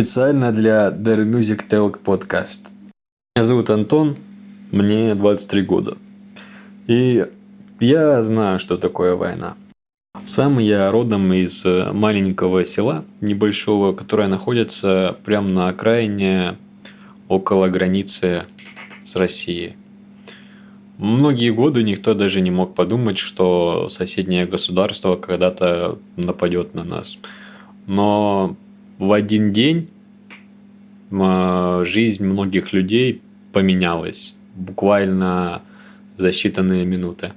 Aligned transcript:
Специально 0.00 0.50
для 0.50 0.88
Der 0.88 1.30
Music 1.30 1.68
Talk 1.68 2.02
Podcast. 2.02 2.70
Меня 3.36 3.44
зовут 3.44 3.68
Антон, 3.68 4.16
мне 4.72 5.14
23 5.14 5.60
года. 5.60 5.98
И 6.86 7.26
я 7.80 8.22
знаю, 8.22 8.58
что 8.58 8.78
такое 8.78 9.14
война. 9.14 9.56
Сам 10.24 10.58
я 10.58 10.90
родом 10.90 11.30
из 11.34 11.66
э, 11.66 11.92
маленького 11.92 12.64
села, 12.64 13.04
небольшого, 13.20 13.92
которое 13.92 14.26
находится 14.26 15.18
прямо 15.22 15.50
на 15.50 15.68
окраине, 15.68 16.56
около 17.28 17.68
границы 17.68 18.46
с 19.02 19.16
Россией. 19.16 19.76
Многие 20.96 21.50
годы 21.50 21.82
никто 21.82 22.14
даже 22.14 22.40
не 22.40 22.50
мог 22.50 22.74
подумать, 22.74 23.18
что 23.18 23.90
соседнее 23.90 24.46
государство 24.46 25.16
когда-то 25.16 25.98
нападет 26.16 26.72
на 26.72 26.84
нас. 26.84 27.18
Но 27.86 28.56
в 29.00 29.12
один 29.12 29.50
день 29.50 29.88
жизнь 31.10 32.24
многих 32.24 32.72
людей 32.72 33.22
поменялась. 33.52 34.34
Буквально 34.54 35.62
за 36.16 36.28
считанные 36.28 36.84
минуты. 36.84 37.32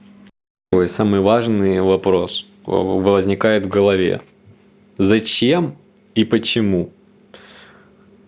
Ой, 0.74 0.90
самый 0.90 1.22
важный 1.22 1.82
вопрос 1.82 2.46
возникает 2.66 3.66
в 3.66 3.70
голове. 3.70 4.22
Зачем 4.98 5.76
и 6.16 6.26
почему? 6.26 6.92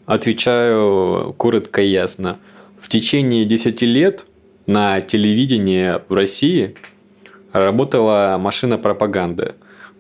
Отвечаю 0.06 1.34
коротко 1.38 1.82
и 1.82 1.88
ясно. 1.90 2.40
В 2.80 2.88
течение 2.88 3.44
10 3.44 3.82
лет 3.82 4.26
на 4.66 5.02
телевидении 5.02 6.00
в 6.08 6.14
России 6.14 6.76
работала 7.52 8.38
машина 8.40 8.78
пропаганды. 8.78 9.56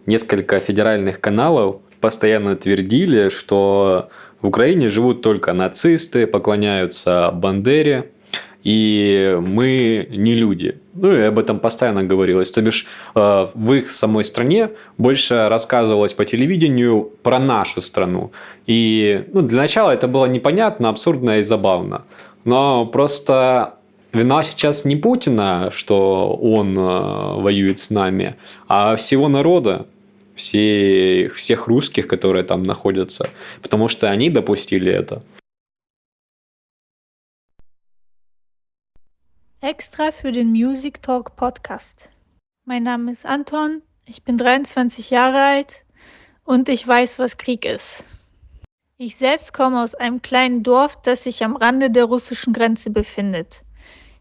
Несколько 0.06 0.60
федеральных 0.60 1.20
каналов 1.20 1.82
постоянно 2.06 2.56
твердили, 2.56 3.30
что 3.30 4.10
в 4.40 4.48
Украине 4.48 4.90
живут 4.90 5.24
только 5.24 5.54
нацисты, 5.54 6.28
поклоняются 6.28 7.32
Бандере, 7.34 8.12
и 8.64 9.40
мы 9.42 10.08
не 10.12 10.36
люди. 10.36 10.78
Ну 10.94 11.12
и 11.12 11.22
об 11.22 11.40
этом 11.40 11.60
постоянно 11.60 12.04
говорилось. 12.04 12.52
То 12.52 12.62
бишь 12.62 12.86
э, 13.16 13.48
в 13.56 13.74
их 13.74 13.90
самой 13.90 14.24
стране 14.24 14.70
больше 15.00 15.50
рассказывалось 15.50 16.14
по 16.14 16.26
телевидению 16.26 17.10
про 17.24 17.40
нашу 17.40 17.82
страну. 17.82 18.32
И 18.68 19.26
ну, 19.34 19.42
для 19.42 19.62
начала 19.62 19.90
это 19.90 20.08
было 20.08 20.28
непонятно, 20.28 20.90
абсурдно 20.90 21.40
и 21.40 21.44
забавно. 21.44 22.04
Но 22.44 22.86
просто 22.86 23.74
вина 24.14 24.44
сейчас 24.44 24.86
не 24.86 24.96
Путина, 24.96 25.72
что 25.74 26.40
он 26.40 26.78
э, 26.78 27.42
воюет 27.42 27.80
с 27.80 27.90
нами, 27.90 28.36
а 28.68 28.96
всего 28.96 29.28
народа 29.28 29.88
все, 30.35 31.31
всех 31.35 31.67
русских, 31.67 32.09
которые 32.09 32.45
там 32.45 32.63
находятся, 32.63 33.29
потому 33.63 33.89
что 33.89 34.11
они 34.11 34.31
допустили 34.31 34.93
это. 34.93 35.23
Extra 39.63 40.11
für 40.11 40.33
den 40.33 40.53
Music 40.53 41.03
Talk 41.03 41.37
Podcast. 41.37 42.09
Mein 42.65 42.83
Name 42.85 43.13
ist 43.13 43.27
Anton, 43.27 43.83
ich 44.07 44.23
bin 44.23 44.39
23 44.39 45.11
Jahre 45.11 45.43
alt 45.43 45.85
und 46.45 46.69
ich 46.71 46.87
weiß, 46.87 47.19
was 47.19 47.37
Krieg 47.37 47.67
ist. 47.67 48.07
Ich 48.97 49.17
selbst 49.17 49.53
komme 49.53 49.83
aus 49.83 49.95
einem 49.95 50.23
kleinen 50.23 50.63
Dorf, 50.63 51.01
das 51.03 51.25
sich 51.25 51.45
am 51.45 51.57
Rande 51.57 51.91
der 51.91 52.05
russischen 52.05 52.53
Grenze 52.53 52.91
befindet. 52.91 53.63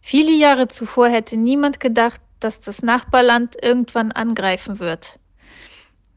Viele 0.02 0.32
Jahre 0.32 0.68
zuvor 0.68 1.10
hätte 1.10 1.38
niemand 1.38 1.80
gedacht, 1.80 2.22
dass 2.40 2.60
das 2.60 2.82
Nachbarland 2.82 3.58
irgendwann 3.62 4.12
angreifen 4.12 4.80
wird. 4.80 5.20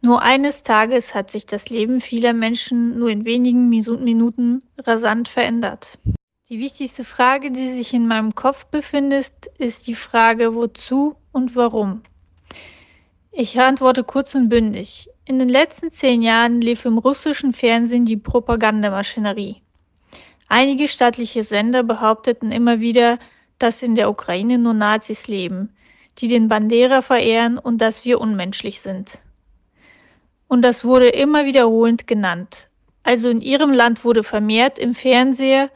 Nur 0.07 0.21
eines 0.21 0.63
Tages 0.63 1.13
hat 1.13 1.31
sich 1.31 1.45
das 1.45 1.69
Leben 1.69 1.99
vieler 1.99 2.31
Menschen 2.31 2.97
nur 2.97 3.09
in 3.09 3.25
wenigen 3.25 3.67
Minuten 3.67 4.63
rasant 4.77 5.27
verändert. 5.27 5.99
Die 6.47 6.61
wichtigste 6.61 7.03
Frage, 7.03 7.51
die 7.51 7.67
sich 7.67 7.93
in 7.93 8.07
meinem 8.07 8.33
Kopf 8.33 8.67
befindet, 8.67 9.33
ist 9.57 9.85
die 9.85 9.95
Frage, 9.95 10.55
wozu 10.55 11.17
und 11.33 11.57
warum. 11.57 12.03
Ich 13.33 13.59
antworte 13.59 14.05
kurz 14.05 14.33
und 14.33 14.47
bündig. 14.47 15.09
In 15.25 15.39
den 15.39 15.49
letzten 15.49 15.91
zehn 15.91 16.21
Jahren 16.21 16.61
lief 16.61 16.85
im 16.85 16.99
russischen 16.99 17.51
Fernsehen 17.51 18.05
die 18.05 18.15
Propagandamaschinerie. 18.15 19.61
Einige 20.47 20.87
staatliche 20.87 21.43
Sender 21.43 21.83
behaupteten 21.83 22.53
immer 22.53 22.79
wieder, 22.79 23.19
dass 23.59 23.83
in 23.83 23.95
der 23.95 24.09
Ukraine 24.09 24.57
nur 24.57 24.73
Nazis 24.73 25.27
leben, 25.27 25.75
die 26.19 26.29
den 26.29 26.47
Bandera 26.47 27.01
verehren 27.01 27.57
und 27.57 27.79
dass 27.79 28.05
wir 28.05 28.21
unmenschlich 28.21 28.79
sind. 28.79 29.19
Und 30.47 30.61
das 30.61 30.83
wurde 30.85 31.09
immer 31.09 31.45
wiederholend 31.45 32.07
genannt. 32.07 32.69
Also 33.03 33.29
in 33.29 33.41
ihrem 33.41 33.71
Land 33.71 34.03
wurde 34.03 34.23
vermehrt 34.23 34.79
im 34.79 34.93
Fernseher 34.93 35.69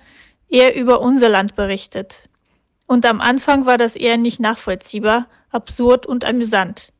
eher 0.49 0.75
über 0.75 1.01
unser 1.01 1.29
Land 1.29 1.55
berichtet. 1.55 2.29
Und 2.87 3.05
am 3.05 3.21
Anfang 3.21 3.65
war 3.65 3.77
das 3.77 3.95
eher 3.95 4.17
nicht 4.17 4.39
nachvollziehbar, 4.39 5.27
absurd 5.49 6.05
und 6.05 6.25
amüsant. 6.25 6.91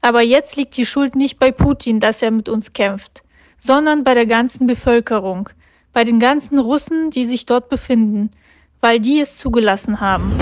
Aber 0.00 0.22
jetzt 0.22 0.56
liegt 0.56 0.76
die 0.76 0.86
Schuld 0.86 1.16
nicht 1.16 1.38
bei 1.38 1.52
Putin, 1.52 2.00
dass 2.00 2.22
er 2.22 2.30
mit 2.30 2.48
uns 2.48 2.72
kämpft, 2.72 3.22
sondern 3.58 4.04
bei 4.04 4.14
der 4.14 4.26
ganzen 4.26 4.66
Bevölkerung, 4.66 5.48
bei 5.92 6.04
den 6.04 6.20
ganzen 6.20 6.58
Russen, 6.58 7.10
die 7.10 7.24
sich 7.24 7.46
dort 7.46 7.68
befinden, 7.68 8.30
weil 8.80 9.00
die 9.00 9.20
es 9.20 9.38
zugelassen 9.38 10.00
haben. 10.00 10.36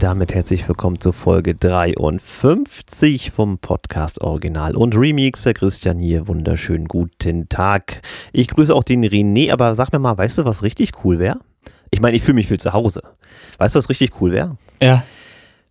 Damit 0.00 0.34
herzlich 0.34 0.66
willkommen 0.66 0.98
zur 0.98 1.12
Folge 1.12 1.54
53 1.54 3.32
vom 3.32 3.58
Podcast 3.58 4.22
Original 4.22 4.74
und 4.74 4.96
Remix. 4.96 5.42
Der 5.42 5.52
Christian 5.52 5.98
hier, 5.98 6.26
wunderschönen 6.26 6.88
guten 6.88 7.50
Tag. 7.50 8.00
Ich 8.32 8.48
grüße 8.48 8.74
auch 8.74 8.82
den 8.82 9.04
René, 9.04 9.52
aber 9.52 9.74
sag 9.74 9.92
mir 9.92 9.98
mal, 9.98 10.16
weißt 10.16 10.38
du, 10.38 10.44
was 10.46 10.62
richtig 10.62 11.04
cool 11.04 11.18
wäre? 11.18 11.40
Ich 11.90 12.00
meine, 12.00 12.16
ich 12.16 12.22
fühle 12.22 12.36
mich 12.36 12.48
viel 12.48 12.58
zu 12.58 12.72
Hause. 12.72 13.02
Weißt 13.58 13.74
du, 13.74 13.78
was 13.78 13.90
richtig 13.90 14.18
cool 14.22 14.32
wäre? 14.32 14.56
Ja. 14.80 15.04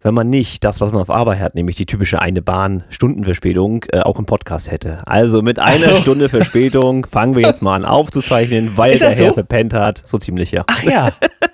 Wenn 0.01 0.13
man 0.13 0.29
nicht 0.29 0.63
das, 0.63 0.79
was 0.79 0.91
man 0.91 1.01
auf 1.01 1.09
Arbeit 1.09 1.39
hat, 1.39 1.55
nämlich 1.55 1.77
die 1.77 1.87
typische 1.87 2.21
eine 2.21 2.43
Bahn 2.43 2.83
Stundenverspätung, 2.89 3.85
äh, 3.91 4.01
auch 4.01 4.19
im 4.19 4.27
Podcast 4.27 4.69
hätte. 4.69 5.07
Also 5.07 5.41
mit 5.41 5.57
einer 5.57 5.95
so. 5.95 5.95
Stunde 6.01 6.29
Verspätung 6.29 7.07
fangen 7.07 7.35
wir 7.35 7.41
jetzt 7.41 7.63
mal 7.63 7.75
an 7.75 7.83
aufzuzeichnen, 7.83 8.77
weil 8.77 8.95
der 8.95 9.09
Herr 9.09 9.29
so? 9.29 9.33
verpennt 9.33 9.73
hat. 9.73 10.03
So 10.05 10.19
ziemlich, 10.19 10.51
ja. 10.51 10.65
Ach 10.67 10.83
ja. 10.83 11.13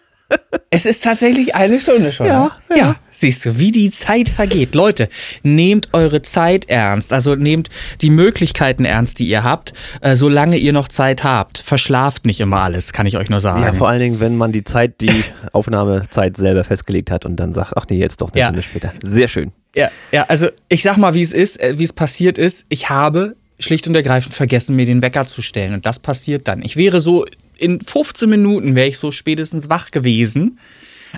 Es 0.69 0.85
ist 0.85 1.03
tatsächlich 1.03 1.55
eine 1.55 1.79
Stunde 1.79 2.11
schon. 2.11 2.27
Ja, 2.27 2.51
ja. 2.69 2.75
ja, 2.75 2.95
siehst 3.11 3.45
du, 3.45 3.57
wie 3.57 3.71
die 3.71 3.91
Zeit 3.91 4.27
vergeht. 4.27 4.75
Leute, 4.75 5.07
nehmt 5.41 5.89
eure 5.93 6.21
Zeit 6.21 6.67
ernst. 6.67 7.13
Also 7.13 7.35
nehmt 7.35 7.69
die 8.01 8.09
Möglichkeiten 8.09 8.83
ernst, 8.83 9.19
die 9.19 9.27
ihr 9.27 9.43
habt, 9.43 9.73
äh, 10.01 10.15
solange 10.15 10.57
ihr 10.57 10.73
noch 10.73 10.87
Zeit 10.87 11.23
habt. 11.23 11.59
Verschlaft 11.59 12.25
nicht 12.25 12.39
immer 12.39 12.57
alles, 12.57 12.91
kann 12.91 13.05
ich 13.05 13.15
euch 13.15 13.29
nur 13.29 13.39
sagen. 13.39 13.63
Ja, 13.63 13.73
vor 13.73 13.87
allen 13.87 14.01
Dingen, 14.01 14.19
wenn 14.19 14.35
man 14.35 14.51
die 14.51 14.63
Zeit, 14.63 14.99
die 15.01 15.23
Aufnahmezeit 15.53 16.35
selber 16.35 16.63
festgelegt 16.63 17.09
hat 17.09 17.25
und 17.25 17.37
dann 17.37 17.53
sagt, 17.53 17.73
ach 17.75 17.85
nee, 17.89 17.97
jetzt 17.97 18.21
doch 18.21 18.31
eine 18.31 18.39
ja. 18.39 18.47
Stunde 18.47 18.63
später. 18.63 18.93
Sehr 19.01 19.27
schön. 19.27 19.51
Ja, 19.75 19.89
ja, 20.11 20.23
also 20.23 20.47
ich 20.69 20.83
sag 20.83 20.97
mal, 20.97 21.13
wie 21.13 21.21
es 21.21 21.31
ist, 21.31 21.59
äh, 21.61 21.77
wie 21.77 21.83
es 21.83 21.93
passiert 21.93 22.37
ist. 22.37 22.65
Ich 22.69 22.89
habe 22.89 23.35
schlicht 23.59 23.87
und 23.87 23.95
ergreifend 23.95 24.33
vergessen, 24.33 24.75
mir 24.75 24.85
den 24.85 25.01
Wecker 25.01 25.25
zu 25.25 25.41
stellen. 25.41 25.73
Und 25.73 25.85
das 25.85 25.99
passiert 25.99 26.47
dann. 26.47 26.61
Ich 26.61 26.75
wäre 26.75 26.99
so 26.99 27.25
in 27.57 27.81
15 27.81 28.29
Minuten 28.29 28.75
wäre 28.75 28.87
ich 28.87 28.97
so 28.97 29.11
spätestens 29.11 29.69
wach 29.69 29.91
gewesen. 29.91 30.59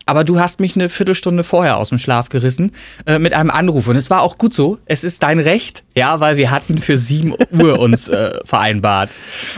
Aber 0.06 0.24
du 0.24 0.40
hast 0.40 0.60
mich 0.60 0.76
eine 0.76 0.90
Viertelstunde 0.90 1.44
vorher 1.44 1.78
aus 1.78 1.90
dem 1.90 1.98
Schlaf 1.98 2.30
gerissen 2.30 2.72
äh, 3.06 3.20
mit 3.20 3.34
einem 3.34 3.50
Anruf. 3.50 3.88
Und 3.88 3.96
es 3.96 4.10
war 4.10 4.22
auch 4.22 4.38
gut 4.38 4.54
so. 4.54 4.78
Es 4.86 5.04
ist 5.04 5.24
dein 5.24 5.40
Recht, 5.40 5.84
ja, 5.96 6.20
weil 6.20 6.38
wir 6.38 6.52
hatten 6.52 6.78
für 6.78 6.98
7 6.98 7.34
Uhr 7.52 7.80
uns 7.80 8.08
äh, 8.08 8.32
vereinbart. 8.46 9.10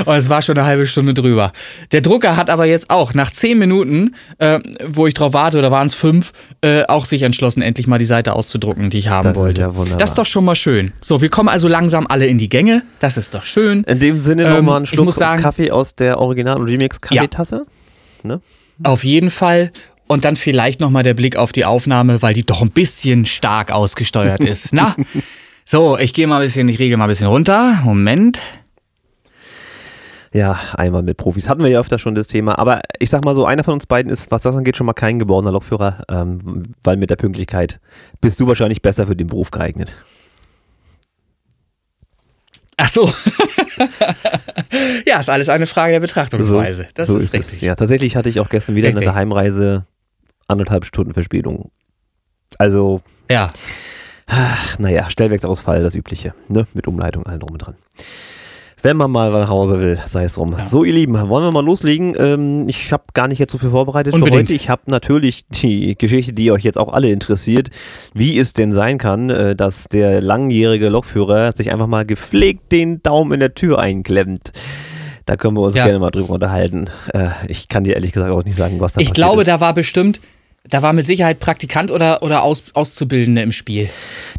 Und 0.06 0.15
es 0.15 0.30
war 0.30 0.41
schon 0.41 0.57
eine 0.57 0.65
halbe 0.65 0.88
Stunde 0.88 1.13
drüber. 1.13 1.51
Der 1.91 2.01
Drucker 2.01 2.38
hat 2.38 2.50
aber 2.50 2.65
jetzt 2.65 2.89
auch 2.89 3.13
nach 3.13 3.31
10 3.31 3.57
Minuten, 3.57 4.15
äh, 4.38 4.59
wo 4.88 5.07
ich 5.07 5.13
drauf 5.13 5.33
warte, 5.33 5.59
oder 5.59 5.71
waren 5.71 5.88
es 5.88 5.95
5, 5.95 6.31
äh, 6.62 6.83
auch 6.86 7.06
sich 7.06 7.24
entschlossen, 7.24 7.62
endlich 7.62 7.88
mal 7.88 8.00
die 8.00 8.06
Seite 8.06 8.33
auszudrucken, 8.33 8.89
die 8.89 9.00
ich 9.00 9.09
haben 9.09 9.30
das 9.30 9.36
wollte. 9.36 9.62
Ist 9.62 9.89
ja 9.89 9.97
das 9.97 10.12
ist 10.12 10.18
doch 10.18 10.25
schon 10.25 10.45
mal 10.45 10.56
schön. 10.56 10.91
So, 11.01 11.21
wir 11.21 11.30
kommen 11.30 11.50
also 11.50 11.68
langsam 11.68 12.07
alle 12.07 12.27
in 12.27 12.38
die 12.38 12.50
Gänge. 12.50 12.83
Das 13.00 13.18
ist 13.18 13.33
doch 13.33 13.45
schön. 13.45 13.83
In 13.83 14.00
dem 14.00 14.19
Sinne 14.19 14.44
ähm, 14.44 14.57
nochmal 14.57 14.77
einen 14.77 14.88
Schluck 14.88 15.13
sagen, 15.13 15.41
Kaffee 15.41 15.71
aus 15.71 15.95
der 15.95 16.19
Original- 16.19 16.57
und 16.57 16.68
Remix-Kaffeetasse. 16.68 17.65
Ja. 18.24 18.27
Ne? 18.27 18.41
Auf 18.83 19.03
jeden 19.03 19.31
Fall. 19.31 19.71
Und 20.11 20.25
dann 20.25 20.35
vielleicht 20.35 20.79
nochmal 20.79 21.03
der 21.03 21.13
Blick 21.13 21.35
auf 21.35 21.51
die 21.51 21.65
Aufnahme, 21.65 22.23
weil 22.23 22.33
die 22.33 22.44
doch 22.44 22.63
ein 22.63 22.71
bisschen 22.71 23.25
stark 23.25 23.71
ausgesteuert 23.71 24.44
ist. 24.44 24.73
Na, 24.73 24.95
so, 25.65 26.00
ich 26.00 26.15
gehe 26.15 26.25
mal 26.25 26.38
ein 26.38 26.41
bisschen, 26.41 26.67
ich 26.67 26.79
regel 26.79 26.97
mal 26.97 27.06
ein 27.06 27.09
bisschen 27.09 27.27
runter. 27.27 27.79
Moment. 27.83 28.41
Ja, 30.33 30.59
einmal 30.73 31.03
mit 31.03 31.17
Profis. 31.17 31.47
Hatten 31.47 31.61
wir 31.61 31.69
ja 31.69 31.79
öfter 31.79 32.00
schon 32.00 32.15
das 32.15 32.25
Thema. 32.25 32.57
Aber 32.57 32.81
ich 32.97 33.11
sag 33.11 33.23
mal 33.23 33.35
so, 33.35 33.45
einer 33.45 33.63
von 33.63 33.75
uns 33.75 33.85
beiden 33.85 34.11
ist, 34.11 34.31
was 34.31 34.41
das 34.41 34.56
angeht, 34.56 34.77
schon 34.77 34.88
mal 34.88 34.94
kein 34.94 35.19
geborener 35.19 35.51
Lokführer, 35.51 36.03
ähm, 36.09 36.63
weil 36.83 36.97
mit 36.97 37.12
der 37.12 37.15
Pünktlichkeit 37.15 37.79
bist 38.19 38.39
du 38.39 38.47
wahrscheinlich 38.47 38.81
besser 38.81 39.05
für 39.05 39.15
den 39.15 39.27
Beruf 39.27 39.51
geeignet. 39.51 39.94
Ach 42.77 42.89
so. 42.89 43.05
ja, 45.05 45.19
ist 45.19 45.29
alles 45.29 45.50
eine 45.50 45.67
Frage 45.67 45.94
der 45.94 46.00
Betrachtungsweise. 46.00 46.88
das 46.95 47.09
so 47.09 47.17
ist, 47.17 47.25
es. 47.25 47.33
richtig. 47.33 47.62
Ja, 47.62 47.75
tatsächlich 47.75 48.15
hatte 48.15 48.29
ich 48.29 48.39
auch 48.39 48.50
gestern 48.50 48.73
wieder 48.73 48.88
Richtig. 48.88 49.07
eine 49.07 49.15
Heimreise 49.15 49.85
anderthalb 50.50 50.86
Stunden 50.86 51.13
Verspätung. 51.13 51.72
Also, 52.57 53.01
Ja. 53.30 53.48
ach, 54.28 54.80
naja, 54.80 55.10
Stellwerksausfall, 55.10 55.84
das 55.84 55.96
Übliche, 55.96 56.34
ne? 56.48 56.66
Mit 56.74 56.88
Umleitung, 56.88 57.25
allen 57.25 57.40
drum 57.40 57.51
und 57.54 57.60
dran. 57.60 57.75
Wenn 58.81 58.96
man 58.96 59.12
mal 59.12 59.30
nach 59.30 59.50
Hause 59.50 59.78
will, 59.81 60.00
sei 60.06 60.24
es 60.24 60.36
drum. 60.36 60.54
Ja. 60.54 60.62
So, 60.63 60.86
ihr 60.86 60.94
Lieben, 60.94 61.12
wollen 61.13 61.44
wir 61.44 61.51
mal 61.51 61.66
loslegen? 61.66 62.16
Ähm, 62.18 62.69
ich 62.69 62.94
habe 62.94 63.04
gar 63.13 63.28
nicht 63.28 63.38
jetzt 63.38 63.51
so 63.51 63.57
viel 63.57 63.72
vorbereitet 63.72 64.13
Unbedingt. 64.13 64.36
für 64.36 64.40
heute. 64.40 64.54
Ich 64.54 64.69
habe 64.69 64.84
natürlich 64.86 65.46
die 65.50 65.96
Geschichte, 65.98 66.31
die 66.31 66.50
euch 66.54 66.63
jetzt 66.63 66.78
auch 66.78 66.94
alle 66.94 67.12
interessiert, 67.12 67.72
wie 68.13 68.40
es 68.40 68.54
denn 68.54 68.72
sein 68.72 68.98
kann, 68.98 69.30
äh, 69.30 69.54
dass 69.54 69.90
der 69.90 70.22
langjährige 70.22 70.88
Lokführer 70.88 71.51
sich 71.51 71.74
einfach 71.74 71.88
mal 71.88 72.06
gepflegt 72.06 72.72
den 72.72 73.04
Daumen 73.04 73.34
in 73.34 73.42
der 73.42 73.54
Tür 73.54 73.80
einklemmt. 73.80 74.54
Da 75.25 75.36
können 75.36 75.57
wir 75.57 75.62
uns 75.62 75.75
Ja. 75.75 75.84
gerne 75.84 76.00
mal 76.00 76.12
drüber 76.12 76.30
unterhalten. 76.36 76.86
Äh, 77.13 77.31
ich 77.50 77.68
kann 77.68 77.84
dir 77.84 77.96
ehrlich 77.96 78.13
gesagt 78.13 78.31
auch 78.31 78.46
nicht 78.46 78.56
sagen, 78.56 78.80
was 78.80 78.94
da 78.94 79.01
Ich 79.01 79.10
passiert 79.10 79.16
glaube, 79.28 79.42
ist. 79.42 79.48
da 79.50 79.60
war 79.60 79.74
bestimmt, 79.74 80.22
da 80.67 80.81
war 80.81 80.94
mit 80.94 81.07
Sicherheit 81.07 81.39
Praktikant 81.39 81.89
oder, 81.89 82.21
oder 82.21 82.44
Aus, 82.44 82.63
Auszubildende 82.73 83.41
im 83.41 83.51
Spiel. 83.51 83.89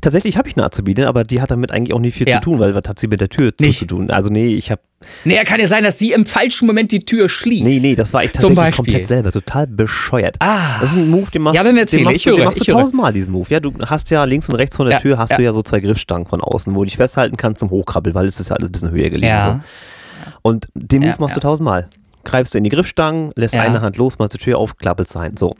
Tatsächlich 0.00 0.36
habe 0.36 0.48
ich 0.48 0.56
eine 0.56 0.66
Azubine, 0.66 1.08
aber 1.08 1.24
die 1.24 1.40
hat 1.40 1.50
damit 1.50 1.72
eigentlich 1.72 1.92
auch 1.94 1.98
nicht 1.98 2.16
viel 2.16 2.28
Ja. 2.28 2.36
zu 2.36 2.42
tun, 2.50 2.58
weil 2.60 2.74
was 2.74 2.82
hat 2.86 2.98
sie 2.98 3.08
mit 3.08 3.20
der 3.20 3.28
Tür 3.30 3.52
Nicht. 3.60 3.78
zu 3.80 3.86
tun? 3.86 4.10
Also 4.10 4.28
nee, 4.30 4.54
ich 4.54 4.70
habe 4.70 4.80
Naja, 5.24 5.44
kann 5.44 5.58
ja 5.60 5.66
sein, 5.66 5.82
dass 5.82 5.98
sie 5.98 6.12
im 6.12 6.26
falschen 6.26 6.66
Moment 6.66 6.92
die 6.92 7.00
Tür 7.00 7.28
schließt. 7.28 7.64
nee, 7.64 7.80
nee, 7.80 7.94
das 7.96 8.12
war 8.12 8.22
ich 8.22 8.32
tatsächlich 8.32 8.76
komplett 8.76 9.06
selber, 9.06 9.32
total 9.32 9.66
bescheuert. 9.66 10.36
Ah. 10.40 10.78
Das 10.80 10.90
ist 10.90 10.96
ein 10.98 11.08
Move, 11.10 11.30
den 11.30 11.42
machst, 11.42 11.56
Ja, 11.56 11.64
dann 11.64 11.76
erzähl, 11.76 12.00
den 12.00 12.04
machst 12.04 12.16
ich 12.18 12.22
du, 12.24 12.30
den 12.30 12.38
höre, 12.40 12.44
machst 12.44 12.60
ich 12.60 12.66
du 12.66 12.72
höre. 12.74 12.80
tausendmal, 12.82 13.12
diesen 13.12 13.32
Move. 13.32 13.46
Ja, 13.48 13.60
du 13.60 13.72
hast 13.86 14.10
ja 14.10 14.22
links 14.24 14.48
und 14.48 14.54
rechts 14.56 14.76
von 14.76 14.86
der 14.86 14.96
Ja, 14.96 15.00
Tür 15.00 15.18
hast 15.18 15.36
du 15.38 15.42
ja 15.42 15.52
so 15.52 15.62
zwei 15.62 15.80
Griffstangen 15.80 16.26
von 16.26 16.40
außen, 16.42 16.74
wo 16.74 16.80
du 16.80 16.84
dich 16.84 16.96
festhalten 16.96 17.36
kannst 17.38 17.60
zum 17.60 17.70
Hochkrabbeln, 17.70 18.14
weil 18.14 18.26
es 18.26 18.38
ist 18.38 18.50
ja 18.50 18.56
alles 18.56 18.68
ein 18.68 18.72
bisschen 18.72 18.90
höher 18.90 19.08
gelegen. 19.10 19.26
Ja. 19.26 19.62
So. 19.64 20.30
Und 20.42 20.68
den 20.74 21.00
Move 21.02 21.16
machst 21.18 21.34
du 21.36 21.40
tausendmal. 21.40 21.88
Greifst 22.24 22.52
du 22.54 22.58
in 22.58 22.64
die 22.64 22.70
Griffstangen, 22.70 23.32
lässt 23.36 23.54
Ja. 23.54 23.62
eine 23.62 23.80
Hand 23.80 23.96
los, 23.96 24.18
machst 24.18 24.34
die 24.34 24.38
Tür 24.38 24.58
auf, 24.58 24.76
klappelt 24.76 25.08
sein. 25.08 25.36
So. 25.38 25.56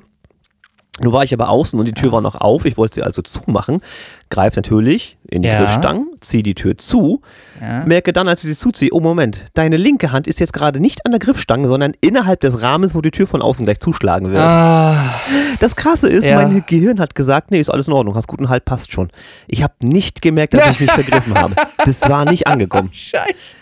Nun 1.02 1.12
war 1.12 1.24
ich 1.24 1.32
aber 1.32 1.48
außen 1.48 1.78
und 1.78 1.86
die 1.86 1.92
Tür 1.92 2.12
war 2.12 2.20
noch 2.20 2.34
auf. 2.34 2.64
Ich 2.66 2.76
wollte 2.76 2.96
sie 2.96 3.02
also 3.02 3.22
zumachen. 3.22 3.80
Greif 4.28 4.54
natürlich 4.56 5.16
in 5.28 5.42
die 5.42 5.48
Ja. 5.48 5.58
Griffstangen, 5.64 6.08
zieh 6.20 6.42
die 6.42 6.54
Tür 6.54 6.76
zu. 6.76 7.22
Ja. 7.60 7.84
Merke 7.86 8.12
dann, 8.12 8.28
als 8.28 8.44
ich 8.44 8.50
sie 8.50 8.56
zuziehe, 8.56 8.90
oh 8.92 9.00
Moment, 9.00 9.46
deine 9.54 9.76
linke 9.76 10.12
Hand 10.12 10.26
ist 10.26 10.40
jetzt 10.40 10.52
gerade 10.52 10.78
nicht 10.78 11.04
an 11.06 11.12
der 11.12 11.18
Griffstange, 11.18 11.68
sondern 11.68 11.94
innerhalb 12.00 12.40
des 12.40 12.60
Rahmens, 12.60 12.94
wo 12.94 13.00
die 13.00 13.10
Tür 13.10 13.26
von 13.26 13.40
außen 13.42 13.64
gleich 13.64 13.80
zuschlagen 13.80 14.30
wird. 14.30 14.42
Ah, 14.42 14.96
Das 15.58 15.74
Krasse 15.74 16.08
ist, 16.08 16.24
Ja. 16.26 16.36
mein 16.42 16.64
Gehirn 16.66 17.00
hat 17.00 17.14
gesagt, 17.14 17.50
nee, 17.50 17.60
ist 17.60 17.70
alles 17.70 17.88
in 17.88 17.94
Ordnung, 17.94 18.14
hast 18.14 18.28
guten 18.28 18.48
Halt, 18.48 18.64
passt 18.64 18.92
schon. 18.92 19.08
Ich 19.48 19.62
habe 19.62 19.74
nicht 19.80 20.20
gemerkt, 20.22 20.54
dass 20.54 20.68
ich 20.70 20.80
mich 20.80 20.92
vergriffen 20.92 21.34
habe. 21.34 21.54
Das 21.84 22.08
war 22.08 22.24
nicht 22.30 22.46
angekommen. 22.46 22.90
scheiße. 22.92 23.56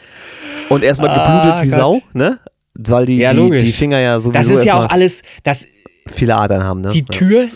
Und 0.70 0.82
erstmal 0.82 1.10
Ah, 1.10 1.52
geblutet 1.54 1.62
wie 1.64 1.70
Gott. 1.70 1.78
Sau, 1.94 2.02
ne? 2.12 2.38
Weil 2.74 3.06
die, 3.06 3.16
Ja, 3.16 3.32
die, 3.34 3.50
die 3.50 3.72
Finger 3.72 3.98
ja 3.98 4.20
sowieso 4.20 4.32
Das 4.38 4.46
ist 4.60 4.64
ja 4.64 4.74
auch 4.78 4.88
alles, 4.90 5.22
das, 5.42 5.66
viele 6.08 6.36
Adern 6.36 6.62
haben, 6.64 6.80
ne? 6.80 6.90
die 6.90 7.04
Tür, 7.04 7.46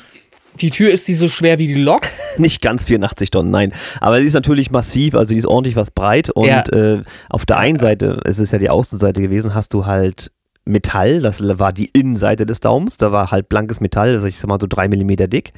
die 0.61 0.71
Tür 0.71 0.91
ist 0.91 1.09
die 1.09 1.15
so 1.15 1.29
schwer 1.29 1.59
wie 1.59 1.67
die 1.67 1.75
Lok. 1.83 2.03
Ja. 2.05 2.11
Nicht 2.39 2.63
ganz 2.63 2.85
84 2.85 3.31
Tonnen, 3.31 3.51
nein. 3.51 3.73
Aber 4.01 4.21
die 4.21 4.27
ist 4.27 4.35
natürlich 4.35 4.71
massiv, 4.71 5.15
also 5.15 5.29
die 5.31 5.39
ist 5.39 5.47
ordentlich 5.47 5.77
was 5.77 5.91
breit. 5.91 6.31
Und 6.31 6.47
Ja. 6.47 6.63
äh, 6.69 7.03
auf 7.31 7.45
der 7.47 7.59
einen 7.59 7.79
Seite, 7.79 8.21
es 8.25 8.39
ist 8.39 8.53
ja 8.53 8.59
die 8.59 8.71
Außenseite 8.71 9.21
gewesen, 9.21 9.55
hast 9.55 9.73
du 9.75 9.87
halt 9.87 10.31
Metall, 10.65 11.21
das 11.21 11.43
war 11.59 11.73
die 11.73 11.91
Innenseite 11.93 12.47
des 12.47 12.61
Daumens, 12.61 12.97
da 12.97 13.11
war 13.11 13.31
halt 13.33 13.49
blankes 13.49 13.81
Metall, 13.81 14.11
also 14.15 14.29
ich 14.29 14.39
sag 14.39 14.49
mal 14.49 14.61
so 14.61 14.67
drei 14.69 14.87
Millimeter 14.89 15.27
dick. 15.27 15.53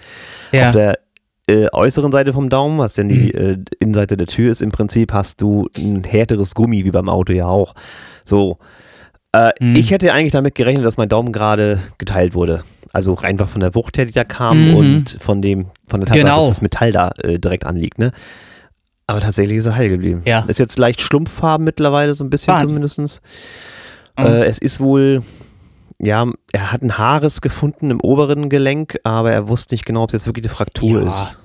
Ja. 0.52 0.67
Auf 0.67 0.73
der 0.73 0.99
äh, 1.47 1.67
äußeren 1.73 2.11
Seite 2.11 2.32
vom 2.32 2.49
Daumen, 2.49 2.79
was 2.79 2.94
denn 2.94 3.11
die 3.11 3.31
Mhm. 3.35 3.38
äh, 3.38 3.56
Innenseite 3.81 4.17
der 4.17 4.26
Tür 4.26 4.50
ist, 4.50 4.62
im 4.62 4.70
Prinzip 4.70 5.12
hast 5.12 5.43
du 5.43 5.69
ein 5.76 6.02
härteres 6.05 6.55
Gummi, 6.55 6.85
wie 6.87 6.90
beim 6.90 7.08
Auto 7.11 7.32
ja 7.35 7.47
auch. 7.47 7.75
So. 8.25 8.58
Äh, 9.32 9.50
Mhm. 9.61 9.76
Ich 9.76 9.90
hätte 9.90 10.12
eigentlich 10.12 10.32
damit 10.32 10.55
gerechnet, 10.55 10.87
dass 10.87 10.97
mein 10.97 11.08
Daumen 11.11 11.32
gerade 11.32 11.81
geteilt 11.99 12.35
wurde. 12.35 12.62
Also 12.94 13.17
einfach 13.19 13.49
von 13.49 13.61
der 13.61 13.75
Wucht 13.75 13.99
her, 13.99 14.06
die 14.06 14.12
da 14.12 14.25
kam 14.25 14.70
Mhm. 14.70 14.76
und 14.76 15.17
von 15.20 15.43
dem, 15.43 15.67
von 15.88 16.00
der 16.00 16.06
Tatsache, 16.06 16.25
Genau. 16.25 16.38
dass 16.46 16.49
das 16.56 16.62
Metall 16.62 16.93
da 16.93 17.11
äh, 17.19 17.38
direkt 17.38 17.67
anliegt, 17.67 17.99
ne? 17.99 18.12
Aber 19.06 19.20
tatsächlich 19.20 19.58
ist 19.58 19.67
er 19.67 19.75
heil 19.76 19.88
geblieben. 19.91 20.23
Ja. 20.25 20.44
Ist 20.46 20.58
jetzt 20.58 20.79
leicht 20.79 21.00
schlumpffarben 21.02 21.64
mittlerweile, 21.64 22.14
so 22.14 22.25
ein 22.25 22.31
bisschen 22.31 22.55
Wahnsinn. 22.55 22.69
zumindestens. 22.69 23.20
Mhm. 24.19 24.25
Äh, 24.26 24.44
es 24.44 24.58
ist 24.58 24.81
wohl, 24.81 25.23
ja, 25.99 26.26
er 26.52 26.73
hat 26.73 26.82
ein 26.82 26.96
Haares 26.96 27.41
gefunden 27.41 27.91
im 27.91 28.00
oberen 28.00 28.49
Gelenk, 28.49 28.99
aber 29.05 29.32
er 29.32 29.49
wusste 29.49 29.75
nicht 29.75 29.85
genau, 29.85 30.05
ob 30.05 30.11
es 30.11 30.14
jetzt 30.14 30.26
wirklich 30.26 30.47
eine 30.47 30.55
Fraktur 30.55 31.02
Ja. 31.02 31.06
ist. 31.08 31.38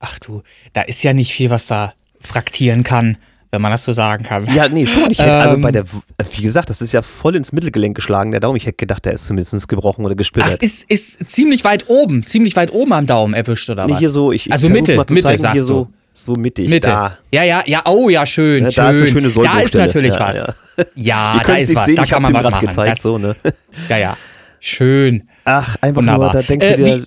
Ach 0.00 0.18
du, 0.18 0.42
da 0.74 0.82
ist 0.82 1.02
ja 1.02 1.12
nicht 1.12 1.32
viel, 1.32 1.50
was 1.50 1.66
da 1.66 1.94
fraktieren 2.20 2.82
kann, 2.82 3.18
wenn 3.50 3.62
man 3.62 3.70
das 3.70 3.82
so 3.82 3.92
sagen 3.92 4.24
kann. 4.24 4.46
Ja, 4.54 4.68
nee, 4.68 4.84
schon. 4.86 5.10
Ich 5.10 5.18
hätte, 5.18 5.32
also 5.32 5.54
Ähm. 5.56 5.62
bei 5.62 5.70
der, 5.72 5.84
W- 5.90 5.96
wie 6.36 6.42
gesagt, 6.42 6.68
das 6.70 6.82
ist 6.82 6.92
ja 6.92 7.02
voll 7.02 7.34
ins 7.36 7.52
Mittelgelenk 7.52 7.94
geschlagen, 7.96 8.30
der 8.30 8.40
Daumen. 8.40 8.56
Ich 8.56 8.66
hätte 8.66 8.76
gedacht, 8.76 9.04
der 9.04 9.14
ist 9.14 9.26
zumindest 9.26 9.68
gebrochen 9.68 10.04
oder 10.04 10.14
gesplittert. 10.14 10.62
ist, 10.62 10.84
ist 10.90 11.30
ziemlich 11.30 11.64
weit 11.64 11.88
oben, 11.88 12.26
ziemlich 12.26 12.56
weit 12.56 12.72
oben 12.72 12.92
am 12.92 13.06
Daumen 13.06 13.34
erwischt 13.34 13.68
oder 13.70 13.86
nee, 13.86 13.92
was? 13.92 13.98
hier 14.00 14.10
so, 14.10 14.32
ich, 14.32 14.46
ich 14.46 14.52
Also 14.52 14.68
versuch's 14.68 14.88
Mitte, 14.88 14.96
mal 14.98 15.06
zu 15.06 15.14
Mitte, 15.14 15.26
zeigen, 15.26 15.38
sagst 15.42 15.52
hier 15.54 15.62
du. 15.62 15.66
so, 15.66 15.88
so 16.12 16.32
mittig, 16.34 16.68
Mitte. 16.68 16.88
da. 16.90 17.18
Ja, 17.32 17.42
ja, 17.44 17.62
ja, 17.66 17.82
oh 17.86 18.08
ja, 18.08 18.26
schön, 18.26 18.64
Ja, 18.64 18.70
schön. 18.70 18.84
da 18.84 18.90
ist 18.90 19.02
eine 19.02 19.10
schöne 19.10 19.28
Da 19.44 19.60
ist 19.60 19.74
natürlich 19.74 20.14
Ja, 20.14 20.20
was. 20.20 20.36
ja. 20.36 20.54
Ja, 20.94 21.40
da 21.46 21.54
ist 21.56 21.74
was, 21.74 21.84
sehen, 21.86 21.96
da 21.96 22.04
ich 22.04 22.10
kann 22.10 22.22
man 22.22 22.34
was 22.34 22.44
machen. 22.50 22.66
gezeigt, 22.68 22.90
das, 22.98 23.02
so, 23.02 23.18
ne? 23.18 23.34
Ja, 23.88 23.96
ja, 23.96 24.16
schön. 24.60 25.28
Ach, 25.44 25.76
einfach 25.80 26.00
Wunderbar. 26.02 26.32
nur, 26.34 26.42
da 26.42 26.46
denkst 26.46 26.66
Äh, 26.66 26.76
du 26.76 26.84
dir, 26.84 27.04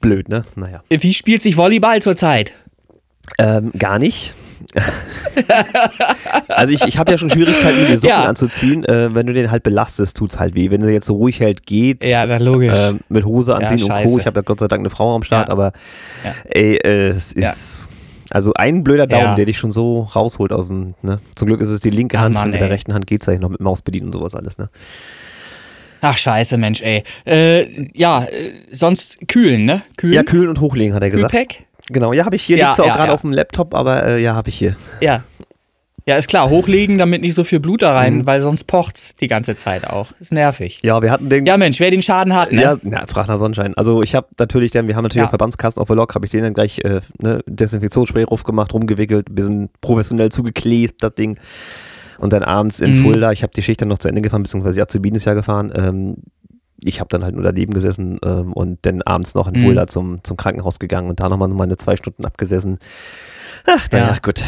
blöd, 0.00 0.28
ne? 0.28 0.44
Naja. 0.56 0.82
Wie 0.90 1.14
spielt 1.14 1.40
sich 1.42 1.56
Volleyball 1.56 2.02
zurzeit? 2.02 2.52
Ähm, 3.38 3.72
gar 3.78 3.98
nicht. 3.98 4.34
also 6.48 6.72
ich, 6.72 6.82
ich 6.84 6.98
habe 6.98 7.12
ja 7.12 7.18
schon 7.18 7.30
Schwierigkeiten, 7.30 7.78
mir 7.82 7.86
die 7.88 7.96
Socken 7.96 8.08
Ja. 8.08 8.24
anzuziehen. 8.24 8.84
Äh, 8.84 9.14
wenn 9.14 9.26
du 9.26 9.32
den 9.32 9.50
halt 9.50 9.62
belastest, 9.62 10.16
tut's 10.16 10.38
halt 10.38 10.54
weh. 10.54 10.70
Wenn 10.70 10.82
er 10.82 10.90
jetzt 10.90 11.06
so 11.06 11.14
ruhig 11.14 11.40
hält, 11.40 11.66
geht's. 11.66 12.06
Ja, 12.06 12.24
na, 12.26 12.38
logisch. 12.38 12.76
Ähm, 12.76 13.00
mit 13.08 13.24
Hose 13.24 13.54
anziehen 13.54 13.82
und 13.84 13.90
Co. 14.04 14.18
Ich 14.18 14.26
habe 14.26 14.38
ja 14.38 14.42
Gott 14.42 14.60
sei 14.60 14.68
Dank 14.68 14.80
eine 14.80 14.90
Frau 14.90 15.14
am 15.14 15.22
Start, 15.22 15.48
Ja. 15.48 15.52
aber 15.52 15.72
Ja. 16.24 16.34
ey, 16.50 16.76
äh, 16.76 17.08
es 17.10 17.32
ist 17.32 17.88
also 18.30 18.52
ein 18.54 18.82
blöder 18.84 19.06
Daumen, 19.06 19.22
Ja. 19.24 19.34
der 19.34 19.46
dich 19.46 19.58
schon 19.58 19.70
so 19.72 20.00
rausholt 20.14 20.52
aus 20.52 20.66
dem, 20.66 20.94
ne? 21.02 21.16
Zum 21.34 21.46
Glück 21.46 21.60
ist 21.60 21.68
es 21.68 21.80
die 21.80 21.90
linke 21.90 22.18
Ah, 22.18 22.22
Hand 22.22 22.34
Mann, 22.34 22.44
und 22.46 22.50
mit 22.52 22.60
der 22.60 22.70
rechten 22.70 22.92
Hand 22.94 23.06
geht's 23.06 23.26
ja 23.26 23.38
noch 23.38 23.50
mit 23.50 23.60
Maus 23.60 23.82
bedienen 23.82 24.06
und 24.06 24.12
sowas 24.12 24.34
alles, 24.34 24.58
ne? 24.58 24.70
Ach, 26.00 26.18
scheiße, 26.18 26.58
Mensch, 26.58 26.82
ey. 26.82 27.02
Äh, 27.26 27.88
ja, 27.96 28.24
äh, 28.24 28.50
sonst 28.72 29.18
kühlen, 29.26 29.64
ne? 29.64 29.82
Kühlen? 29.96 30.14
Ja, 30.14 30.22
kühlen 30.22 30.48
und 30.48 30.60
hochlegen, 30.60 30.94
hat 30.94 31.02
er 31.02 31.08
gesagt. 31.10 31.32
Kühlpack? 31.32 31.64
Genau, 31.88 32.12
ja, 32.12 32.24
habe 32.24 32.36
ich 32.36 32.42
hier. 32.42 32.56
Ja, 32.56 32.68
Liegt's 32.68 32.80
auch 32.80 32.86
ja, 32.86 32.94
gerade 32.96 33.08
ja. 33.08 33.14
auf 33.14 33.20
dem 33.22 33.32
Laptop, 33.32 33.74
aber 33.74 34.04
äh, 34.04 34.22
ja, 34.22 34.34
habe 34.34 34.48
ich 34.48 34.56
hier. 34.56 34.76
Ja. 35.00 35.22
Ja, 36.06 36.16
ist 36.16 36.28
klar, 36.28 36.50
hochlegen, 36.50 36.98
damit 36.98 37.22
nicht 37.22 37.32
so 37.34 37.44
viel 37.44 37.60
Blut 37.60 37.80
da 37.80 37.94
rein, 37.94 38.18
Mhm. 38.18 38.26
weil 38.26 38.42
sonst 38.42 38.64
pocht's 38.64 39.16
die 39.16 39.26
ganze 39.26 39.56
Zeit 39.56 39.86
auch. 39.88 40.08
Ist 40.20 40.32
nervig. 40.34 40.80
Ja, 40.82 41.00
wir 41.00 41.10
hatten 41.10 41.30
den 41.30 41.46
Ja, 41.46 41.56
Mensch, 41.56 41.80
wer 41.80 41.90
den 41.90 42.02
Schaden 42.02 42.34
hat, 42.34 42.52
ne? 42.52 42.60
Ja, 42.60 42.76
na, 42.82 43.06
frag 43.06 43.26
nach 43.26 43.38
Sonnenschein. 43.38 43.72
Also 43.78 44.02
ich 44.02 44.14
habe 44.14 44.26
natürlich 44.38 44.70
dann, 44.70 44.86
wir 44.86 44.96
haben 44.96 45.04
natürlich 45.04 45.22
Ja. 45.22 45.26
auch 45.26 45.30
Verbandskasten 45.30 45.80
auf 45.80 45.86
der 45.86 45.96
Lok, 45.96 46.14
habe 46.14 46.26
ich 46.26 46.32
den 46.32 46.42
dann 46.42 46.52
gleich 46.52 46.78
äh, 46.84 47.00
ne, 47.22 47.40
Desinfektionsspray 47.46 48.24
draufgemacht, 48.26 48.74
rumgewickelt, 48.74 49.30
ein 49.30 49.34
bisschen 49.34 49.70
professionell 49.80 50.30
zugeklebt, 50.30 51.02
das 51.02 51.14
Ding. 51.14 51.38
Und 52.18 52.34
dann 52.34 52.42
abends 52.42 52.80
in 52.82 52.98
Mhm. 52.98 53.02
Fulda, 53.04 53.32
ich 53.32 53.42
habe 53.42 53.52
die 53.56 53.62
Schicht 53.62 53.80
dann 53.80 53.88
noch 53.88 53.98
zu 53.98 54.08
Ende 54.08 54.20
gefahren, 54.20 54.42
beziehungsweise 54.42 54.74
die 54.74 54.82
Azubine 54.82 55.16
ist 55.16 55.24
ja 55.24 55.32
gefahren. 55.32 55.72
Ähm, 55.74 56.16
ich 56.82 57.00
habe 57.00 57.08
dann 57.08 57.22
halt 57.24 57.34
nur 57.34 57.44
daneben 57.44 57.72
gesessen 57.72 58.18
ähm, 58.24 58.52
und 58.52 58.78
dann 58.82 59.02
abends 59.02 59.34
noch 59.34 59.46
in 59.48 59.58
Mhm. 59.60 59.64
Fulda 59.64 59.86
zum, 59.86 60.22
zum 60.24 60.36
Krankenhaus 60.36 60.78
gegangen 60.78 61.08
und 61.08 61.20
da 61.20 61.28
nochmal 61.28 61.48
meine 61.48 61.76
zwei 61.76 61.96
Stunden 61.96 62.24
abgesessen. 62.24 62.78
Ach, 63.66 63.88
naja, 63.90 64.08
Ja. 64.08 64.16
gut. 64.20 64.42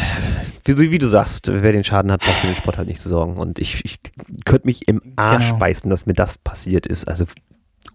Wie, 0.65 0.91
wie 0.91 0.97
du 0.99 1.07
sagst, 1.07 1.47
wer 1.51 1.71
den 1.71 1.83
Schaden 1.83 2.11
hat, 2.11 2.21
braucht 2.21 2.37
für 2.39 2.47
den 2.47 2.55
Sport 2.55 2.77
halt 2.77 2.87
nicht 2.87 3.01
zu 3.01 3.09
sorgen. 3.09 3.37
Und 3.37 3.57
ich, 3.59 3.83
ich 3.85 3.97
könnte 4.45 4.67
mich 4.67 4.87
im 4.87 5.01
Arsch 5.15 5.47
Genau. 5.47 5.59
beißen, 5.59 5.89
dass 5.89 6.05
mir 6.05 6.13
das 6.13 6.37
passiert 6.37 6.85
ist. 6.85 7.07
Also 7.07 7.25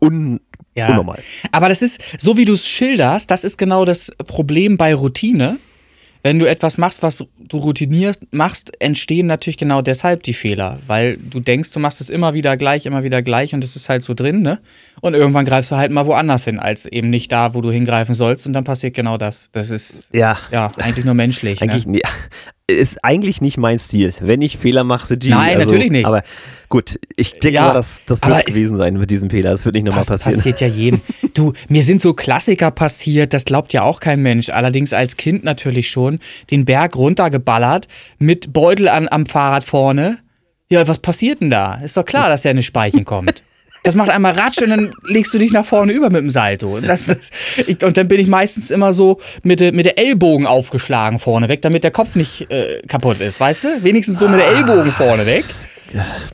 un 0.01 0.41
Ja. 0.75 0.89
unnormal. 0.91 1.21
Aber 1.53 1.69
das 1.69 1.83
ist, 1.83 2.01
so 2.19 2.37
wie 2.37 2.45
du 2.47 2.55
es 2.55 2.67
schilderst, 2.67 3.31
das 3.31 3.45
ist 3.45 3.59
genau 3.59 3.85
das 3.85 4.11
Problem 4.27 4.77
bei 4.79 4.95
Routine. 4.95 5.59
Wenn 6.25 6.39
du 6.39 6.49
etwas 6.49 6.79
machst, 6.79 7.03
was 7.03 7.25
du 7.39 7.57
routiniert 7.59 8.19
machst, 8.31 8.81
entstehen 8.81 9.27
natürlich 9.27 9.57
genau 9.57 9.83
deshalb 9.83 10.23
die 10.23 10.35
Fehler, 10.35 10.79
weil 10.87 11.17
du 11.17 11.41
denkst, 11.41 11.73
du 11.73 11.81
machst 11.81 12.01
es 12.01 12.11
immer 12.11 12.33
wieder 12.33 12.57
gleich, 12.57 12.87
immer 12.87 13.03
wieder 13.03 13.23
gleich 13.23 13.55
und 13.55 13.65
es 13.65 13.75
ist 13.75 13.89
halt 13.89 14.05
so 14.05 14.15
drin, 14.15 14.41
ne? 14.43 14.61
Und 15.01 15.15
irgendwann 15.15 15.45
greifst 15.45 15.73
du 15.73 15.77
halt 15.77 15.91
mal 15.91 16.07
woanders 16.07 16.45
hin, 16.45 16.61
als 16.61 16.87
eben 16.87 17.11
nicht 17.11 17.33
da, 17.33 17.55
wo 17.55 17.61
du 17.61 17.73
hingreifen 17.73 18.15
sollst 18.15 18.47
und 18.47 18.53
dann 18.53 18.63
passiert 18.63 18.95
genau 18.95 19.17
das. 19.19 19.51
Das 19.51 19.71
ist 19.71 20.11
Ja, 20.13 20.39
ja 20.53 20.71
eigentlich 20.77 21.05
nur 21.05 21.15
menschlich. 21.15 21.61
eigentlich 21.61 21.87
ne? 21.87 22.01
Ist 22.67 23.05
eigentlich 23.05 23.41
nicht 23.41 23.59
mein 23.59 23.79
Stil. 23.79 24.13
Wenn 24.21 24.41
ich 24.43 24.57
Fehler 24.59 24.85
mache, 24.85 25.07
sind 25.07 25.23
die. 25.23 25.31
Nein, 25.31 25.59
natürlich 25.59 25.91
nicht. 25.91 26.07
Aber 26.07 26.23
gut, 26.69 26.99
ich 27.17 27.33
denke 27.33 27.51
Ja, 27.57 27.67
mal, 27.69 27.75
das, 27.75 28.03
das 28.07 28.23
wird 28.23 28.47
es- 28.47 28.55
gewesen 28.55 28.77
sein 28.77 28.95
mit 28.99 29.11
diesem 29.11 29.29
Fehler. 29.31 29.51
Das 29.51 29.65
wird 29.65 29.75
nicht 29.75 29.85
nochmal 29.85 30.05
Pass, 30.05 30.23
passieren. 30.23 30.37
passiert 30.39 30.61
ja 30.61 30.67
jedem. 30.69 31.01
Du, 31.35 31.55
mir 31.69 31.83
sind 31.83 32.03
so 32.03 32.13
Klassiker 32.13 32.71
passiert, 32.71 33.33
das 33.33 33.47
glaubt 33.47 33.73
ja 33.73 33.83
auch 33.83 34.01
kein 34.01 34.21
Mensch. 34.21 34.51
Allerdings 34.51 34.93
als 34.93 35.17
Kind 35.17 35.45
natürlich 35.45 35.89
schon. 35.89 36.19
Den 36.51 36.65
Berg 36.67 36.95
runtergeballert, 36.95 37.89
mit 38.19 38.53
Beutel 38.53 38.89
an, 38.89 39.09
am 39.11 39.25
Fahrrad 39.27 39.65
vorne. 39.65 40.19
Ja, 40.71 40.87
was 40.87 40.99
passiert 40.99 41.41
denn 41.41 41.51
da? 41.51 41.75
Ist 41.77 41.97
doch 41.97 42.05
klar, 42.05 42.29
dass 42.29 42.45
ja 42.45 42.51
eine 42.51 42.63
Speichen 42.63 43.05
kommt. 43.05 43.42
Das 43.85 43.97
macht 43.97 44.11
einmal 44.11 44.33
Ratsch 44.33 44.63
und 44.63 44.71
dann 44.71 44.93
legst 45.05 45.35
du 45.35 45.39
dich 45.39 45.53
nach 45.53 45.65
vorne 45.65 45.93
über 45.93 46.09
mit 46.09 46.21
dem 46.21 46.31
Salto. 46.31 46.77
Und, 46.77 46.87
das, 46.87 47.05
das, 47.07 47.19
ich, 47.67 47.83
und 47.85 47.97
dann 47.97 48.07
bin 48.07 48.21
ich 48.21 48.29
meistens 48.29 48.71
immer 48.71 48.93
so 48.93 49.19
mit, 49.43 49.61
de, 49.61 49.73
mit 49.73 49.87
der 49.87 49.99
Ellbogen 49.99 50.47
aufgeschlagen 50.47 51.19
vorne 51.19 51.49
weg, 51.49 51.63
damit 51.63 51.83
der 51.83 51.91
Kopf 51.91 52.15
nicht 52.15 52.51
äh, 52.51 52.81
kaputt 52.87 53.21
ist, 53.21 53.41
weißt 53.41 53.65
du? 53.65 53.69
Wenigstens 53.83 54.19
so 54.19 54.29
mit 54.29 54.41
der 54.41 54.49
Ellbogen 54.49 54.93
vorne 54.93 55.27
weg. 55.27 55.45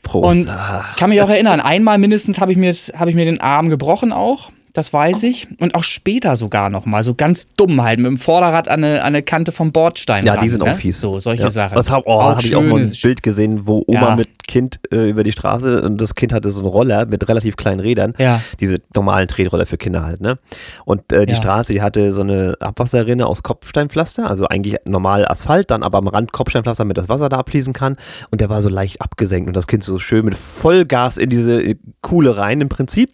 Prost. 0.02 0.28
Und 0.28 0.54
kann 0.96 1.10
mich 1.10 1.20
auch 1.22 1.30
erinnern, 1.30 1.60
einmal 1.60 1.98
mindestens 1.98 2.38
habe 2.38 2.52
ich, 2.52 2.58
mir 2.58 2.72
hab 2.72 3.08
ich 3.08 3.14
mir 3.14 3.24
den 3.24 3.40
Arm 3.40 3.70
gebrochen 3.70 4.12
auch. 4.12 4.50
Das 4.78 4.92
weiß 4.92 5.24
ich. 5.24 5.48
Und 5.58 5.74
auch 5.74 5.82
später 5.82 6.36
sogar 6.36 6.70
noch 6.70 6.86
mal. 6.86 7.02
So 7.02 7.16
ganz 7.16 7.52
dumm 7.56 7.82
halt. 7.82 7.98
Mit 7.98 8.06
dem 8.06 8.16
Vorderrad 8.16 8.68
an 8.68 8.84
eine, 8.84 9.00
an 9.00 9.08
eine 9.08 9.24
Kante 9.24 9.50
vom 9.50 9.72
Bordstein. 9.72 10.24
ja, 10.24 10.34
ran, 10.34 10.44
die 10.44 10.50
sind 10.50 10.62
ne? 10.62 10.70
auch 10.72 10.76
fies. 10.76 11.00
So, 11.00 11.18
solche 11.18 11.42
ja. 11.42 11.50
Sachen. 11.50 11.74
Das 11.74 11.90
habe 11.90 12.04
oh, 12.06 12.22
hab 12.22 12.44
ich 12.44 12.54
auch 12.54 12.62
mal 12.62 12.80
ein 12.80 12.92
Bild 13.02 13.24
gesehen, 13.24 13.66
wo 13.66 13.82
Oma 13.88 14.10
Ja. 14.10 14.14
mit 14.14 14.28
Kind 14.46 14.78
äh, 14.92 15.10
über 15.10 15.24
die 15.24 15.32
Straße 15.32 15.82
und 15.82 16.00
das 16.00 16.14
Kind 16.14 16.32
hatte 16.32 16.48
so 16.50 16.60
einen 16.60 16.68
Roller 16.68 17.06
mit 17.06 17.28
relativ 17.28 17.56
kleinen 17.56 17.80
Rädern. 17.80 18.14
Ja. 18.18 18.40
Diese 18.60 18.76
normalen 18.94 19.26
Tretroller 19.26 19.66
für 19.66 19.78
Kinder 19.78 20.04
halt, 20.04 20.20
ne? 20.20 20.38
Und 20.84 21.12
äh, 21.12 21.26
die 21.26 21.32
Ja. 21.32 21.38
Straße, 21.38 21.72
die 21.72 21.82
hatte 21.82 22.12
so 22.12 22.20
eine 22.20 22.54
Abwasserrinne 22.60 23.26
aus 23.26 23.42
Kopfsteinpflaster, 23.42 24.30
also 24.30 24.46
eigentlich 24.46 24.76
normal 24.84 25.26
Asphalt, 25.26 25.72
dann 25.72 25.82
aber 25.82 25.98
am 25.98 26.06
Rand 26.06 26.32
Kopfsteinpflaster, 26.32 26.84
damit 26.84 26.98
das 26.98 27.08
Wasser 27.08 27.28
da 27.28 27.38
abfließen 27.38 27.72
kann. 27.72 27.96
Und 28.30 28.40
der 28.40 28.48
war 28.48 28.60
so 28.62 28.68
leicht 28.68 29.02
abgesenkt 29.02 29.48
und 29.48 29.56
das 29.56 29.66
Kind 29.66 29.82
so 29.82 29.98
schön 29.98 30.24
mit 30.24 30.36
Vollgas 30.36 31.18
in 31.18 31.30
diese 31.30 31.60
äh, 31.60 31.76
Kuhle 32.00 32.36
rein 32.36 32.60
im 32.60 32.68
Prinzip 32.68 33.10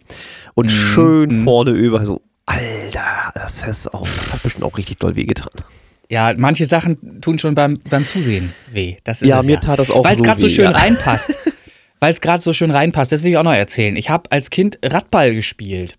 und 0.55 0.71
schön 0.71 1.43
vorne 1.43 1.71
über 1.71 2.05
so. 2.05 2.21
Alter, 2.47 3.31
das, 3.33 3.63
ist 3.63 3.93
auch, 3.93 4.07
das 4.07 4.33
hat 4.33 4.43
bestimmt 4.43 4.63
auch 4.65 4.77
richtig 4.77 4.97
doll 4.99 5.15
wehgetan. 5.15 5.49
Ja, 6.09 6.33
manche 6.37 6.65
Sachen 6.65 7.21
tun 7.21 7.39
schon 7.39 7.55
beim, 7.55 7.79
beim 7.89 8.07
Zusehen 8.07 8.53
weh. 8.71 8.95
Das 9.03 9.21
ist 9.21 9.27
Ja, 9.27 9.41
mir 9.43 9.59
tat 9.59 9.79
das 9.79 9.89
auch 9.89 10.03
Weil 10.03 10.13
es 10.13 10.19
so 10.19 10.23
gerade 10.23 10.39
so 10.39 10.49
schön 10.49 10.65
ja. 10.65 10.71
reinpasst. 10.71 11.35
Weil 11.99 12.11
es 12.11 12.21
gerade 12.21 12.41
so 12.41 12.53
schön 12.53 12.71
reinpasst. 12.71 13.11
Das 13.11 13.23
will 13.23 13.31
ich 13.31 13.37
auch 13.37 13.43
noch 13.43 13.53
erzählen. 13.53 13.95
Ich 13.95 14.09
habe 14.09 14.31
als 14.31 14.49
Kind 14.49 14.77
Radball 14.83 15.33
gespielt. 15.33 15.97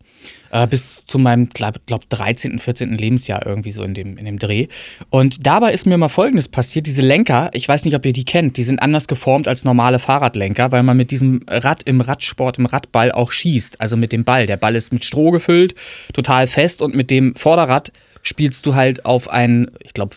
Äh, 0.50 0.66
bis 0.66 1.04
zu 1.06 1.18
meinem, 1.18 1.48
glaube 1.48 1.80
glaub, 1.86 2.08
13., 2.08 2.58
14. 2.58 2.96
Lebensjahr 2.96 3.44
irgendwie 3.44 3.70
so 3.70 3.82
in 3.82 3.94
dem, 3.94 4.16
in 4.16 4.24
dem 4.24 4.38
Dreh. 4.38 4.68
Und 5.10 5.46
dabei 5.46 5.72
ist 5.72 5.86
mir 5.86 5.98
mal 5.98 6.08
Folgendes 6.08 6.48
passiert. 6.48 6.86
Diese 6.86 7.02
Lenker, 7.02 7.50
ich 7.52 7.68
weiß 7.68 7.84
nicht, 7.84 7.94
ob 7.94 8.06
ihr 8.06 8.12
die 8.12 8.24
kennt, 8.24 8.56
die 8.56 8.62
sind 8.62 8.80
anders 8.80 9.08
geformt 9.08 9.48
als 9.48 9.64
normale 9.64 9.98
Fahrradlenker, 9.98 10.72
weil 10.72 10.82
man 10.82 10.96
mit 10.96 11.10
diesem 11.10 11.42
Rad 11.48 11.82
im 11.84 12.00
Radsport, 12.00 12.58
im 12.58 12.66
Radball 12.66 13.12
auch 13.12 13.32
schießt. 13.32 13.80
Also 13.80 13.96
mit 13.96 14.12
dem 14.12 14.24
Ball. 14.24 14.46
Der 14.46 14.56
Ball 14.56 14.76
ist 14.76 14.92
mit 14.92 15.04
Stroh 15.04 15.30
gefüllt, 15.30 15.74
total 16.12 16.46
fest 16.46 16.82
und 16.82 16.94
mit 16.94 17.10
dem 17.10 17.34
Vorderrad 17.34 17.92
spielst 18.22 18.66
du 18.66 18.74
halt 18.74 19.04
auf 19.04 19.28
ein, 19.28 19.70
ich 19.82 19.94
glaube, 19.94 20.16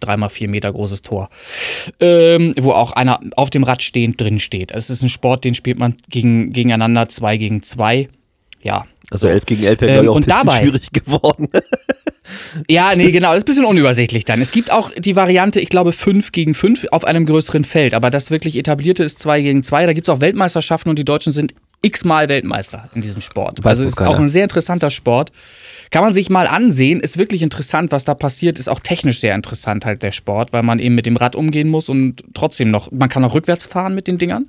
dreimal 0.00 0.28
vier 0.28 0.48
Meter 0.48 0.72
großes 0.72 1.02
Tor, 1.02 1.28
ähm, 2.00 2.52
wo 2.58 2.72
auch 2.72 2.92
einer 2.92 3.20
auf 3.36 3.50
dem 3.50 3.64
Rad 3.64 3.82
stehend 3.82 4.20
drin 4.20 4.38
steht. 4.38 4.72
Es 4.72 4.90
ist 4.90 5.02
ein 5.02 5.08
Sport, 5.08 5.44
den 5.44 5.54
spielt 5.54 5.78
man 5.78 5.94
gegen, 6.10 6.52
gegeneinander, 6.52 7.08
zwei 7.08 7.36
gegen 7.36 7.62
zwei. 7.62 8.08
Ja. 8.62 8.86
Also 9.10 9.28
11 9.28 9.46
gegen 9.46 9.62
11 9.62 9.80
wäre, 9.82 9.92
Ähm, 9.92 10.02
glaube 10.02 10.04
ich, 10.04 10.10
auch 10.10 10.16
ein 10.16 10.22
bisschen 10.24 10.46
dabei- 10.46 10.60
schwierig 10.62 10.90
geworden. 10.92 11.48
Ja, 12.68 12.92
nee, 12.96 13.12
genau, 13.12 13.28
das 13.28 13.38
ist 13.38 13.42
ein 13.44 13.46
bisschen 13.46 13.64
unübersichtlich 13.66 14.24
dann. 14.24 14.40
Es 14.40 14.50
gibt 14.50 14.72
auch 14.72 14.90
die 14.98 15.14
Variante, 15.14 15.60
ich 15.60 15.68
glaube, 15.68 15.92
5 15.92 16.32
gegen 16.32 16.54
5 16.54 16.86
auf 16.90 17.04
einem 17.04 17.24
größeren 17.24 17.62
Feld, 17.62 17.94
aber 17.94 18.10
das 18.10 18.32
wirklich 18.32 18.56
etablierte 18.58 19.04
ist 19.04 19.20
2 19.20 19.42
gegen 19.42 19.62
2. 19.62 19.86
Da 19.86 19.92
gibt 19.92 20.08
es 20.08 20.12
auch 20.12 20.20
Weltmeisterschaften 20.20 20.90
und 20.90 20.98
die 20.98 21.04
Deutschen 21.04 21.32
sind 21.32 21.54
x-mal 21.86 22.28
Weltmeister 22.28 22.88
in 22.94 23.00
diesem 23.00 23.20
Sport. 23.20 23.58
Weiß 23.62 23.70
also 23.70 23.84
ist 23.84 23.96
keiner. 23.96 24.10
auch 24.10 24.18
ein 24.18 24.28
sehr 24.28 24.44
interessanter 24.44 24.90
Sport. 24.90 25.32
Kann 25.90 26.02
man 26.02 26.12
sich 26.12 26.30
mal 26.30 26.46
ansehen, 26.46 27.00
ist 27.00 27.16
wirklich 27.16 27.42
interessant, 27.42 27.92
was 27.92 28.04
da 28.04 28.14
passiert, 28.14 28.58
ist 28.58 28.68
auch 28.68 28.80
technisch 28.80 29.20
sehr 29.20 29.34
interessant 29.34 29.84
halt 29.86 30.02
der 30.02 30.12
Sport, 30.12 30.52
weil 30.52 30.62
man 30.62 30.80
eben 30.80 30.96
mit 30.96 31.06
dem 31.06 31.16
Rad 31.16 31.36
umgehen 31.36 31.68
muss 31.68 31.88
und 31.88 32.24
trotzdem 32.34 32.70
noch, 32.70 32.90
man 32.90 33.08
kann 33.08 33.24
auch 33.24 33.34
rückwärts 33.34 33.66
fahren 33.66 33.94
mit 33.94 34.08
den 34.08 34.18
Dingern. 34.18 34.46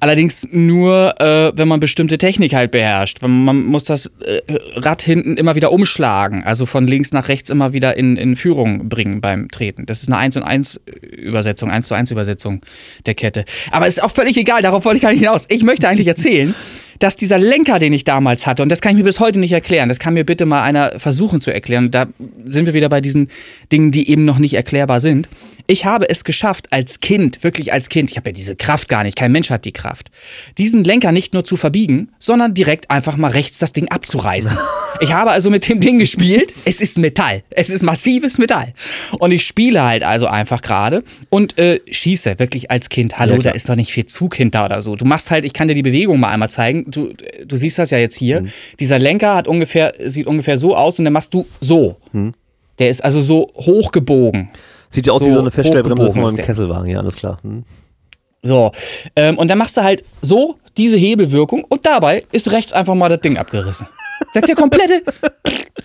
Allerdings 0.00 0.46
nur, 0.50 1.20
äh, 1.20 1.52
wenn 1.56 1.68
man 1.68 1.80
bestimmte 1.80 2.18
Technik 2.18 2.54
halt 2.54 2.70
beherrscht. 2.70 3.22
Man 3.22 3.64
muss 3.64 3.84
das 3.84 4.10
äh, 4.20 4.40
Rad 4.76 5.02
hinten 5.02 5.36
immer 5.36 5.54
wieder 5.54 5.72
umschlagen, 5.72 6.44
also 6.44 6.66
von 6.66 6.86
links 6.86 7.12
nach 7.12 7.28
rechts 7.28 7.50
immer 7.50 7.72
wieder 7.72 7.96
in, 7.96 8.16
in 8.16 8.36
Führung 8.36 8.88
bringen 8.88 9.20
beim 9.20 9.50
Treten. 9.50 9.86
Das 9.86 10.02
ist 10.02 10.08
eine 10.08 10.18
1 10.18 10.36
und 10.36 10.42
1 10.42 10.80
Übersetzung, 11.16 11.70
1 11.70 11.86
zu 11.86 11.94
1 11.94 12.10
Übersetzung 12.10 12.60
der 13.06 13.14
Kette. 13.14 13.44
Aber 13.70 13.86
ist 13.86 14.02
auch 14.02 14.10
völlig 14.10 14.36
egal, 14.36 14.62
darauf 14.62 14.84
wollte 14.84 14.96
ich 14.96 15.02
gar 15.02 15.10
nicht 15.10 15.20
hinaus. 15.20 15.46
Ich 15.48 15.62
möchte 15.62 15.88
eigentlich 15.88 16.08
erzählen, 16.08 16.54
dass 16.98 17.16
dieser 17.16 17.38
Lenker, 17.38 17.78
den 17.78 17.92
ich 17.92 18.04
damals 18.04 18.46
hatte, 18.46 18.62
und 18.62 18.70
das 18.70 18.80
kann 18.80 18.92
ich 18.92 18.98
mir 18.98 19.04
bis 19.04 19.20
heute 19.20 19.38
nicht 19.38 19.52
erklären, 19.52 19.88
das 19.88 19.98
kann 19.98 20.14
mir 20.14 20.24
bitte 20.24 20.46
mal 20.46 20.62
einer 20.62 20.98
versuchen 20.98 21.40
zu 21.40 21.52
erklären. 21.52 21.90
Da 21.90 22.06
sind 22.44 22.66
wir 22.66 22.74
wieder 22.74 22.88
bei 22.88 23.00
diesen 23.00 23.28
Dingen, 23.72 23.90
die 23.90 24.08
eben 24.08 24.24
noch 24.24 24.38
nicht 24.38 24.54
erklärbar 24.54 25.00
sind. 25.00 25.28
Ich 25.66 25.86
habe 25.86 26.08
es 26.08 26.24
geschafft, 26.24 26.72
als 26.72 27.00
Kind, 27.00 27.42
wirklich 27.42 27.72
als 27.72 27.88
Kind, 27.88 28.10
ich 28.10 28.16
habe 28.16 28.30
ja 28.30 28.34
diese 28.34 28.54
Kraft 28.54 28.88
gar 28.88 29.02
nicht, 29.02 29.16
kein 29.16 29.32
Mensch 29.32 29.50
hat 29.50 29.64
die 29.64 29.72
Kraft, 29.72 30.10
diesen 30.58 30.84
Lenker 30.84 31.10
nicht 31.10 31.32
nur 31.32 31.44
zu 31.44 31.56
verbiegen, 31.56 32.10
sondern 32.18 32.52
direkt 32.52 32.90
einfach 32.90 33.16
mal 33.16 33.30
rechts 33.30 33.58
das 33.58 33.72
Ding 33.72 33.88
abzureißen. 33.88 34.56
Ich 35.00 35.12
habe 35.12 35.32
also 35.32 35.50
mit 35.50 35.68
dem 35.68 35.80
Ding 35.80 35.98
gespielt. 35.98 36.54
Es 36.64 36.80
ist 36.80 36.98
Metall. 36.98 37.42
Es 37.50 37.68
ist 37.68 37.82
massives 37.82 38.38
Metall. 38.38 38.74
Und 39.18 39.32
ich 39.32 39.44
spiele 39.44 39.82
halt 39.82 40.04
also 40.04 40.28
einfach 40.28 40.62
gerade 40.62 41.02
und 41.30 41.58
äh, 41.58 41.80
schieße 41.90 42.38
wirklich 42.38 42.70
als 42.70 42.88
Kind. 42.88 43.18
Hallo, 43.18 43.34
Ja, 43.34 43.40
da 43.40 43.50
ist 43.50 43.68
doch 43.68 43.74
nicht 43.74 43.92
viel 43.92 44.06
Zug 44.06 44.36
hinter 44.36 44.64
oder 44.64 44.80
so. 44.82 44.94
Du 44.94 45.04
machst 45.04 45.32
halt, 45.32 45.44
ich 45.44 45.52
kann 45.52 45.66
dir 45.66 45.74
die 45.74 45.82
Bewegung 45.82 46.20
mal 46.20 46.30
einmal 46.30 46.50
zeigen. 46.50 46.90
Du, 46.90 47.12
du 47.44 47.56
siehst 47.56 47.78
das 47.78 47.90
ja 47.90 47.98
jetzt 47.98 48.14
hier. 48.14 48.42
Mhm. 48.42 48.52
Dieser 48.78 48.98
Lenker 48.98 49.34
hat 49.34 49.48
ungefähr, 49.48 49.94
sieht 50.06 50.28
ungefähr 50.28 50.58
so 50.58 50.76
aus 50.76 50.98
und 50.98 51.04
dann 51.04 51.12
machst 51.12 51.34
du 51.34 51.46
so. 51.60 51.96
Mhm. 52.12 52.34
Der 52.78 52.88
ist 52.88 53.04
also 53.04 53.20
so 53.20 53.52
hochgebogen. 53.56 54.50
Sieht 54.94 55.08
ja 55.08 55.12
aus 55.12 55.22
wie 55.22 55.28
So 55.28 55.34
so 55.34 55.40
eine 55.40 55.50
Feststellbremse 55.50 56.12
von 56.12 56.24
ist 56.24 56.34
einem. 56.34 56.46
Kesselwagen, 56.46 56.88
ja, 56.88 57.00
alles 57.00 57.16
klar. 57.16 57.38
Hm. 57.42 57.64
So. 58.42 58.70
Ähm, 59.16 59.38
und 59.38 59.48
dann 59.48 59.58
machst 59.58 59.76
du 59.76 59.82
halt 59.82 60.04
so 60.22 60.56
diese 60.76 60.96
Hebelwirkung 60.96 61.64
und 61.64 61.84
dabei 61.84 62.24
ist 62.30 62.52
rechts 62.52 62.72
einfach 62.72 62.94
mal 62.94 63.08
das 63.08 63.20
Ding 63.20 63.36
abgerissen. 63.36 63.88
Sagt 64.32 64.48
der 64.48 64.54
komplette 64.54 65.02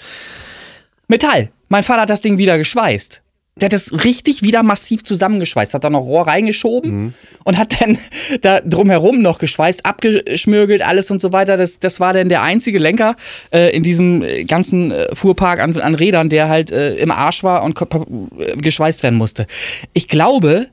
Metall. 1.07 1.49
Mein 1.69 1.83
Vater 1.83 2.01
hat 2.01 2.09
das 2.09 2.21
Ding 2.21 2.37
wieder 2.37 2.57
geschweißt. 2.57 3.23
Der 3.61 3.67
hat 3.67 3.73
das 3.73 4.03
richtig 4.03 4.41
wieder 4.41 4.63
massiv 4.63 5.03
zusammengeschweißt, 5.03 5.73
hat 5.73 5.83
da 5.83 5.89
noch 5.89 6.01
Rohr 6.01 6.27
reingeschoben 6.27 7.13
und 7.43 7.57
hat 7.57 7.81
dann 7.81 7.97
da 8.41 8.61
drumherum 8.61 9.21
noch 9.21 9.39
geschweißt, 9.39 9.85
abgeschmürgelt, 9.85 10.81
alles 10.81 11.11
und 11.11 11.21
so 11.21 11.33
weiter. 11.33 11.57
Das, 11.57 11.79
das 11.79 11.99
war 11.99 12.13
dann 12.13 12.29
der 12.29 12.41
einzige 12.41 12.79
Lenker 12.79 13.15
äh, 13.51 13.75
in 13.75 13.83
diesem 13.83 14.23
äh, 14.23 14.43
ganzen 14.45 14.91
äh, 14.91 15.13
Fuhrpark 15.15 15.59
an, 15.59 15.75
an 15.77 15.95
Rädern, 15.95 16.29
der 16.29 16.49
halt 16.49 16.71
äh, 16.71 16.95
im 16.95 17.11
Arsch 17.11 17.43
war 17.43 17.63
und 17.63 17.79
äh, 17.79 18.55
geschweißt 18.57 19.03
werden 19.03 19.17
musste. 19.17 19.47
Ich 19.93 20.07
glaube, 20.07 20.67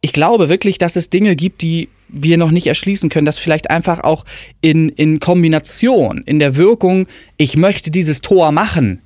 ich 0.00 0.12
glaube 0.12 0.48
wirklich, 0.48 0.78
dass 0.78 0.96
es 0.96 1.10
Dinge 1.10 1.36
gibt, 1.36 1.62
die 1.62 1.88
wir 2.08 2.36
noch 2.36 2.50
nicht 2.50 2.66
erschließen 2.66 3.08
können, 3.08 3.24
dass 3.24 3.38
vielleicht 3.38 3.70
einfach 3.70 4.00
auch 4.00 4.24
in, 4.60 4.90
in 4.90 5.18
Kombination, 5.18 6.22
in 6.26 6.38
der 6.38 6.56
Wirkung, 6.56 7.06
ich 7.38 7.56
möchte 7.56 7.90
dieses 7.90 8.20
Tor 8.20 8.52
machen, 8.52 9.00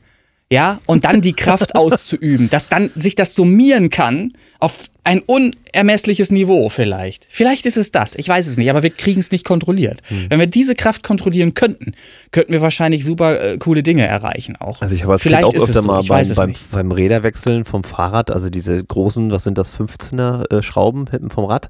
ja, 0.50 0.78
und 0.86 1.04
dann 1.04 1.20
die 1.20 1.32
Kraft 1.32 1.74
auszuüben, 1.76 2.48
dass 2.50 2.68
dann 2.68 2.90
sich 2.94 3.14
das 3.14 3.34
summieren 3.34 3.90
kann 3.90 4.32
auf 4.60 4.84
ein 5.04 5.20
unermessliches 5.20 6.32
Niveau 6.32 6.68
vielleicht. 6.68 7.28
Vielleicht 7.30 7.64
ist 7.66 7.76
es 7.76 7.92
das, 7.92 8.14
ich 8.16 8.28
weiß 8.28 8.46
es 8.48 8.56
nicht, 8.56 8.70
aber 8.70 8.82
wir 8.82 8.90
kriegen 8.90 9.20
es 9.20 9.30
nicht 9.30 9.44
kontrolliert. 9.44 10.00
Hm. 10.08 10.26
Wenn 10.28 10.40
wir 10.40 10.46
diese 10.48 10.74
Kraft 10.74 11.04
kontrollieren 11.04 11.54
könnten, 11.54 11.92
könnten 12.32 12.52
wir 12.52 12.60
wahrscheinlich 12.60 13.04
super 13.04 13.40
äh, 13.40 13.58
coole 13.58 13.82
Dinge 13.82 14.06
erreichen 14.06 14.56
auch. 14.56 14.82
Also 14.82 14.96
ich 14.96 15.04
habe 15.04 15.18
vielleicht 15.18 15.44
auch 15.44 15.54
ist 15.54 15.62
es 15.62 15.68
öfter 15.70 15.82
so, 15.82 15.88
mal 15.88 16.02
beim, 16.02 16.28
beim, 16.34 16.54
beim 16.72 16.90
Räderwechseln 16.92 17.64
vom 17.64 17.84
Fahrrad, 17.84 18.30
also 18.30 18.48
diese 18.50 18.82
großen, 18.82 19.30
was 19.30 19.44
sind 19.44 19.58
das, 19.58 19.74
15er 19.74 20.52
äh, 20.52 20.62
Schrauben 20.62 21.06
hinten 21.08 21.30
vom 21.30 21.44
Rad. 21.44 21.68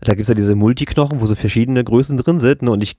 Da 0.00 0.12
gibt 0.12 0.22
es 0.22 0.28
ja 0.28 0.34
diese 0.34 0.56
Multiknochen, 0.56 1.20
wo 1.20 1.26
so 1.26 1.34
verschiedene 1.34 1.82
Größen 1.82 2.16
drin 2.16 2.40
sind. 2.40 2.62
Ne? 2.62 2.70
Und 2.70 2.82
ich 2.82 2.96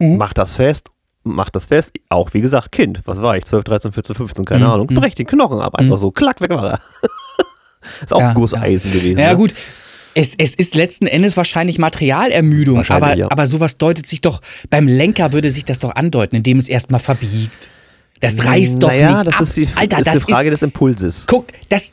Mhm. 0.00 0.16
mach 0.16 0.32
das 0.32 0.54
fest, 0.54 0.90
mach 1.24 1.50
das 1.50 1.64
fest. 1.66 1.92
Auch 2.08 2.32
wie 2.34 2.40
gesagt, 2.40 2.70
Kind, 2.72 3.00
was 3.04 3.20
war 3.20 3.36
ich? 3.36 3.44
12, 3.44 3.64
13, 3.64 3.92
14, 3.92 4.14
15, 4.16 4.44
keine 4.44 4.64
Mhm. 4.66 4.70
Ahnung. 4.70 4.86
Mhm. 4.90 4.94
Brech 4.94 5.14
den 5.14 5.26
Knochen 5.26 5.58
ab, 5.60 5.74
einfach 5.74 5.96
Mhm. 5.96 6.00
so, 6.00 6.10
klack, 6.10 6.40
weg 6.40 6.50
war 6.50 6.72
er. 6.74 6.80
ist 8.02 8.12
auch 8.12 8.20
Ja, 8.20 8.32
Gusseisen 8.34 8.92
gewesen. 8.92 9.18
Ja, 9.18 9.30
ne? 9.30 9.36
gut. 9.36 9.54
Es, 10.16 10.32
es 10.38 10.54
ist 10.54 10.76
letzten 10.76 11.08
Endes 11.08 11.36
wahrscheinlich 11.36 11.78
Materialermüdung, 11.78 12.76
Wahrscheinlich, 12.76 13.04
aber, 13.04 13.16
ja. 13.16 13.30
aber 13.30 13.46
sowas 13.48 13.78
deutet 13.78 14.06
sich 14.06 14.20
doch, 14.20 14.40
beim 14.70 14.86
Lenker 14.86 15.32
würde 15.32 15.50
sich 15.50 15.64
das 15.64 15.80
doch 15.80 15.92
andeuten, 15.96 16.36
indem 16.36 16.58
es 16.58 16.68
erstmal 16.68 17.00
verbiegt. 17.00 17.70
Das 18.20 18.44
reißt 18.44 18.80
doch 18.80 18.88
naja, 18.88 19.10
nicht 19.10 19.26
das 19.26 19.34
ab. 19.34 19.40
ist 19.42 19.56
die, 19.56 19.68
Alter, 19.74 19.98
ist 19.98 20.06
das 20.06 20.24
die 20.24 20.32
Frage 20.32 20.48
ist, 20.50 20.52
des 20.52 20.62
Impulses. 20.62 21.24
guck, 21.26 21.46
das, 21.68 21.90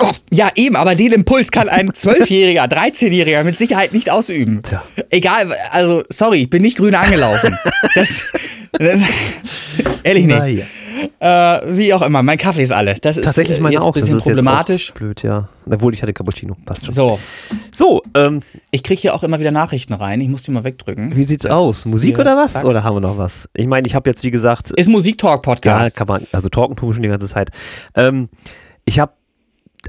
oh, 0.00 0.10
ja 0.30 0.50
eben, 0.54 0.76
aber 0.76 0.94
den 0.94 1.12
Impuls 1.12 1.50
kann 1.50 1.68
ein 1.68 1.90
12-Jähriger, 1.92 2.64
13-Jähriger 2.70 3.44
mit 3.44 3.58
Sicherheit 3.58 3.92
nicht 3.92 4.10
ausüben. 4.10 4.62
Tja. 4.62 4.82
Egal, 5.10 5.54
also, 5.70 6.02
sorry, 6.10 6.42
ich 6.42 6.50
bin 6.50 6.62
nicht 6.62 6.76
grün 6.78 6.94
angelaufen. 6.94 7.56
Das, 7.94 8.08
das 8.72 9.00
ehrlich 10.02 10.26
nicht. 10.26 10.66
Äh, 11.20 11.26
wie 11.76 11.92
auch 11.94 12.02
immer, 12.02 12.22
mein 12.24 12.38
Kaffee 12.38 12.62
ist 12.62 12.72
alle. 12.72 12.94
Das 13.00 13.16
ist 13.16 13.24
Tatsächlich 13.24 13.58
äh, 13.58 13.60
meine 13.60 13.74
jetzt 13.74 13.82
auch. 13.84 13.88
ein 13.88 13.92
bisschen 13.92 14.16
das 14.16 14.18
ist 14.18 14.24
problematisch. 14.24 14.92
Blöd, 14.94 15.22
ja. 15.22 15.48
Obwohl 15.70 15.94
ich 15.94 16.02
hatte 16.02 16.12
Cappuccino. 16.12 16.56
Passt 16.64 16.84
schon. 16.86 16.94
So, 16.94 17.18
So, 17.74 18.02
ähm, 18.14 18.40
Ich 18.72 18.82
kriege 18.82 19.00
hier 19.00 19.14
auch 19.14 19.22
immer 19.22 19.38
wieder 19.38 19.50
Nachrichten 19.52 19.92
rein. 19.92 20.20
Ich 20.20 20.28
muss 20.28 20.42
die 20.42 20.50
mal 20.50 20.64
wegdrücken. 20.64 21.14
wie 21.14 21.22
sieht's 21.24 21.44
Das 21.44 21.52
aus? 21.56 21.84
Musik 21.84 22.18
oder 22.18 22.36
was? 22.36 22.54
zack. 22.54 22.64
Oder 22.64 22.82
haben 22.82 22.96
wir 22.96 23.00
noch 23.00 23.16
was? 23.18 23.48
Ich 23.54 23.66
meine, 23.66 23.86
ich 23.86 23.94
habe 23.94 24.10
jetzt, 24.10 24.24
wie 24.24 24.30
gesagt, 24.32 24.70
Ist 24.72 24.86
ja, 24.86 24.92
Musiktalk-Podcast. 24.92 25.94
kann 25.96 26.08
man, 26.08 26.26
also 26.32 26.48
talken 26.48 26.74
tun 26.76 26.88
wir 26.88 26.94
schon 26.94 27.02
die 27.02 27.08
ganze 27.10 27.28
Zeit. 27.28 27.50
Ähm, 27.94 28.28
ich 28.86 28.98
habe 28.98 29.12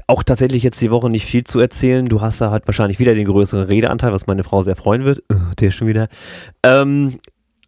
auch 0.06 0.22
tatsächlich 0.22 0.62
jetzt 0.62 0.80
die 0.80 0.90
Woche 0.90 1.10
nicht 1.10 1.26
viel 1.26 1.44
zu 1.44 1.60
erzählen. 1.60 2.06
Du 2.06 2.20
hast 2.20 2.40
da 2.40 2.50
halt 2.50 2.66
wahrscheinlich 2.66 2.98
wieder 2.98 3.14
den 3.14 3.26
größeren 3.26 3.64
Redeanteil, 3.66 4.12
was 4.12 4.26
meine 4.26 4.44
Frau 4.44 4.62
sehr 4.62 4.76
freuen 4.76 5.04
wird. 5.04 5.20
Uh, 5.32 5.36
der 5.58 5.70
schon 5.70 5.86
wieder. 5.88 6.08
Ähm, 6.62 7.18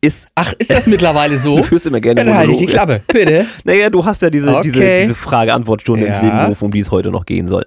ist, 0.00 0.28
Ach, 0.34 0.52
ist 0.58 0.70
das 0.70 0.86
mittlerweile 0.86 1.36
so? 1.38 1.56
du 1.56 1.62
führst 1.64 1.86
immer 1.86 2.00
gerne 2.00 2.24
dann 2.24 2.34
halte 2.34 2.52
ich 2.52 2.58
die. 2.58 2.66
Klappe, 2.66 3.00
bitte. 3.12 3.46
Naja, 3.64 3.90
du 3.90 4.04
hast 4.04 4.22
ja 4.22 4.30
diese, 4.30 4.48
Okay. 4.54 4.62
diese, 4.70 4.96
diese 5.00 5.14
Frage-Antwort-Stunde 5.14 6.06
ins 6.06 6.16
Ja. 6.16 6.22
Leben 6.22 6.38
gerufen, 6.38 6.64
um 6.66 6.70
die 6.72 6.80
es 6.80 6.90
heute 6.90 7.10
noch 7.10 7.26
gehen 7.26 7.48
soll. 7.48 7.64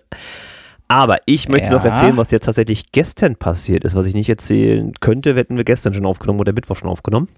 Aber 0.87 1.17
ich 1.25 1.47
möchte 1.49 1.67
Ja. 1.67 1.73
noch 1.73 1.85
erzählen, 1.85 2.17
was 2.17 2.31
jetzt 2.31 2.45
tatsächlich 2.45 2.91
gestern 2.91 3.35
passiert 3.37 3.83
ist. 3.85 3.95
Was 3.95 4.05
ich 4.05 4.13
nicht 4.13 4.29
erzählen 4.29 4.91
könnte, 4.99 5.35
hätten 5.35 5.55
wir 5.57 5.63
gestern 5.63 5.93
schon 5.93 6.05
aufgenommen 6.05 6.39
oder 6.39 6.51
Mittwoch 6.53 6.75
schon 6.75 6.89
aufgenommen. 6.89 7.29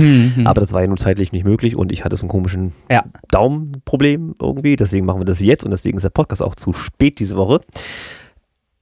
Hm, 0.00 0.46
Aber 0.46 0.60
das 0.60 0.72
war 0.72 0.80
ja 0.82 0.86
nun 0.86 0.96
zeitlich 0.96 1.32
nicht 1.32 1.44
möglich 1.44 1.74
und 1.74 1.90
ich 1.90 2.04
hatte 2.04 2.16
so 2.16 2.22
einen 2.22 2.30
komischen 2.30 2.72
Ja. 2.90 3.04
Daumenproblem 3.30 4.36
irgendwie. 4.40 4.76
Deswegen 4.76 5.04
machen 5.06 5.20
wir 5.20 5.24
das 5.24 5.40
jetzt 5.40 5.64
und 5.64 5.70
deswegen 5.72 5.96
ist 5.98 6.04
der 6.04 6.10
Podcast 6.10 6.42
auch 6.42 6.54
zu 6.54 6.72
spät 6.72 7.18
diese 7.18 7.36
Woche. 7.36 7.60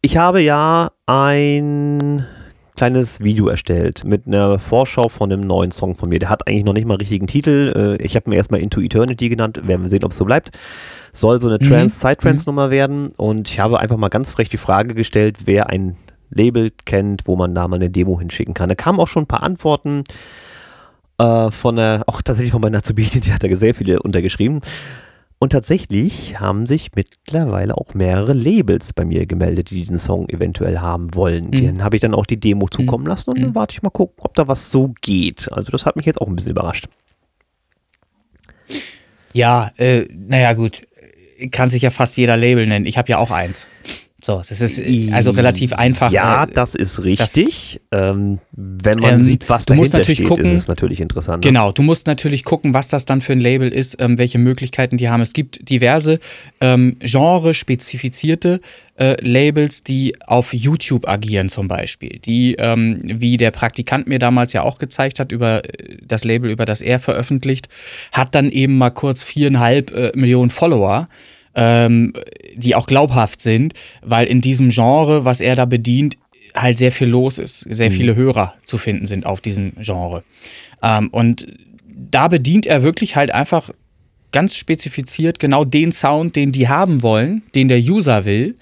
Ich 0.02 0.16
habe 0.18 0.40
ja 0.42 0.90
ein 1.06 2.26
kleines 2.76 3.20
Video 3.20 3.48
erstellt 3.48 4.04
mit 4.04 4.26
einer 4.26 4.58
Vorschau 4.58 5.08
von 5.08 5.32
einem 5.32 5.40
neuen 5.46 5.70
Song 5.70 5.96
von 5.96 6.10
mir. 6.10 6.18
Der 6.18 6.28
hat 6.28 6.46
eigentlich 6.46 6.64
noch 6.64 6.74
nicht 6.74 6.84
mal 6.84 6.94
einen 6.94 7.00
richtigen 7.00 7.26
Titel. 7.26 7.96
Äh, 7.98 8.04
Ich 8.04 8.14
habe 8.16 8.28
mir 8.28 8.36
erstmal 8.36 8.60
Into 8.60 8.82
Eternity 8.82 9.30
genannt. 9.30 9.60
Werden 9.66 9.82
wir 9.82 9.88
sehen, 9.88 10.04
ob 10.04 10.10
es 10.12 10.18
so 10.18 10.26
bleibt. 10.26 10.50
Soll 11.14 11.40
so 11.40 11.48
eine 11.48 11.56
Mhm. 11.58 11.66
Trance-Side-Trance-Nummer 11.68 12.68
werden. 12.70 13.12
Und 13.16 13.48
ich 13.48 13.58
habe 13.58 13.80
einfach 13.80 13.96
mal 13.96 14.08
ganz 14.10 14.28
frech 14.28 14.50
die 14.50 14.58
Frage 14.58 14.94
gestellt, 14.94 15.38
wer 15.46 15.70
ein 15.70 15.96
Label 16.28 16.70
kennt, 16.84 17.22
wo 17.24 17.36
man 17.36 17.54
da 17.54 17.66
mal 17.66 17.76
eine 17.76 17.88
Demo 17.88 18.18
hinschicken 18.20 18.52
kann. 18.52 18.68
Da 18.68 18.74
kamen 18.74 19.00
auch 19.00 19.08
schon 19.08 19.22
ein 19.22 19.28
paar 19.28 19.42
Antworten 19.42 20.04
äh, 21.18 21.50
von 21.50 21.76
der, 21.76 22.04
auch 22.06 22.22
tatsächlich 22.22 22.52
von 22.52 22.60
meiner 22.60 22.78
Azubine, 22.78 23.08
die 23.24 23.32
hat 23.32 23.42
da 23.42 23.54
sehr 23.56 23.74
viele 23.74 24.00
untergeschrieben. 24.00 24.60
Und 25.38 25.50
tatsächlich 25.50 26.40
haben 26.40 26.66
sich 26.66 26.92
mittlerweile 26.94 27.76
auch 27.76 27.92
mehrere 27.92 28.32
Labels 28.32 28.94
bei 28.94 29.04
mir 29.04 29.26
gemeldet, 29.26 29.68
die 29.70 29.74
diesen 29.80 29.98
Song 29.98 30.30
eventuell 30.30 30.78
haben 30.78 31.14
wollen. 31.14 31.48
Mhm. 31.48 31.50
Denen 31.50 31.84
habe 31.84 31.96
ich 31.96 32.00
dann 32.00 32.14
auch 32.14 32.24
die 32.24 32.40
Demo 32.40 32.68
zukommen 32.68 33.06
lassen 33.06 33.30
und 33.30 33.40
dann 33.40 33.50
Mhm. 33.50 33.54
warte 33.54 33.74
ich 33.74 33.82
mal 33.82 33.90
gucken, 33.90 34.16
ob 34.20 34.34
da 34.34 34.48
was 34.48 34.70
so 34.70 34.94
geht. 35.02 35.52
Also 35.52 35.70
das 35.72 35.84
hat 35.84 35.96
mich 35.96 36.06
jetzt 36.06 36.20
auch 36.22 36.26
ein 36.28 36.36
bisschen 36.36 36.52
überrascht. 36.52 36.88
Ja, 39.34 39.72
äh, 39.76 40.06
naja, 40.10 40.54
gut. 40.54 40.82
Kann 41.50 41.68
sich 41.68 41.82
ja 41.82 41.90
fast 41.90 42.16
jeder 42.16 42.38
Label 42.38 42.66
nennen. 42.66 42.86
Ich 42.86 42.96
habe 42.96 43.10
ja 43.10 43.18
auch 43.18 43.30
eins. 43.30 43.68
So, 44.24 44.38
das 44.38 44.60
ist 44.62 44.78
äh, 44.78 45.10
also 45.12 45.30
relativ 45.30 45.74
einfach. 45.74 46.10
Ja, 46.10 46.44
äh, 46.44 46.46
das 46.52 46.74
ist 46.74 47.04
richtig. 47.04 47.80
ähm, 47.92 48.38
wenn 48.52 48.98
man 48.98 49.14
Ähm, 49.16 49.22
sieht, 49.22 49.48
was 49.48 49.66
du 49.66 49.74
musst 49.74 49.92
dahinter 49.92 49.98
natürlich 49.98 50.26
steht, 50.26 50.28
gucken- 50.28 50.54
ist 50.54 50.62
es 50.62 50.68
natürlich 50.68 51.00
interessant. 51.00 51.44
ne? 51.44 51.48
Genau, 51.50 51.70
du 51.70 51.82
musst 51.82 52.06
natürlich 52.06 52.42
gucken, 52.42 52.72
was 52.72 52.88
das 52.88 53.04
dann 53.04 53.20
für 53.20 53.32
ein 53.32 53.40
Label 53.40 53.68
ist, 53.68 53.96
ähm, 54.00 54.16
welche 54.18 54.38
Möglichkeiten 54.38 54.96
die 54.96 55.10
haben. 55.10 55.20
Es 55.20 55.34
gibt 55.34 55.68
diverse 55.68 56.18
ähm, 56.62 56.96
genre-spezifizierte 57.00 58.60
äh, 58.98 59.16
Labels, 59.20 59.82
die 59.82 60.16
auf 60.26 60.54
YouTube 60.54 61.06
agieren 61.08 61.48
zum 61.48 61.68
Beispiel. 61.68 62.18
Die, 62.24 62.54
ähm, 62.58 62.98
wie 63.04 63.36
der 63.36 63.50
Praktikant 63.50 64.06
mir 64.06 64.18
damals 64.18 64.52
ja 64.54 64.62
auch 64.62 64.78
gezeigt 64.78 65.20
hat, 65.20 65.32
über 65.32 65.64
äh, 65.64 65.98
das 66.02 66.24
Label, 66.24 66.50
über 66.50 66.64
das 66.64 66.80
er 66.80 66.98
veröffentlicht, 66.98 67.68
hat 68.12 68.34
dann 68.34 68.50
eben 68.50 68.78
mal 68.78 68.90
kurz 68.90 69.22
viereinhalb 69.22 69.90
äh, 69.92 70.12
Millionen 70.14 70.50
Follower. 70.50 71.08
Ähm, 71.58 72.12
die 72.54 72.74
auch 72.74 72.86
glaubhaft 72.86 73.40
sind, 73.40 73.72
weil 74.02 74.26
in 74.26 74.42
diesem 74.42 74.68
Genre, 74.68 75.24
was 75.24 75.40
er 75.40 75.56
da 75.56 75.64
bedient, 75.64 76.18
halt 76.54 76.78
sehr 76.78 76.92
viel 76.92 77.08
los 77.08 77.38
ist, 77.38 77.60
sehr 77.60 77.90
viele 77.90 78.14
Hörer 78.14 78.54
zu 78.64 78.78
finden 78.78 79.06
sind 79.06 79.26
auf 79.26 79.40
diesem 79.40 79.72
Genre. 79.78 80.22
Ähm, 80.82 81.08
und 81.08 81.46
da 81.88 82.28
bedient 82.28 82.66
er 82.66 82.82
wirklich 82.82 83.16
halt 83.16 83.30
einfach 83.32 83.70
ganz 84.32 84.54
spezifiziert 84.54 85.38
genau 85.38 85.64
den 85.64 85.92
Sound, 85.92 86.36
den 86.36 86.52
die 86.52 86.68
haben 86.68 87.02
wollen, 87.02 87.42
den 87.54 87.68
der 87.68 87.78
User 87.78 88.24
will. 88.24 88.56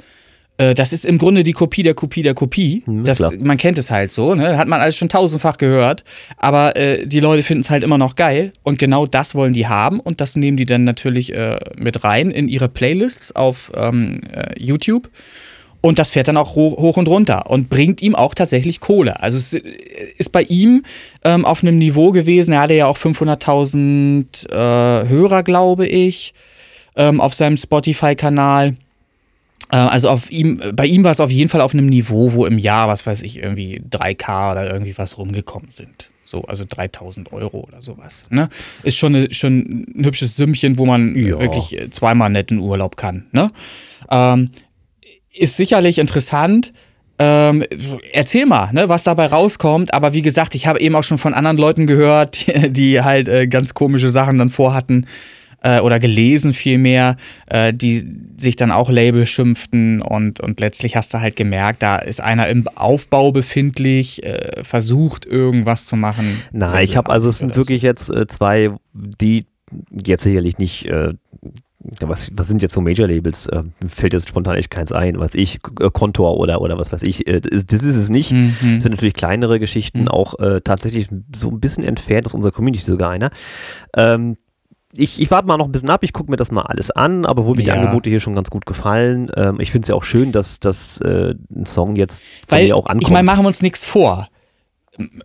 Äh, 0.57 0.75
das 0.75 0.93
ist 0.93 1.05
im 1.05 1.19
Grunde 1.19 1.45
die 1.45 1.53
Kopie 1.53 1.83
der 1.83 1.95
Kopie 1.95 2.23
der 2.23 2.35
Kopie. 2.35 2.83
Hm, 2.87 3.05
das, 3.05 3.21
man 3.41 3.57
kennt 3.57 3.79
es 3.79 3.91
halt 3.91 4.13
so, 4.13 4.35
ne? 4.35 4.57
hat 4.57 4.69
man 4.69 4.81
alles 4.81 4.97
schon 4.97 5.09
tausendfach 5.09 5.59
gehört. 5.59 6.05
Aber 6.37 6.77
äh, 6.77 7.07
die 7.07 7.21
Leute 7.21 7.43
finden 7.43 7.63
es 7.63 7.71
halt 7.71 7.83
immer 7.83 7.99
noch 7.99 8.17
geil. 8.17 8.53
Und 8.63 8.79
genau 8.79 9.07
das 9.07 9.35
wollen 9.35 9.53
die 9.53 9.67
haben. 9.67 10.01
Und 10.01 10.21
das 10.21 10.37
nehmen 10.37 10.57
die 10.57 10.67
dann 10.67 10.85
natürlich 10.85 11.33
äh, 11.35 11.59
mit 11.77 12.05
rein 12.05 12.31
in 12.31 12.49
ihre 12.49 12.69
Playlists 12.69 13.35
auf 13.35 13.73
ähm, 13.75 14.21
äh, 14.33 14.59
YouTube. 14.59 15.11
Und 15.81 15.99
das 15.99 16.09
fährt 16.09 16.29
dann 16.29 16.39
auch 16.39 16.55
hoch, 16.55 16.79
hoch 16.79 16.97
und 16.97 17.09
runter 17.09 17.51
und 17.51 17.69
bringt 17.69 18.01
ihm 18.01 18.15
auch 18.15 18.35
tatsächlich 18.35 18.81
Kohle. 18.81 19.21
Also 19.21 19.37
es 19.37 19.53
ist 19.53 20.33
bei 20.33 20.41
ihm 20.41 20.83
ähm, 21.25 21.45
auf 21.45 21.63
einem 21.63 21.77
Niveau 21.77 22.11
gewesen, 22.11 22.55
er 22.55 22.63
hatte 22.63 22.73
ja 22.73 22.87
auch 22.87 22.97
500.000 22.97 24.49
äh, 24.49 25.07
Hörer, 25.07 25.43
glaube 25.43 25.87
ich, 25.87 26.33
ähm, 26.97 27.21
auf 27.21 27.35
seinem 27.35 27.59
Spotify-Kanal. 27.59 28.77
Äh, 29.71 29.77
also 29.77 30.09
auf 30.09 30.31
ihm, 30.31 30.63
bei 30.75 30.87
ihm 30.87 31.05
war 31.05 31.11
es 31.11 31.21
auf 31.21 31.31
jeden 31.31 31.49
Fall 31.49 31.61
auf 31.61 31.75
einem 31.75 31.87
Niveau, 31.87 32.33
wo 32.33 32.47
im 32.47 32.59
Jahr, 32.59 32.89
was 32.89 33.07
weiß 33.07 33.23
ich, 33.23 33.39
irgendwie 33.43 33.83
3K 33.91 34.53
oder 34.53 34.71
irgendwie 34.73 34.97
was 34.97 35.19
rumgekommen 35.19 35.71
sind. 35.71 36.11
So, 36.25 36.43
also 36.43 36.65
3000 36.69 37.33
Euro 37.33 37.61
oder 37.61 37.83
sowas. 37.83 38.25
Ne? 38.31 38.49
Ist 38.83 38.97
schon, 38.97 39.15
eine, 39.15 39.33
schon 39.33 39.85
ein 39.97 40.05
hübsches 40.05 40.37
Sümmchen, 40.37 40.79
wo 40.79 40.87
man 40.87 41.15
Ja. 41.15 41.39
wirklich 41.39 41.79
äh, 41.79 41.91
zweimal 41.91 42.31
nett 42.31 42.51
in 42.51 42.59
Urlaub 42.59 42.97
kann. 42.97 43.27
Ne? 43.33 43.51
Ähm, 44.11 44.51
ist 45.33 45.57
sicherlich 45.57 45.99
interessant. 45.99 46.73
Ähm, 47.19 47.65
erzähl 48.13 48.47
mal, 48.47 48.73
ne, 48.73 48.89
was 48.89 49.05
dabei 49.05 49.27
rauskommt. 49.27 49.95
Aber 49.95 50.15
wie 50.15 50.23
gesagt, 50.23 50.55
ich 50.55 50.67
habe 50.67 50.81
eben 50.81 50.97
auch 50.97 51.05
schon 51.05 51.19
von 51.19 51.35
anderen 51.35 51.59
Leuten 51.59 51.87
gehört, 51.87 52.47
die, 52.47 52.71
die 52.73 53.01
halt 53.03 53.29
äh, 53.29 53.47
ganz 53.47 53.75
komische 53.75 54.11
Sachen 54.11 54.39
dann 54.39 54.49
vorhatten 54.49 55.07
äh, 55.65 55.81
oder 55.81 55.99
gelesen 55.99 56.53
vielmehr, 56.53 57.17
äh, 57.47 57.73
die 57.75 58.07
sich 58.37 58.55
dann 58.55 58.71
auch 58.71 58.91
Label 58.91 59.27
schimpften 59.27 60.03
und, 60.03 60.41
und 60.41 60.61
letztlich 60.61 60.95
hast 60.95 61.13
du 61.15 61.21
halt 61.21 61.35
gemerkt, 61.37 61.83
da 61.83 61.97
ist 61.97 62.21
einer 62.21 62.49
im 62.49 62.69
Aufbau 62.75 63.33
befindlich, 63.33 64.23
äh, 64.23 64.63
versucht 64.63 65.27
irgendwas 65.27 65.87
zu 65.87 65.97
machen. 65.97 66.43
Na, 66.53 66.83
ich 66.83 66.97
habe 66.97 67.11
also 67.11 67.29
es 67.29 67.39
sind 67.39 67.57
wirklich 67.57 67.83
jetzt 67.83 68.11
äh, 68.11 68.27
zwei, 68.27 68.71
die 68.93 69.47
jetzt 69.91 70.23
sicherlich 70.23 70.59
nicht, 70.59 70.87
äh, 70.87 71.15
was, 72.01 72.31
was 72.35 72.49
sind 72.49 72.63
jetzt 72.63 72.75
so 72.75 72.81
Major-Labels? 72.81 73.47
Äh, 73.49 73.63
fällt 73.89 74.15
jetzt 74.15 74.29
spontan 74.29 74.57
echt 74.57 74.71
keins 74.71 74.91
ein, 74.93 75.19
was 75.19 75.35
ich, 75.35 75.59
äh, 75.81 75.91
Kontor 75.93 76.39
oder, 76.39 76.61
oder 76.61 76.79
was 76.79 76.93
weiß 76.93 77.03
ich. 77.03 77.27
Äh, 77.27 77.41
das, 77.41 77.67
das 77.67 77.83
ist 77.83 77.97
es 77.97 78.09
nicht. 78.09 78.33
Mhm. 78.33 78.55
Das 78.75 78.85
sind 78.85 78.93
natürlich 78.93 79.15
kleinere 79.15 79.59
Geschichten, 79.59 80.03
Mhm. 80.03 80.09
auch 80.09 80.39
äh, 80.39 80.61
tatsächlich 80.63 81.09
so 81.37 81.51
ein 81.51 81.61
bisschen 81.61 81.85
entfernt 81.85 82.27
aus 82.27 82.35
unserer 82.35 82.53
Community 82.53 82.85
sogar 82.85 83.11
einer. 83.11 83.31
Ähm, 83.97 84.37
ich, 84.97 85.21
ich 85.21 85.31
warte 85.31 85.47
mal 85.49 85.57
noch 85.57 85.67
ein 85.67 85.73
bisschen 85.73 85.91
ab, 85.91 86.03
ich 86.05 86.13
gucke 86.13 86.31
mir 86.31 86.37
das 86.37 86.51
mal 86.51 86.63
alles 86.63 86.91
an, 86.91 87.25
aber 87.27 87.45
wo 87.47 87.55
mir 87.55 87.63
Ja. 87.63 87.75
die 87.75 87.81
Angebote 87.81 88.11
hier 88.11 88.21
schon 88.21 88.35
ganz 88.35 88.51
gut 88.51 88.67
gefallen. 88.67 89.31
Ähm, 89.37 89.59
ich 89.61 89.71
finde 89.71 89.85
es 89.85 89.89
ja 89.89 89.95
auch 89.95 90.05
schön, 90.05 90.33
dass, 90.33 90.61
dass 90.61 90.99
äh, 91.01 91.35
ein 91.55 91.67
Song 91.67 91.97
jetzt 91.97 92.23
von 92.49 92.59
Weil, 92.59 92.65
mir 92.67 92.77
auch 92.77 92.87
ankommt. 92.87 93.03
ich 93.05 93.11
meine, 93.11 93.25
machen 93.25 93.43
wir 93.45 93.49
uns 93.49 93.63
nichts 93.63 93.85
vor. 93.85 94.29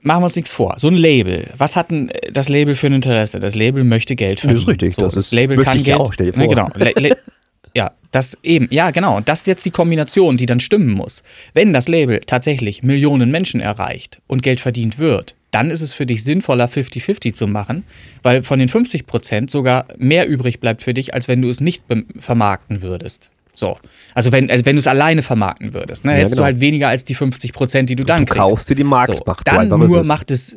Machen 0.01 0.21
wir 0.21 0.25
uns 0.25 0.35
nichts 0.35 0.51
vor. 0.51 0.73
So 0.77 0.87
ein 0.87 0.95
Label. 0.95 1.47
Was 1.55 1.75
hat 1.75 1.91
denn 1.91 2.09
äh, 2.09 2.31
das 2.31 2.49
Label 2.49 2.73
für 2.73 2.87
ein 2.87 2.93
Interesse? 2.93 3.39
Das 3.39 3.53
Label 3.53 3.83
möchte 3.83 4.15
Geld 4.15 4.37
Das 4.37 4.41
verdienen. 4.41 4.61
ist 4.61 4.67
richtig, 4.67 4.95
So, 4.95 5.03
das 5.03 5.13
das 5.13 5.25
ist- 5.25 5.31
Label 5.33 5.57
kann 5.63 5.77
ich 5.77 5.83
Geld. 5.83 5.99
auch, 5.99 6.11
stell 6.13 6.31
dir 6.31 6.37
Ne, 6.37 6.45
vor. 6.45 6.55
genau. 6.55 6.69
Le, 6.75 6.91
le, 6.95 7.17
ja, 7.75 7.91
das 8.11 8.35
eben. 8.41 8.67
Ja, 8.71 8.89
genau. 8.89 9.17
Und 9.17 9.29
das 9.29 9.41
ist 9.41 9.47
jetzt 9.47 9.63
die 9.65 9.69
Kombination, 9.71 10.37
die 10.37 10.47
dann 10.47 10.59
stimmen 10.59 10.89
muss. 10.89 11.21
Wenn 11.53 11.71
das 11.73 11.87
Label 11.87 12.21
tatsächlich 12.25 12.81
Millionen 12.81 13.29
Menschen 13.29 13.61
erreicht 13.61 14.21
und 14.25 14.41
Geld 14.41 14.59
verdient 14.59 14.97
wird, 14.97 15.35
dann 15.51 15.71
ist 15.71 15.81
es 15.81 15.93
für 15.93 16.05
dich 16.05 16.23
sinnvoller, 16.23 16.67
50-50 16.67 17.33
zu 17.33 17.47
machen, 17.47 17.83
weil 18.23 18.43
von 18.43 18.59
den 18.59 18.69
50 18.69 19.05
Prozent 19.07 19.49
sogar 19.49 19.85
mehr 19.97 20.27
übrig 20.27 20.59
bleibt 20.59 20.83
für 20.83 20.93
dich, 20.93 21.13
als 21.13 21.27
wenn 21.27 21.41
du 21.41 21.49
es 21.49 21.59
nicht 21.59 21.83
vermarkten 22.19 22.81
würdest. 22.81 23.31
So. 23.53 23.77
Also 24.13 24.31
wenn, 24.31 24.49
also 24.49 24.65
wenn 24.65 24.75
du 24.75 24.79
es 24.79 24.87
alleine 24.87 25.21
vermarkten 25.21 25.73
würdest, 25.73 26.05
ne, 26.05 26.11
Ja, 26.11 26.17
hättest 26.19 26.35
genau. 26.35 26.43
du 26.43 26.45
halt 26.45 26.59
weniger 26.61 26.87
als 26.87 27.03
die 27.03 27.15
50 27.15 27.51
Prozent, 27.51 27.89
die 27.89 27.95
du 27.95 28.03
dann 28.03 28.19
du 28.19 28.25
kriegst. 28.25 28.37
kaufst 28.37 28.69
dir 28.69 28.75
die 28.75 28.83
So, 28.83 28.87
Marktmacht. 28.89 29.47
so 29.49 29.55
dann 29.55 29.81
ist 29.81 29.87
nur 29.89 30.03
macht 30.03 30.31
es. 30.31 30.55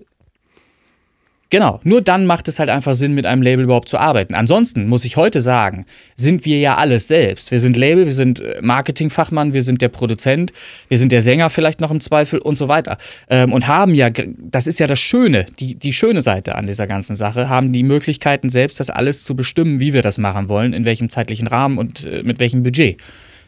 Genau, 1.52 1.80
nur 1.84 2.00
dann 2.00 2.24
macht 2.24 2.48
es 2.48 2.58
halt 2.58 2.70
einfach 2.70 2.94
Sinn, 2.94 3.12
mit 3.12 3.26
einem 3.26 3.42
Label 3.42 3.64
überhaupt 3.64 3.90
zu 3.90 3.98
arbeiten. 3.98 4.34
Ansonsten 4.34 4.88
muss 4.88 5.04
ich 5.04 5.18
heute 5.18 5.42
sagen, 5.42 5.84
sind 6.16 6.46
wir 6.46 6.58
ja 6.58 6.76
alles 6.76 7.08
selbst. 7.08 7.50
Wir 7.50 7.60
sind 7.60 7.76
Label, 7.76 8.06
wir 8.06 8.14
sind 8.14 8.40
äh, 8.40 8.58
Marketingfachmann, 8.62 9.52
wir 9.52 9.60
sind 9.60 9.82
der 9.82 9.90
Produzent, 9.90 10.54
wir 10.88 10.96
sind 10.96 11.12
der 11.12 11.20
Sänger 11.20 11.50
vielleicht 11.50 11.82
noch 11.82 11.90
im 11.90 12.00
Zweifel 12.00 12.38
und 12.38 12.56
so 12.56 12.68
weiter. 12.68 12.96
Ähm, 13.28 13.52
und 13.52 13.66
haben 13.66 13.94
ja, 13.94 14.08
das 14.08 14.66
ist 14.66 14.80
ja 14.80 14.86
das 14.86 14.98
Schöne, 14.98 15.44
die, 15.60 15.74
die 15.74 15.92
schöne 15.92 16.22
Seite 16.22 16.54
an 16.54 16.64
dieser 16.64 16.86
ganzen 16.86 17.16
Sache, 17.16 17.50
haben 17.50 17.74
die 17.74 17.82
Möglichkeiten 17.82 18.48
selbst, 18.48 18.80
das 18.80 18.88
alles 18.88 19.22
zu 19.22 19.36
bestimmen, 19.36 19.78
wie 19.78 19.92
wir 19.92 20.00
das 20.00 20.16
machen 20.16 20.48
wollen, 20.48 20.72
in 20.72 20.86
welchem 20.86 21.10
zeitlichen 21.10 21.48
Rahmen 21.48 21.76
und 21.76 22.02
äh, 22.06 22.22
mit 22.22 22.40
welchem 22.40 22.62
Budget. 22.62 22.96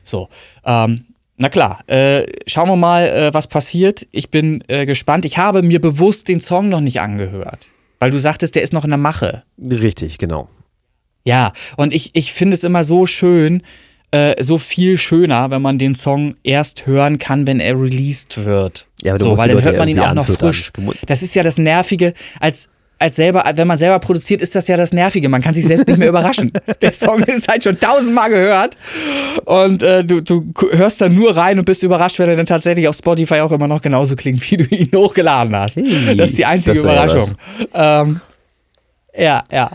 So, 0.02 0.28
ähm, 0.66 1.06
na 1.36 1.48
klar, 1.48 1.80
äh, 1.88 2.26
schauen 2.46 2.68
wir 2.68 2.76
mal, 2.76 3.06
äh, 3.06 3.34
was 3.34 3.48
passiert. 3.48 4.06
Ich 4.12 4.30
bin 4.30 4.62
äh, 4.68 4.84
gespannt. 4.86 5.24
Ich 5.24 5.38
habe 5.38 5.62
mir 5.62 5.80
bewusst 5.80 6.28
den 6.28 6.40
Song 6.40 6.68
noch 6.68 6.80
nicht 6.80 7.00
angehört, 7.00 7.70
weil 8.00 8.10
du 8.10 8.18
sagtest, 8.18 8.54
der 8.54 8.62
ist 8.62 8.72
noch 8.72 8.84
in 8.84 8.90
der 8.90 8.98
Mache. 8.98 9.44
Richtig, 9.58 10.18
genau. 10.18 10.48
Ja, 11.24 11.52
und 11.76 11.94
ich, 11.94 12.10
ich 12.14 12.32
finde 12.32 12.54
es 12.54 12.64
immer 12.64 12.84
so 12.84 13.06
schön, 13.06 13.62
äh, 14.10 14.42
so 14.42 14.58
viel 14.58 14.98
schöner, 14.98 15.50
wenn 15.50 15.62
man 15.62 15.78
den 15.78 15.94
Song 15.94 16.36
erst 16.42 16.86
hören 16.86 17.18
kann, 17.18 17.46
wenn 17.46 17.60
er 17.60 17.80
released 17.80 18.44
wird. 18.44 18.86
Ja, 19.02 19.18
so, 19.18 19.36
weil 19.36 19.48
dann 19.48 19.62
hört 19.62 19.78
man 19.78 19.88
ihn 19.88 19.98
auch 19.98 20.14
noch 20.14 20.26
frisch. 20.26 20.70
Das 21.06 21.22
ist 21.22 21.34
ja 21.34 21.42
das 21.42 21.58
Nervige, 21.58 22.14
als 22.38 22.68
als 22.98 23.16
selber, 23.16 23.44
wenn 23.54 23.66
man 23.66 23.76
selber 23.76 23.98
produziert, 23.98 24.40
ist 24.40 24.54
das 24.54 24.68
ja 24.68 24.76
das 24.76 24.92
Nervige. 24.92 25.28
Man 25.28 25.42
kann 25.42 25.54
sich 25.54 25.66
selbst 25.66 25.88
nicht 25.88 25.98
mehr 25.98 26.08
überraschen. 26.08 26.52
Der 26.82 26.92
Song 26.92 27.22
ist 27.22 27.48
halt 27.48 27.64
schon 27.64 27.78
tausendmal 27.78 28.30
gehört 28.30 28.76
und 29.44 29.82
äh, 29.82 30.04
du, 30.04 30.20
du 30.20 30.52
hörst 30.72 31.00
dann 31.00 31.14
nur 31.14 31.36
rein 31.36 31.58
und 31.58 31.64
bist 31.64 31.82
überrascht, 31.82 32.18
wenn 32.18 32.28
er 32.28 32.36
dann 32.36 32.46
tatsächlich 32.46 32.88
auf 32.88 32.96
Spotify 32.96 33.40
auch 33.40 33.52
immer 33.52 33.68
noch 33.68 33.82
genauso 33.82 34.16
klingt, 34.16 34.48
wie 34.50 34.56
du 34.56 34.64
ihn 34.64 34.90
hochgeladen 34.94 35.54
hast. 35.56 35.76
Hey, 35.76 36.16
das 36.16 36.30
ist 36.30 36.38
die 36.38 36.46
einzige 36.46 36.78
Überraschung. 36.78 37.34
Ähm, 37.72 38.20
ja, 39.16 39.44
ja. 39.50 39.70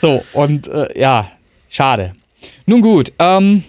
So, 0.00 0.24
und 0.32 0.68
äh, 0.68 0.98
ja, 0.98 1.30
schade. 1.68 2.12
Nun 2.66 2.80
gut, 2.80 3.12
ähm, 3.18 3.64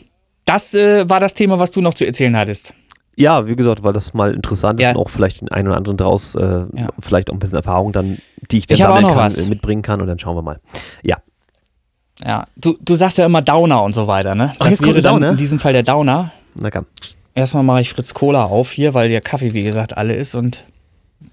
das 0.46 0.74
äh, 0.74 1.08
war 1.10 1.20
das 1.20 1.34
Thema, 1.34 1.60
was 1.60 1.72
du 1.72 1.82
noch 1.82 1.94
zu 1.94 2.06
erzählen 2.06 2.36
hattest. 2.36 2.74
Ja, 3.16 3.46
wie 3.48 3.56
gesagt, 3.56 3.84
weil 3.84 3.94
das 3.94 4.14
mal 4.14 4.34
interessant 4.34 4.80
ist 4.80 4.86
Ja. 4.86 4.92
und 4.92 4.98
auch 4.98 5.10
vielleicht 5.10 5.42
den 5.42 5.50
einen 5.50 5.68
oder 5.68 5.78
anderen 5.78 5.98
draus, 5.98 6.34
äh, 6.36 6.66
vielleicht 7.00 7.30
auch 7.30 7.34
ein 7.34 7.40
bisschen 7.40 7.58
Erfahrung 7.58 7.92
dann, 7.92 8.18
die 8.50 8.58
ich 8.58 8.68
dann 8.68 8.76
Ich 8.78 8.84
sammeln 8.84 9.06
kann, 9.08 9.16
was. 9.18 9.38
äh, 9.38 9.48
mitbringen 9.50 9.82
kann 9.84 10.02
und 10.02 10.08
dann 10.08 10.18
schauen 10.20 10.36
wir 10.36 10.42
mal. 10.42 10.60
Ja. 11.04 11.18
Ja, 12.24 12.48
du, 12.56 12.76
du 12.82 12.96
sagst 12.96 13.18
ja 13.18 13.26
immer 13.26 13.42
Downer 13.42 13.84
und 13.84 13.94
so 13.94 14.08
weiter, 14.08 14.34
ne? 14.36 14.52
Ach, 14.54 14.58
Das 14.60 14.70
jetzt 14.70 14.78
kommt 14.80 14.90
wäre 14.94 15.02
dann 15.02 15.14
Downer? 15.16 15.30
in 15.32 15.38
diesem 15.38 15.60
Fall 15.60 15.74
der 15.74 15.84
Downer. 15.84 16.32
Na 16.56 16.70
komm. 16.72 16.86
Erstmal 17.36 17.64
mache 17.64 17.82
ich 17.82 17.90
Fritz 17.90 18.14
Cola 18.14 18.46
auf 18.46 18.72
hier, 18.72 18.94
weil 18.94 19.10
der 19.10 19.22
Kaffee, 19.22 19.54
wie 19.54 19.64
gesagt, 19.64 19.98
alle 19.98 20.16
ist 20.16 20.36
und 20.36 20.64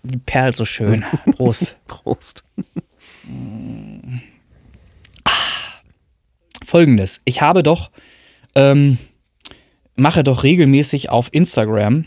die 0.02 0.16
perlt 0.18 0.56
so 0.56 0.64
schön. 0.64 1.04
Prost. 1.36 1.76
Prost. 1.86 2.44
Folgendes. 6.64 7.20
Ich 7.24 7.40
habe 7.42 7.62
doch, 7.62 7.90
ähm, 8.54 8.98
mache 10.00 10.24
doch 10.24 10.42
regelmäßig 10.42 11.10
auf 11.10 11.28
Instagram 11.32 12.06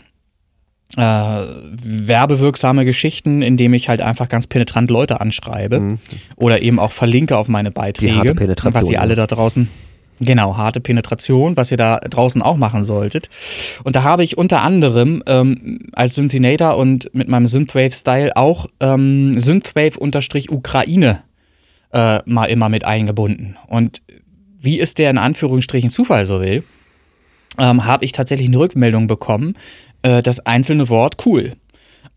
äh, 0.96 1.00
werbewirksame 1.00 2.84
Geschichten, 2.84 3.42
indem 3.42 3.74
ich 3.74 3.88
halt 3.88 4.00
einfach 4.00 4.28
ganz 4.28 4.46
penetrant 4.46 4.90
Leute 4.90 5.20
anschreibe 5.20 5.98
oder 6.36 6.62
eben 6.62 6.78
auch 6.78 6.92
verlinke 6.92 7.36
auf 7.36 7.48
meine 7.48 7.70
Beiträge. 7.70 8.12
Mhm. 8.12 8.18
harte 8.18 8.34
Penetration, 8.34 8.82
Was 8.82 8.90
ihr 8.90 9.00
alle 9.00 9.14
da 9.14 9.26
draußen 9.26 9.68
Genau, 10.20 10.56
harte 10.56 10.78
Penetration, 10.80 11.56
was 11.56 11.72
ihr 11.72 11.76
da 11.76 11.98
draußen 11.98 12.40
auch 12.40 12.56
machen 12.56 12.84
solltet. 12.84 13.28
Und 13.82 13.96
da 13.96 14.04
habe 14.04 14.22
ich 14.22 14.38
unter 14.38 14.62
anderem 14.62 15.24
ähm, 15.26 15.88
als 15.92 16.14
Synthinator 16.14 16.76
und 16.76 17.12
mit 17.14 17.26
meinem 17.26 17.48
Synthwave-Style 17.48 18.36
auch 18.36 18.66
ähm, 18.78 19.36
Synthwave-Ukraine 19.36 21.22
äh, 21.92 22.20
mal 22.26 22.44
immer 22.46 22.68
mit 22.68 22.84
eingebunden. 22.84 23.56
Und 23.66 24.02
wie 24.60 24.78
es 24.78 24.94
der 24.94 25.10
in 25.10 25.18
Anführungsstrichen 25.18 25.90
Zufall 25.90 26.26
so 26.26 26.40
will, 26.40 26.62
ähm, 27.58 27.84
habe 27.84 28.04
ich 28.04 28.12
tatsächlich 28.12 28.48
eine 28.48 28.58
Rückmeldung 28.58 29.06
bekommen, 29.06 29.54
äh, 30.02 30.22
das 30.22 30.40
einzelne 30.40 30.88
Wort 30.88 31.26
cool 31.26 31.52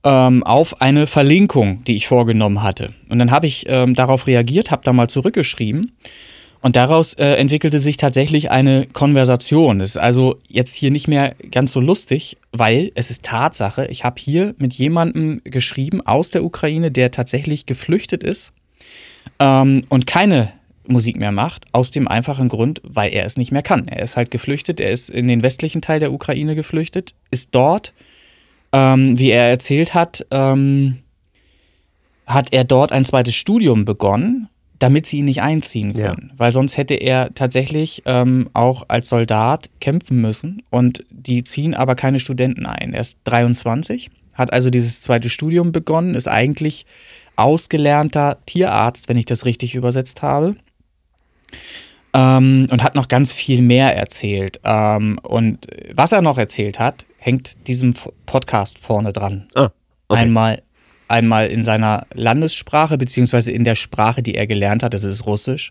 ähm, 0.04 0.44
auf 0.44 0.82
eine 0.82 1.08
Verlinkung, 1.08 1.84
die 1.86 1.96
ich 1.96 2.08
vorgenommen 2.08 2.64
hatte. 2.64 2.94
Und 3.10 3.20
dann 3.20 3.32
habe 3.32 3.48
ich 3.48 3.66
ähm, 3.68 3.94
darauf 3.94 4.28
reagiert, 4.28 4.72
habe 4.72 4.84
da 4.84 4.94
mal 4.94 5.10
zurückgeschrieben. 5.10 5.92
Und 6.60 6.76
daraus 6.76 7.14
äh, 7.14 7.34
entwickelte 7.36 7.78
sich 7.78 7.98
tatsächlich 7.98 8.50
eine 8.50 8.88
Konversation. 8.88 9.80
Das 9.80 9.90
ist 9.90 9.98
also 9.98 10.38
jetzt 10.48 10.74
hier 10.74 10.92
nicht 10.92 11.08
mehr 11.08 11.36
ganz 11.52 11.72
so 11.72 11.80
lustig, 11.80 12.38
weil 12.52 12.92
es 12.96 13.12
ist 13.12 13.24
Tatsache, 13.24 13.86
ich 13.88 14.04
habe 14.04 14.16
hier 14.20 14.56
mit 14.58 14.74
jemandem 14.74 15.42
geschrieben 15.44 16.02
aus 16.02 16.32
der 16.32 16.44
Ukraine, 16.44 16.90
der 16.90 17.12
tatsächlich 17.12 17.68
geflüchtet 17.68 18.24
ist 18.24 18.54
ähm, 19.40 19.84
und 19.90 20.08
keine 20.08 20.52
Musik 20.90 21.18
mehr 21.18 21.32
macht, 21.32 21.66
aus 21.72 21.92
dem 21.92 22.08
einfachen 22.08 22.48
Grund, 22.50 22.82
weil 22.84 23.14
er 23.14 23.26
es 23.26 23.38
nicht 23.38 23.52
mehr 23.52 23.62
kann. 23.62 23.88
Er 23.88 24.02
ist 24.04 24.16
halt 24.18 24.32
geflüchtet, 24.32 24.80
er 24.80 24.92
ist 24.92 25.10
in 25.10 25.28
den 25.28 25.44
westlichen 25.44 25.82
Teil 25.82 26.00
der 26.00 26.12
Ukraine 26.12 26.56
geflüchtet, 26.56 27.14
ist 27.32 27.50
dort, 27.52 27.94
ähm, 28.72 29.18
wie 29.18 29.30
er 29.30 29.50
erzählt 29.50 29.94
hat, 29.94 30.26
ähm, 30.32 31.00
hat 32.26 32.54
er 32.54 32.64
dort 32.64 32.92
ein 32.92 33.06
zweites 33.06 33.36
Studium 33.36 33.86
begonnen, 33.86 34.50
damit 34.80 35.06
sie 35.06 35.20
ihn 35.20 35.26
nicht 35.26 35.42
einziehen 35.42 35.94
Ja. 35.94 36.10
können. 36.10 36.34
Weil 36.38 36.52
sonst 36.52 36.78
hätte 36.78 36.94
er 36.96 37.34
tatsächlich 37.34 38.04
ähm, 38.06 38.50
auch 38.54 38.84
als 38.90 39.10
Soldat 39.10 39.70
kämpfen 39.80 40.22
müssen 40.22 40.62
und 40.70 41.04
die 41.10 41.44
ziehen 41.44 41.74
aber 41.74 41.96
keine 41.96 42.20
Studenten 42.20 42.66
ein. 42.66 42.94
Er 42.94 43.02
ist 43.02 43.18
23, 43.24 44.10
hat 44.34 44.54
also 44.54 44.70
dieses 44.70 45.02
zweite 45.02 45.30
Studium 45.30 45.72
begonnen, 45.72 46.14
ist 46.16 46.28
eigentlich 46.28 46.86
ausgelernter 47.38 48.38
Tierarzt, 48.46 49.10
wenn 49.10 49.18
ich 49.18 49.26
das 49.26 49.46
richtig 49.46 49.76
übersetzt 49.76 50.22
habe. 50.22 50.56
Ähm, 52.14 52.68
und 52.72 52.84
hat 52.84 52.96
noch 52.96 53.08
ganz 53.08 53.32
viel 53.32 53.62
mehr 53.62 53.96
erzählt. 53.96 54.60
Ähm, 54.64 55.20
und 55.24 55.68
was 55.94 56.12
er 56.12 56.22
noch 56.22 56.38
erzählt 56.38 56.80
hat, 56.80 57.06
hängt 57.20 57.68
diesem 57.68 57.94
Podcast 58.26 58.80
vorne 58.80 59.14
dran. 59.14 59.48
Ah, 59.56 59.70
okay. 60.08 60.22
Einmal, 60.22 60.62
einmal 61.08 61.48
in 61.48 61.66
seiner 61.66 62.08
Landessprache, 62.14 62.98
beziehungsweise 62.98 63.52
in 63.52 63.64
der 63.64 63.76
Sprache, 63.76 64.24
die 64.24 64.36
er 64.36 64.48
gelernt 64.48 64.84
hat, 64.84 64.94
das 64.94 65.04
ist 65.04 65.26
Russisch. 65.26 65.70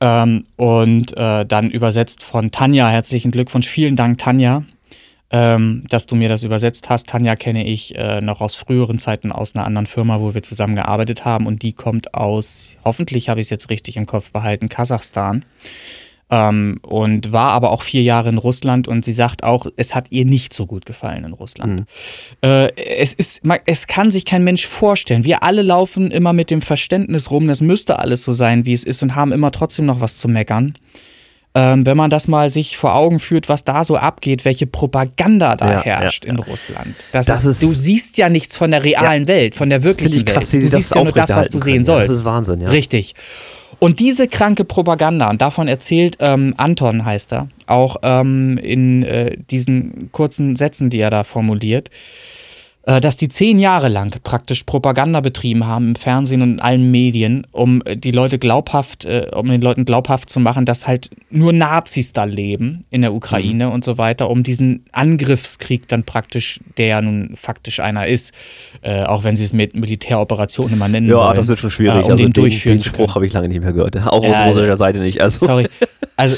Ähm, 0.00 0.46
und 0.56 1.16
äh, 1.16 1.44
dann 1.46 1.70
übersetzt 1.70 2.22
von 2.22 2.50
Tanja. 2.50 2.88
Herzlichen 2.88 3.30
Glückwunsch. 3.30 3.68
Vielen 3.68 3.94
Dank, 3.94 4.18
Tanja, 4.18 4.64
ähm, 5.32 5.84
dass 5.88 6.06
du 6.06 6.14
mir 6.14 6.28
das 6.28 6.42
übersetzt 6.42 6.90
hast. 6.90 7.08
Tanja 7.08 7.36
kenne 7.36 7.66
ich 7.66 7.94
äh, 7.96 8.20
noch 8.20 8.42
aus 8.42 8.54
früheren 8.54 8.98
Zeiten 8.98 9.32
aus 9.32 9.54
einer 9.54 9.64
anderen 9.64 9.86
Firma, 9.86 10.20
wo 10.20 10.34
wir 10.34 10.42
zusammen 10.42 10.76
gearbeitet 10.76 11.24
haben. 11.24 11.46
Und 11.46 11.62
die 11.62 11.72
kommt 11.72 12.12
aus, 12.12 12.76
hoffentlich 12.84 13.30
habe 13.30 13.40
ich 13.40 13.46
es 13.46 13.50
jetzt 13.50 13.70
richtig 13.70 13.96
im 13.96 14.04
Kopf 14.06 14.30
behalten, 14.30 14.68
Kasachstan. 14.68 15.46
Ähm, 16.30 16.78
und 16.82 17.32
war 17.32 17.52
aber 17.52 17.70
auch 17.70 17.82
vier 17.82 18.02
Jahre 18.02 18.28
in 18.28 18.38
Russland 18.38 18.88
und 18.88 19.04
sie 19.04 19.12
sagt 19.12 19.42
auch, 19.42 19.66
es 19.76 19.94
hat 19.94 20.06
ihr 20.10 20.24
nicht 20.26 20.52
so 20.52 20.66
gut 20.66 20.86
gefallen 20.86 21.24
in 21.24 21.32
Russland. 21.32 21.84
Äh, 22.42 22.74
es, 22.76 23.12
ist, 23.12 23.42
es 23.66 23.86
kann 23.86 24.10
sich 24.10 24.24
kein 24.24 24.44
Mensch 24.44 24.66
vorstellen. 24.66 25.24
Wir 25.24 25.42
alle 25.42 25.62
laufen 25.62 26.10
immer 26.10 26.32
mit 26.32 26.50
dem 26.50 26.62
Verständnis 26.62 27.30
rum, 27.30 27.48
das 27.48 27.60
müsste 27.60 27.98
alles 27.98 28.22
so 28.22 28.32
sein, 28.32 28.64
wie 28.64 28.72
es 28.72 28.84
ist 28.84 29.02
und 29.02 29.14
haben 29.14 29.32
immer 29.32 29.50
trotzdem 29.50 29.84
noch 29.84 30.00
was 30.00 30.16
zu 30.16 30.28
meckern. 30.28 30.78
Ähm, 31.54 31.84
wenn 31.84 31.98
man 31.98 32.08
das 32.08 32.28
mal 32.28 32.48
sich 32.48 32.78
vor 32.78 32.94
Augen 32.94 33.20
führt, 33.20 33.50
was 33.50 33.62
da 33.62 33.84
so 33.84 33.96
abgeht, 33.96 34.46
welche 34.46 34.66
Propaganda 34.66 35.54
da 35.54 35.70
Ja, 35.70 35.82
herrscht 35.82 36.24
ja, 36.24 36.30
in 36.30 36.38
Russland. 36.38 36.94
Das 37.12 37.26
Das 37.26 37.40
ist, 37.40 37.46
ist- 37.46 37.62
du 37.62 37.72
siehst 37.72 38.16
ja 38.16 38.30
nichts 38.30 38.56
von 38.56 38.70
der 38.70 38.82
realen 38.84 39.28
Welt, 39.28 39.54
von 39.54 39.68
der 39.68 39.82
wirklichen 39.82 40.20
ich 40.20 40.24
krass, 40.24 40.50
Welt. 40.52 40.64
Du 40.64 40.68
sie 40.70 40.76
siehst 40.76 40.94
ja 40.94 41.04
nur 41.04 41.12
das, 41.12 41.28
was 41.36 41.48
du 41.50 41.58
sehen 41.58 41.84
können. 41.84 41.84
Ja, 41.84 41.92
sollst. 41.92 42.08
Das 42.10 42.16
ist 42.20 42.24
Wahnsinn, 42.24 42.60
ja. 42.62 42.68
Richtig. 42.70 43.14
Und 43.78 44.00
diese 44.00 44.28
kranke 44.28 44.64
Propaganda, 44.64 45.28
und 45.28 45.42
davon 45.42 45.68
erzählt 45.68 46.16
ähm, 46.20 46.54
Anton, 46.56 47.04
heißt 47.04 47.32
er, 47.32 47.48
auch 47.66 47.96
ähm, 48.02 48.56
in 48.58 49.02
äh, 49.02 49.36
diesen 49.50 50.08
kurzen 50.12 50.56
Sätzen, 50.56 50.88
die 50.88 51.00
er 51.00 51.10
da 51.10 51.24
formuliert, 51.24 51.90
dass 53.00 53.16
die 53.16 53.28
zehn 53.28 53.58
Jahre 53.60 53.88
lang 53.88 54.12
praktisch 54.24 54.64
Propaganda 54.64 55.20
betrieben 55.20 55.66
haben 55.66 55.88
im 55.90 55.94
Fernsehen 55.94 56.42
und 56.42 56.54
in 56.54 56.60
allen 56.60 56.90
Medien, 56.90 57.46
um 57.52 57.80
äh, 57.84 57.96
die 57.96 58.10
Leute 58.10 58.38
glaubhaft, 58.40 59.04
äh, 59.04 59.28
um 59.34 59.48
den 59.48 59.60
Leuten 59.62 59.84
glaubhaft 59.84 60.28
zu 60.30 60.40
machen, 60.40 60.64
dass 60.64 60.86
halt 60.88 61.08
nur 61.30 61.52
Nazis 61.52 62.12
da 62.12 62.24
leben 62.24 62.82
in 62.90 63.02
der 63.02 63.14
Ukraine 63.14 63.66
Mhm. 63.66 63.72
und 63.72 63.84
so 63.84 63.98
weiter, 63.98 64.28
um 64.30 64.42
diesen 64.42 64.84
Angriffskrieg 64.92 65.86
dann 65.88 66.02
praktisch, 66.04 66.58
der 66.76 66.86
ja 66.86 67.00
nun 67.02 67.30
faktisch 67.36 67.78
einer 67.80 68.06
ist, 68.08 68.32
äh, 68.82 69.04
auch 69.04 69.22
wenn 69.24 69.36
sie 69.36 69.44
es 69.44 69.52
mit 69.52 69.74
Militäroperationen 69.74 70.74
immer 70.74 70.88
nennen 70.88 71.08
Ja, 71.08 71.16
wollen, 71.16 71.36
das 71.36 71.46
wird 71.48 71.60
schon 71.60 71.70
schwierig. 71.70 72.00
äh, 72.00 72.04
um 72.04 72.10
also 72.12 72.24
den 72.28 72.32
den, 72.32 72.60
den 72.60 72.80
Spruch 72.80 73.14
habe 73.14 73.26
ich 73.26 73.32
lange 73.32 73.48
nicht 73.48 73.60
mehr 73.62 73.72
gehört. 73.72 73.96
Auch 74.06 74.24
Ja, 74.24 74.46
aus 74.48 74.54
russischer 74.56 74.76
Seite 74.76 74.98
nicht. 74.98 75.20
Also, 75.20 75.46
Sorry. 75.46 75.68
Also 76.22 76.36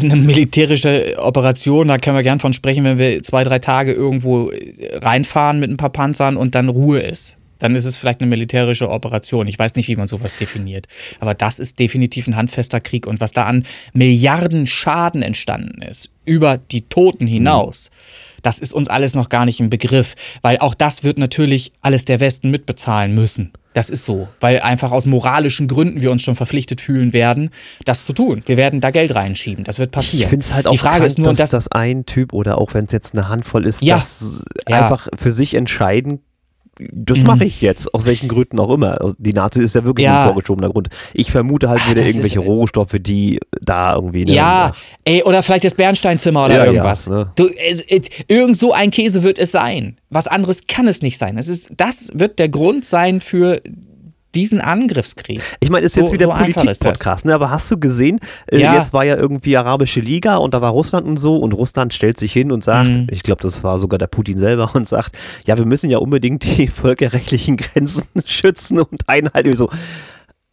eine 0.00 0.16
militärische 0.16 1.14
Operation, 1.18 1.86
da 1.86 1.98
können 1.98 2.16
wir 2.16 2.24
gern 2.24 2.40
von 2.40 2.52
sprechen, 2.52 2.82
wenn 2.82 2.98
wir 2.98 3.22
zwei, 3.22 3.44
drei 3.44 3.60
Tage 3.60 3.92
irgendwo 3.92 4.50
reinfahren 4.92 5.60
mit 5.60 5.70
ein 5.70 5.76
paar 5.76 5.90
Panzern 5.90 6.36
und 6.36 6.56
dann 6.56 6.68
Ruhe 6.68 6.98
ist. 6.98 7.38
Dann 7.60 7.76
ist 7.76 7.84
es 7.84 7.96
vielleicht 7.96 8.20
eine 8.20 8.28
militärische 8.28 8.90
Operation. 8.90 9.46
Ich 9.46 9.56
weiß 9.56 9.76
nicht, 9.76 9.86
wie 9.86 9.94
man 9.94 10.08
sowas 10.08 10.34
definiert. 10.36 10.88
Aber 11.20 11.32
das 11.32 11.60
ist 11.60 11.78
definitiv 11.78 12.26
ein 12.26 12.34
handfester 12.34 12.80
Krieg. 12.80 13.06
Und 13.06 13.20
was 13.20 13.30
da 13.30 13.44
an 13.44 13.62
Milliarden 13.92 14.66
Schaden 14.66 15.22
entstanden 15.22 15.80
ist, 15.82 16.10
über 16.24 16.58
die 16.58 16.82
Toten 16.82 17.28
hinaus, 17.28 17.92
das 18.42 18.58
ist 18.58 18.72
uns 18.72 18.88
alles 18.88 19.14
noch 19.14 19.28
gar 19.28 19.44
nicht 19.44 19.60
im 19.60 19.70
Begriff. 19.70 20.16
Weil 20.42 20.58
auch 20.58 20.74
das 20.74 21.04
wird 21.04 21.18
natürlich 21.18 21.70
alles 21.82 22.04
der 22.04 22.18
Westen 22.18 22.50
mitbezahlen 22.50 23.14
müssen. 23.14 23.52
Das 23.74 23.90
ist 23.90 24.04
so, 24.06 24.28
weil 24.40 24.60
einfach 24.60 24.90
aus 24.92 25.04
moralischen 25.04 25.68
Gründen 25.68 26.00
wir 26.00 26.10
uns 26.10 26.22
schon 26.22 26.34
verpflichtet 26.36 26.80
fühlen 26.80 27.12
werden, 27.12 27.50
das 27.84 28.04
zu 28.06 28.12
tun. 28.12 28.42
Wir 28.46 28.56
werden 28.56 28.80
da 28.80 28.90
Geld 28.90 29.14
reinschieben. 29.14 29.64
Das 29.64 29.78
wird 29.78 29.90
passieren. 29.90 30.22
ich 30.22 30.28
finde 30.30 30.46
es 30.46 30.54
halt 30.54 30.66
auch 30.66 30.72
Die 30.72 30.78
Frage 30.78 30.96
krank, 30.98 31.06
ist 31.06 31.18
nur, 31.18 31.28
dass, 31.28 31.36
dass, 31.36 31.50
dass 31.50 31.68
ein 31.72 32.06
Typ 32.06 32.32
oder 32.32 32.56
auch 32.58 32.72
wenn 32.72 32.86
es 32.86 32.92
jetzt 32.92 33.14
eine 33.14 33.28
Handvoll 33.28 33.66
ist, 33.66 33.82
Ja. 33.82 33.96
das 33.96 34.44
Ja. 34.68 34.82
einfach 34.84 35.08
für 35.16 35.32
sich 35.32 35.54
entscheiden, 35.54 36.20
das 36.92 37.18
Mhm. 37.18 37.24
mache 37.26 37.44
ich 37.44 37.60
jetzt, 37.60 37.92
aus 37.94 38.04
welchen 38.06 38.28
Gründen 38.28 38.58
auch 38.58 38.70
immer. 38.70 39.00
Also 39.00 39.14
Die 39.18 39.32
Nazi 39.32 39.62
ist 39.62 39.74
ja 39.74 39.84
wirklich 39.84 40.04
Ja. 40.04 40.22
ein 40.22 40.26
vorgeschobener 40.28 40.70
Grund. 40.70 40.88
Ich 41.12 41.30
vermute 41.30 41.68
halt 41.68 41.80
Ah, 41.86 41.90
wieder 41.90 42.04
irgendwelche 42.06 42.40
ist- 42.40 42.46
Rohstoffe, 42.46 42.96
die 43.00 43.38
da 43.60 43.94
irgendwie. 43.94 44.24
Ne, 44.24 44.32
ja, 44.34 44.72
ey, 45.04 45.22
oder 45.22 45.42
vielleicht 45.42 45.64
das 45.64 45.74
Bernsteinzimmer 45.74 46.46
oder 46.46 46.54
Ja, 46.54 46.60
ja, 46.60 46.66
irgendwas. 46.66 47.06
ne? 47.08 47.30
Du, 47.36 47.48
es, 47.48 47.84
irgend 48.28 48.56
so 48.56 48.72
ein 48.72 48.90
Käse 48.90 49.22
wird 49.22 49.38
es 49.38 49.52
sein. 49.52 49.98
Was 50.10 50.26
anderes 50.26 50.66
kann 50.66 50.88
es 50.88 51.02
nicht 51.02 51.18
sein. 51.18 51.38
Es 51.38 51.48
ist, 51.48 51.68
das 51.76 52.10
wird 52.14 52.38
der 52.38 52.48
Grund 52.48 52.84
sein 52.84 53.20
für 53.20 53.60
diesen 54.34 54.60
Angriffskrieg. 54.60 55.40
Ich 55.60 55.70
meine, 55.70 55.86
ist 55.86 55.96
jetzt 55.96 56.08
so, 56.08 56.12
wieder 56.12 56.26
so 56.26 56.32
Politik-Podcast, 56.32 57.24
ne? 57.24 57.34
aber 57.34 57.50
hast 57.50 57.70
du 57.70 57.78
gesehen, 57.78 58.20
äh, 58.46 58.60
ja. 58.60 58.74
jetzt 58.74 58.92
war 58.92 59.04
ja 59.04 59.16
irgendwie 59.16 59.56
Arabische 59.56 60.00
Liga 60.00 60.36
und 60.36 60.54
da 60.54 60.60
war 60.60 60.70
Russland 60.70 61.06
und 61.06 61.16
so 61.16 61.36
und 61.36 61.52
Russland 61.52 61.94
stellt 61.94 62.18
sich 62.18 62.32
hin 62.32 62.52
und 62.52 62.64
sagt, 62.64 62.90
mhm. 62.90 63.06
ich 63.10 63.22
glaube, 63.22 63.42
das 63.42 63.64
war 63.64 63.78
sogar 63.78 63.98
der 63.98 64.06
Putin 64.06 64.38
selber 64.38 64.74
und 64.74 64.88
sagt, 64.88 65.16
ja, 65.46 65.56
wir 65.56 65.66
müssen 65.66 65.90
ja 65.90 65.98
unbedingt 65.98 66.44
die 66.44 66.68
völkerrechtlichen 66.68 67.56
Grenzen 67.56 68.04
schützen 68.24 68.80
und 68.80 69.08
einhalten. 69.08 69.54
So, 69.54 69.70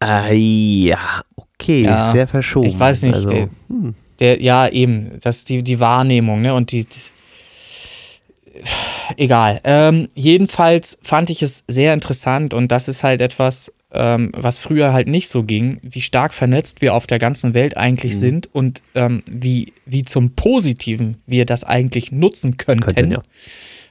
äh, 0.03 0.35
ja, 0.35 0.99
okay, 1.35 1.83
ja, 1.83 2.11
sehr 2.11 2.27
verschoben. 2.27 2.67
Ich 2.67 2.79
weiß 2.79 3.03
nicht, 3.03 3.15
also, 3.15 3.29
der, 3.29 3.49
hm. 3.69 3.95
der, 4.19 4.41
ja, 4.41 4.67
eben, 4.67 5.19
das 5.21 5.45
die, 5.45 5.63
die 5.63 5.79
Wahrnehmung, 5.79 6.41
ne, 6.41 6.53
und 6.53 6.71
die, 6.71 6.85
die 6.85 6.99
egal. 9.17 9.61
Ähm, 9.63 10.09
jedenfalls 10.15 10.97
fand 11.01 11.29
ich 11.29 11.41
es 11.41 11.63
sehr 11.67 11.93
interessant 11.93 12.53
und 12.53 12.71
das 12.71 12.87
ist 12.87 13.03
halt 13.03 13.21
etwas, 13.21 13.71
ähm, 13.91 14.31
was 14.35 14.59
früher 14.59 14.93
halt 14.93 15.07
nicht 15.07 15.27
so 15.27 15.43
ging, 15.43 15.79
wie 15.81 16.01
stark 16.01 16.33
vernetzt 16.33 16.81
wir 16.81 16.93
auf 16.93 17.07
der 17.07 17.19
ganzen 17.19 17.53
Welt 17.53 17.77
eigentlich 17.77 18.13
mhm. 18.13 18.19
sind 18.19 18.55
und 18.55 18.81
ähm, 18.95 19.23
wie, 19.25 19.73
wie 19.85 20.03
zum 20.03 20.31
Positiven 20.31 21.17
wir 21.25 21.45
das 21.45 21.63
eigentlich 21.63 22.11
nutzen 22.11 22.57
könnten. 22.57 22.93
könnten 22.93 23.11
ja 23.11 23.23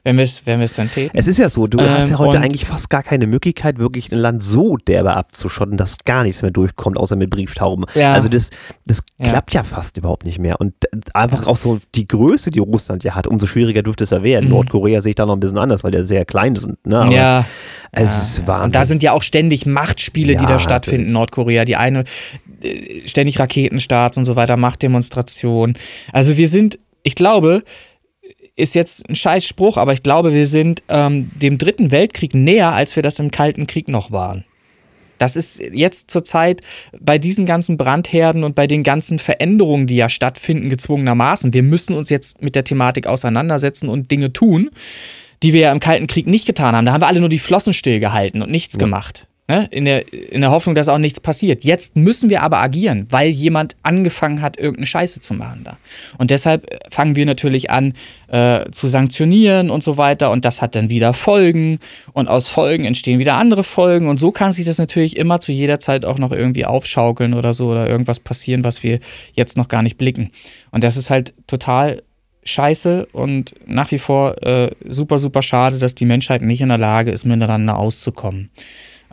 wenn 0.03 0.17
wir 0.17 0.23
es 0.23 0.45
wenn 0.45 0.59
dann 0.59 0.89
täten. 0.89 1.15
Es 1.17 1.27
ist 1.27 1.37
ja 1.37 1.49
so, 1.49 1.67
du 1.67 1.77
ähm, 1.77 1.89
hast 1.89 2.09
ja 2.09 2.17
heute 2.17 2.39
eigentlich 2.39 2.65
fast 2.65 2.89
gar 2.89 3.03
keine 3.03 3.27
Möglichkeit, 3.27 3.77
wirklich 3.77 4.11
ein 4.11 4.17
Land 4.17 4.43
so 4.43 4.77
derbe 4.77 5.15
abzuschotten, 5.15 5.77
dass 5.77 5.99
gar 6.05 6.23
nichts 6.23 6.41
mehr 6.41 6.51
durchkommt, 6.51 6.97
außer 6.97 7.15
mit 7.15 7.29
Brieftauben. 7.29 7.85
Ja. 7.93 8.13
Also 8.13 8.27
das, 8.27 8.49
das 8.85 9.01
ja. 9.19 9.29
klappt 9.29 9.53
ja 9.53 9.63
fast 9.63 9.97
überhaupt 9.97 10.25
nicht 10.25 10.39
mehr. 10.39 10.59
Und 10.59 10.73
einfach 11.13 11.45
auch 11.45 11.57
so 11.57 11.77
die 11.93 12.07
Größe, 12.07 12.49
die 12.49 12.59
Russland 12.59 13.03
ja 13.03 13.13
hat, 13.13 13.27
umso 13.27 13.45
schwieriger 13.45 13.83
dürfte 13.83 14.03
es 14.03 14.09
ja 14.09 14.23
werden. 14.23 14.45
Mhm. 14.45 14.51
Nordkorea 14.51 15.01
sehe 15.01 15.11
ich 15.11 15.15
da 15.15 15.25
noch 15.25 15.35
ein 15.35 15.39
bisschen 15.39 15.59
anders, 15.59 15.83
weil 15.83 15.91
der 15.91 16.05
sehr 16.05 16.25
klein 16.25 16.55
sind. 16.55 16.85
Ne? 16.85 16.99
Aber 16.99 17.13
ja. 17.13 17.45
Es 17.91 18.03
ja. 18.03 18.21
ist 18.21 18.47
Wahnsinn. 18.47 18.65
Und 18.65 18.75
da 18.75 18.85
sind 18.85 19.03
ja 19.03 19.11
auch 19.11 19.23
ständig 19.23 19.65
Machtspiele, 19.65 20.35
die 20.35 20.45
da 20.45 20.59
stattfinden 20.59 21.07
in 21.07 21.13
Nordkorea. 21.13 21.65
Die 21.65 21.75
eine 21.75 22.05
äh, 22.63 23.07
ständig 23.07 23.39
Raketenstarts 23.39 24.17
und 24.17 24.25
so 24.25 24.35
weiter, 24.35 24.57
Machtdemonstrationen. 24.57 25.77
Also 26.11 26.37
wir 26.37 26.47
sind, 26.47 26.79
ich 27.03 27.15
glaube, 27.15 27.63
ist 28.61 28.75
jetzt 28.75 29.09
ein 29.09 29.15
scheiß 29.15 29.45
Spruch, 29.45 29.77
aber 29.77 29.93
ich 29.93 30.03
glaube, 30.03 30.33
wir 30.33 30.47
sind 30.47 30.83
ähm, 30.87 31.31
dem 31.41 31.57
Dritten 31.57 31.91
Weltkrieg 31.91 32.33
näher, 32.33 32.71
als 32.71 32.95
wir 32.95 33.03
das 33.03 33.19
im 33.19 33.31
Kalten 33.31 33.67
Krieg 33.67 33.87
noch 33.87 34.11
waren. 34.11 34.45
Das 35.21 35.35
ist 35.35 35.59
jetzt 35.59 36.09
zur 36.09 36.23
Zeit 36.23 36.61
bei 36.99 37.19
diesen 37.19 37.45
ganzen 37.45 37.77
Brandherden 37.77 38.43
und 38.43 38.55
bei 38.55 38.65
den 38.65 38.81
ganzen 38.81 39.19
Veränderungen, 39.19 39.85
die 39.85 39.95
ja 39.95 40.09
stattfinden, 40.09 40.69
gezwungenermaßen. 40.69 41.53
Wir 41.53 41.61
müssen 41.61 41.93
uns 41.95 42.09
jetzt 42.09 42.41
mit 42.41 42.55
der 42.55 42.63
Thematik 42.63 43.05
auseinandersetzen 43.05 43.87
und 43.87 44.09
Dinge 44.09 44.33
tun, 44.33 44.71
die 45.43 45.53
wir 45.53 45.61
ja 45.61 45.71
im 45.71 45.79
Kalten 45.79 46.07
Krieg 46.07 46.25
nicht 46.25 46.47
getan 46.47 46.75
haben. 46.75 46.85
Da 46.85 46.93
haben 46.93 47.01
wir 47.01 47.07
alle 47.07 47.19
nur 47.19 47.29
die 47.29 47.37
Flossen 47.37 47.73
stillgehalten 47.73 48.41
und 48.41 48.49
nichts 48.49 48.75
ja. 48.75 48.79
gemacht. 48.79 49.27
Ne? 49.51 49.67
In, 49.69 49.83
der, 49.83 50.13
in 50.13 50.39
der 50.39 50.49
Hoffnung, 50.49 50.75
dass 50.75 50.87
auch 50.87 50.97
nichts 50.97 51.19
passiert. 51.19 51.65
Jetzt 51.65 51.97
müssen 51.97 52.29
wir 52.29 52.41
aber 52.41 52.61
agieren, 52.61 53.05
weil 53.09 53.29
jemand 53.29 53.75
angefangen 53.83 54.41
hat, 54.41 54.55
irgendeine 54.55 54.85
Scheiße 54.85 55.19
zu 55.19 55.33
machen 55.33 55.65
da. 55.65 55.75
Und 56.17 56.31
deshalb 56.31 56.69
fangen 56.89 57.17
wir 57.17 57.25
natürlich 57.25 57.69
an 57.69 57.91
äh, 58.29 58.71
zu 58.71 58.87
sanktionieren 58.87 59.69
und 59.69 59.83
so 59.83 59.97
weiter. 59.97 60.31
Und 60.31 60.45
das 60.45 60.61
hat 60.61 60.73
dann 60.73 60.89
wieder 60.89 61.13
Folgen. 61.13 61.79
Und 62.13 62.29
aus 62.29 62.47
Folgen 62.47 62.85
entstehen 62.85 63.19
wieder 63.19 63.35
andere 63.35 63.65
Folgen. 63.65 64.07
Und 64.07 64.21
so 64.21 64.31
kann 64.31 64.53
sich 64.53 64.63
das 64.63 64.77
natürlich 64.77 65.17
immer 65.17 65.41
zu 65.41 65.51
jeder 65.51 65.81
Zeit 65.81 66.05
auch 66.05 66.17
noch 66.17 66.31
irgendwie 66.31 66.63
aufschaukeln 66.63 67.33
oder 67.33 67.53
so 67.53 67.71
oder 67.71 67.89
irgendwas 67.89 68.21
passieren, 68.21 68.63
was 68.63 68.83
wir 68.83 69.01
jetzt 69.33 69.57
noch 69.57 69.67
gar 69.67 69.81
nicht 69.81 69.97
blicken. 69.97 70.31
Und 70.71 70.85
das 70.85 70.95
ist 70.95 71.09
halt 71.09 71.33
total 71.45 72.03
scheiße 72.43 73.07
und 73.11 73.53
nach 73.67 73.91
wie 73.91 73.99
vor 73.99 74.41
äh, 74.43 74.71
super, 74.87 75.19
super 75.19 75.41
schade, 75.41 75.77
dass 75.77 75.93
die 75.93 76.05
Menschheit 76.05 76.41
nicht 76.41 76.61
in 76.61 76.69
der 76.69 76.77
Lage 76.77 77.11
ist, 77.11 77.25
miteinander 77.25 77.77
auszukommen. 77.77 78.49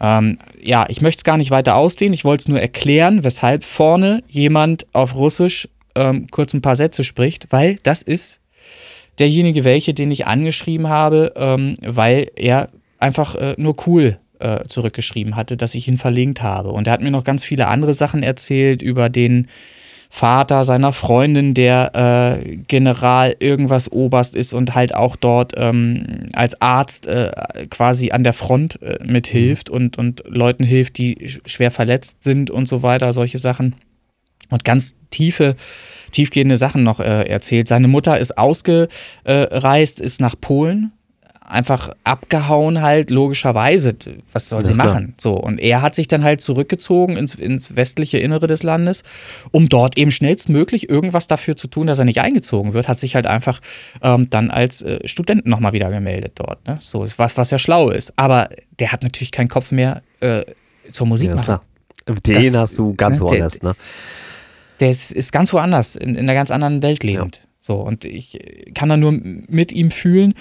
Ähm, 0.00 0.38
ja, 0.62 0.86
ich 0.88 1.00
möchte 1.00 1.20
es 1.20 1.24
gar 1.24 1.36
nicht 1.36 1.50
weiter 1.50 1.76
ausdehnen. 1.76 2.14
Ich 2.14 2.24
wollte 2.24 2.42
es 2.42 2.48
nur 2.48 2.60
erklären, 2.60 3.24
weshalb 3.24 3.64
vorne 3.64 4.22
jemand 4.28 4.86
auf 4.92 5.14
Russisch 5.14 5.68
ähm, 5.94 6.28
kurz 6.30 6.54
ein 6.54 6.62
paar 6.62 6.76
Sätze 6.76 7.04
spricht, 7.04 7.52
weil 7.52 7.78
das 7.82 8.02
ist 8.02 8.40
derjenige, 9.18 9.64
welche, 9.64 9.94
den 9.94 10.10
ich 10.10 10.26
angeschrieben 10.26 10.88
habe, 10.88 11.32
ähm, 11.36 11.74
weil 11.80 12.30
er 12.36 12.68
einfach 12.98 13.34
äh, 13.34 13.54
nur 13.56 13.74
cool 13.86 14.18
äh, 14.38 14.64
zurückgeschrieben 14.66 15.36
hatte, 15.36 15.56
dass 15.56 15.74
ich 15.74 15.88
ihn 15.88 15.96
verlinkt 15.96 16.42
habe. 16.42 16.70
Und 16.70 16.86
er 16.86 16.92
hat 16.92 17.00
mir 17.00 17.10
noch 17.10 17.24
ganz 17.24 17.42
viele 17.44 17.66
andere 17.66 17.94
Sachen 17.94 18.22
erzählt 18.22 18.82
über 18.82 19.08
den 19.08 19.48
Vater 20.10 20.64
seiner 20.64 20.92
Freundin, 20.92 21.54
der 21.54 22.40
äh, 22.42 22.56
General 22.66 23.36
irgendwas 23.38 23.92
Oberst 23.92 24.34
ist 24.34 24.54
und 24.54 24.74
halt 24.74 24.94
auch 24.94 25.16
dort 25.16 25.52
ähm, 25.56 26.26
als 26.32 26.60
Arzt 26.62 27.06
äh, 27.06 27.66
quasi 27.70 28.10
an 28.10 28.24
der 28.24 28.32
Front 28.32 28.80
äh, 28.82 28.98
mithilft 29.04 29.68
mhm. 29.68 29.76
und, 29.76 29.98
und 29.98 30.22
Leuten 30.26 30.64
hilft, 30.64 30.98
die 30.98 31.38
schwer 31.44 31.70
verletzt 31.70 32.22
sind 32.22 32.50
und 32.50 32.66
so 32.66 32.82
weiter, 32.82 33.12
solche 33.12 33.38
Sachen. 33.38 33.76
Und 34.50 34.64
ganz 34.64 34.94
tiefe, 35.10 35.56
tiefgehende 36.10 36.56
Sachen 36.56 36.82
noch 36.82 37.00
äh, 37.00 37.28
erzählt. 37.28 37.68
Seine 37.68 37.86
Mutter 37.86 38.18
ist 38.18 38.38
ausgereist, 38.38 40.00
ist 40.00 40.20
nach 40.22 40.36
Polen 40.40 40.92
einfach 41.48 41.94
abgehauen 42.04 42.82
halt, 42.82 43.10
logischerweise. 43.10 43.94
Was 44.32 44.48
soll 44.48 44.64
sie 44.64 44.74
machen? 44.74 45.14
So. 45.18 45.34
Und 45.34 45.58
er 45.58 45.82
hat 45.82 45.94
sich 45.94 46.08
dann 46.08 46.22
halt 46.22 46.40
zurückgezogen 46.40 47.16
ins, 47.16 47.34
ins 47.34 47.74
westliche 47.74 48.18
Innere 48.18 48.46
des 48.46 48.62
Landes, 48.62 49.02
um 49.50 49.68
dort 49.68 49.96
eben 49.96 50.10
schnellstmöglich 50.10 50.88
irgendwas 50.88 51.26
dafür 51.26 51.56
zu 51.56 51.66
tun, 51.68 51.86
dass 51.86 51.98
er 51.98 52.04
nicht 52.04 52.20
eingezogen 52.20 52.74
wird, 52.74 52.88
hat 52.88 53.00
sich 53.00 53.14
halt 53.14 53.26
einfach 53.26 53.60
ähm, 54.02 54.28
dann 54.30 54.50
als 54.50 54.82
äh, 54.82 55.06
Student 55.08 55.46
nochmal 55.46 55.72
wieder 55.72 55.90
gemeldet 55.90 56.32
dort. 56.36 56.66
Ne? 56.66 56.76
So 56.80 57.02
ist 57.02 57.18
was, 57.18 57.36
was 57.36 57.50
ja 57.50 57.58
schlau 57.58 57.90
ist. 57.90 58.12
Aber 58.16 58.50
der 58.78 58.92
hat 58.92 59.02
natürlich 59.02 59.32
keinen 59.32 59.48
Kopf 59.48 59.72
mehr 59.72 60.02
äh, 60.20 60.44
zur 60.92 61.06
Musik. 61.06 61.30
Ja, 61.30 61.36
klar. 61.36 61.62
Den 62.26 62.52
das, 62.52 62.60
hast 62.60 62.78
du 62.78 62.94
ganz 62.94 63.20
ne, 63.20 63.26
woanders, 63.26 63.62
ne? 63.62 63.74
Der 64.80 64.90
ist 64.90 65.32
ganz 65.32 65.52
woanders, 65.52 65.96
in, 65.96 66.10
in 66.10 66.20
einer 66.20 66.34
ganz 66.34 66.50
anderen 66.50 66.82
Welt 66.82 67.02
lebend. 67.02 67.36
Ja. 67.36 67.48
So, 67.60 67.74
und 67.74 68.04
ich 68.06 68.38
kann 68.74 68.88
da 68.88 68.96
nur 68.96 69.12
mit 69.12 69.72
ihm 69.72 69.90
fühlen. 69.90 70.34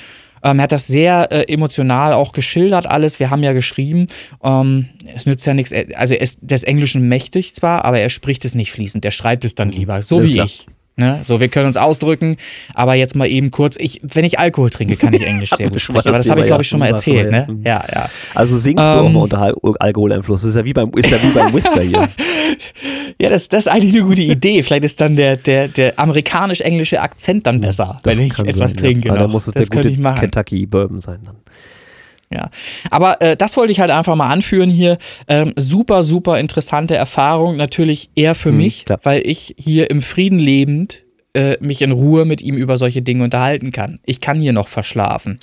Ähm, 0.43 0.59
er 0.59 0.63
hat 0.63 0.71
das 0.71 0.87
sehr 0.87 1.31
äh, 1.31 1.51
emotional 1.51 2.13
auch 2.13 2.31
geschildert, 2.31 2.87
alles. 2.87 3.19
Wir 3.19 3.29
haben 3.29 3.43
ja 3.43 3.53
geschrieben. 3.53 4.07
Ähm, 4.43 4.89
es 5.13 5.25
nützt 5.25 5.45
ja 5.45 5.53
nichts. 5.53 5.73
Also, 5.95 6.13
er 6.13 6.21
ist 6.21 6.39
des 6.41 6.63
Englischen 6.63 7.07
mächtig 7.07 7.55
zwar, 7.55 7.85
aber 7.85 7.99
er 7.99 8.09
spricht 8.09 8.45
es 8.45 8.55
nicht 8.55 8.71
fließend. 8.71 9.03
Er 9.05 9.11
schreibt 9.11 9.45
es 9.45 9.55
dann 9.55 9.71
lieber. 9.71 10.01
So 10.01 10.23
wie 10.23 10.33
klar. 10.33 10.45
ich. 10.45 10.67
Ne? 10.99 11.19
So, 11.21 11.39
wir 11.39 11.47
können 11.47 11.67
uns 11.67 11.77
ausdrücken, 11.77 12.37
aber 12.73 12.95
jetzt 12.95 13.15
mal 13.15 13.27
eben 13.27 13.51
kurz. 13.51 13.75
Ich, 13.77 14.01
wenn 14.01 14.25
ich 14.25 14.39
Alkohol 14.39 14.71
trinke, 14.71 14.95
kann 14.95 15.13
ich 15.13 15.21
Englisch 15.21 15.51
sehr 15.57 15.69
gut 15.69 15.79
sprechen. 15.79 16.09
Aber 16.09 16.17
das 16.17 16.27
habe 16.27 16.39
ich, 16.39 16.47
glaube 16.47 16.63
ich, 16.63 16.67
schon 16.67 16.79
mal 16.79 16.87
erzählt. 16.87 17.29
Ne? 17.29 17.47
Ja, 17.63 17.85
ja. 17.93 18.09
Also 18.33 18.57
singst 18.57 18.83
ähm, 18.83 18.93
du 18.93 18.99
auch 19.01 19.09
mal 19.09 19.19
unter 19.21 19.79
Alkoholeinfluss. 19.79 20.41
Das 20.41 20.49
ist 20.49 20.55
ja 20.55 20.65
wie 20.65 20.73
beim, 20.73 20.89
ist 20.95 21.11
ja 21.11 21.21
wie 21.21 21.29
beim 21.29 21.53
Whisper 21.53 21.81
hier. 21.81 22.09
ja, 23.21 23.29
das, 23.29 23.47
das 23.47 23.67
ist 23.67 23.71
eigentlich 23.71 23.93
eine 23.93 24.05
gute 24.05 24.23
Idee. 24.23 24.63
Vielleicht 24.63 24.85
ist 24.85 24.99
dann 24.99 25.15
der, 25.15 25.37
der, 25.37 25.67
der 25.67 25.99
amerikanisch-englische 25.99 26.99
Akzent 26.99 27.45
dann 27.45 27.61
besser, 27.61 27.97
das 28.01 28.17
wenn 28.17 28.25
ich 28.25 28.39
etwas 28.39 28.71
sein, 28.71 28.79
trinke. 28.79 29.07
Ja. 29.09 29.13
Aber 29.13 29.21
dann 29.21 29.31
muss 29.31 29.45
es 29.45 29.53
das 29.53 29.69
der 29.69 29.83
gute 29.83 29.95
Kentucky 30.19 30.65
Bourbon 30.65 30.99
sein 30.99 31.19
dann. 31.23 31.35
Ja, 32.29 32.49
aber 32.91 33.21
äh, 33.21 33.37
das 33.37 33.55
wollte 33.55 33.71
ich 33.71 33.79
halt 33.79 33.89
einfach 33.89 34.15
mal 34.15 34.29
anführen 34.29 34.69
hier. 34.69 34.97
Ähm, 35.27 35.53
super, 35.55 36.03
super 36.03 36.39
interessante 36.39 36.95
Erfahrung. 36.95 37.55
Natürlich 37.55 38.09
eher 38.15 38.35
für 38.35 38.49
hm, 38.49 38.57
mich, 38.57 38.85
klar. 38.85 38.99
weil 39.03 39.21
ich 39.25 39.55
hier 39.57 39.89
im 39.89 40.01
Frieden 40.01 40.39
lebend 40.39 41.05
äh, 41.33 41.57
mich 41.61 41.81
in 41.81 41.91
Ruhe 41.91 42.25
mit 42.25 42.41
ihm 42.41 42.55
über 42.55 42.77
solche 42.77 43.01
Dinge 43.01 43.23
unterhalten 43.23 43.71
kann. 43.71 43.99
Ich 44.05 44.19
kann 44.19 44.41
hier 44.41 44.53
noch 44.53 44.67
verschlafen. 44.67 45.39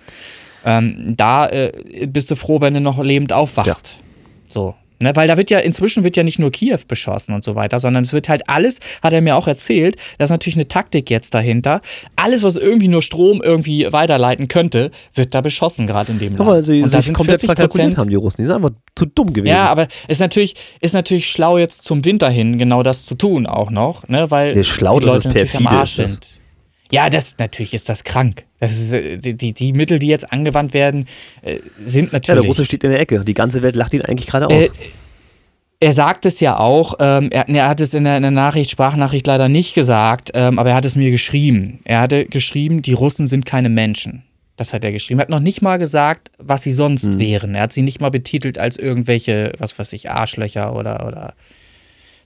Ähm, 0.65 1.15
da 1.17 1.49
äh, 1.49 2.07
bist 2.07 2.31
du 2.31 2.37
froh, 2.37 2.61
wenn 2.61 2.75
du 2.75 2.81
noch 2.81 3.03
lebend 3.03 3.33
aufwachst. 3.33 3.97
Ja. 3.97 4.05
So, 4.51 4.75
Ne, 5.05 5.15
weil 5.17 5.29
da 5.29 5.37
wird 5.37 5.51
ja, 5.51 5.59
inzwischen 5.59 6.03
wird 6.03 6.17
ja 6.17 6.23
nicht 6.23 6.39
nur 6.39 6.51
Kiew 6.51 6.79
beschossen 6.89 7.35
und 7.35 7.45
so 7.45 7.55
weiter, 7.55 7.79
sondern 7.79 8.05
es 8.05 8.15
wird 8.15 8.31
halt 8.31 8.49
alles, 8.49 8.81
hat 9.03 9.13
er 9.13 9.21
mir 9.21 9.37
auch 9.37 9.47
erzählt, 9.47 9.97
da 10.17 10.25
ist 10.25 10.31
natürlich 10.31 10.57
eine 10.57 10.67
Taktik 10.67 11.11
jetzt 11.11 11.35
dahinter. 11.35 11.83
Alles, 12.17 12.43
was 12.43 12.57
irgendwie 12.57 12.89
nur 12.89 13.03
Strom 13.03 13.43
irgendwie 13.43 13.87
weiterleiten 13.93 14.49
könnte, 14.49 14.91
wird 15.13 15.35
da 15.35 15.43
beschossen, 15.43 15.87
gerade 15.87 16.13
in 16.13 16.21
dem 16.21 16.37
Land. 16.37 16.41
Aber 16.41 16.63
sie 16.63 16.83
und 16.83 16.95
da 16.95 17.03
sind 17.03 17.13
komplett 17.13 17.43
verkalkuliert 17.43 17.99
haben, 17.99 18.09
die 18.09 18.17
Russen. 18.17 18.39
Die 18.39 18.47
sind 18.47 18.57
einfach 18.57 18.71
zu 18.97 19.05
dumm 19.05 19.35
gewesen. 19.35 19.53
Ja, 19.53 19.67
aber 19.67 19.89
ist 20.09 20.21
natürlich, 20.23 20.55
ist 20.81 20.95
natürlich 20.95 21.27
schlau, 21.27 21.59
jetzt 21.59 21.85
zum 21.85 22.03
Winter 22.07 22.31
hin 22.31 22.57
genau 22.57 22.83
das 22.83 23.05
zu 23.05 23.15
tun 23.15 23.47
auch 23.47 23.71
noch, 23.71 24.09
ne, 24.09 24.31
weil 24.31 24.55
die, 24.55 24.65
schlau, 24.65 25.01
die 25.01 25.05
Leute 25.05 25.29
natürlich 25.29 25.55
am 25.55 25.67
Arsch 25.67 25.97
sind. 25.97 26.27
Ja, 26.91 27.11
das 27.11 27.37
natürlich 27.39 27.75
ist 27.75 27.89
das 27.89 28.05
krank. 28.05 28.45
Das 28.61 28.73
ist, 28.73 28.93
äh, 28.93 29.19
die, 29.19 29.53
die 29.53 29.73
Mittel, 29.73 29.99
die 29.99 30.09
jetzt 30.09 30.33
angewandt 30.33 30.75
werden, 30.75 31.07
äh, 31.43 31.59
sind 31.85 32.13
natürlich. 32.13 32.37
Ja, 32.37 32.43
der 32.43 32.49
Russe 32.49 32.65
steht 32.65 32.85
in 32.85 32.91
der 32.91 33.01
Ecke. 33.01 33.25
Die 33.25 33.35
ganze 33.35 33.63
Welt 33.63 33.77
lacht 33.77 33.95
ihn 33.95 34.03
eigentlich 34.03 34.27
gerade 34.27 34.47
aus. 34.47 34.53
Äh, 34.53 34.71
er 35.81 35.93
sagt 35.93 36.25
es 36.25 36.41
ja 36.41 36.59
auch, 36.59 36.95
ähm, 37.01 37.29
er, 37.31 37.49
er, 37.49 37.69
hat 37.69 37.81
es 37.81 37.93
in 37.95 38.05
der, 38.05 38.17
in 38.17 38.23
der, 38.23 38.31
Nachricht, 38.31 38.71
Sprachnachricht 38.71 39.27
leider 39.27 39.49
nicht 39.49 39.75
gesagt, 39.75 40.31
ähm, 40.33 40.59
aber 40.59 40.71
er 40.71 40.77
hat 40.77 40.85
es 40.85 40.97
mir 40.97 41.11
geschrieben. 41.11 41.79
Er 41.85 42.01
hatte 42.01 42.25
geschrieben, 42.27 42.81
die 42.81 42.95
Russen 42.95 43.27
sind 43.27 43.45
keine 43.45 43.69
Menschen. 43.69 44.23
Das 44.57 44.73
hat 44.73 44.85
er 44.85 44.93
geschrieben. 44.93 45.19
Er 45.21 45.23
hat 45.23 45.31
noch 45.31 45.41
nicht 45.41 45.63
mal 45.63 45.79
gesagt, 45.79 46.31
was 46.39 46.63
sie 46.63 46.73
sonst 46.73 47.15
mhm. 47.15 47.19
wären. 47.19 47.55
Er 47.55 47.63
hat 47.63 47.73
sie 47.73 47.83
nicht 47.83 48.01
mal 48.01 48.11
betitelt 48.11 48.59
als 48.59 48.77
irgendwelche, 48.77 49.53
was 49.59 49.79
weiß 49.79 49.93
ich, 49.95 50.11
Arschlöcher 50.11 50.75
oder, 50.75 51.07
oder 51.07 51.35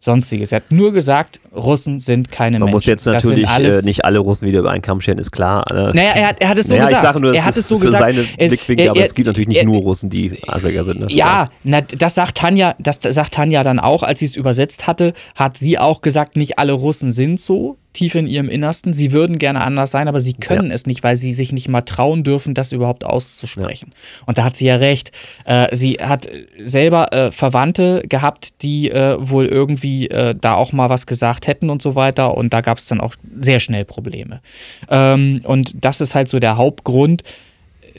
sonstiges. 0.00 0.52
Er 0.52 0.56
hat 0.56 0.70
nur 0.70 0.92
gesagt, 0.92 1.40
Russen 1.54 2.00
sind 2.00 2.30
keine 2.30 2.58
Man 2.58 2.66
Menschen. 2.66 2.72
muss 2.74 2.86
jetzt 2.86 3.06
natürlich 3.06 3.48
alles- 3.48 3.82
äh, 3.82 3.84
nicht 3.84 4.04
alle 4.04 4.18
Russen 4.20 4.46
wieder 4.48 4.60
über 4.60 4.70
einen 4.70 4.82
Kamm 4.82 5.00
scheren, 5.00 5.18
ist 5.18 5.32
klar. 5.32 5.64
Äh, 5.70 5.92
Naja, 5.94 6.12
er 6.14 6.28
hat, 6.28 6.40
er 6.40 6.48
hat 6.50 6.58
es 6.58 6.68
so 6.68 6.74
naja, 6.74 6.84
gesagt. 6.86 7.02
ich 7.02 7.08
sage 7.08 7.20
nur, 7.22 7.34
er 7.34 7.44
hat 7.44 7.56
es 7.56 7.66
so 7.68 7.78
für 7.78 7.86
gesagt. 7.86 8.04
seine 8.04 8.24
Er- 8.36 8.48
Blickwinkel, 8.48 8.86
er- 8.86 8.90
aber 8.92 9.00
er- 9.00 9.06
es 9.06 9.14
gibt 9.14 9.26
natürlich 9.26 9.48
nicht 9.48 9.64
nur 9.64 9.80
Russen, 9.80 10.10
die 10.10 10.38
Asperger 10.46 10.84
sind. 10.84 11.00
Ne? 11.00 11.06
Ja, 11.10 11.48
na, 11.64 11.80
das 11.80 12.14
sagt 12.14 12.36
Tanja, 12.38 12.74
das 12.78 12.98
sagt 13.02 13.34
Tanja 13.34 13.62
dann 13.64 13.78
auch, 13.80 14.02
als 14.02 14.20
sie 14.20 14.26
es 14.26 14.36
übersetzt 14.36 14.86
hatte, 14.86 15.12
hat 15.34 15.56
sie 15.56 15.78
auch 15.78 16.00
gesagt, 16.00 16.36
nicht 16.36 16.58
alle 16.58 16.72
Russen 16.72 17.10
sind 17.10 17.40
so 17.40 17.76
tief 17.92 18.14
in 18.14 18.26
ihrem 18.26 18.48
Innersten. 18.48 18.92
Sie 18.92 19.12
würden 19.12 19.38
gerne 19.38 19.60
anders 19.60 19.90
sein, 19.90 20.08
aber 20.08 20.20
sie 20.20 20.34
können 20.34 20.70
es 20.70 20.86
nicht, 20.86 21.02
weil 21.02 21.16
sie 21.16 21.32
sich 21.32 21.52
nicht 21.52 21.68
mal 21.68 21.82
trauen 21.82 22.22
dürfen, 22.22 22.54
das 22.54 22.72
überhaupt 22.72 23.04
auszusprechen. 23.04 23.92
Und 24.26 24.38
da 24.38 24.44
hat 24.44 24.56
sie 24.56 24.66
ja 24.66 24.76
recht. 24.76 25.12
Äh, 25.44 25.74
sie 25.74 25.94
hat 25.94 26.28
selber 26.58 27.12
äh, 27.12 27.32
Verwandte 27.32 28.02
gehabt, 28.08 28.62
die 28.62 28.90
äh, 28.90 29.16
wohl 29.18 29.46
irgendwie 29.46 30.08
äh, 30.08 30.34
da 30.38 30.54
auch 30.54 30.72
mal 30.72 30.90
was 30.90 31.06
gesagt 31.06 31.46
hätten 31.46 31.70
und 31.70 31.82
so 31.82 31.94
weiter. 31.94 32.36
Und 32.36 32.52
da 32.52 32.60
gab 32.60 32.78
es 32.78 32.86
dann 32.86 33.00
auch 33.00 33.14
sehr 33.40 33.60
schnell 33.60 33.84
Probleme. 33.84 34.40
Ähm, 34.88 35.40
und 35.44 35.84
das 35.84 36.00
ist 36.00 36.14
halt 36.14 36.28
so 36.28 36.38
der 36.38 36.56
Hauptgrund, 36.56 37.22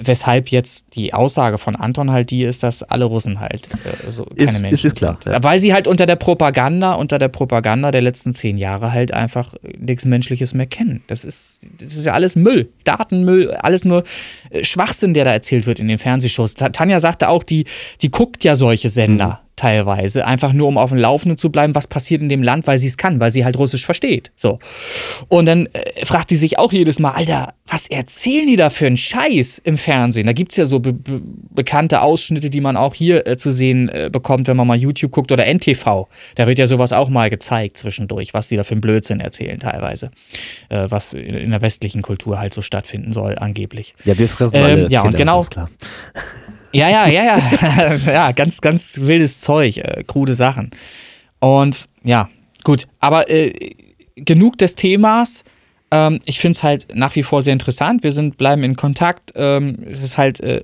weshalb 0.02 0.50
jetzt 0.50 0.96
die 0.96 1.14
Aussage 1.14 1.58
von 1.58 1.76
Anton 1.76 2.12
halt 2.12 2.32
die 2.32 2.44
ist, 2.44 2.64
dass 2.64 2.84
alle 2.84 3.06
Russen 3.06 3.40
halt 3.40 3.68
äh, 3.86 4.10
so 4.10 4.24
keine 4.26 4.44
Ist- 4.44 4.54
ist- 4.56 4.62
Menschen 4.62 4.88
ist 4.88 4.96
klar, 4.98 5.18
sind. 5.24 5.34
ja. 5.34 5.44
Weil 5.44 5.60
sie 5.60 5.74
halt 5.74 5.88
unter 5.88 6.06
der 6.06 6.16
Propaganda, 6.16 6.94
unter 6.94 7.20
der 7.20 7.28
Propaganda 7.28 7.92
der 7.92 8.02
letzten 8.02 8.34
zehn 8.34 8.58
Jahre 8.58 8.92
halt 8.94 9.14
einfach 9.14 9.54
nichts 9.78 10.06
Menschliches 10.06 10.54
mehr 10.54 10.66
kennen. 10.68 11.04
Das 11.08 11.24
ist, 11.24 11.60
das 11.80 11.94
ist 11.96 12.06
ja 12.06 12.14
alles 12.14 12.36
Müll, 12.36 12.70
Datenmüll, 12.86 13.52
alles 13.52 13.86
nur 13.86 14.04
äh, 14.50 14.64
Schwachsinn, 14.64 15.14
der 15.14 15.26
da 15.26 15.32
erzählt 15.34 15.66
wird 15.66 15.80
in 15.80 15.88
den 15.88 15.98
Fernsehshows. 15.98 16.56
Ta- 16.56 16.70
Tanja 16.70 17.00
sagte 17.00 17.30
auch, 17.30 17.44
die, 17.44 17.66
die 18.02 18.10
guckt 18.12 18.44
ja 18.44 18.56
solche 18.56 18.90
Sender. 18.90 19.42
Teilweise, 19.60 20.26
einfach 20.26 20.54
nur 20.54 20.69
um 20.69 20.78
auf 20.78 20.91
dem 20.91 21.00
Laufenden 21.00 21.38
zu 21.38 21.52
bleiben, 21.52 21.76
was 21.76 21.86
passiert 21.86 22.22
in 22.22 22.30
dem 22.30 22.41
Land, 22.41 22.65
weil 22.65 22.78
sie 22.80 22.88
es 22.88 22.95
kann, 22.95 23.19
weil 23.19 23.30
sie 23.30 23.43
halt 23.43 23.58
Russisch 23.60 23.84
versteht. 23.86 24.32
So. 24.38 24.58
Und 25.28 25.48
dann 25.48 25.65
äh, 25.74 26.06
fragt 26.06 26.32
die 26.32 26.38
sich 26.38 26.58
auch 26.58 26.72
jedes 26.72 26.98
Mal, 26.98 27.12
Alter, 27.12 27.54
was 27.67 27.88
erzählen 27.88 28.48
die 28.48 28.56
da 28.56 28.69
für 28.69 28.88
einen 28.88 28.95
Scheiß 28.95 29.60
im 29.65 29.76
Fernsehen? 29.76 30.28
Da 30.28 30.32
gibt 30.32 30.54
es 30.54 30.56
ja 30.58 30.65
so 30.65 30.80
be 30.80 30.93
be 30.93 31.19
bekannte 31.54 32.02
Ausschnitte, 32.02 32.50
die 32.50 32.62
man 32.62 32.78
auch 32.78 32.93
hier 32.95 33.28
äh, 33.28 33.36
zu 33.36 33.52
sehen 33.52 33.89
äh, 33.89 34.10
bekommt, 34.10 34.48
wenn 34.48 34.56
man 34.56 34.65
mal 34.65 34.78
YouTube 34.78 35.12
guckt 35.12 35.30
oder 35.34 35.45
NTV. 35.45 36.08
Da 36.36 36.48
wird 36.48 36.58
ja 36.58 36.65
sowas 36.65 36.93
auch 36.93 37.10
mal 37.10 37.30
gezeigt 37.30 37.78
zwischendurch, 37.78 38.34
was 38.34 38.48
die 38.48 38.56
da 38.56 38.63
für 38.63 38.76
einen 38.76 38.82
Blödsinn 38.82 39.19
erzählen 39.19 39.60
teilweise. 39.60 40.12
Äh, 40.69 40.86
was 40.89 41.12
in, 41.12 41.36
in 41.36 41.52
der 41.52 41.62
westlichen 41.62 42.02
Kultur 42.02 42.39
halt 42.39 42.54
so 42.54 42.62
stattfinden 42.62 43.12
soll, 43.12 43.36
angeblich. 43.38 43.93
Ja, 44.06 44.17
wir 44.17 44.30
fressen 44.30 44.56
Ähm, 44.56 44.63
alle 44.63 44.88
ja, 44.89 45.02
und 45.02 45.08
Kinder, 45.10 45.17
genau- 45.17 45.39
ist 45.41 45.52
klar. 45.52 45.69
Ja, 46.72 46.90
ja, 46.90 47.08
ja, 47.08 47.24
ja. 47.24 47.96
ja, 48.06 48.32
ganz, 48.32 48.62
ganz 48.62 49.00
wildes 49.02 49.40
Zeug, 49.40 49.78
äh, 49.78 50.04
krude 50.06 50.36
Sachen. 50.36 50.72
Und 51.40 51.88
ja, 52.04 52.30
gut. 52.64 52.88
Aber 53.00 53.30
äh, 53.30 53.54
genug 54.16 54.58
des 54.58 54.76
Themas. 54.76 55.44
Ähm, 55.92 56.20
ich 56.26 56.40
finde 56.40 56.56
es 56.58 56.64
halt 56.64 56.88
nach 56.94 57.16
wie 57.16 57.24
vor 57.24 57.42
sehr 57.42 57.54
interessant. 57.54 58.04
Wir 58.04 58.12
sind, 58.12 58.38
bleiben 58.38 58.64
in 58.64 58.76
Kontakt. 58.76 59.34
Ähm, 59.36 59.80
es 59.90 60.04
ist 60.04 60.18
halt 60.18 60.40
äh, 60.42 60.62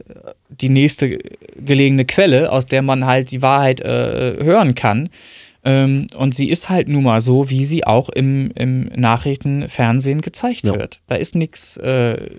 die 0.49 0.69
nächste 0.69 1.17
gelegene 1.57 2.05
Quelle, 2.05 2.51
aus 2.51 2.65
der 2.67 2.83
man 2.83 3.05
halt 3.05 3.31
die 3.31 3.41
Wahrheit 3.41 3.81
äh, 3.81 4.37
hören 4.43 4.75
kann. 4.75 5.09
Ähm, 5.63 6.05
und 6.15 6.35
sie 6.35 6.49
ist 6.49 6.69
halt 6.69 6.87
nun 6.87 7.03
mal 7.03 7.21
so, 7.21 7.49
wie 7.49 7.65
sie 7.65 7.87
auch 7.87 8.09
im, 8.09 8.51
im 8.53 8.83
Nachrichtenfernsehen 8.95 10.21
gezeigt 10.21 10.65
Ja. 10.67 10.75
wird. 10.75 10.99
Da 11.07 11.15
ist 11.15 11.33
nichts, 11.33 11.77
äh, 11.77 12.29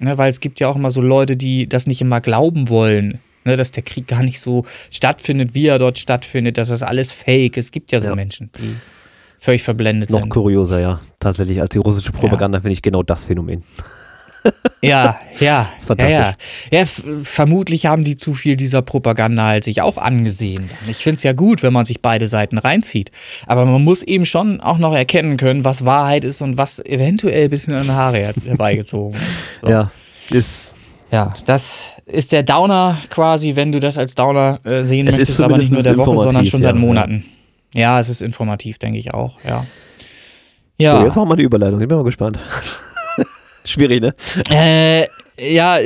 ne, 0.00 0.18
weil 0.18 0.30
es 0.30 0.40
gibt 0.40 0.60
ja 0.60 0.68
auch 0.68 0.76
immer 0.76 0.90
so 0.90 1.00
Leute, 1.00 1.36
die 1.36 1.68
das 1.68 1.86
nicht 1.86 2.00
immer 2.00 2.20
glauben 2.20 2.68
wollen. 2.68 3.20
Ne, 3.46 3.56
dass 3.56 3.72
der 3.72 3.82
Krieg 3.82 4.06
gar 4.08 4.22
nicht 4.22 4.40
so 4.40 4.64
stattfindet, 4.90 5.54
wie 5.54 5.66
er 5.66 5.78
dort 5.78 5.98
stattfindet, 5.98 6.56
dass 6.56 6.68
das 6.68 6.82
alles 6.82 7.12
fake 7.12 7.58
ist. 7.58 7.66
Es 7.66 7.72
gibt 7.72 7.92
ja 7.92 8.00
so 8.00 8.08
Ja. 8.08 8.14
Menschen, 8.14 8.50
die 8.56 8.74
völlig 9.38 9.62
verblendet 9.62 10.10
Noch 10.10 10.20
sind. 10.20 10.30
kurioser, 10.30 10.80
ja. 10.80 11.00
Tatsächlich 11.20 11.60
als 11.60 11.68
die 11.68 11.78
russische 11.78 12.10
Propaganda 12.10 12.60
finde 12.60 12.72
ich 12.72 12.80
genau 12.80 13.02
das 13.02 13.26
Phänomen. 13.26 13.62
Ja, 14.82 15.18
ja, 15.40 15.70
ja, 15.98 16.08
ja. 16.08 16.34
ja 16.70 16.84
vermutlich 17.22 17.86
haben 17.86 18.04
die 18.04 18.16
zu 18.16 18.34
viel 18.34 18.56
dieser 18.56 18.82
Propaganda 18.82 19.46
halt 19.46 19.64
sich 19.64 19.80
auch 19.80 19.96
angesehen. 19.96 20.68
Ich 20.88 20.98
finde 20.98 21.16
es 21.16 21.22
ja 21.22 21.32
gut, 21.32 21.62
wenn 21.62 21.72
man 21.72 21.86
sich 21.86 22.02
beide 22.02 22.28
Seiten 22.28 22.58
reinzieht. 22.58 23.10
Aber 23.46 23.64
man 23.64 23.82
muss 23.82 24.02
eben 24.02 24.26
schon 24.26 24.60
auch 24.60 24.76
noch 24.76 24.94
erkennen 24.94 25.38
können, 25.38 25.64
was 25.64 25.86
Wahrheit 25.86 26.26
ist 26.26 26.42
und 26.42 26.58
was 26.58 26.84
eventuell 26.84 27.44
ein 27.44 27.50
bisschen 27.50 27.72
an 27.72 27.90
Haare 27.90 28.18
her- 28.18 28.34
herbeigezogen 28.44 29.14
ist. 29.14 29.38
So. 29.62 29.70
Ja, 29.70 29.90
ist. 30.28 30.74
Ja, 31.10 31.34
das 31.46 31.88
ist 32.04 32.32
der 32.32 32.42
Downer 32.42 32.98
quasi, 33.08 33.56
wenn 33.56 33.72
du 33.72 33.80
das 33.80 33.96
als 33.96 34.14
Downer 34.14 34.60
äh, 34.64 34.84
sehen 34.84 35.06
Es 35.06 35.14
ist 35.14 35.18
möchtest, 35.20 35.42
aber 35.42 35.56
nicht 35.56 35.72
nur 35.72 35.82
der 35.82 35.96
Woche, 35.96 36.18
sondern 36.18 36.44
schon 36.44 36.60
seit 36.60 36.74
ja, 36.74 36.80
Monaten. 36.80 37.24
Ja, 37.72 37.98
es 38.00 38.08
ist 38.10 38.20
informativ, 38.20 38.78
denke 38.78 38.98
ich 38.98 39.14
auch, 39.14 39.38
ja. 39.46 39.64
Ja. 40.76 40.98
So, 40.98 41.04
jetzt 41.04 41.16
machen 41.16 41.28
wir 41.28 41.36
die 41.36 41.44
Überleitung. 41.44 41.80
Ich 41.80 41.88
bin 41.88 41.96
mal 41.96 42.04
gespannt. 42.04 42.38
Schwierig, 43.64 44.02
ne? 44.02 44.14
Äh, 44.50 45.06
ja, 45.36 45.78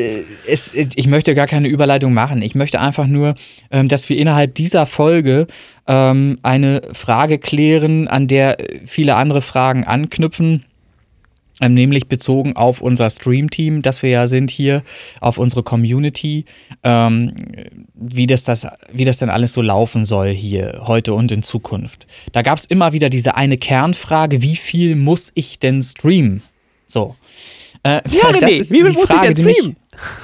es, 0.46 0.74
ich 0.74 1.06
möchte 1.06 1.34
gar 1.34 1.46
keine 1.46 1.68
Überleitung 1.68 2.12
machen. 2.12 2.42
Ich 2.42 2.54
möchte 2.54 2.80
einfach 2.80 3.06
nur, 3.06 3.34
ähm, 3.70 3.88
dass 3.88 4.08
wir 4.08 4.18
innerhalb 4.18 4.54
dieser 4.54 4.84
Folge 4.84 5.46
ähm, 5.86 6.38
eine 6.42 6.82
Frage 6.92 7.38
klären, 7.38 8.08
an 8.08 8.28
der 8.28 8.58
viele 8.84 9.14
andere 9.14 9.40
Fragen 9.40 9.84
anknüpfen. 9.84 10.64
Ähm, 11.60 11.74
nämlich 11.74 12.06
bezogen 12.06 12.54
auf 12.54 12.80
unser 12.80 13.10
Stream-Team, 13.10 13.82
das 13.82 14.02
wir 14.04 14.10
ja 14.10 14.26
sind 14.28 14.50
hier, 14.50 14.82
auf 15.20 15.38
unsere 15.38 15.64
Community, 15.64 16.44
wie, 16.84 18.26
das 18.28 18.44
das, 18.44 18.64
wie 18.92 19.04
das 19.04 19.18
denn 19.18 19.28
alles 19.28 19.54
so 19.54 19.60
laufen 19.60 20.04
soll 20.04 20.28
hier 20.28 20.82
heute 20.86 21.14
und 21.14 21.32
in 21.32 21.42
Zukunft. 21.42 22.06
Da 22.30 22.42
gab 22.42 22.58
es 22.58 22.64
immer 22.64 22.92
wieder 22.92 23.10
diese 23.10 23.34
eine 23.34 23.58
Kernfrage, 23.58 24.40
wie 24.40 24.54
viel 24.54 24.94
muss 24.94 25.32
ich 25.34 25.58
denn 25.58 25.82
streamen? 25.82 26.42
So. 26.86 27.16
Äh, 27.82 28.00
Ja, 28.10 28.32
das 28.32 28.42
René, 28.42 28.58
ist 28.58 28.72
wie 28.72 28.82
viel 28.82 28.92
die 28.92 29.00
Frage, 29.00 29.34
die 29.34 29.42
mich, 29.42 29.74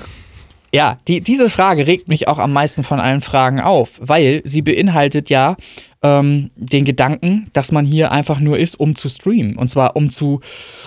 ja, 0.73 0.99
die, 1.09 1.21
diese 1.21 1.49
Frage 1.49 1.87
regt 1.87 2.09
mich 2.09 2.29
auch 2.29 2.39
am 2.39 2.53
meisten 2.53 2.85
von 2.85 3.01
allen 3.01 3.21
Fragen 3.21 3.61
auf, 3.61 4.01
weil 4.01 4.43
sie 4.45 4.63
beinhaltet 4.63 5.31
ja 5.31 5.57
ähm, 6.03 6.51
den 6.57 6.85
Gedanken, 6.85 7.49
dass 7.53 7.73
man 7.73 7.85
hier 7.85 8.13
einfach 8.13 8.41
nur 8.41 8.59
ist, 8.59 8.75
um 8.75 8.95
zu 8.95 9.09
streamen. 9.09 9.57
Und 9.57 9.69
zwar 9.69 9.97
um 9.97 10.11
zu, 10.11 10.41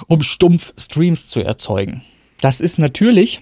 um 0.08 0.22
stumpf 0.22 0.74
Streams 0.78 1.28
zu 1.28 1.42
erzeugen. 1.42 2.04
Das 2.42 2.62
ist 2.62 2.78
natürlich 2.80 3.42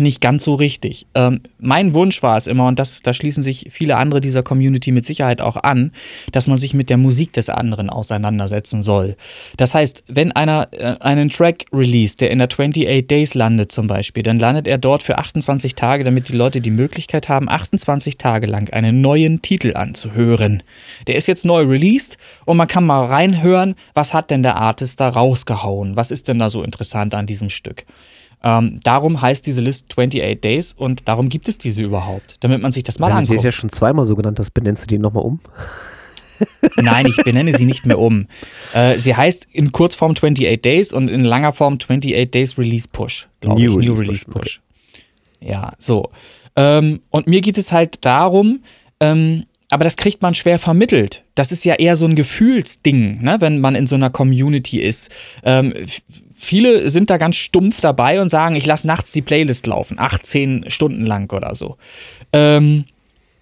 nicht 0.00 0.20
ganz 0.20 0.44
so 0.44 0.54
richtig. 0.54 1.06
Ähm, 1.14 1.40
mein 1.58 1.94
Wunsch 1.94 2.22
war 2.22 2.36
es 2.36 2.46
immer, 2.46 2.66
und 2.66 2.78
das, 2.78 3.02
da 3.02 3.12
schließen 3.12 3.42
sich 3.42 3.66
viele 3.70 3.96
andere 3.96 4.20
dieser 4.20 4.42
Community 4.42 4.92
mit 4.92 5.04
Sicherheit 5.04 5.40
auch 5.40 5.56
an, 5.56 5.92
dass 6.32 6.46
man 6.46 6.58
sich 6.58 6.74
mit 6.74 6.90
der 6.90 6.96
Musik 6.96 7.32
des 7.32 7.48
anderen 7.48 7.90
auseinandersetzen 7.90 8.82
soll. 8.82 9.16
Das 9.56 9.74
heißt, 9.74 10.04
wenn 10.08 10.32
einer 10.32 10.68
äh, 10.72 10.96
einen 11.00 11.30
Track 11.30 11.66
released, 11.72 12.20
der 12.20 12.30
in 12.30 12.38
der 12.38 12.48
28 12.48 13.06
Days 13.06 13.34
landet 13.34 13.72
zum 13.72 13.86
Beispiel, 13.86 14.22
dann 14.22 14.38
landet 14.38 14.66
er 14.66 14.78
dort 14.78 15.02
für 15.02 15.18
28 15.18 15.74
Tage, 15.74 16.04
damit 16.04 16.28
die 16.28 16.36
Leute 16.36 16.60
die 16.60 16.70
Möglichkeit 16.70 17.28
haben, 17.28 17.48
28 17.48 18.18
Tage 18.18 18.46
lang 18.46 18.70
einen 18.70 19.00
neuen 19.00 19.42
Titel 19.42 19.74
anzuhören. 19.74 20.62
Der 21.06 21.16
ist 21.16 21.26
jetzt 21.26 21.44
neu 21.44 21.62
released 21.62 22.18
und 22.44 22.56
man 22.56 22.68
kann 22.68 22.84
mal 22.84 23.06
reinhören, 23.06 23.74
was 23.94 24.14
hat 24.14 24.30
denn 24.30 24.42
der 24.42 24.56
Artist 24.56 25.00
da 25.00 25.08
rausgehauen? 25.08 25.96
Was 25.96 26.10
ist 26.10 26.28
denn 26.28 26.38
da 26.38 26.50
so 26.50 26.62
interessant 26.62 27.14
an 27.14 27.26
diesem 27.26 27.48
Stück? 27.48 27.84
Ähm, 28.42 28.78
darum 28.84 29.20
heißt 29.20 29.46
diese 29.46 29.60
List 29.60 29.86
28 29.90 30.40
Days 30.40 30.72
und 30.72 31.08
darum 31.08 31.28
gibt 31.28 31.48
es 31.48 31.58
diese 31.58 31.82
überhaupt, 31.82 32.36
damit 32.40 32.62
man 32.62 32.70
sich 32.72 32.84
das 32.84 32.98
mal 32.98 33.08
Wenn 33.08 33.16
du 33.16 33.22
die 33.22 33.30
anguckt. 33.30 33.44
ja 33.44 33.52
schon 33.52 33.70
zweimal 33.70 34.04
so 34.04 34.14
genannt 34.14 34.38
hast, 34.38 34.52
benennst 34.52 34.84
du 34.84 34.86
die 34.86 34.98
nochmal 34.98 35.24
um? 35.24 35.40
Nein, 36.76 37.06
ich 37.06 37.16
benenne 37.24 37.52
sie 37.52 37.64
nicht 37.64 37.84
mehr 37.84 37.98
um. 37.98 38.26
Äh, 38.72 38.98
sie 38.98 39.16
heißt 39.16 39.48
in 39.52 39.72
Kurzform 39.72 40.12
28 40.12 40.62
Days 40.62 40.92
und 40.92 41.08
in 41.08 41.24
langer 41.24 41.52
Form 41.52 41.74
28 41.74 42.30
Days 42.30 42.56
Release 42.58 42.86
Push. 42.90 43.28
glaub 43.40 43.58
New 43.58 43.80
ich. 43.80 43.88
New 43.88 43.94
Release 43.94 44.24
Push, 44.24 44.34
Push. 44.34 44.60
Ja, 45.40 45.72
so. 45.78 46.10
Ähm, 46.54 47.00
und 47.10 47.26
mir 47.26 47.40
geht 47.40 47.58
es 47.58 47.72
halt 47.72 48.04
darum, 48.04 48.60
ähm, 49.00 49.44
aber 49.70 49.84
das 49.84 49.96
kriegt 49.96 50.22
man 50.22 50.34
schwer 50.34 50.58
vermittelt. 50.58 51.24
Das 51.34 51.52
ist 51.52 51.64
ja 51.64 51.74
eher 51.74 51.96
so 51.96 52.06
ein 52.06 52.14
Gefühlsding, 52.14 53.20
ne, 53.20 53.36
wenn 53.40 53.60
man 53.60 53.74
in 53.74 53.86
so 53.86 53.96
einer 53.96 54.10
Community 54.10 54.80
ist. 54.80 55.10
Ähm, 55.44 55.74
viele 56.38 56.88
sind 56.88 57.10
da 57.10 57.18
ganz 57.18 57.36
stumpf 57.36 57.80
dabei 57.80 58.20
und 58.20 58.30
sagen, 58.30 58.54
ich 58.54 58.64
lasse 58.64 58.86
nachts 58.86 59.12
die 59.12 59.22
Playlist 59.22 59.66
laufen, 59.66 59.98
18 59.98 60.66
Stunden 60.68 61.04
lang 61.04 61.32
oder 61.32 61.54
so. 61.54 61.76
Ähm, 62.32 62.84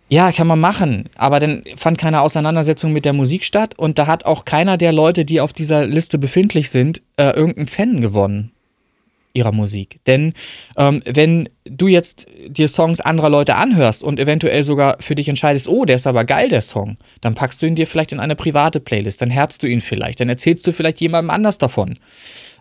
ja, 0.09 0.31
kann 0.33 0.47
man 0.47 0.61
machen, 0.61 1.09
aber 1.17 1.41
dann 1.41 1.65
fand 1.77 1.99
keine 1.99 2.21
Auseinandersetzung 2.21 2.93
mit 2.93 3.05
der 3.05 3.13
Musik 3.13 3.45
statt 3.45 3.75
und 3.77 3.99
da 3.99 4.07
hat 4.07 4.25
auch 4.25 4.45
keiner 4.45 4.77
der 4.77 4.93
Leute, 4.93 5.25
die 5.25 5.41
auf 5.41 5.53
dieser 5.53 5.85
Liste 5.85 6.19
befindlich 6.19 6.71
sind, 6.71 7.03
äh, 7.17 7.31
irgendeinen 7.31 7.67
Fan 7.67 8.01
gewonnen. 8.01 8.53
ihrer 9.35 9.53
Musik. 9.53 9.99
Denn 10.07 10.33
ähm, 10.79 11.03
wenn 11.05 11.51
du 11.67 11.89
jetzt 11.89 12.27
dir 12.47 12.69
Songs 12.69 13.03
anderer 13.03 13.29
Leute 13.29 13.57
anhörst 13.57 14.03
und 14.03 14.19
eventuell 14.19 14.65
sogar 14.65 14.97
für 15.01 15.15
dich 15.15 15.29
entscheidest, 15.29 15.69
oh, 15.69 15.85
der 15.85 15.97
ist 15.97 16.07
aber 16.07 16.25
geil, 16.25 16.49
der 16.49 16.63
Song, 16.63 16.97
dann 17.21 17.35
packst 17.35 17.61
du 17.61 17.67
ihn 17.67 17.75
dir 17.75 17.87
vielleicht 17.87 18.13
in 18.13 18.21
eine 18.21 18.35
private 18.35 18.81
Playlist, 18.81 19.21
dann 19.21 19.29
herzst 19.29 19.63
du 19.63 19.67
ihn 19.67 19.83
vielleicht, 19.83 20.21
dann 20.21 20.31
erzählst 20.31 20.67
du 20.67 20.73
vielleicht 20.73 21.03
jemandem 21.03 21.29
anders 21.29 21.59
davon 21.59 21.99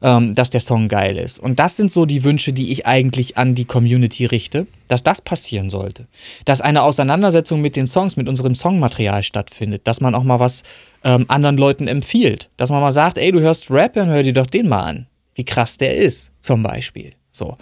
ähm, 0.01 0.36
dass 0.36 0.49
der 0.49 0.62
Song 0.62 0.88
geil 0.88 1.17
ist. 1.17 1.39
Und 1.39 1.60
das 1.60 1.77
sind 1.77 1.91
so 1.91 2.05
die 2.05 2.23
Wünsche, 2.23 2.53
die 2.53 2.71
ich 2.71 2.86
eigentlich 2.86 3.38
an 3.38 3.55
die 3.55 3.65
Community 3.65 4.25
richte, 4.25 4.67
dass 4.88 5.03
das 5.03 5.21
passieren 5.21 5.69
sollte. 5.69 6.07
Dass 6.45 6.61
eine 6.61 6.84
Auseinandersetzung 6.84 7.61
mit 7.61 7.76
den 7.76 7.88
Songs, 7.88 8.17
mit 8.17 8.30
unserem 8.30 8.55
Songmaterial 8.55 9.24
stattfindet, 9.24 9.88
dass 9.88 10.01
man 10.01 10.15
auch 10.15 10.24
mal 10.24 10.39
was 10.39 10.63
ähm, 11.03 11.26
anderen 11.28 11.57
Leuten 11.57 11.88
empfiehlt. 11.88 12.49
Dass 12.57 12.69
man 12.69 12.82
mal 12.82 12.91
sagt, 12.91 13.17
ey, 13.17 13.32
du 13.32 13.39
hörst 13.39 13.72
Rap, 13.72 13.93
dann 13.93 14.09
hör 14.09 14.24
dir 14.24 14.34
doch 14.34 14.47
den 14.47 14.67
mal 14.67 14.84
an. 14.84 15.07
Wie 15.34 15.45
krass 15.45 15.78
der 15.78 15.95
ist, 15.95 16.32
zum 16.39 16.63
Beispiel. 16.63 17.13
So. 17.32 17.57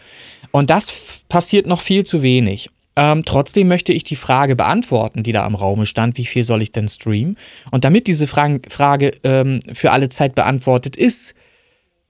Und 0.52 0.70
das 0.70 1.22
passiert 1.30 1.66
noch 1.66 1.82
viel 1.82 2.06
zu 2.06 2.22
wenig. 2.22 2.70
Ähm, 2.96 3.26
trotzdem 3.26 3.68
möchte 3.68 3.92
ich 3.92 4.04
die 4.04 4.16
Frage 4.16 4.56
beantworten, 4.56 5.24
die 5.24 5.32
da 5.32 5.46
am 5.46 5.56
Raume 5.56 5.86
stand, 5.86 6.18
wie 6.18 6.26
viel 6.26 6.44
soll 6.44 6.62
ich 6.62 6.72
denn 6.72 6.88
streamen? 6.88 7.38
Und 7.72 7.86
damit 7.86 8.06
diese 8.06 8.28
Frage, 8.28 8.62
Frage 8.70 9.14
ähm, 9.24 9.60
für 9.74 9.92
alle 9.92 10.10
Zeit 10.10 10.36
beantwortet 10.36 10.96
ist, 10.96 11.34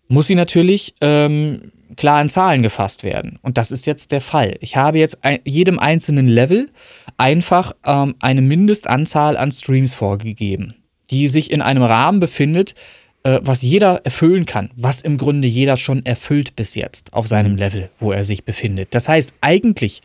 muss 0.08 0.28
sie 0.28 0.36
natürlich 0.36 0.96
ähm, 1.02 1.72
klar 1.96 2.22
in 2.22 2.30
Zahlen 2.30 2.62
gefasst 2.62 3.04
werden. 3.04 3.40
Und 3.42 3.58
das 3.58 3.72
ist 3.72 3.86
jetzt 3.86 4.12
der 4.12 4.22
Fall. 4.22 4.56
Ich 4.60 4.76
habe 4.76 5.00
jetzt 5.00 5.24
ein, 5.24 5.40
jedem 5.46 5.80
einzelnen 5.80 6.28
Level 6.28 6.70
einfach 7.18 7.74
ähm, 7.86 8.16
eine 8.20 8.42
Mindestanzahl 8.42 9.38
an 9.38 9.52
Streams 9.52 9.94
vorgegeben, 9.94 10.76
die 11.12 11.28
sich 11.28 11.52
in 11.52 11.62
einem 11.62 11.84
Rahmen 11.84 12.20
befindet, 12.20 12.76
äh, 13.24 13.40
was 13.42 13.62
jeder 13.62 14.02
erfüllen 14.04 14.46
kann, 14.46 14.72
was 14.76 15.02
im 15.02 15.18
Grunde 15.18 15.48
jeder 15.48 15.78
schon 15.78 16.06
erfüllt 16.06 16.56
bis 16.56 16.76
jetzt 16.76 17.14
auf 17.14 17.28
seinem 17.28 17.54
mhm. 17.54 17.58
Level, 17.58 17.90
wo 18.00 18.12
er 18.12 18.24
sich 18.24 18.44
befindet. 18.44 18.90
Das 18.96 19.08
heißt, 19.08 19.34
eigentlich 19.42 20.02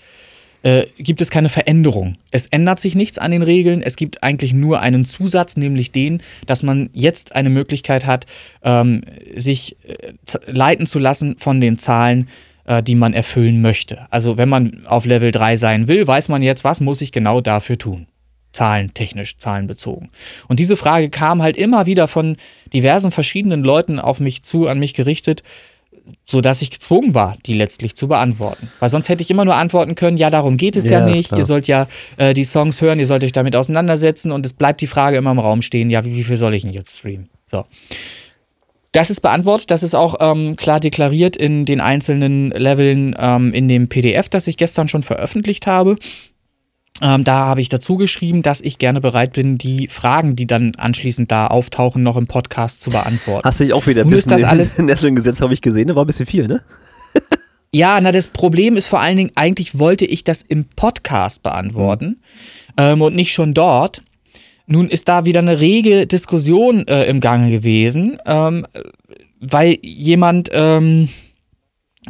äh, 0.63 0.87
gibt 0.99 1.21
es 1.21 1.31
keine 1.31 1.49
Veränderung. 1.49 2.17
Es 2.31 2.47
ändert 2.47 2.81
sich 2.81 2.95
nichts 2.95 3.19
an 3.19 3.31
den 3.31 3.43
Regeln. 3.43 3.83
Es 3.83 3.97
gibt 3.97 4.23
eigentlich 4.23 4.53
nur 4.53 4.81
einen 4.81 5.05
Zusatz, 5.05 5.57
nämlich 5.57 5.93
den, 5.93 6.23
dass 6.47 6.63
man 6.63 6.91
jetzt 6.93 7.35
eine 7.35 7.51
Möglichkeit 7.51 8.07
hat, 8.07 8.27
ähm, 8.63 9.03
sich 9.37 9.77
äh, 9.85 10.13
leiten 10.47 10.87
zu 10.87 10.99
lassen 10.99 11.37
von 11.39 11.61
den 11.61 11.79
Zahlen, 11.79 12.29
äh, 12.65 12.83
die 12.83 12.95
man 12.95 13.15
erfüllen 13.15 13.63
möchte. 13.63 14.07
Also 14.11 14.37
wenn 14.37 14.49
man 14.49 14.87
auf 14.87 15.07
Level 15.07 15.33
3 15.33 15.57
sein 15.57 15.89
will, 15.89 16.07
weiß 16.07 16.29
man 16.29 16.43
jetzt, 16.43 16.65
was 16.65 16.81
muss 16.81 17.01
ich 17.01 17.13
genau 17.13 17.41
dafür 17.41 17.79
tun. 17.79 18.07
Zahlentechnisch, 18.53 19.37
zahlenbezogen. 19.39 20.09
Und 20.49 20.59
diese 20.59 20.77
Frage 20.77 21.11
kam 21.11 21.43
halt 21.43 21.57
immer 21.57 21.87
wieder 21.87 22.09
von 22.09 22.37
diversen 22.73 23.11
verschiedenen 23.11 23.63
Leuten 23.63 24.01
auf 24.01 24.21
mich 24.21 24.43
zu, 24.43 24.67
an 24.67 24.79
mich 24.79 24.95
gerichtet 24.95 25.43
so 26.25 26.41
dass 26.41 26.63
ich 26.63 26.71
gezwungen 26.71 27.15
war, 27.15 27.37
die 27.47 27.55
letztlich 27.55 27.97
zu 27.97 28.09
beantworten. 28.09 28.71
Weil 28.81 28.89
sonst 28.89 29.09
hätte 29.09 29.23
ich 29.23 29.31
immer 29.31 29.45
nur 29.45 29.55
antworten 29.55 29.95
können, 29.95 30.17
ja, 30.17 30.31
darum 30.31 30.57
geht 30.57 30.77
es 30.77 30.89
ja, 30.89 31.01
ja 31.01 31.07
nicht. 31.07 31.29
Klar. 31.29 31.39
Ihr 31.39 31.45
sollt 31.45 31.67
ja 31.69 31.87
äh, 32.17 32.35
die 32.35 32.45
Songs 32.45 32.81
hören, 32.81 32.99
ihr 32.99 33.07
sollt 33.07 33.25
euch 33.25 33.33
damit 33.33 33.57
auseinandersetzen 33.57 34.33
und 34.33 34.45
es 34.45 34.53
bleibt 34.53 34.81
die 34.81 34.87
Frage 34.87 35.17
immer 35.17 35.31
im 35.31 35.39
Raum 35.39 35.63
stehen, 35.63 35.91
ja, 35.91 36.05
wie, 36.05 36.17
wie 36.17 36.25
viel 36.25 36.37
soll 36.37 36.55
ich 36.55 36.63
denn 36.63 36.73
jetzt 36.73 36.99
streamen? 36.99 37.29
So. 37.47 37.65
Das 38.93 39.11
ist 39.11 39.21
beantwortet, 39.21 39.71
das 39.71 39.83
ist 39.83 39.95
auch 39.95 40.17
ähm, 40.21 40.57
klar 40.57 40.81
deklariert 40.81 41.37
in 41.37 41.67
den 41.67 41.81
einzelnen 41.81 42.51
Leveln 42.51 43.15
ähm, 43.19 43.53
in 43.53 43.69
dem 43.69 43.89
PDF, 43.89 44.29
das 44.29 44.47
ich 44.47 44.57
gestern 44.57 44.89
schon 44.89 45.03
veröffentlicht 45.03 45.67
habe. 45.67 45.97
Ähm, 47.01 47.25
da 47.25 47.47
habe 47.47 47.61
ich 47.61 47.69
dazu 47.69 47.97
geschrieben, 47.97 48.43
dass 48.43 48.61
ich 48.61 48.79
gerne 48.79 49.01
bereit 49.01 49.33
bin, 49.33 49.59
die 49.59 49.89
Fragen, 49.89 50.35
die 50.37 50.47
dann 50.47 50.75
anschließend 50.75 51.31
da 51.31 51.47
auftauchen, 51.47 52.03
noch 52.03 52.17
im 52.17 52.27
Podcast 52.27 52.81
zu 52.81 52.91
beantworten. 52.91 53.47
Hast 53.47 53.61
du 53.61 53.65
dich 53.65 53.73
auch 53.73 53.87
wieder 53.87 54.03
ein 54.03 54.11
bisschen 54.11 54.31
das 54.31 54.45
alles 54.45 54.79
in 54.79 54.87
Nesseln 54.87 55.15
gesetzt, 55.15 55.41
habe 55.41 55.55
ich 55.55 55.61
gesehen. 55.61 55.89
Das 55.89 55.97
war 55.97 56.05
ein 56.05 56.09
bisschen 56.09 56.27
viel, 56.27 56.49
ne? 56.49 56.63
ja, 57.73 58.01
na, 58.01 58.11
das 58.11 58.27
Problem 58.27 58.77
ist 58.77 58.87
vor 58.87 59.01
allen 59.01 59.17
Dingen, 59.17 59.33
eigentlich 59.37 59.79
wollte 59.79 60.07
ich 60.07 60.25
das 60.25 60.43
im 60.43 60.65
Podcast 60.65 61.43
beantworten 61.43 62.07
mhm. 62.07 62.17
ähm, 62.77 63.03
und 63.03 63.15
nicht 63.15 63.33
schon 63.33 63.55
dort. 63.55 64.03
Nun 64.67 64.89
ist 64.89 65.09
da 65.09 65.25
wieder 65.25 65.41
eine 65.41 65.61
rege 65.61 66.07
Diskussion 66.07 66.87
äh, 66.89 67.05
im 67.05 67.21
Gange 67.21 67.51
gewesen, 67.51 68.19
ähm, 68.27 68.67
weil 69.41 69.79
jemand. 69.83 70.51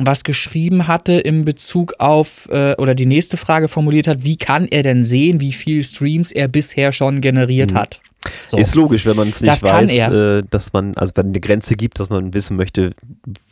Was 0.00 0.22
geschrieben 0.22 0.86
hatte 0.86 1.14
im 1.14 1.44
Bezug 1.44 1.94
auf 1.98 2.48
äh, 2.50 2.74
oder 2.76 2.94
die 2.94 3.06
nächste 3.06 3.36
Frage 3.36 3.68
formuliert 3.68 4.06
hat, 4.06 4.24
wie 4.24 4.36
kann 4.36 4.68
er 4.68 4.82
denn 4.82 5.02
sehen, 5.02 5.40
wie 5.40 5.52
viel 5.52 5.82
Streams 5.82 6.30
er 6.30 6.46
bisher 6.46 6.92
schon 6.92 7.20
generiert 7.20 7.72
mhm. 7.72 7.78
hat? 7.78 8.00
So. 8.46 8.58
Ist 8.58 8.74
logisch, 8.74 9.06
wenn 9.06 9.16
man 9.16 9.28
es 9.28 9.40
nicht 9.40 9.50
das 9.50 9.62
weiß, 9.62 9.90
äh, 9.90 10.42
dass 10.50 10.72
man, 10.72 10.94
also 10.96 11.12
wenn 11.14 11.28
eine 11.28 11.40
Grenze 11.40 11.76
gibt, 11.76 12.00
dass 12.00 12.08
man 12.08 12.34
wissen 12.34 12.56
möchte, 12.56 12.92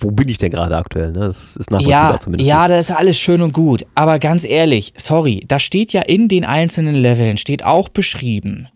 wo 0.01 0.11
bin 0.11 0.29
ich 0.29 0.39
denn 0.39 0.51
gerade 0.51 0.77
aktuell? 0.77 1.13
Ne? 1.13 1.21
Das 1.21 1.57
ist 1.57 1.71
nachvollziehbar 1.71 2.13
ja, 2.13 2.21
zumindest. 2.21 2.49
Ja, 2.49 2.69
das 2.69 2.91
ist 2.91 2.97
alles 2.97 3.19
schön 3.19 3.43
und 3.43 3.53
gut. 3.53 3.87
Aber 3.95 4.19
ganz 4.19 4.45
ehrlich, 4.45 4.93
sorry, 4.97 5.45
da 5.47 5.59
steht 5.59 5.93
ja 5.93 6.03
in 6.03 6.29
den 6.29 6.45
einzelnen 6.45 6.97
Leveln, 6.97 7.37
steht 7.37 7.65
auch 7.65 7.89
beschrieben, 7.89 8.69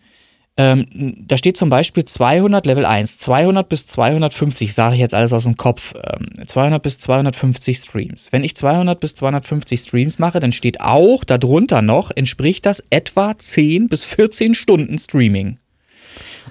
ähm, 0.57 0.87
da 1.27 1.37
steht 1.37 1.57
zum 1.57 1.69
Beispiel 1.69 2.05
200 2.05 2.67
Level 2.67 2.85
1, 2.85 3.19
200 3.19 3.69
bis 3.69 3.87
250, 3.87 4.75
sage 4.75 4.95
ich 4.95 5.01
jetzt 5.01 5.15
alles 5.15 5.33
aus 5.33 5.45
dem 5.45 5.57
Kopf, 5.57 5.95
ähm, 5.95 6.47
200 6.47 6.83
bis 6.83 6.99
250 6.99 7.79
Streams. 7.79 8.29
Wenn 8.31 8.45
ich 8.45 8.57
200 8.57 8.99
bis 9.01 9.15
250 9.15 9.81
Streams 9.81 10.19
mache, 10.19 10.41
dann 10.41 10.53
steht 10.53 10.81
auch 10.81 11.25
darunter 11.25 11.81
noch, 11.83 12.11
entspricht 12.11 12.67
das 12.67 12.83
etwa 12.91 13.39
10 13.39 13.89
bis 13.89 14.05
14 14.05 14.55
Stunden 14.55 14.99
Streaming. 14.99 15.60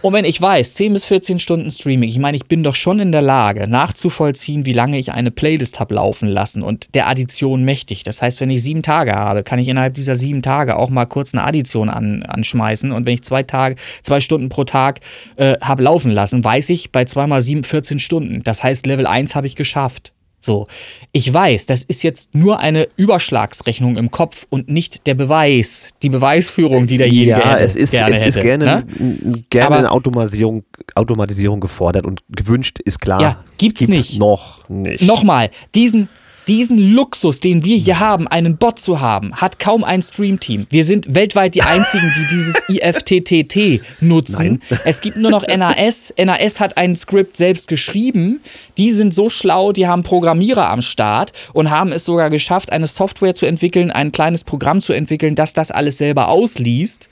Und 0.02 0.14
wenn 0.14 0.26
ich 0.26 0.42
weiß, 0.42 0.74
10 0.74 0.94
bis 0.94 1.06
14 1.06 1.40
Stunden 1.40 1.70
Streaming, 1.72 2.10
ich 2.10 2.20
meine, 2.20 2.38
ich 2.38 2.46
bin 2.46 2.64
doch 2.64 2.76
schon 2.76 3.00
in 3.00 3.12
der 3.12 3.22
Lage, 3.22 3.68
nachzuvollziehen, 3.68 4.66
wie 4.66 4.74
lange 4.74 4.98
ich 4.98 5.12
eine 5.12 5.32
Playlist 5.32 5.80
habe 5.80 5.96
laufen 5.96 6.30
lassen 6.30 6.64
und 6.64 6.94
der 6.96 7.08
Addition 7.08 7.64
mächtig. 7.64 8.04
Das 8.04 8.22
heißt, 8.22 8.40
wenn 8.42 8.50
ich 8.50 8.64
sieben 8.64 8.84
Tage 8.84 9.14
habe, 9.14 9.44
kann 9.44 9.60
ich 9.60 9.68
innerhalb 9.68 9.96
dieser 9.96 10.16
sieben 10.16 10.42
Tage 10.42 10.78
auch 10.78 10.90
mal 10.90 11.06
kurz 11.06 11.34
eine 11.34 11.44
Addition 11.44 11.90
an, 11.90 12.24
anschmeißen. 12.24 12.92
Und 12.92 13.06
wenn 13.06 13.16
ich 13.16 13.24
zwei 13.24 13.44
Tage, 13.44 13.76
zwei 14.02 14.22
Stunden 14.22 14.50
pro 14.50 14.64
Tag 14.64 15.02
äh, 15.36 15.58
habe 15.62 15.84
laufen 15.84 16.12
lassen, 16.12 16.44
weiß 16.44 16.70
ich 16.70 16.92
bei 16.92 17.06
zweimal 17.06 17.42
sieben 17.42 17.64
14 17.64 18.00
Stunden. 18.00 18.44
Das 18.44 18.64
heißt, 18.64 18.86
Level 18.86 19.08
1 19.08 19.36
habe 19.36 19.48
ich 19.48 19.56
geschafft. 19.56 20.14
So, 20.40 20.68
ich 21.12 21.32
weiß, 21.34 21.66
das 21.66 21.84
ist 21.84 22.02
jetzt 22.04 22.34
nur 22.34 22.60
eine 22.60 22.88
Überschlagsrechnung 22.96 23.98
im 23.98 24.10
Kopf 24.10 24.46
und 24.50 24.70
nicht 24.70 25.06
der 25.06 25.14
Beweis, 25.14 25.90
die 26.02 26.10
Beweisführung, 26.10 26.88
die 26.88 26.98
derjenige 26.98 27.32
ja, 27.32 27.54
hätte, 27.54 27.64
es 27.66 27.76
ist, 27.76 27.92
gerne 27.92 28.16
es 28.16 28.22
hätte. 28.22 28.40
Ist 28.40 28.42
gerne, 28.42 28.66
ne? 28.66 29.44
gerne 29.50 29.68
Aber, 29.68 29.78
eine 29.78 29.92
Automatisierung, 29.92 30.64
Automatisierung 30.96 31.60
gefordert 31.60 32.06
und 32.06 32.22
gewünscht, 32.30 32.80
ist 32.80 33.00
klar. 33.00 33.22
Ja, 33.22 33.44
gibt's, 33.58 33.80
gibt's 33.80 33.94
nicht. 33.94 34.20
Noch 34.20 34.68
nicht. 34.70 35.04
Nochmal, 35.04 35.52
diesen, 35.76 36.08
diesen 36.50 36.80
Luxus, 36.80 37.40
den 37.40 37.64
wir 37.64 37.78
hier 37.78 38.00
haben, 38.00 38.28
einen 38.28 38.58
Bot 38.58 38.80
zu 38.80 39.00
haben, 39.00 39.36
hat 39.36 39.60
kaum 39.60 39.84
ein 39.84 40.02
Stream-Team. 40.02 40.66
Wir 40.72 40.84
sind 40.84 41.14
weltweit 41.14 41.54
die 41.54 41.62
einzigen, 41.62 42.12
die 42.18 42.28
dieses 42.28 42.56
IFTTT 42.68 43.82
nutzen. 44.02 44.60
Nein. 44.68 44.80
Es 44.84 45.02
gibt 45.02 45.18
nur 45.18 45.30
noch 45.30 45.46
NAS. 45.46 46.12
NAS 46.18 46.60
hat 46.60 46.76
ein 46.76 46.96
Skript 46.96 47.38
selbst 47.38 47.68
geschrieben. 47.68 48.42
Die 48.80 48.90
sind 48.90 49.14
so 49.14 49.30
schlau, 49.30 49.74
die 49.74 49.86
haben 49.86 50.02
Programmierer 50.02 50.72
am 50.72 50.82
Start 50.82 51.34
und 51.54 51.70
haben 51.70 51.92
es 51.92 52.04
sogar 52.04 52.32
geschafft, 52.32 52.72
eine 52.72 52.88
Software 52.88 53.36
zu 53.36 53.46
entwickeln, 53.46 53.92
ein 53.92 54.12
kleines 54.12 54.44
Programm 54.44 54.82
zu 54.82 54.94
entwickeln, 54.94 55.36
das 55.36 55.54
das 55.54 55.70
alles 55.70 56.00
selber 56.00 56.30
ausliest. 56.30 57.10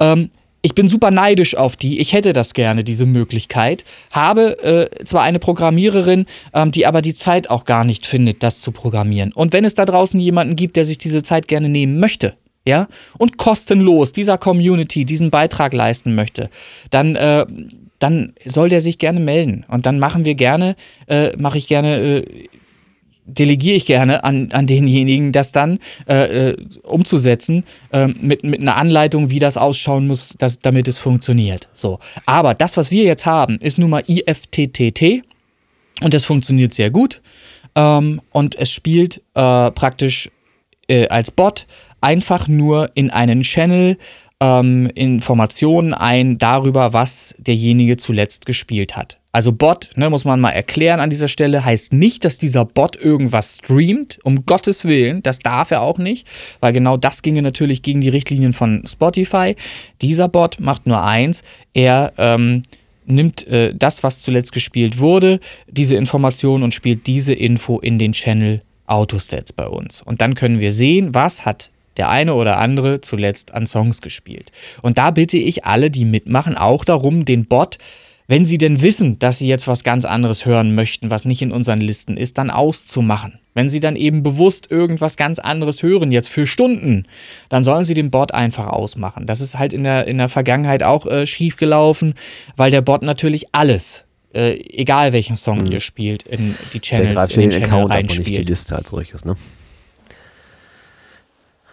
Ähm, 0.00 0.30
ich 0.62 0.74
bin 0.74 0.88
super 0.88 1.10
neidisch 1.10 1.54
auf 1.54 1.76
die. 1.76 2.00
Ich 2.00 2.12
hätte 2.12 2.32
das 2.32 2.54
gerne, 2.54 2.84
diese 2.84 3.06
Möglichkeit. 3.06 3.84
Habe 4.10 4.62
äh, 4.62 5.04
zwar 5.04 5.22
eine 5.22 5.38
Programmiererin, 5.38 6.26
ähm, 6.52 6.70
die 6.70 6.86
aber 6.86 7.02
die 7.02 7.14
Zeit 7.14 7.48
auch 7.48 7.64
gar 7.64 7.84
nicht 7.84 8.06
findet, 8.06 8.42
das 8.42 8.60
zu 8.60 8.72
programmieren. 8.72 9.32
Und 9.32 9.52
wenn 9.52 9.64
es 9.64 9.74
da 9.74 9.84
draußen 9.84 10.20
jemanden 10.20 10.56
gibt, 10.56 10.76
der 10.76 10.84
sich 10.84 10.98
diese 10.98 11.22
Zeit 11.22 11.48
gerne 11.48 11.68
nehmen 11.68 11.98
möchte, 11.98 12.34
ja, 12.66 12.88
und 13.16 13.38
kostenlos 13.38 14.12
dieser 14.12 14.36
Community 14.36 15.06
diesen 15.06 15.30
Beitrag 15.30 15.72
leisten 15.72 16.14
möchte, 16.14 16.50
dann, 16.90 17.16
äh, 17.16 17.46
dann 17.98 18.34
soll 18.44 18.68
der 18.68 18.82
sich 18.82 18.98
gerne 18.98 19.20
melden. 19.20 19.64
Und 19.68 19.86
dann 19.86 19.98
machen 19.98 20.26
wir 20.26 20.34
gerne, 20.34 20.76
äh, 21.06 21.34
mache 21.38 21.56
ich 21.56 21.68
gerne 21.68 21.96
äh, 21.96 22.48
delegiere 23.24 23.76
ich 23.76 23.86
gerne 23.86 24.24
an, 24.24 24.48
an 24.52 24.66
denjenigen, 24.66 25.32
das 25.32 25.52
dann 25.52 25.78
äh, 26.08 26.50
äh, 26.50 26.56
umzusetzen 26.82 27.64
äh, 27.92 28.08
mit, 28.08 28.44
mit 28.44 28.60
einer 28.60 28.76
Anleitung, 28.76 29.30
wie 29.30 29.38
das 29.38 29.56
ausschauen 29.56 30.06
muss, 30.06 30.34
dass, 30.38 30.60
damit 30.60 30.88
es 30.88 30.98
funktioniert. 30.98 31.68
So. 31.72 31.98
Aber 32.26 32.54
das, 32.54 32.76
was 32.76 32.90
wir 32.90 33.04
jetzt 33.04 33.26
haben, 33.26 33.58
ist 33.58 33.78
nun 33.78 33.90
mal 33.90 34.04
IFTTT 34.06 35.22
und 36.02 36.14
das 36.14 36.24
funktioniert 36.24 36.74
sehr 36.74 36.90
gut 36.90 37.20
ähm, 37.74 38.20
und 38.32 38.56
es 38.56 38.70
spielt 38.70 39.22
äh, 39.34 39.70
praktisch 39.70 40.30
äh, 40.88 41.08
als 41.08 41.30
Bot 41.30 41.66
einfach 42.00 42.48
nur 42.48 42.90
in 42.94 43.10
einen 43.10 43.42
Channel 43.42 43.96
ähm, 44.40 44.90
Informationen 44.94 45.92
ein 45.94 46.38
darüber, 46.38 46.92
was 46.92 47.34
derjenige 47.38 47.96
zuletzt 47.96 48.46
gespielt 48.46 48.96
hat. 48.96 49.19
Also 49.32 49.52
Bot, 49.52 49.90
ne, 49.94 50.10
muss 50.10 50.24
man 50.24 50.40
mal 50.40 50.50
erklären 50.50 50.98
an 50.98 51.10
dieser 51.10 51.28
Stelle, 51.28 51.64
heißt 51.64 51.92
nicht, 51.92 52.24
dass 52.24 52.38
dieser 52.38 52.64
Bot 52.64 52.96
irgendwas 52.96 53.58
streamt, 53.62 54.18
um 54.24 54.44
Gottes 54.44 54.84
Willen, 54.84 55.22
das 55.22 55.38
darf 55.38 55.70
er 55.70 55.82
auch 55.82 55.98
nicht, 55.98 56.26
weil 56.58 56.72
genau 56.72 56.96
das 56.96 57.22
ginge 57.22 57.42
natürlich 57.42 57.82
gegen 57.82 58.00
die 58.00 58.08
Richtlinien 58.08 58.52
von 58.52 58.82
Spotify. 58.86 59.54
Dieser 60.02 60.28
Bot 60.28 60.58
macht 60.58 60.86
nur 60.86 61.02
eins, 61.02 61.44
er 61.74 62.12
ähm, 62.18 62.62
nimmt 63.06 63.46
äh, 63.46 63.72
das, 63.74 64.02
was 64.02 64.20
zuletzt 64.20 64.52
gespielt 64.52 64.98
wurde, 64.98 65.38
diese 65.68 65.96
Information 65.96 66.64
und 66.64 66.74
spielt 66.74 67.06
diese 67.06 67.32
Info 67.32 67.78
in 67.78 67.98
den 67.98 68.12
Channel 68.12 68.62
Autostats 68.86 69.52
bei 69.52 69.68
uns. 69.68 70.02
Und 70.02 70.20
dann 70.20 70.34
können 70.34 70.58
wir 70.58 70.72
sehen, 70.72 71.14
was 71.14 71.44
hat 71.44 71.70
der 71.96 72.08
eine 72.08 72.34
oder 72.34 72.58
andere 72.58 73.00
zuletzt 73.00 73.52
an 73.52 73.66
Songs 73.66 74.00
gespielt. 74.00 74.50
Und 74.82 74.98
da 74.98 75.10
bitte 75.12 75.38
ich 75.38 75.64
alle, 75.64 75.90
die 75.90 76.04
mitmachen, 76.04 76.56
auch 76.56 76.84
darum, 76.84 77.24
den 77.24 77.44
Bot 77.44 77.78
wenn 78.30 78.44
Sie 78.44 78.58
denn 78.58 78.80
wissen, 78.80 79.18
dass 79.18 79.38
Sie 79.38 79.48
jetzt 79.48 79.66
was 79.66 79.82
ganz 79.82 80.04
anderes 80.04 80.46
hören 80.46 80.72
möchten, 80.76 81.10
was 81.10 81.24
nicht 81.24 81.42
in 81.42 81.50
unseren 81.50 81.80
Listen 81.80 82.16
ist, 82.16 82.38
dann 82.38 82.48
auszumachen. 82.48 83.40
Wenn 83.54 83.68
Sie 83.68 83.80
dann 83.80 83.96
eben 83.96 84.22
bewusst 84.22 84.70
irgendwas 84.70 85.16
ganz 85.16 85.40
anderes 85.40 85.82
hören, 85.82 86.12
jetzt 86.12 86.28
für 86.28 86.46
Stunden, 86.46 87.06
dann 87.48 87.64
sollen 87.64 87.84
Sie 87.84 87.94
den 87.94 88.12
Bot 88.12 88.32
einfach 88.32 88.68
ausmachen. 88.68 89.26
Das 89.26 89.40
ist 89.40 89.58
halt 89.58 89.72
in 89.72 89.82
der, 89.82 90.06
in 90.06 90.18
der 90.18 90.28
Vergangenheit 90.28 90.84
auch 90.84 91.08
äh, 91.08 91.26
schief 91.26 91.56
gelaufen, 91.56 92.14
weil 92.56 92.70
der 92.70 92.82
Bot 92.82 93.02
natürlich 93.02 93.46
alles 93.50 94.04
äh, 94.32 94.60
egal 94.60 95.12
welchen 95.12 95.34
Song 95.34 95.58
mhm. 95.58 95.72
ihr 95.72 95.80
spielt, 95.80 96.22
in 96.22 96.54
die 96.72 96.78
Channels, 96.78 97.34
in 97.34 97.40
den, 97.40 97.50
den 97.50 97.64
Channel 97.64 97.86
reinspielt. 97.86 98.28
Nicht 98.28 98.38
die 98.38 98.44
Liste 98.44 98.76
als 98.76 98.90
solches, 98.90 99.24
ne? 99.24 99.34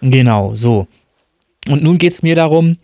Genau, 0.02 0.56
so. 0.56 0.88
Und 1.70 1.84
nun 1.84 1.98
geht 1.98 2.14
es 2.14 2.24
mir 2.24 2.36
darum, 2.36 2.78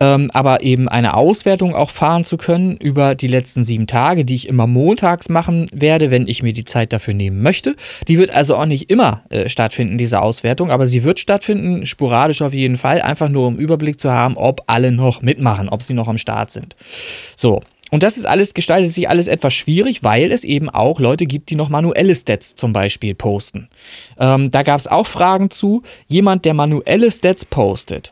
ähm, 0.00 0.30
aber 0.32 0.62
eben 0.62 0.88
eine 0.88 1.16
Auswertung 1.16 1.74
auch 1.74 1.90
fahren 1.90 2.24
zu 2.24 2.36
können 2.36 2.76
über 2.76 3.14
die 3.14 3.28
letzten 3.28 3.64
sieben 3.64 3.86
Tage, 3.86 4.24
die 4.24 4.34
ich 4.34 4.48
immer 4.48 4.66
montags 4.66 5.28
machen 5.28 5.66
werde, 5.72 6.10
wenn 6.10 6.26
ich 6.26 6.42
mir 6.42 6.52
die 6.52 6.64
Zeit 6.64 6.92
dafür 6.92 7.14
nehmen 7.14 7.42
möchte. 7.42 7.76
Die 8.08 8.18
wird 8.18 8.30
also 8.30 8.56
auch 8.56 8.66
nicht 8.66 8.90
immer 8.90 9.22
äh, 9.30 9.48
stattfinden, 9.48 9.98
diese 9.98 10.20
Auswertung, 10.20 10.70
aber 10.70 10.86
sie 10.86 11.04
wird 11.04 11.20
stattfinden, 11.20 11.86
sporadisch 11.86 12.42
auf 12.42 12.54
jeden 12.54 12.76
Fall, 12.76 13.00
einfach 13.02 13.28
nur 13.28 13.46
um 13.46 13.56
Überblick 13.56 14.00
zu 14.00 14.10
haben, 14.10 14.36
ob 14.36 14.62
alle 14.66 14.92
noch 14.92 15.22
mitmachen, 15.22 15.68
ob 15.68 15.82
sie 15.82 15.94
noch 15.94 16.08
am 16.08 16.18
Start 16.18 16.50
sind. 16.50 16.76
So, 17.36 17.62
und 17.90 18.02
das 18.02 18.16
ist 18.16 18.26
alles, 18.26 18.54
gestaltet 18.54 18.92
sich 18.92 19.08
alles 19.08 19.28
etwas 19.28 19.54
schwierig, 19.54 20.02
weil 20.02 20.32
es 20.32 20.42
eben 20.42 20.68
auch 20.68 20.98
Leute 20.98 21.26
gibt, 21.26 21.50
die 21.50 21.54
noch 21.54 21.68
manuelle 21.68 22.14
Stats 22.14 22.56
zum 22.56 22.72
Beispiel 22.72 23.14
posten. 23.14 23.68
Ähm, 24.18 24.50
da 24.50 24.64
gab 24.64 24.80
es 24.80 24.88
auch 24.88 25.06
Fragen 25.06 25.48
zu. 25.50 25.82
Jemand, 26.08 26.44
der 26.44 26.54
manuelle 26.54 27.10
Stats 27.12 27.44
postet, 27.44 28.10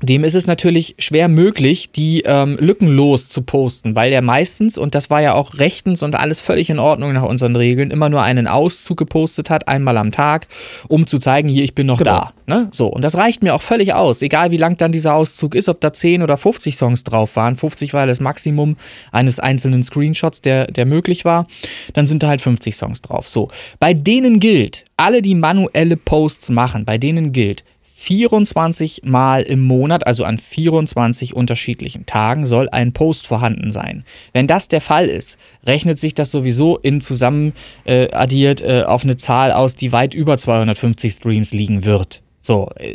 dem 0.00 0.22
ist 0.22 0.34
es 0.34 0.46
natürlich 0.46 0.94
schwer 0.98 1.28
möglich, 1.28 1.90
die 1.90 2.22
ähm, 2.24 2.56
lückenlos 2.60 3.28
zu 3.28 3.42
posten, 3.42 3.96
weil 3.96 4.12
er 4.12 4.22
meistens, 4.22 4.78
und 4.78 4.94
das 4.94 5.10
war 5.10 5.20
ja 5.20 5.34
auch 5.34 5.58
rechtens 5.58 6.04
und 6.04 6.14
alles 6.14 6.40
völlig 6.40 6.70
in 6.70 6.78
Ordnung 6.78 7.12
nach 7.12 7.24
unseren 7.24 7.56
Regeln, 7.56 7.90
immer 7.90 8.08
nur 8.08 8.22
einen 8.22 8.46
Auszug 8.46 8.96
gepostet 8.96 9.50
hat, 9.50 9.66
einmal 9.66 9.96
am 9.96 10.12
Tag, 10.12 10.46
um 10.86 11.06
zu 11.06 11.18
zeigen, 11.18 11.48
hier, 11.48 11.64
ich 11.64 11.74
bin 11.74 11.86
noch 11.86 11.98
genau. 11.98 12.10
da. 12.10 12.32
Ne? 12.46 12.68
So, 12.70 12.86
und 12.86 13.02
das 13.02 13.16
reicht 13.16 13.42
mir 13.42 13.54
auch 13.54 13.62
völlig 13.62 13.92
aus, 13.92 14.22
egal 14.22 14.52
wie 14.52 14.56
lang 14.56 14.76
dann 14.76 14.92
dieser 14.92 15.14
Auszug 15.14 15.56
ist, 15.56 15.68
ob 15.68 15.80
da 15.80 15.92
10 15.92 16.22
oder 16.22 16.36
50 16.36 16.76
Songs 16.76 17.02
drauf 17.02 17.34
waren. 17.34 17.56
50 17.56 17.92
war 17.92 18.06
das 18.06 18.20
Maximum 18.20 18.76
eines 19.10 19.40
einzelnen 19.40 19.82
Screenshots, 19.82 20.42
der, 20.42 20.68
der 20.68 20.86
möglich 20.86 21.24
war. 21.24 21.46
Dann 21.92 22.06
sind 22.06 22.22
da 22.22 22.28
halt 22.28 22.40
50 22.40 22.76
Songs 22.76 23.02
drauf. 23.02 23.28
So, 23.28 23.48
bei 23.80 23.94
denen 23.94 24.38
gilt, 24.38 24.84
alle, 24.96 25.22
die 25.22 25.34
manuelle 25.34 25.96
Posts 25.96 26.50
machen, 26.50 26.84
bei 26.84 26.98
denen 26.98 27.32
gilt, 27.32 27.64
24 28.00 29.02
Mal 29.04 29.42
im 29.42 29.64
Monat, 29.64 30.06
also 30.06 30.22
an 30.22 30.38
24 30.38 31.34
unterschiedlichen 31.34 32.06
Tagen, 32.06 32.46
soll 32.46 32.68
ein 32.68 32.92
Post 32.92 33.26
vorhanden 33.26 33.72
sein. 33.72 34.04
Wenn 34.32 34.46
das 34.46 34.68
der 34.68 34.80
Fall 34.80 35.06
ist, 35.06 35.36
rechnet 35.66 35.98
sich 35.98 36.14
das 36.14 36.30
sowieso 36.30 36.78
in 36.78 37.00
zusammen 37.00 37.54
äh, 37.84 38.08
addiert 38.12 38.62
äh, 38.62 38.84
auf 38.86 39.02
eine 39.02 39.16
Zahl 39.16 39.50
aus, 39.50 39.74
die 39.74 39.90
weit 39.90 40.14
über 40.14 40.38
250 40.38 41.12
Streams 41.12 41.52
liegen 41.52 41.84
wird. 41.84 42.22
So, 42.40 42.70
äh, 42.76 42.94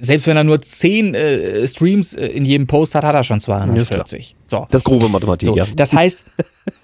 selbst 0.00 0.26
wenn 0.26 0.36
er 0.36 0.42
nur 0.42 0.60
10 0.60 1.14
äh, 1.14 1.66
Streams 1.68 2.12
äh, 2.12 2.26
in 2.26 2.44
jedem 2.44 2.66
Post 2.66 2.96
hat, 2.96 3.04
hat 3.04 3.14
er 3.14 3.22
schon 3.22 3.38
240. 3.38 4.34
so. 4.42 4.66
Das 4.72 4.82
grobe 4.82 5.08
Mathematik, 5.08 5.46
so, 5.46 5.56
ja. 5.56 5.66
Das 5.76 5.92
heißt, 5.92 6.24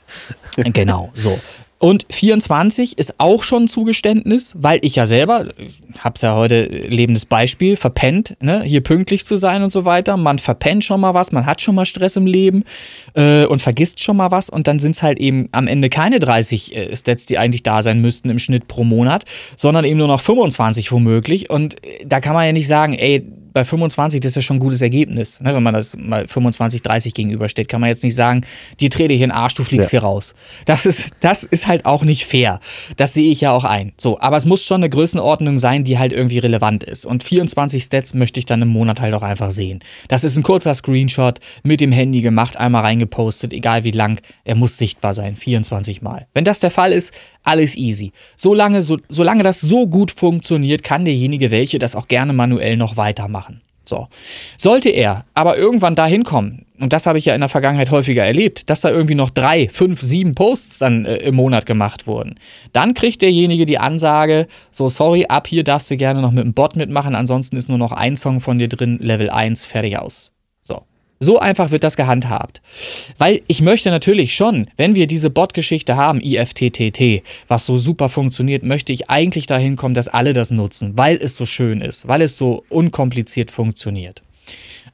genau, 0.73 1.11
so. 1.17 1.41
Und 1.79 2.07
24 2.11 2.99
ist 2.99 3.15
auch 3.19 3.45
schon 3.45 3.65
ein 3.65 3.69
Zugeständnis, 3.69 4.57
weil 4.59 4.81
ich 4.83 4.97
ja 4.97 5.07
selber, 5.07 5.47
hab's 6.01 6.23
ja 6.23 6.35
heute 6.35 6.65
lebendes 6.65 7.25
Beispiel, 7.25 7.77
verpennt, 7.77 8.37
ne, 8.41 8.63
hier 8.63 8.81
pünktlich 8.81 9.25
zu 9.25 9.37
sein 9.37 9.63
und 9.63 9.71
so 9.71 9.85
weiter. 9.85 10.17
Man 10.17 10.41
verpennt 10.41 10.85
schon 10.85 11.01
mal 11.01 11.15
was, 11.15 11.31
man 11.31 11.47
hat 11.47 11.61
schon 11.61 11.77
mal 11.77 11.87
Stress 11.87 12.17
im 12.17 12.27
Leben 12.27 12.65
äh, 13.15 13.45
und 13.47 13.63
vergisst 13.63 14.01
schon 14.01 14.17
mal 14.17 14.33
was 14.33 14.51
und 14.51 14.67
dann 14.67 14.81
sind 14.81 14.97
es 14.97 15.03
halt 15.05 15.21
eben 15.21 15.49
am 15.53 15.69
Ende 15.69 15.89
keine 15.89 16.19
30 16.19 16.75
äh, 16.75 16.97
Stats, 16.97 17.27
die 17.27 17.39
eigentlich 17.39 17.63
da 17.63 17.83
sein 17.83 18.01
müssten 18.01 18.29
im 18.29 18.41
Schnitt 18.41 18.67
pro 18.67 18.83
Monat, 18.83 19.25
sondern 19.57 19.85
eben 19.85 19.99
nur 19.99 20.09
noch 20.09 20.21
25 20.21 20.91
womöglich. 20.91 21.49
Und 21.49 21.85
äh, 21.85 22.05
da 22.05 22.21
kann 22.21 22.35
man 22.35 22.45
ja 22.45 22.53
nicht 22.53 22.67
sagen, 22.67 22.95
ey, 22.95 23.25
bei 23.59 23.65
25, 23.65 24.21
das 24.21 24.31
ist 24.31 24.37
ja 24.37 24.43
schon 24.43 24.59
ein 24.59 24.61
gutes 24.61 24.81
Ergebnis. 24.83 25.41
Ne? 25.41 25.53
Wenn 25.53 25.63
man 25.65 25.75
das 25.75 25.97
mal 25.97 26.29
25, 26.29 26.81
30 26.81 27.13
gegenübersteht, 27.13 27.69
kann 27.69 27.81
man 27.81 27.89
jetzt 27.89 28.05
nicht 28.05 28.15
sagen, 28.15 28.43
dir 28.79 28.89
trete 28.89 29.13
ich 29.13 29.21
in 29.21 29.31
den 29.31 29.37
Arsch, 29.37 29.55
du 29.55 29.65
fliegst 29.65 29.93
ja. 29.93 29.99
hier 29.99 30.07
raus. 30.07 30.37
Das 30.65 30.87
ist, 30.87 31.11
das 31.21 31.43
ist 31.43 31.67
halt 31.67 31.87
auch 31.87 32.05
nicht 32.05 32.25
fair. 32.25 32.61
Das 32.97 33.15
sehe 33.15 33.33
ich 33.33 33.41
ja 33.41 33.51
auch 33.51 33.65
ein. 33.65 33.93
So, 33.97 34.21
aber 34.21 34.37
es 34.37 34.45
muss 34.45 34.63
schon 34.63 34.81
eine 34.81 34.91
Größenordnung 34.91 35.59
sein, 35.59 35.83
die 35.83 35.99
halt 35.99 36.13
irgendwie 36.13 36.39
relevant 36.39 36.85
ist. 36.85 37.05
Und 37.05 37.25
24 37.25 37.83
Stats 37.83 38.15
möchte 38.15 38.39
ich 38.39 38.47
dann 38.47 38.63
im 38.63 38.69
Monat 38.69 39.01
halt 39.01 39.13
auch 39.15 39.23
einfach 39.23 39.51
sehen. 39.51 39.81
Das 40.07 40.23
ist 40.23 40.37
ein 40.37 40.45
kurzer 40.45 40.73
Screenshot 40.73 41.41
mit 41.65 41.81
dem 41.81 41.91
Handy 41.91 42.21
gemacht, 42.21 42.57
einmal 42.59 42.83
reingepostet, 42.83 43.53
egal 43.53 43.83
wie 43.83 43.91
lang, 43.91 44.21
er 44.45 44.55
muss 44.55 44.79
sichtbar 44.79 45.15
sein, 45.15 45.35
24 45.35 46.01
Mal. 46.01 46.29
Wenn 46.33 46.45
das 46.45 46.61
der 46.61 46.71
Fall 46.71 46.93
ist, 46.93 47.13
alles 47.49 47.77
easy. 47.77 48.13
Solange, 48.37 48.83
so, 48.83 48.99
solange 49.09 49.43
das 49.43 49.61
so 49.61 49.87
gut 49.87 50.11
funktioniert, 50.11 50.83
kann 50.83 51.05
derjenige 51.05 51.51
welche 51.51 51.79
das 51.79 51.97
auch 51.97 52.07
gerne 52.07 52.33
manuell 52.33 52.77
noch 52.77 52.97
weitermachen. 52.97 53.63
So. 53.89 54.09
Sollte 54.59 54.91
er 54.91 55.25
aber 55.33 55.57
irgendwann 55.57 55.95
dahin 55.95 56.23
kommen, 56.23 56.67
und 56.79 56.93
das 56.93 57.07
habe 57.07 57.19
ich 57.19 57.25
ja 57.25 57.35
in 57.35 57.41
der 57.41 57.49
Vergangenheit 57.49 57.91
häufiger 57.91 58.25
erlebt, 58.25 58.69
dass 58.69 58.83
da 58.83 58.91
irgendwie 58.91 59.15
noch 59.15 59.31
drei, 59.31 59.69
fünf, 59.69 60.01
sieben 60.03 60.35
Posts 60.35 60.79
dann 60.79 61.07
äh, 61.07 61.17
im 61.17 61.35
Monat 61.35 61.65
gemacht 61.65 62.07
wurden, 62.07 62.35
dann 62.73 62.93
kriegt 62.93 63.23
derjenige 63.23 63.65
die 63.65 63.79
Ansage, 63.79 64.47
so 64.71 64.91
sorry, 64.91 65.25
ab 65.27 65.49
hier 65.49 65.65
darfst 65.65 65.91
du 65.91 65.97
gerne 65.97 66.21
noch 66.21 66.31
mit 66.31 66.45
dem 66.45 66.53
Bot 66.53 66.77
mitmachen, 66.77 67.15
ansonsten 67.15 67.57
ist 67.57 67.71
nur 67.71 67.79
noch 67.79 67.93
ein 67.93 68.17
Song 68.17 68.41
von 68.41 68.59
dir 68.59 68.69
drin, 68.69 68.99
Level 69.01 69.31
1, 69.31 69.65
fertig 69.65 69.99
aus. 69.99 70.33
So 71.21 71.39
einfach 71.39 71.71
wird 71.71 71.85
das 71.85 71.97
gehandhabt. 71.97 72.63
Weil 73.19 73.43
ich 73.49 73.61
möchte 73.61 73.91
natürlich 73.91 74.35
schon, 74.35 74.69
wenn 74.77 74.95
wir 74.95 75.07
diese 75.07 75.31
Bot-Geschichte 75.31 75.97
haben, 75.97 76.21
IFTTT, 76.21 77.23
was 77.49 77.67
so 77.67 77.77
super 77.77 78.09
funktioniert, 78.09 78.63
möchte 78.63 78.93
ich 78.93 79.11
eigentlich 79.11 79.47
dahin 79.47 79.77
kommen, 79.77 79.95
dass 79.95 80.09
alle 80.09 80.33
das 80.33 80.51
nutzen, 80.51 80.97
weil 80.97 81.17
es 81.17 81.37
so 81.37 81.47
schön 81.47 81.81
ist, 81.81 82.07
weil 82.07 82.23
es 82.23 82.37
so 82.37 82.65
unkompliziert 82.69 83.51
funktioniert. 83.51 84.23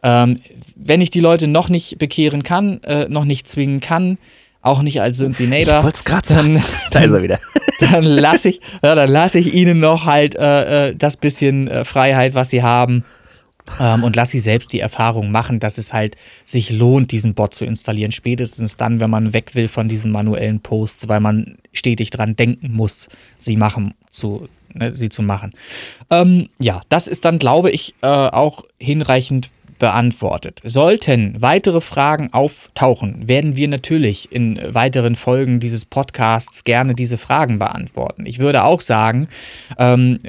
Ähm, 0.03 0.37
wenn 0.77 1.01
ich 1.01 1.11
die 1.11 1.21
Leute 1.21 1.47
noch 1.47 1.69
nicht 1.69 1.99
bekehren 1.99 2.43
kann, 2.43 2.83
äh, 2.85 3.09
noch 3.09 3.25
nicht 3.25 3.49
zwingen 3.49 3.81
kann, 3.81 4.19
auch 4.61 4.81
nicht 4.81 5.03
als 5.03 5.19
Synthinator. 5.19 5.79
Ich 5.79 5.85
wollte 5.85 5.99
es 5.99 6.05
gerade 6.05 6.27
sagen. 6.27 6.65
da 6.91 7.01
ist 7.01 7.13
er 7.13 7.23
wieder. 7.23 7.39
dann 7.81 8.05
lasse 8.05 8.49
ich, 8.49 8.61
ja, 8.83 8.95
lass 8.95 9.35
ich 9.35 9.53
ihnen 9.53 9.79
noch 9.79 10.07
halt 10.07 10.37
äh, 10.37 10.89
äh, 10.89 10.97
das 10.97 11.19
bisschen 11.19 11.69
äh, 11.69 11.85
Freiheit, 11.85 12.35
was 12.35 12.51
sie 12.51 12.63
haben 12.63 13.05
ähm, 13.81 14.05
und 14.05 14.17
lass 14.17 14.31
sie 14.31 14.41
selbst 14.41 14.73
die 14.73 14.81
Erfahrung 14.81 15.31
machen, 15.31 15.61
dass 15.61 15.79
es 15.79 15.93
halt 15.93 16.17
sich 16.45 16.71
lohnt, 16.71 17.13
diesen 17.13 17.35
Bot 17.35 17.55
zu 17.55 17.65
installieren. 17.65 18.13
Spätestens 18.13 18.77
dann, 18.77 19.01
wenn 19.01 19.11
man 19.11 19.33
weg 19.33 19.55
will 19.55 19.69
von 19.69 19.89
diesen 19.89 20.11
manuellen 20.11 20.61
Posts, 20.61 21.09
weil 21.09 21.21
man 21.21 21.57
stetig 21.73 22.11
dran 22.11 22.37
denken 22.37 22.73
muss, 22.73 23.09
sie 23.39 23.57
machen 23.57 23.95
zu, 24.11 24.49
ne, 24.73 24.95
sie 24.95 25.09
zu 25.09 25.23
machen. 25.23 25.53
Ähm, 26.11 26.49
ja, 26.59 26.81
das 26.89 27.07
ist 27.07 27.25
dann, 27.25 27.39
glaube 27.39 27.71
ich, 27.71 27.95
äh, 28.03 28.07
auch 28.07 28.65
hinreichend 28.79 29.51
beantwortet. 29.79 30.61
Sollten 30.65 31.43
weitere 31.43 31.81
Fragen 31.81 32.33
auftauchen, 32.33 33.29
werden 33.29 33.57
wir 33.57 33.69
natürlich 33.69 34.31
in 34.31 34.61
weiteren 34.73 35.15
Folgen 35.15 35.59
dieses 35.59 35.85
Podcasts 35.85 36.65
gerne 36.65 36.95
diese 36.95 37.19
Fragen 37.19 37.59
beantworten. 37.59 38.25
Ich 38.25 38.39
würde 38.39 38.65
auch 38.65 38.81
sagen, 38.81 39.29
ähm, 39.79 40.21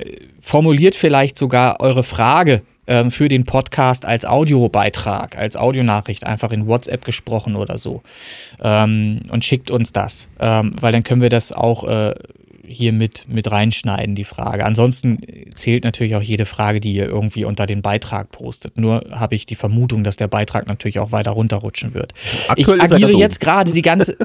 formuliert 0.41 0.95
vielleicht 0.95 1.37
sogar 1.37 1.79
eure 1.79 2.03
Frage 2.03 2.63
ähm, 2.87 3.11
für 3.11 3.27
den 3.27 3.45
Podcast 3.45 4.05
als 4.05 4.25
Audiobeitrag, 4.25 5.37
als 5.37 5.57
Audionachricht 5.57 6.25
einfach 6.25 6.51
in 6.51 6.67
WhatsApp 6.67 7.05
gesprochen 7.05 7.55
oder 7.55 7.77
so 7.77 8.01
ähm, 8.61 9.21
und 9.29 9.45
schickt 9.45 9.71
uns 9.71 9.93
das, 9.93 10.27
ähm, 10.39 10.71
weil 10.79 10.91
dann 10.91 11.03
können 11.03 11.21
wir 11.21 11.29
das 11.29 11.51
auch 11.51 11.83
äh, 11.83 12.15
hier 12.67 12.93
mit, 12.93 13.25
mit 13.27 13.51
reinschneiden, 13.51 14.15
die 14.15 14.23
Frage. 14.23 14.65
Ansonsten 14.65 15.19
zählt 15.53 15.83
natürlich 15.83 16.15
auch 16.15 16.21
jede 16.21 16.45
Frage, 16.45 16.79
die 16.79 16.93
ihr 16.93 17.05
irgendwie 17.05 17.45
unter 17.45 17.65
den 17.65 17.81
Beitrag 17.81 18.31
postet. 18.31 18.77
Nur 18.77 19.05
habe 19.11 19.35
ich 19.35 19.45
die 19.45 19.55
Vermutung, 19.55 20.03
dass 20.03 20.15
der 20.15 20.27
Beitrag 20.27 20.67
natürlich 20.67 20.99
auch 20.99 21.11
weiter 21.11 21.31
runterrutschen 21.31 21.93
wird. 21.93 22.13
Aktuell 22.47 22.77
ich 22.77 22.91
agiere 22.91 23.11
jetzt 23.11 23.39
gerade 23.39 23.71
die 23.71 23.81
ganze. 23.81 24.17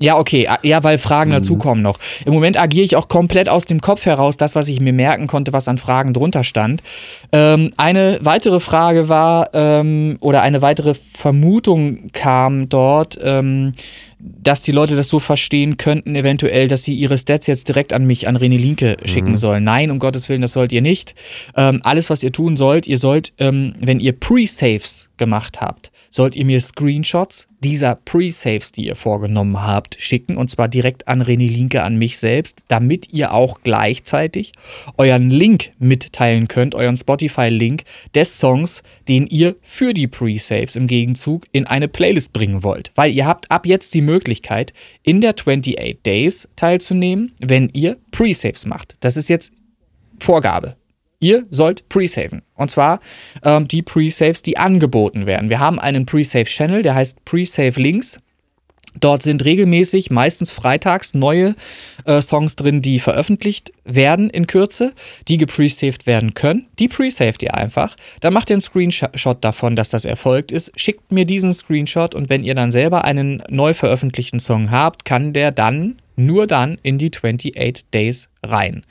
Ja, 0.00 0.18
okay, 0.18 0.48
ja, 0.62 0.82
weil 0.82 0.98
Fragen 0.98 1.30
mhm. 1.30 1.34
dazukommen 1.34 1.82
noch. 1.82 1.98
Im 2.24 2.32
Moment 2.32 2.60
agiere 2.60 2.84
ich 2.84 2.96
auch 2.96 3.08
komplett 3.08 3.48
aus 3.48 3.64
dem 3.64 3.80
Kopf 3.80 4.06
heraus, 4.06 4.36
das, 4.36 4.54
was 4.54 4.66
ich 4.66 4.80
mir 4.80 4.92
merken 4.92 5.28
konnte, 5.28 5.52
was 5.52 5.68
an 5.68 5.78
Fragen 5.78 6.12
drunter 6.12 6.42
stand. 6.42 6.82
Ähm, 7.30 7.70
eine 7.76 8.18
weitere 8.22 8.58
Frage 8.58 9.08
war, 9.08 9.50
ähm, 9.54 10.16
oder 10.20 10.42
eine 10.42 10.62
weitere 10.62 10.94
Vermutung 10.94 12.08
kam 12.12 12.68
dort. 12.68 13.18
Ähm, 13.22 13.72
dass 14.20 14.62
die 14.62 14.72
Leute 14.72 14.96
das 14.96 15.08
so 15.08 15.20
verstehen 15.20 15.76
könnten, 15.76 16.16
eventuell, 16.16 16.66
dass 16.66 16.82
sie 16.82 16.94
ihre 16.94 17.16
Stats 17.16 17.46
jetzt 17.46 17.68
direkt 17.68 17.92
an 17.92 18.04
mich, 18.04 18.26
an 18.26 18.36
René 18.36 18.58
Linke 18.58 18.96
schicken 19.04 19.30
Mhm. 19.30 19.36
sollen. 19.36 19.64
Nein, 19.64 19.90
um 19.92 20.00
Gottes 20.00 20.28
Willen, 20.28 20.42
das 20.42 20.54
sollt 20.54 20.72
ihr 20.72 20.82
nicht. 20.82 21.14
Ähm, 21.56 21.80
alles, 21.84 22.10
was 22.10 22.22
ihr 22.22 22.32
tun 22.32 22.56
sollt, 22.56 22.86
ihr 22.88 22.98
sollt, 22.98 23.32
ähm, 23.38 23.74
wenn 23.78 24.00
ihr 24.00 24.12
Pre-Saves 24.12 25.10
gemacht 25.18 25.60
habt, 25.60 25.92
sollt 26.10 26.34
ihr 26.34 26.44
mir 26.44 26.60
Screenshots 26.60 27.47
dieser 27.64 27.96
Pre-Saves, 27.96 28.72
die 28.72 28.86
ihr 28.86 28.94
vorgenommen 28.94 29.60
habt, 29.60 29.96
schicken 30.00 30.36
und 30.36 30.50
zwar 30.50 30.68
direkt 30.68 31.08
an 31.08 31.22
René 31.22 31.48
Linke, 31.48 31.82
an 31.82 31.96
mich 31.96 32.18
selbst, 32.18 32.62
damit 32.68 33.12
ihr 33.12 33.32
auch 33.32 33.60
gleichzeitig 33.62 34.52
euren 34.96 35.30
Link 35.30 35.72
mitteilen 35.78 36.48
könnt, 36.48 36.74
euren 36.74 36.96
Spotify-Link 36.96 37.84
des 38.14 38.38
Songs, 38.38 38.82
den 39.08 39.26
ihr 39.26 39.56
für 39.62 39.94
die 39.94 40.06
Pre-Saves 40.06 40.76
im 40.76 40.86
Gegenzug 40.86 41.46
in 41.52 41.66
eine 41.66 41.88
Playlist 41.88 42.32
bringen 42.32 42.62
wollt. 42.62 42.92
Weil 42.94 43.12
ihr 43.12 43.26
habt 43.26 43.50
ab 43.50 43.66
jetzt 43.66 43.94
die 43.94 44.02
Möglichkeit, 44.02 44.72
in 45.02 45.20
der 45.20 45.34
28 45.34 46.02
Days 46.04 46.48
teilzunehmen, 46.56 47.32
wenn 47.40 47.68
ihr 47.72 47.96
Pre-Saves 48.12 48.66
macht. 48.66 48.96
Das 49.00 49.16
ist 49.16 49.28
jetzt 49.28 49.52
Vorgabe. 50.20 50.76
Ihr 51.20 51.46
sollt 51.50 51.88
pre-saven. 51.88 52.42
Und 52.54 52.70
zwar 52.70 53.00
ähm, 53.42 53.66
die 53.66 53.82
Pre-Saves, 53.82 54.42
die 54.42 54.56
angeboten 54.56 55.26
werden. 55.26 55.50
Wir 55.50 55.58
haben 55.58 55.80
einen 55.80 56.06
Pre-Save-Channel, 56.06 56.82
der 56.82 56.94
heißt 56.94 57.24
Pre-Save 57.24 57.80
Links. 57.80 58.20
Dort 59.00 59.22
sind 59.22 59.44
regelmäßig, 59.44 60.10
meistens 60.10 60.50
freitags, 60.50 61.14
neue 61.14 61.54
äh, 62.04 62.20
Songs 62.20 62.56
drin, 62.56 62.82
die 62.82 62.98
veröffentlicht 62.98 63.72
werden 63.84 64.30
in 64.30 64.46
Kürze, 64.46 64.92
die 65.28 65.36
gepresaved 65.36 66.06
werden 66.06 66.34
können. 66.34 66.66
Die 66.78 66.88
presaved 66.88 67.42
ihr 67.42 67.54
einfach. 67.54 67.96
Dann 68.20 68.32
macht 68.32 68.50
ihr 68.50 68.54
einen 68.54 68.60
Screenshot 68.60 69.44
davon, 69.44 69.76
dass 69.76 69.90
das 69.90 70.04
erfolgt 70.04 70.52
ist. 70.52 70.72
Schickt 70.76 71.12
mir 71.12 71.26
diesen 71.26 71.52
Screenshot 71.52 72.14
und 72.14 72.28
wenn 72.28 72.44
ihr 72.44 72.54
dann 72.54 72.72
selber 72.72 73.04
einen 73.04 73.42
neu 73.48 73.74
veröffentlichten 73.74 74.40
Song 74.40 74.70
habt, 74.70 75.04
kann 75.04 75.32
der 75.32 75.52
dann 75.52 75.96
nur 76.18 76.46
dann 76.46 76.78
in 76.82 76.98
die 76.98 77.10
28 77.12 77.84
Days 77.92 78.28
rein. 78.42 78.82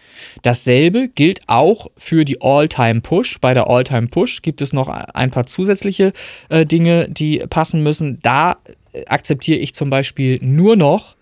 Dasselbe 0.41 1.09
gilt 1.13 1.41
auch 1.47 1.87
für 1.97 2.25
die 2.25 2.41
All-Time 2.41 3.01
Push. 3.01 3.39
Bei 3.41 3.53
der 3.53 3.69
All-Time 3.69 4.07
Push 4.07 4.41
gibt 4.41 4.61
es 4.61 4.73
noch 4.73 4.87
ein 4.87 5.31
paar 5.31 5.45
zusätzliche 5.45 6.13
äh, 6.49 6.65
Dinge, 6.65 7.07
die 7.09 7.39
passen 7.49 7.83
müssen. 7.83 8.19
Da 8.21 8.57
äh, 8.93 9.05
akzeptiere 9.05 9.59
ich 9.59 9.73
zum 9.73 9.89
Beispiel 9.89 10.39
nur 10.41 10.75
noch 10.75 11.15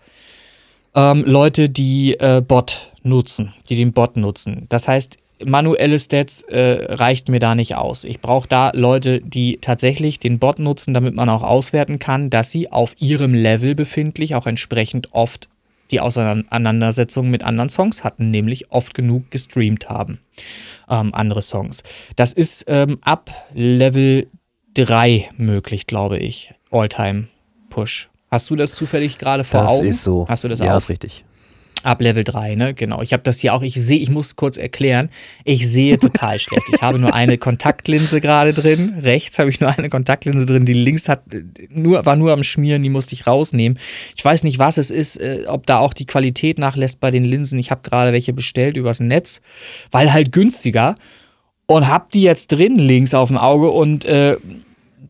ähm, 0.94 1.24
Leute, 1.26 1.68
die 1.68 2.14
äh, 2.18 2.40
Bot 2.40 2.92
nutzen, 3.02 3.52
die 3.68 3.76
den 3.76 3.92
Bot 3.92 4.16
nutzen. 4.16 4.66
Das 4.68 4.88
heißt, 4.88 5.18
manuelle 5.44 5.98
Stats 5.98 6.42
äh, 6.42 6.86
reicht 6.94 7.28
mir 7.28 7.38
da 7.38 7.54
nicht 7.54 7.76
aus. 7.76 8.04
Ich 8.04 8.20
brauche 8.20 8.48
da 8.48 8.70
Leute, 8.74 9.20
die 9.20 9.58
tatsächlich 9.60 10.18
den 10.18 10.38
Bot 10.38 10.58
nutzen, 10.58 10.94
damit 10.94 11.14
man 11.14 11.28
auch 11.28 11.42
auswerten 11.42 11.98
kann, 11.98 12.30
dass 12.30 12.50
sie 12.50 12.72
auf 12.72 12.94
ihrem 12.98 13.34
Level 13.34 13.74
befindlich 13.74 14.34
auch 14.34 14.46
entsprechend 14.46 15.12
oft 15.12 15.48
die 15.90 16.00
Auseinandersetzungen 16.00 17.30
mit 17.30 17.42
anderen 17.44 17.68
Songs 17.68 18.04
hatten, 18.04 18.30
nämlich 18.30 18.70
oft 18.70 18.94
genug 18.94 19.30
gestreamt 19.30 19.88
haben. 19.88 20.20
Ähm, 20.88 21.14
andere 21.14 21.42
Songs. 21.42 21.82
Das 22.16 22.32
ist 22.32 22.64
ähm, 22.68 22.98
ab 23.02 23.30
Level 23.54 24.28
3 24.74 25.30
möglich, 25.36 25.86
glaube 25.86 26.18
ich. 26.18 26.54
All-Time 26.70 27.28
Push. 27.70 28.08
Hast 28.30 28.50
du 28.50 28.56
das 28.56 28.74
zufällig 28.74 29.18
gerade 29.18 29.44
vor 29.44 29.62
Das 29.62 29.72
Augen? 29.72 29.86
ist 29.86 30.02
so. 30.02 30.26
Hast 30.28 30.44
du 30.44 30.48
das 30.48 30.58
ja, 30.60 30.72
auch? 30.72 30.78
ist 30.78 30.88
richtig. 30.88 31.24
Ab 31.86 32.00
Level 32.00 32.24
3, 32.24 32.56
ne? 32.56 32.74
Genau. 32.74 33.00
Ich 33.00 33.12
habe 33.12 33.22
das 33.22 33.38
hier 33.38 33.54
auch, 33.54 33.62
ich 33.62 33.74
sehe, 33.74 33.98
ich 33.98 34.10
muss 34.10 34.34
kurz 34.34 34.56
erklären, 34.56 35.08
ich 35.44 35.68
sehe 35.68 35.98
total 35.98 36.38
schlecht. 36.40 36.66
Ich 36.74 36.82
habe 36.82 36.98
nur 36.98 37.14
eine 37.14 37.38
Kontaktlinse 37.38 38.20
gerade 38.20 38.52
drin. 38.52 38.94
Rechts 39.02 39.38
habe 39.38 39.50
ich 39.50 39.60
nur 39.60 39.70
eine 39.70 39.88
Kontaktlinse 39.88 40.46
drin. 40.46 40.66
Die 40.66 40.72
links 40.72 41.08
hat 41.08 41.32
äh, 41.32 41.44
nur, 41.70 42.04
war 42.04 42.16
nur 42.16 42.32
am 42.32 42.42
Schmieren, 42.42 42.82
die 42.82 42.88
musste 42.88 43.14
ich 43.14 43.26
rausnehmen. 43.26 43.78
Ich 44.16 44.24
weiß 44.24 44.42
nicht, 44.42 44.58
was 44.58 44.78
es 44.78 44.90
ist, 44.90 45.16
äh, 45.20 45.44
ob 45.46 45.66
da 45.66 45.78
auch 45.78 45.94
die 45.94 46.06
Qualität 46.06 46.58
nachlässt 46.58 46.98
bei 46.98 47.12
den 47.12 47.24
Linsen. 47.24 47.58
Ich 47.58 47.70
habe 47.70 47.82
gerade 47.82 48.12
welche 48.12 48.32
bestellt 48.32 48.76
übers 48.76 48.98
Netz, 48.98 49.40
weil 49.92 50.12
halt 50.12 50.32
günstiger. 50.32 50.96
Und 51.68 51.88
hab 51.88 52.10
die 52.10 52.22
jetzt 52.22 52.48
drin 52.48 52.76
links 52.76 53.14
auf 53.14 53.28
dem 53.28 53.38
Auge 53.38 53.70
und 53.70 54.04
äh, 54.04 54.36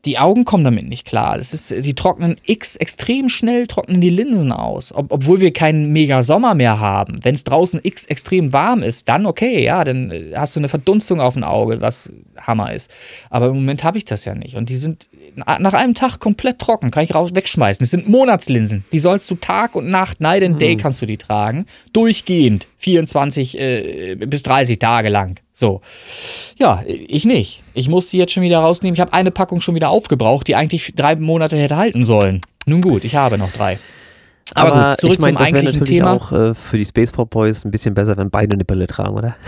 die 0.06 0.18
Augen 0.18 0.44
kommen 0.44 0.64
damit 0.64 0.88
nicht 0.88 1.04
klar. 1.04 1.36
Das 1.36 1.52
ist, 1.52 1.70
die 1.84 1.94
trocknen 1.94 2.36
x 2.46 2.76
extrem 2.76 3.28
schnell, 3.28 3.66
trocknen 3.66 4.00
die 4.00 4.10
Linsen 4.10 4.52
aus. 4.52 4.94
Ob, 4.94 5.12
obwohl 5.12 5.40
wir 5.40 5.52
keinen 5.52 5.92
mega 5.92 6.22
Sommer 6.22 6.54
mehr 6.54 6.78
haben. 6.78 7.18
Wenn 7.22 7.34
es 7.34 7.44
draußen 7.44 7.80
x 7.82 8.06
extrem 8.06 8.52
warm 8.52 8.82
ist, 8.82 9.08
dann 9.08 9.26
okay, 9.26 9.64
ja, 9.64 9.82
dann 9.82 10.10
äh, 10.10 10.32
hast 10.36 10.54
du 10.54 10.60
eine 10.60 10.68
Verdunstung 10.68 11.20
auf 11.20 11.34
dem 11.34 11.44
Auge, 11.44 11.80
was 11.80 12.12
Hammer 12.38 12.72
ist. 12.72 12.90
Aber 13.30 13.48
im 13.48 13.56
Moment 13.56 13.82
habe 13.84 13.98
ich 13.98 14.04
das 14.04 14.24
ja 14.24 14.34
nicht. 14.34 14.56
Und 14.56 14.68
die 14.68 14.76
sind 14.76 15.08
nach 15.36 15.74
einem 15.74 15.94
Tag 15.94 16.18
komplett 16.18 16.58
trocken, 16.58 16.90
kann 16.90 17.04
ich 17.04 17.14
raus 17.14 17.30
wegschmeißen. 17.34 17.82
Das 17.82 17.90
sind 17.90 18.08
Monatslinsen. 18.08 18.84
Die 18.92 18.98
sollst 18.98 19.30
du 19.30 19.34
Tag 19.34 19.74
und 19.74 19.88
Nacht, 19.88 20.20
night 20.20 20.42
and 20.42 20.60
day 20.60 20.76
kannst 20.76 21.02
du 21.02 21.06
die 21.06 21.18
tragen. 21.18 21.66
Durchgehend. 21.92 22.66
24 22.78 23.58
äh, 23.58 24.14
bis 24.14 24.42
30 24.42 24.78
Tage 24.78 25.08
lang. 25.08 25.40
So. 25.52 25.80
Ja, 26.56 26.82
ich 26.86 27.24
nicht. 27.24 27.62
Ich 27.74 27.88
muss 27.88 28.10
die 28.10 28.18
jetzt 28.18 28.32
schon 28.32 28.42
wieder 28.42 28.58
rausnehmen. 28.58 28.94
Ich 28.94 29.00
habe 29.00 29.12
eine 29.12 29.30
Packung 29.30 29.60
schon 29.60 29.74
wieder 29.74 29.90
aufgebraucht, 29.90 30.46
die 30.48 30.54
eigentlich 30.54 30.92
drei 30.94 31.16
Monate 31.16 31.56
hätte 31.58 31.76
halten 31.76 32.04
sollen. 32.04 32.40
Nun 32.66 32.80
gut, 32.80 33.04
ich 33.04 33.16
habe 33.16 33.38
noch 33.38 33.52
drei. 33.52 33.78
Aber, 34.54 34.90
gut, 34.90 35.00
zurück 35.00 35.14
ich 35.14 35.20
mein, 35.20 35.34
zum 35.34 35.44
eigentlichen 35.44 35.80
natürlich 35.80 35.98
Thema. 35.98 36.12
auch 36.12 36.32
äh, 36.32 36.54
für 36.54 36.78
die 36.78 36.84
Spaceport 36.84 37.30
Boys 37.30 37.64
ein 37.64 37.70
bisschen 37.70 37.94
besser, 37.94 38.16
wenn 38.16 38.30
beide 38.30 38.54
eine 38.54 38.64
Brille 38.64 38.86
tragen, 38.86 39.16
oder? 39.16 39.36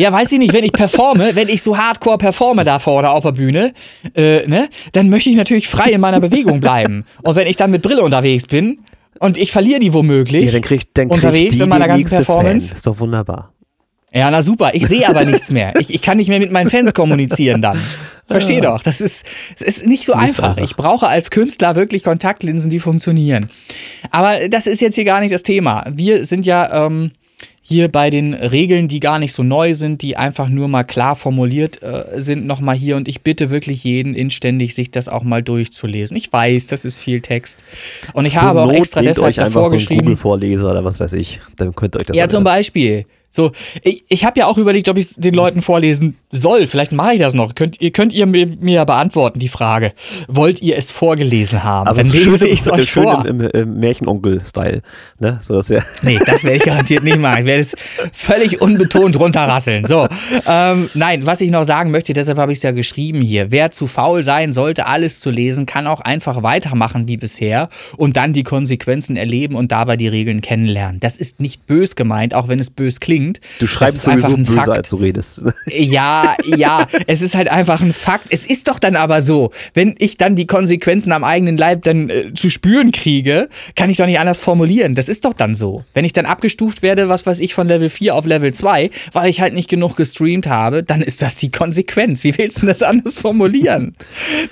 Ja, 0.00 0.10
weiß 0.10 0.32
ich 0.32 0.38
nicht, 0.38 0.54
wenn 0.54 0.64
ich 0.64 0.72
performe, 0.72 1.36
wenn 1.36 1.50
ich 1.50 1.60
so 1.60 1.76
hardcore 1.76 2.16
performe 2.16 2.64
da 2.64 2.78
vorne 2.78 3.10
auf 3.10 3.22
der 3.22 3.32
Bühne, 3.32 3.74
äh, 4.14 4.46
ne, 4.46 4.70
dann 4.92 5.10
möchte 5.10 5.28
ich 5.28 5.36
natürlich 5.36 5.68
frei 5.68 5.90
in 5.90 6.00
meiner 6.00 6.20
Bewegung 6.20 6.60
bleiben. 6.60 7.04
Und 7.22 7.36
wenn 7.36 7.46
ich 7.46 7.56
dann 7.56 7.70
mit 7.70 7.82
Brille 7.82 8.02
unterwegs 8.02 8.46
bin 8.46 8.78
und 9.18 9.36
ich 9.36 9.52
verliere 9.52 9.78
die 9.78 9.92
womöglich, 9.92 10.46
Ja, 10.46 10.52
dann 10.52 10.62
kriegt 10.62 10.96
dann 10.96 11.10
kriegt 11.10 11.22
unterwegs 11.22 11.58
die 11.58 11.64
in 11.64 11.68
meiner 11.68 11.86
ganzen 11.86 12.08
Performance? 12.08 12.68
Fan. 12.68 12.76
Ist 12.76 12.86
doch 12.86 12.98
wunderbar. 12.98 13.52
Ja, 14.10 14.30
na 14.30 14.42
super. 14.42 14.70
Ich 14.74 14.86
sehe 14.86 15.06
aber 15.06 15.26
nichts 15.26 15.50
mehr. 15.50 15.74
Ich, 15.78 15.92
ich 15.92 16.00
kann 16.00 16.16
nicht 16.16 16.28
mehr 16.28 16.38
mit 16.40 16.50
meinen 16.50 16.70
Fans 16.70 16.94
kommunizieren 16.94 17.60
dann. 17.60 17.78
Versteh 18.26 18.60
doch. 18.60 18.82
Das 18.82 19.02
ist, 19.02 19.26
das 19.58 19.68
ist 19.68 19.86
nicht 19.86 20.06
so 20.06 20.14
Nicht 20.14 20.22
einfach. 20.28 20.50
einfach. 20.50 20.62
Ich 20.62 20.76
brauche 20.76 21.08
als 21.08 21.30
Künstler 21.30 21.76
wirklich 21.76 22.04
Kontaktlinsen, 22.04 22.70
die 22.70 22.80
funktionieren. 22.80 23.50
Aber 24.10 24.48
das 24.48 24.66
ist 24.66 24.80
jetzt 24.80 24.94
hier 24.94 25.04
gar 25.04 25.20
nicht 25.20 25.34
das 25.34 25.42
Thema. 25.42 25.84
Wir 25.92 26.24
sind 26.24 26.46
ja 26.46 26.86
ähm, 26.86 27.10
hier 27.62 27.88
bei 27.88 28.10
den 28.10 28.34
Regeln, 28.34 28.88
die 28.88 29.00
gar 29.00 29.18
nicht 29.18 29.32
so 29.32 29.42
neu 29.42 29.74
sind, 29.74 30.02
die 30.02 30.16
einfach 30.16 30.48
nur 30.48 30.66
mal 30.66 30.82
klar 30.82 31.14
formuliert 31.14 31.82
äh, 31.82 32.20
sind, 32.20 32.46
nochmal 32.46 32.74
hier. 32.74 32.96
Und 32.96 33.06
ich 33.06 33.20
bitte 33.22 33.50
wirklich 33.50 33.84
jeden 33.84 34.14
inständig, 34.14 34.74
sich 34.74 34.90
das 34.90 35.08
auch 35.08 35.22
mal 35.22 35.42
durchzulesen. 35.42 36.16
Ich 36.16 36.32
weiß, 36.32 36.66
das 36.68 36.84
ist 36.84 36.98
viel 36.98 37.20
Text. 37.20 37.58
Und 38.12 38.24
ich 38.26 38.32
Zur 38.32 38.42
habe 38.42 38.62
auch 38.62 38.66
Not 38.66 38.76
extra 38.76 39.02
nehmt 39.02 39.10
deshalb 39.10 39.28
euch 39.28 39.40
einfach 39.40 39.52
davor 39.52 39.64
so 39.66 39.70
einen 39.70 39.78
geschrieben. 39.78 40.00
Google-Vorleser 40.00 40.70
oder 40.70 40.84
was 40.84 40.98
weiß 40.98 41.12
ich. 41.12 41.40
Dann 41.56 41.74
könnt 41.74 41.94
ihr 41.94 42.00
euch 42.00 42.06
das 42.06 42.16
Ja, 42.16 42.28
zum. 42.28 42.44
Beispiel. 42.44 43.04
So, 43.30 43.52
ich, 43.82 44.04
ich 44.08 44.24
habe 44.24 44.40
ja 44.40 44.46
auch 44.46 44.58
überlegt, 44.58 44.88
ob 44.88 44.96
ich 44.98 45.06
es 45.06 45.14
den 45.14 45.34
Leuten 45.34 45.62
vorlesen 45.62 46.16
soll. 46.32 46.66
Vielleicht 46.66 46.90
mache 46.90 47.14
ich 47.14 47.20
das 47.20 47.32
noch. 47.32 47.54
Könnt, 47.54 47.80
ihr 47.80 47.92
könnt 47.92 48.12
ihr 48.12 48.26
mir, 48.26 48.46
mir 48.46 48.74
ja 48.74 48.84
beantworten, 48.84 49.38
die 49.38 49.48
Frage. 49.48 49.92
Wollt 50.26 50.60
ihr 50.62 50.76
es 50.76 50.90
vorgelesen 50.90 51.62
haben? 51.62 51.86
Aber 51.86 51.96
Dann 51.96 52.06
so 52.06 52.12
lese 52.12 52.48
ich 52.48 52.60
es 52.60 52.68
euch 52.68 52.90
schön 52.90 53.04
vor. 53.04 53.24
im, 53.24 53.40
im, 53.40 53.50
im 53.50 53.80
Märchenonkel-Style. 53.80 54.82
Ne? 55.20 55.40
So, 55.46 55.62
Nee, 56.02 56.18
das 56.26 56.42
werde 56.42 56.56
ich 56.56 56.64
garantiert 56.64 57.04
nicht 57.04 57.18
machen. 57.18 57.40
Ich 57.40 57.46
werde 57.46 57.60
es 57.60 57.74
völlig 58.12 58.60
unbetont 58.60 59.18
runterrasseln. 59.18 59.86
So, 59.86 60.08
ähm, 60.46 60.90
nein, 60.94 61.24
was 61.24 61.40
ich 61.40 61.52
noch 61.52 61.64
sagen 61.64 61.92
möchte, 61.92 62.12
deshalb 62.12 62.38
habe 62.38 62.50
ich 62.50 62.58
es 62.58 62.62
ja 62.62 62.72
geschrieben 62.72 63.20
hier. 63.20 63.52
Wer 63.52 63.70
zu 63.70 63.86
faul 63.86 64.22
sein 64.24 64.52
sollte, 64.52 64.86
alles 64.86 65.20
zu 65.20 65.30
lesen, 65.30 65.66
kann 65.66 65.86
auch 65.86 66.00
einfach 66.00 66.42
weitermachen 66.42 67.06
wie 67.06 67.16
bisher 67.16 67.68
und 67.96 68.16
dann 68.16 68.32
die 68.32 68.42
Konsequenzen 68.42 69.16
erleben 69.16 69.54
und 69.54 69.70
dabei 69.70 69.96
die 69.96 70.08
Regeln 70.08 70.40
kennenlernen. 70.40 70.98
Das 70.98 71.16
ist 71.16 71.38
nicht 71.38 71.66
bös 71.66 71.94
gemeint, 71.94 72.34
auch 72.34 72.48
wenn 72.48 72.58
es 72.58 72.70
bös 72.70 72.98
klingt. 72.98 73.19
Du 73.28 73.40
Das 73.60 73.70
schreibst 73.70 73.96
ist 73.96 74.08
einfach 74.08 74.28
sowieso 74.28 74.40
ein 74.40 74.44
böse, 74.44 74.56
Fakt. 74.66 74.78
als 74.78 74.88
du 74.90 74.96
redest. 74.96 75.42
Ja, 75.66 76.36
ja, 76.44 76.86
es 77.06 77.22
ist 77.22 77.34
halt 77.34 77.48
einfach 77.48 77.80
ein 77.80 77.92
Fakt. 77.92 78.26
Es 78.30 78.44
ist 78.46 78.68
doch 78.68 78.78
dann 78.78 78.96
aber 78.96 79.22
so, 79.22 79.50
wenn 79.74 79.94
ich 79.98 80.16
dann 80.16 80.36
die 80.36 80.46
Konsequenzen 80.46 81.12
am 81.12 81.24
eigenen 81.24 81.56
Leib 81.56 81.82
dann 81.84 82.10
äh, 82.10 82.34
zu 82.34 82.50
spüren 82.50 82.92
kriege, 82.92 83.48
kann 83.76 83.88
ich 83.90 83.98
doch 83.98 84.06
nicht 84.06 84.18
anders 84.18 84.38
formulieren. 84.38 84.94
Das 84.94 85.08
ist 85.08 85.24
doch 85.24 85.32
dann 85.32 85.54
so. 85.54 85.84
Wenn 85.94 86.04
ich 86.04 86.12
dann 86.12 86.26
abgestuft 86.26 86.82
werde, 86.82 87.08
was 87.08 87.24
weiß 87.26 87.40
ich, 87.40 87.54
von 87.54 87.68
Level 87.68 87.88
4 87.88 88.14
auf 88.14 88.26
Level 88.26 88.52
2, 88.52 88.90
weil 89.12 89.30
ich 89.30 89.40
halt 89.40 89.54
nicht 89.54 89.68
genug 89.70 89.96
gestreamt 89.96 90.46
habe, 90.48 90.82
dann 90.82 91.02
ist 91.02 91.22
das 91.22 91.36
die 91.36 91.50
Konsequenz. 91.50 92.24
Wie 92.24 92.36
willst 92.36 92.62
du 92.62 92.66
das 92.66 92.82
anders 92.82 93.18
formulieren? 93.18 93.94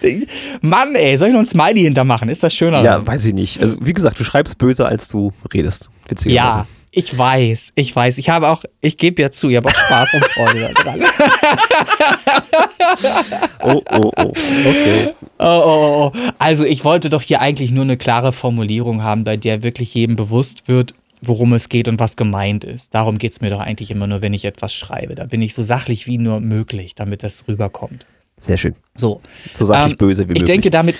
Mann, 0.61 0.95
ey, 0.95 1.16
soll 1.16 1.29
ich 1.29 1.35
noch 1.35 1.41
ein 1.41 1.47
Smiley 1.47 1.83
hintermachen? 1.83 2.29
Ist 2.29 2.43
das 2.43 2.55
schöner? 2.55 2.83
ja, 2.83 3.07
weiß 3.07 3.25
ich 3.27 3.35
nicht. 3.35 3.61
Also, 3.61 3.77
wie 3.81 3.93
gesagt, 3.93 4.19
du 4.19 4.25
schreibst 4.25 4.59
böse, 4.59 4.87
als 4.87 5.09
du 5.09 5.33
redest. 5.53 5.91
Ja, 6.25 6.66
ich 6.91 7.16
weiß, 7.16 7.72
ich 7.74 7.95
weiß. 7.95 8.18
Ich 8.18 8.30
habe 8.30 8.49
auch, 8.49 8.64
ich 8.80 8.97
gebe 8.97 9.20
ja 9.22 9.30
zu, 9.30 9.49
ich 9.51 9.57
habe 9.57 9.68
auch 9.68 9.74
Spaß 9.74 10.14
und 10.14 10.24
Freude 10.24 10.72
daran. 10.74 11.03
Oh, 13.62 13.82
oh, 13.93 14.11
oh. 14.16 14.32
Okay. 14.66 15.11
Oh, 15.39 15.45
oh, 15.45 16.12
oh. 16.14 16.18
Also 16.39 16.64
ich 16.64 16.84
wollte 16.84 17.11
doch 17.11 17.22
hier 17.22 17.41
eigentlich 17.41 17.70
nur 17.70 17.84
eine 17.84 17.97
klare 17.97 18.32
Formulierung 18.32 19.03
haben, 19.03 19.24
bei 19.24 19.36
der 19.36 19.62
wirklich 19.62 19.95
jedem 19.95 20.16
bewusst 20.16 20.68
wird, 20.68 20.95
worum 21.20 21.53
es 21.53 21.68
geht 21.68 21.89
und 21.89 22.01
was 22.01 22.16
gemeint 22.16 22.64
ist. 22.64 22.95
Darum 22.95 23.18
geht 23.18 23.32
es 23.32 23.41
mir 23.41 23.51
doch 23.51 23.61
eigentlich 23.61 23.91
immer 23.91 24.07
nur, 24.07 24.22
wenn 24.22 24.32
ich 24.32 24.45
etwas 24.45 24.72
schreibe. 24.74 25.14
Da 25.14 25.24
bin 25.24 25.43
ich 25.43 25.55
so 25.55 25.62
sachlich 25.62 26.07
wie 26.07 26.18
nur 26.18 26.41
möglich, 26.41 26.95
damit 26.95 27.22
das 27.22 27.45
rüberkommt. 27.49 28.07
Sehr 28.39 28.57
schön. 28.57 28.74
So. 28.97 29.20
So 29.55 29.64
sachlich 29.64 29.93
Ähm, 29.93 29.99
böse 29.99 30.20
wie 30.28 30.32
Ich 30.32 30.41
möglich. 30.41 30.45
denke 30.45 30.70
damit. 30.70 30.97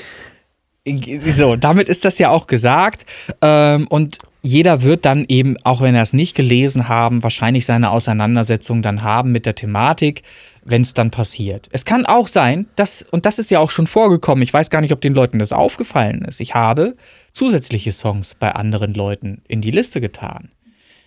so, 1.33 1.57
damit 1.57 1.89
ist 1.89 2.05
das 2.05 2.19
ja 2.19 2.31
auch 2.31 2.47
gesagt. 2.47 3.07
Ähm, 3.43 3.87
und 3.89 4.19
jeder 4.49 4.83
wird 4.83 5.05
dann 5.05 5.27
eben, 5.29 5.57
auch 5.65 5.83
wenn 5.83 5.95
er 5.95 6.03
es 6.03 6.15
nicht 6.15 6.35
gelesen 6.35 6.89
haben, 6.89 7.23
wahrscheinlich 7.23 7.67
seine 7.67 7.91
Auseinandersetzung 7.91 8.81
dann 8.81 9.03
haben 9.03 9.31
mit 9.31 9.45
der 9.45 9.55
Thematik, 9.55 10.23
wenn 10.65 10.81
es 10.81 10.95
dann 10.95 11.11
passiert. 11.11 11.69
Es 11.71 11.85
kann 11.85 12.07
auch 12.07 12.27
sein, 12.27 12.67
dass, 12.75 13.03
und 13.11 13.27
das 13.27 13.39
ist 13.39 13.51
ja 13.51 13.59
auch 13.59 13.69
schon 13.69 13.87
vorgekommen, 13.87 14.43
ich 14.43 14.53
weiß 14.53 14.71
gar 14.71 14.81
nicht, 14.81 14.93
ob 14.93 15.03
den 15.03 15.13
Leuten 15.13 15.39
das 15.39 15.53
aufgefallen 15.53 16.23
ist, 16.23 16.41
ich 16.41 16.55
habe 16.55 16.97
zusätzliche 17.31 17.93
Songs 17.93 18.35
bei 18.35 18.53
anderen 18.55 18.95
Leuten 18.95 19.43
in 19.49 19.61
die 19.61 19.71
Liste 19.71 20.01
getan. 20.01 20.51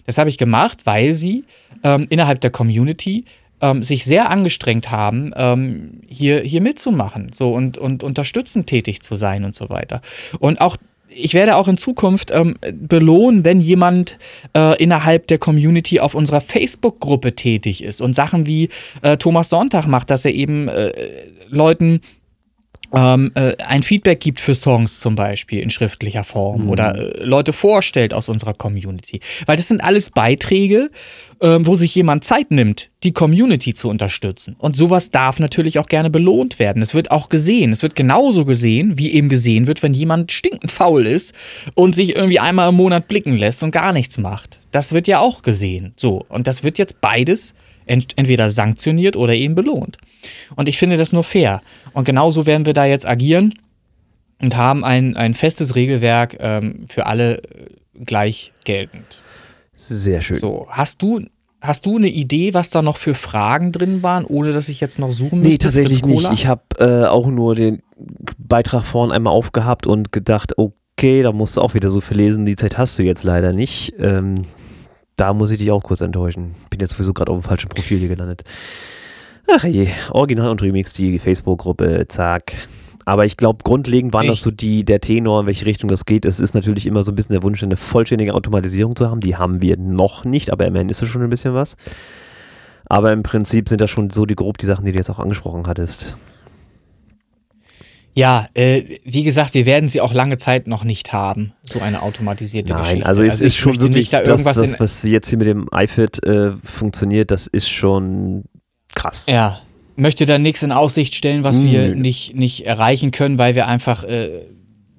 Das 0.06 0.20
habe 0.20 0.30
ich 0.30 0.38
gemacht, 0.38 0.86
weil 0.86 1.14
sie 1.14 1.46
ähm, 1.84 2.06
innerhalb 2.10 2.42
der 2.42 2.52
Community 2.52 3.26
ähm, 3.60 3.82
sich 3.82 4.06
sehr 4.06 4.30
angestrengt 4.30 4.92
haben, 4.92 5.32
ähm, 5.36 6.02
hier, 6.08 6.42
hier 6.42 6.62
mitzumachen 6.62 7.32
so 7.34 7.54
und, 7.54 7.78
und 7.80 8.04
unterstützend 8.04 8.68
tätig 8.68 9.02
zu 9.02 9.16
sein 9.16 9.46
und 9.46 9.56
so 9.56 9.70
weiter. 9.70 10.02
Und 10.40 10.62
auch 10.62 10.78
ich 11.14 11.34
werde 11.34 11.56
auch 11.56 11.68
in 11.68 11.78
Zukunft 11.78 12.32
ähm, 12.32 12.56
belohnen, 12.74 13.46
wenn 13.46 13.60
jemand 13.60 14.18
äh, 14.56 14.82
innerhalb 14.82 15.28
der 15.28 15.38
Community 15.38 16.00
auf 16.00 16.16
unserer 16.16 16.42
Facebook-Gruppe 16.42 17.36
tätig 17.36 17.84
ist 17.84 18.02
und 18.02 18.14
Sachen 18.14 18.46
wie 18.46 18.70
äh, 19.02 19.18
Thomas 19.18 19.50
Sonntag 19.50 19.88
macht, 19.88 20.10
dass 20.10 20.26
er 20.26 20.34
eben 20.34 20.68
äh, 20.68 20.92
Leuten 21.50 22.02
ähm, 22.94 23.32
äh, 23.36 23.56
ein 23.58 23.84
Feedback 23.84 24.20
gibt 24.20 24.40
für 24.40 24.54
Songs 24.54 25.00
zum 25.00 25.16
Beispiel 25.16 25.60
in 25.60 25.70
schriftlicher 25.70 26.24
Form 26.24 26.64
mhm. 26.64 26.70
oder 26.70 26.96
äh, 26.96 27.24
Leute 27.24 27.54
vorstellt 27.54 28.14
aus 28.14 28.30
unserer 28.30 28.54
Community. 28.54 29.22
Weil 29.46 29.58
das 29.58 29.68
sind 29.68 29.82
alles 29.82 30.10
Beiträge, 30.10 30.92
äh, 31.40 31.58
wo 31.62 31.76
sich 31.76 31.96
jemand 31.96 32.24
Zeit 32.24 32.52
nimmt, 32.52 32.90
die 33.04 33.14
Community 33.14 33.74
zu 33.74 33.90
unterstützen. 33.90 34.56
Und 34.58 34.76
sowas 34.76 35.10
darf 35.10 35.40
natürlich 35.40 35.80
auch 35.80 35.88
gerne 35.88 36.10
belohnt 36.10 36.60
werden. 36.60 36.82
Es 36.82 36.94
wird 36.94 37.12
auch 37.12 37.30
gesehen. 37.30 37.72
Es 37.72 37.82
wird 37.82 37.96
genauso 37.96 38.46
gesehen, 38.46 38.98
wie 38.98 39.12
eben 39.12 39.30
gesehen 39.30 39.68
wird, 39.68 39.84
wenn 39.84 39.94
jemand 39.94 40.32
stinkend 40.32 40.72
faul 40.72 41.08
ist 41.08 41.34
und 41.76 41.96
sich 41.96 42.16
irgendwie 42.16 42.40
einmal 42.40 42.70
im 42.70 42.76
Monat 42.76 43.08
blicken 43.08 43.38
lässt 43.38 43.64
und 43.64 43.72
gar 43.72 43.94
nichts 43.94 44.18
macht. 44.18 44.60
Das 44.72 44.94
wird 44.94 45.08
ja 45.08 45.20
auch 45.20 45.42
gesehen. 45.42 45.94
So. 45.96 46.26
Und 46.30 46.48
das 46.48 46.64
wird 46.64 46.78
jetzt 46.78 47.02
beides 47.02 47.54
entweder 47.86 48.52
sanktioniert 48.52 49.16
oder 49.16 49.34
eben 49.34 49.56
belohnt. 49.56 49.98
Und 50.56 50.70
ich 50.70 50.78
finde 50.78 50.98
das 50.98 51.14
nur 51.14 51.24
fair. 51.24 51.62
Und 51.94 52.06
genauso 52.06 52.46
werden 52.46 52.66
wir 52.66 52.74
da 52.74 52.86
jetzt 52.86 53.08
agieren 53.08 53.54
und 54.42 54.56
haben 54.56 54.84
ein, 54.84 55.16
ein 55.16 55.34
festes 55.34 55.76
Regelwerk 55.76 56.38
ähm, 56.40 56.86
für 56.90 57.06
alle 57.06 57.38
äh, 57.44 58.04
gleich 58.04 58.54
geltend. 58.64 59.22
Sehr 59.78 60.22
schön. 60.22 60.36
So, 60.36 60.68
hast 60.70 61.02
du, 61.02 61.22
hast 61.60 61.86
du 61.86 61.98
eine 61.98 62.10
Idee, 62.10 62.54
was 62.54 62.70
da 62.70 62.82
noch 62.82 62.98
für 62.98 63.14
Fragen 63.14 63.72
drin 63.72 64.04
waren, 64.04 64.26
ohne 64.26 64.52
dass 64.52 64.70
ich 64.70 64.80
jetzt 64.80 65.00
noch 65.00 65.12
suchen 65.12 65.40
müsste? 65.40 65.52
Nee, 65.52 65.58
tatsächlich 65.58 66.06
nicht. 66.06 66.32
Ich 66.32 66.48
habe 66.48 66.64
äh, 66.80 67.06
auch 67.06 67.28
nur 67.28 67.56
den 67.56 67.82
Beitrag 68.38 68.84
vorhin 68.84 69.12
einmal 69.12 69.34
aufgehabt 69.34 69.88
und 69.88 70.12
gedacht, 70.12 70.58
okay, 70.58 71.22
da 71.24 71.32
musst 71.32 71.58
du 71.58 71.62
auch 71.62 71.74
wieder 71.74 71.90
so 71.90 72.02
viel 72.02 72.18
lesen. 72.18 72.46
Die 72.46 72.56
Zeit 72.56 72.78
hast 72.78 72.98
du 72.98 73.04
jetzt 73.04 73.24
leider 73.24 73.54
nicht. 73.54 73.94
Ähm, 74.00 74.36
da 75.16 75.34
muss 75.34 75.52
ich 75.52 75.58
dich 75.58 75.72
auch 75.72 75.84
kurz 75.84 76.02
enttäuschen. 76.02 76.56
Bin 76.70 76.80
jetzt 76.80 76.94
sowieso 76.94 77.14
gerade 77.14 77.32
auf 77.32 77.40
dem 77.40 77.44
falschen 77.44 77.70
Profil 77.70 78.00
hier 78.00 78.08
gelandet. 78.08 78.44
Ach 79.48 79.64
je, 79.64 79.90
Original 80.12 80.50
und 80.50 80.62
Remix, 80.62 80.94
die 80.94 81.20
Facebook-Gruppe, 81.20 82.06
zack. 82.08 82.54
Aber 83.06 83.26
ich 83.26 83.38
glaube, 83.38 83.64
grundlegend 83.64 84.14
waren 84.14 84.24
Echt? 84.24 84.34
das 84.34 84.42
so 84.42 84.52
die, 84.52 84.84
der 84.86 85.02
Tenor, 85.02 85.42
in 85.42 85.48
welche 85.48 85.66
Richtung 85.66 85.90
das 85.90 86.06
geht. 86.06 86.26
Es 86.26 86.40
ist 86.40 86.54
natürlich 86.54 86.86
immer 86.86 87.04
so 87.04 87.12
ein 87.12 87.16
bisschen 87.16 87.34
der 87.34 87.44
Wunsch, 87.44 87.64
eine 87.64 87.78
vollständige 87.78 88.34
Automatisierung 88.34 88.96
zu 88.96 89.10
haben. 89.10 89.22
Die 89.22 89.36
haben 89.36 89.62
wir 89.62 89.78
noch 89.78 90.24
nicht, 90.24 90.52
aber 90.52 90.66
immerhin 90.68 90.90
ist 90.90 91.02
es 91.02 91.10
schon 91.10 91.24
ein 91.24 91.30
bisschen 91.30 91.54
was. 91.54 91.76
Aber 92.86 93.12
im 93.12 93.24
Prinzip 93.24 93.70
sind 93.70 93.82
das 93.82 93.90
schon 93.90 94.10
so 94.10 94.26
die 94.26 94.36
grob 94.36 94.58
die 94.58 94.66
Sachen, 94.66 94.86
die 94.86 94.92
du 94.92 94.98
jetzt 94.98 95.10
auch 95.10 95.20
angesprochen 95.20 95.66
hattest. 95.68 96.16
Ja, 98.14 98.50
äh, 98.54 99.00
wie 99.06 99.24
gesagt, 99.24 99.54
wir 99.54 99.66
werden 99.66 99.88
sie 99.88 100.02
auch 100.02 100.14
lange 100.14 100.38
Zeit 100.38 100.68
noch 100.68 100.84
nicht 100.84 101.14
haben, 101.14 101.54
so 101.64 101.80
eine 101.80 102.02
automatisierte 102.02 102.74
Nein, 102.74 102.82
Geschichte. 102.82 103.06
also 103.06 103.24
es 103.24 103.32
also 103.32 103.46
ist 103.46 103.56
schon 103.56 103.82
wirklich, 103.82 104.10
da 104.10 104.22
das, 104.22 104.44
das, 104.44 104.80
was 104.82 105.04
jetzt 105.04 105.30
hier 105.30 105.38
mit 105.38 105.48
dem 105.48 105.70
iFit 105.74 106.22
äh, 106.26 106.52
funktioniert, 106.64 107.32
das 107.32 107.48
ist 107.48 107.70
schon 107.70 108.44
krass. 108.96 109.26
Ja, 109.28 109.62
möchte 109.96 110.26
da 110.26 110.38
nichts 110.38 110.64
in 110.64 110.72
Aussicht 110.72 111.16
stellen, 111.16 111.44
was 111.44 111.58
Nö. 111.58 111.72
wir 111.72 111.96
nicht, 111.96 112.36
nicht 112.36 112.66
erreichen 112.66 113.12
können, 113.12 113.38
weil 113.38 113.56
wir 113.56 113.68
einfach 113.68 114.04
äh, 114.04 114.42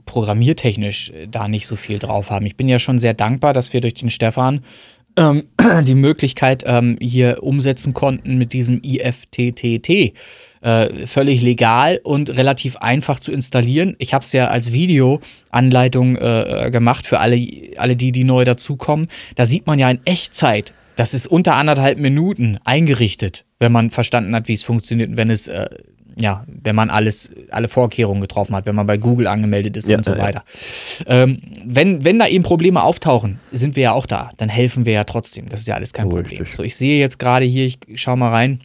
programmiertechnisch 0.06 1.10
äh, 1.10 1.26
da 1.28 1.48
nicht 1.48 1.66
so 1.66 1.76
viel 1.76 1.98
drauf 1.98 2.30
haben. 2.30 2.46
Ich 2.46 2.56
bin 2.56 2.68
ja 2.68 2.78
schon 2.78 2.98
sehr 2.98 3.14
dankbar, 3.14 3.52
dass 3.52 3.72
wir 3.72 3.80
durch 3.80 3.94
den 3.94 4.10
Stefan 4.10 4.60
ähm, 5.16 5.44
die 5.84 5.94
Möglichkeit 5.94 6.64
ähm, 6.66 6.96
hier 7.00 7.42
umsetzen 7.42 7.94
konnten 7.94 8.38
mit 8.38 8.52
diesem 8.52 8.80
IFTTT 8.82 10.14
äh, 10.62 11.06
völlig 11.06 11.42
legal 11.42 12.00
und 12.02 12.30
relativ 12.30 12.76
einfach 12.76 13.18
zu 13.18 13.32
installieren. 13.32 13.96
Ich 13.98 14.14
habe 14.14 14.24
es 14.24 14.32
ja 14.32 14.48
als 14.48 14.72
Videoanleitung 14.72 16.16
äh, 16.16 16.70
gemacht 16.70 17.06
für 17.06 17.18
alle, 17.18 17.44
alle 17.76 17.96
die, 17.96 18.12
die 18.12 18.24
neu 18.24 18.44
dazukommen. 18.44 19.08
Da 19.34 19.44
sieht 19.44 19.66
man 19.66 19.78
ja 19.78 19.90
in 19.90 20.00
Echtzeit, 20.04 20.72
das 20.96 21.14
ist 21.14 21.26
unter 21.26 21.54
anderthalb 21.54 21.98
Minuten 21.98 22.58
eingerichtet, 22.64 23.44
wenn 23.58 23.72
man 23.72 23.90
verstanden 23.90 24.34
hat, 24.34 24.48
wie 24.48 24.54
es 24.54 24.64
funktioniert 24.64 25.10
und 25.10 25.16
wenn 25.16 25.30
es 25.30 25.48
äh, 25.48 25.68
ja, 26.16 26.44
wenn 26.46 26.76
man 26.76 26.90
alles, 26.90 27.30
alle 27.50 27.68
Vorkehrungen 27.68 28.20
getroffen 28.20 28.54
hat, 28.54 28.66
wenn 28.66 28.74
man 28.74 28.86
bei 28.86 28.96
Google 28.96 29.26
angemeldet 29.26 29.76
ist 29.76 29.88
ja, 29.88 29.96
und 29.96 30.04
so 30.04 30.12
weiter. 30.12 30.44
Ja. 31.06 31.22
Ähm, 31.22 31.40
wenn, 31.64 32.04
wenn 32.04 32.18
da 32.18 32.26
eben 32.26 32.44
Probleme 32.44 32.82
auftauchen, 32.82 33.40
sind 33.50 33.76
wir 33.76 33.84
ja 33.84 33.92
auch 33.92 34.06
da. 34.06 34.30
Dann 34.36 34.48
helfen 34.48 34.84
wir 34.84 34.92
ja 34.92 35.04
trotzdem. 35.04 35.48
Das 35.48 35.60
ist 35.60 35.68
ja 35.68 35.74
alles 35.74 35.92
kein 35.92 36.06
oh, 36.06 36.10
Problem. 36.10 36.40
Richtig. 36.40 36.56
So, 36.56 36.62
ich 36.62 36.76
sehe 36.76 36.98
jetzt 36.98 37.18
gerade 37.18 37.44
hier, 37.44 37.64
ich 37.64 37.78
schau 37.94 38.16
mal 38.16 38.30
rein. 38.30 38.60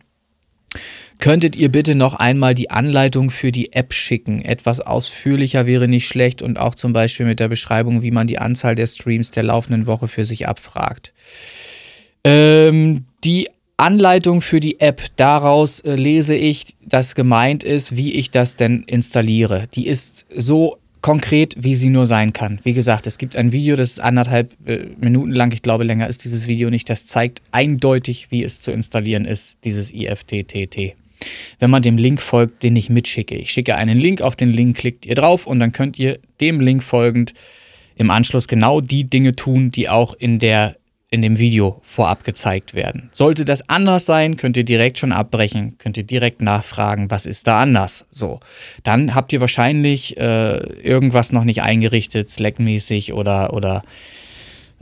Könntet 1.20 1.56
ihr 1.56 1.72
bitte 1.72 1.96
noch 1.96 2.14
einmal 2.14 2.54
die 2.54 2.70
Anleitung 2.70 3.32
für 3.32 3.52
die 3.52 3.74
App 3.74 3.94
schicken? 3.94 4.44
Etwas 4.44 4.82
ausführlicher 4.82 5.66
wäre 5.66 5.88
nicht 5.88 6.08
schlecht 6.08 6.44
und 6.44 6.60
auch 6.60 6.76
zum 6.76 6.94
Beispiel 6.94 7.26
mit 7.26 7.40
der 7.40 7.48
Beschreibung, 7.48 8.04
wie 8.04 8.12
man 8.12 8.28
die 8.28 8.38
Anzahl 8.38 8.76
der 8.76 8.86
Streams 8.86 9.32
der 9.32 9.44
laufenden 9.44 9.88
Woche 9.88 10.08
für 10.08 10.26
sich 10.26 10.48
abfragt. 10.48 11.14
Ähm, 12.24 13.06
die 13.24 13.50
Anleitung 13.78 14.42
für 14.42 14.60
die 14.60 14.80
App, 14.80 15.04
daraus 15.18 15.80
äh, 15.82 15.96
lese 15.96 16.36
ich, 16.36 16.76
dass 16.82 17.16
gemeint 17.16 17.64
ist, 17.64 17.96
wie 17.96 18.14
ich 18.14 18.32
das 18.32 18.56
denn 18.56 18.84
installiere. 18.84 19.66
Die 19.76 19.88
ist 19.88 20.26
so 20.36 20.78
konkret, 21.02 21.56
wie 21.58 21.76
sie 21.76 21.90
nur 21.90 22.08
sein 22.08 22.34
kann. 22.34 22.60
Wie 22.64 22.74
gesagt, 22.74 23.06
es 23.08 23.18
gibt 23.18 23.36
ein 23.36 23.52
Video, 23.52 23.76
das 23.76 23.92
ist 23.92 24.00
anderthalb 24.00 24.56
äh, 24.68 24.88
Minuten 25.00 25.32
lang, 25.32 25.52
ich 25.52 25.62
glaube 25.62 25.84
länger 25.84 26.08
ist 26.08 26.26
dieses 26.26 26.48
Video 26.48 26.70
nicht, 26.70 26.90
das 26.90 27.06
zeigt 27.06 27.42
eindeutig, 27.52 28.32
wie 28.32 28.44
es 28.44 28.62
zu 28.62 28.72
installieren 28.72 29.26
ist, 29.26 29.60
dieses 29.64 29.94
IFTTT 29.94 30.96
wenn 31.60 31.70
man 31.70 31.82
dem 31.82 31.98
Link 31.98 32.22
folgt, 32.22 32.64
den 32.64 32.76
ich 32.76 32.90
mitschicke. 32.90 33.36
Ich 33.36 33.52
schicke 33.52 33.76
einen 33.76 33.98
Link, 33.98 34.22
auf 34.22 34.36
den 34.36 34.52
Link 34.52 34.78
klickt 34.78 35.06
ihr 35.06 35.16
drauf 35.16 35.48
und 35.48 35.60
dann 35.60 35.72
könnt 35.72 35.98
ihr 35.98 36.20
dem 36.42 36.60
Link 36.60 36.84
folgend 36.84 37.34
im 37.96 38.12
Anschluss 38.12 38.48
genau 38.48 38.82
die 38.82 39.06
Dinge 39.06 39.36
tun, 39.36 39.72
die 39.72 39.90
auch 39.90 40.14
in 40.14 40.40
der 40.40 40.78
in 41.10 41.22
dem 41.22 41.40
Video 41.40 41.80
vorab 41.84 42.26
gezeigt 42.26 42.74
werden. 42.74 43.10
Sollte 43.14 43.46
das 43.46 43.70
anders 43.70 44.06
sein, 44.06 44.36
könnt 44.36 44.58
ihr 44.58 44.66
direkt 44.66 44.98
schon 44.98 45.14
abbrechen, 45.14 45.78
könnt 45.78 45.96
ihr 45.98 46.04
direkt 46.04 46.42
nachfragen, 46.42 47.10
was 47.10 47.26
ist 47.26 47.48
da 47.48 47.62
anders. 47.62 48.06
So, 48.12 48.42
dann 48.84 49.16
habt 49.16 49.32
ihr 49.32 49.40
wahrscheinlich 49.40 50.18
äh, 50.18 50.58
irgendwas 50.58 51.32
noch 51.32 51.46
nicht 51.46 51.62
eingerichtet, 51.62 52.30
Slack-mäßig 52.30 53.14
oder, 53.14 53.54
oder 53.54 53.84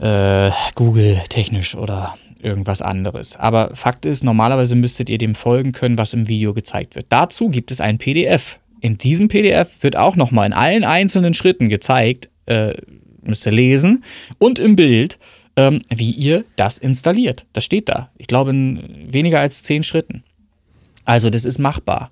äh, 0.00 0.50
Google-technisch 0.74 1.76
oder 1.76 2.16
irgendwas 2.42 2.82
anderes. 2.82 3.36
Aber 3.36 3.74
Fakt 3.74 4.04
ist, 4.04 4.24
normalerweise 4.24 4.74
müsstet 4.74 5.08
ihr 5.08 5.18
dem 5.18 5.34
folgen 5.36 5.72
können, 5.72 5.96
was 5.96 6.12
im 6.12 6.26
Video 6.26 6.54
gezeigt 6.54 6.96
wird. 6.96 7.06
Dazu 7.08 7.48
gibt 7.50 7.70
es 7.70 7.80
ein 7.80 7.98
PDF. 7.98 8.58
In 8.80 8.98
diesem 8.98 9.28
PDF 9.28 9.82
wird 9.82 9.96
auch 9.96 10.16
nochmal 10.16 10.46
in 10.46 10.52
allen 10.52 10.84
einzelnen 10.84 11.34
Schritten 11.34 11.68
gezeigt, 11.68 12.28
äh, 12.46 12.74
müsst 13.22 13.46
ihr 13.46 13.52
lesen, 13.52 14.04
und 14.38 14.58
im 14.58 14.76
Bild, 14.76 15.18
ähm, 15.56 15.80
wie 15.88 16.10
ihr 16.10 16.44
das 16.56 16.78
installiert. 16.78 17.46
Das 17.52 17.64
steht 17.64 17.88
da. 17.88 18.10
Ich 18.18 18.26
glaube, 18.26 18.50
in 18.50 19.12
weniger 19.12 19.40
als 19.40 19.62
zehn 19.62 19.82
Schritten. 19.82 20.22
Also, 21.04 21.30
das 21.30 21.44
ist 21.44 21.58
machbar. 21.58 22.10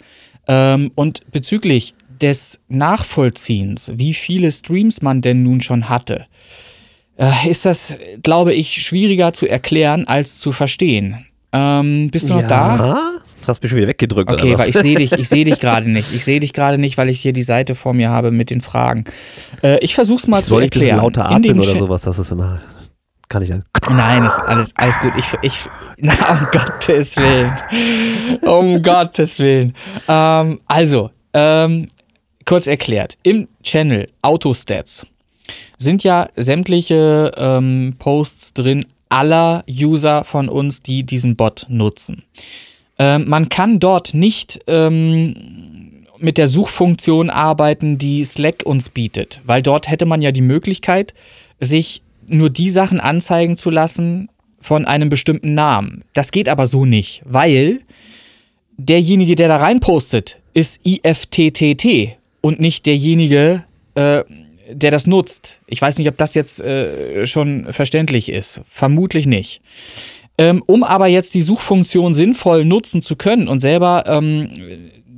Ähm, 0.49 0.91
und 0.95 1.31
bezüglich 1.31 1.95
des 2.21 2.61
Nachvollziehens, 2.69 3.93
wie 3.95 4.15
viele 4.15 4.51
Streams 4.53 5.03
man 5.03 5.21
denn 5.21 5.43
nun 5.43 5.61
schon 5.61 5.89
hatte, 5.89 6.27
äh, 7.19 7.49
ist 7.49 7.65
das, 7.67 7.97
glaube 8.23 8.55
ich, 8.55 8.83
schwieriger 8.83 9.33
zu 9.33 9.47
erklären 9.47 10.07
als 10.07 10.39
zu 10.39 10.53
verstehen. 10.53 11.27
Ähm, 11.53 12.11
bist 12.11 12.29
du 12.29 12.35
noch 12.35 12.43
ja. 12.43 12.49
da? 12.49 13.11
Hast 13.47 13.63
mich 13.63 13.71
schon 13.71 13.77
wieder 13.77 13.89
weggedrückt. 13.89 14.31
Okay, 14.31 14.59
weil 14.59 14.71
ich 14.71 14.77
sehe 14.77 14.97
dich, 14.97 15.13
ich 15.13 15.29
sehe 15.29 15.45
dich 15.45 15.61
gerade 15.61 15.91
nicht. 15.91 16.15
Ich 16.15 16.25
sehe 16.25 16.41
dich 16.41 16.53
gerade 16.53 16.79
nicht, 16.79 16.97
weil 16.97 17.11
ich 17.11 17.21
hier 17.21 17.33
die 17.33 17.43
Seite 17.43 17.75
vor 17.75 17.93
mir 17.93 18.09
habe 18.09 18.31
mit 18.31 18.51
den 18.51 18.61
Fragen. 18.61 19.05
Äh, 19.63 19.79
ich 19.81 19.95
versuche 19.95 20.19
es 20.19 20.27
mal 20.27 20.39
ich 20.39 20.47
zu 20.47 20.59
erklären. 20.59 20.99
Soll 21.01 21.11
ich 21.11 21.17
lauter 21.17 21.31
atmen 21.31 21.61
oder 21.61 21.77
sowas? 21.77 22.03
Das 22.03 22.19
ist 22.19 22.33
immer. 22.33 22.61
Kann 23.29 23.43
ich 23.43 23.49
ja. 23.49 23.61
Nein, 23.91 24.25
ist 24.25 24.39
alles, 24.41 24.73
alles 24.77 24.99
gut. 25.01 25.13
Ich, 25.17 25.27
ich, 25.43 25.69
na, 25.99 26.13
um 26.13 26.47
Gottes 26.53 27.17
Willen. 27.17 28.41
Um 28.43 28.83
Gottes 28.83 29.39
Willen. 29.39 29.75
Ähm, 30.09 30.61
also, 30.67 31.11
ähm, 31.33 31.89
kurz 32.45 32.67
erklärt. 32.67 33.17
Im 33.23 33.49
Channel 33.63 34.09
Autostats 34.23 35.07
sind 35.79 36.05
ja 36.05 36.29
sämtliche 36.37 37.33
ähm, 37.37 37.97
Posts 37.99 38.55
drin 38.55 38.87
aller 39.09 39.65
User 39.69 40.25
von 40.25 40.49
uns, 40.49 40.83
die 40.83 41.05
diesen 41.05 41.37
Bot 41.37 41.67
nutzen. 41.69 42.23
Ähm, 42.99 43.29
man 43.29 43.49
kann 43.49 43.81
dort 43.81 44.15
nicht 44.15 44.61
ähm, 44.67 46.05
mit 46.19 46.39
der 46.39 46.49
Suchfunktion 46.49 47.31
arbeiten, 47.31 47.99
die 47.99 48.25
Slack 48.25 48.63
uns 48.65 48.89
bietet. 48.89 49.41
Weil 49.45 49.63
dort 49.63 49.89
hätte 49.89 50.07
man 50.07 50.23
ja 50.23 50.33
die 50.33 50.41
Möglichkeit, 50.41 51.15
sich 51.61 52.03
nur 52.29 52.51
die 52.51 52.71
Sachen 52.71 53.01
anzeigen 53.01 53.57
zu 53.57 53.71
lassen 53.71 54.29
von 54.61 54.85
einem 54.85 55.09
bestimmten 55.09 55.55
Namen. 55.55 56.05
Das 56.15 56.31
geht 56.31 56.49
aber 56.49 56.67
so 56.67 56.85
nicht, 56.85 57.23
weil 57.25 57.81
derjenige, 58.77 59.35
der 59.35 59.49
da 59.49 59.57
reinpostet, 59.59 60.39
ist 60.55 60.81
IFTTT 60.85 62.17
und 62.41 62.61
nicht 62.61 62.87
derjenige, 62.87 63.65
äh, 63.95 64.25
der 64.71 64.91
das 64.91 65.07
nutzt. 65.07 65.61
Ich 65.67 65.83
weiß 65.83 65.99
nicht, 65.99 66.09
ob 66.09 66.17
das 66.17 66.35
jetzt 66.35 66.61
äh, 66.61 67.27
schon 67.27 67.73
verständlich 67.73 68.31
ist. 68.31 68.63
Vermutlich 68.69 69.27
nicht. 69.27 69.61
Ähm, 70.37 70.63
um 70.67 70.83
aber 70.83 71.07
jetzt 71.07 71.35
die 71.35 71.43
Suchfunktion 71.43 72.13
sinnvoll 72.15 72.65
nutzen 72.65 73.03
zu 73.03 73.17
können 73.17 73.47
und 73.47 73.61
selber 73.61 74.05
ähm, 74.07 74.51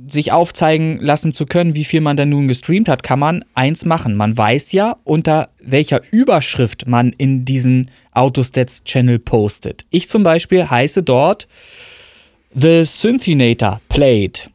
sich 0.07 0.31
aufzeigen 0.31 0.97
lassen 0.99 1.31
zu 1.31 1.45
können, 1.45 1.75
wie 1.75 1.83
viel 1.83 2.01
man 2.01 2.17
denn 2.17 2.29
nun 2.29 2.47
gestreamt 2.47 2.89
hat, 2.89 3.03
kann 3.03 3.19
man 3.19 3.45
eins 3.53 3.85
machen. 3.85 4.15
Man 4.15 4.37
weiß 4.37 4.71
ja, 4.71 4.97
unter 5.03 5.49
welcher 5.59 6.01
Überschrift 6.11 6.87
man 6.87 7.13
in 7.17 7.45
diesen 7.45 7.91
Autostats-Channel 8.11 9.19
postet. 9.19 9.85
Ich 9.89 10.07
zum 10.07 10.23
Beispiel 10.23 10.69
heiße 10.69 11.03
dort 11.03 11.47
The 12.53 12.85
Synthinator 12.85 13.81
Played. 13.89 14.49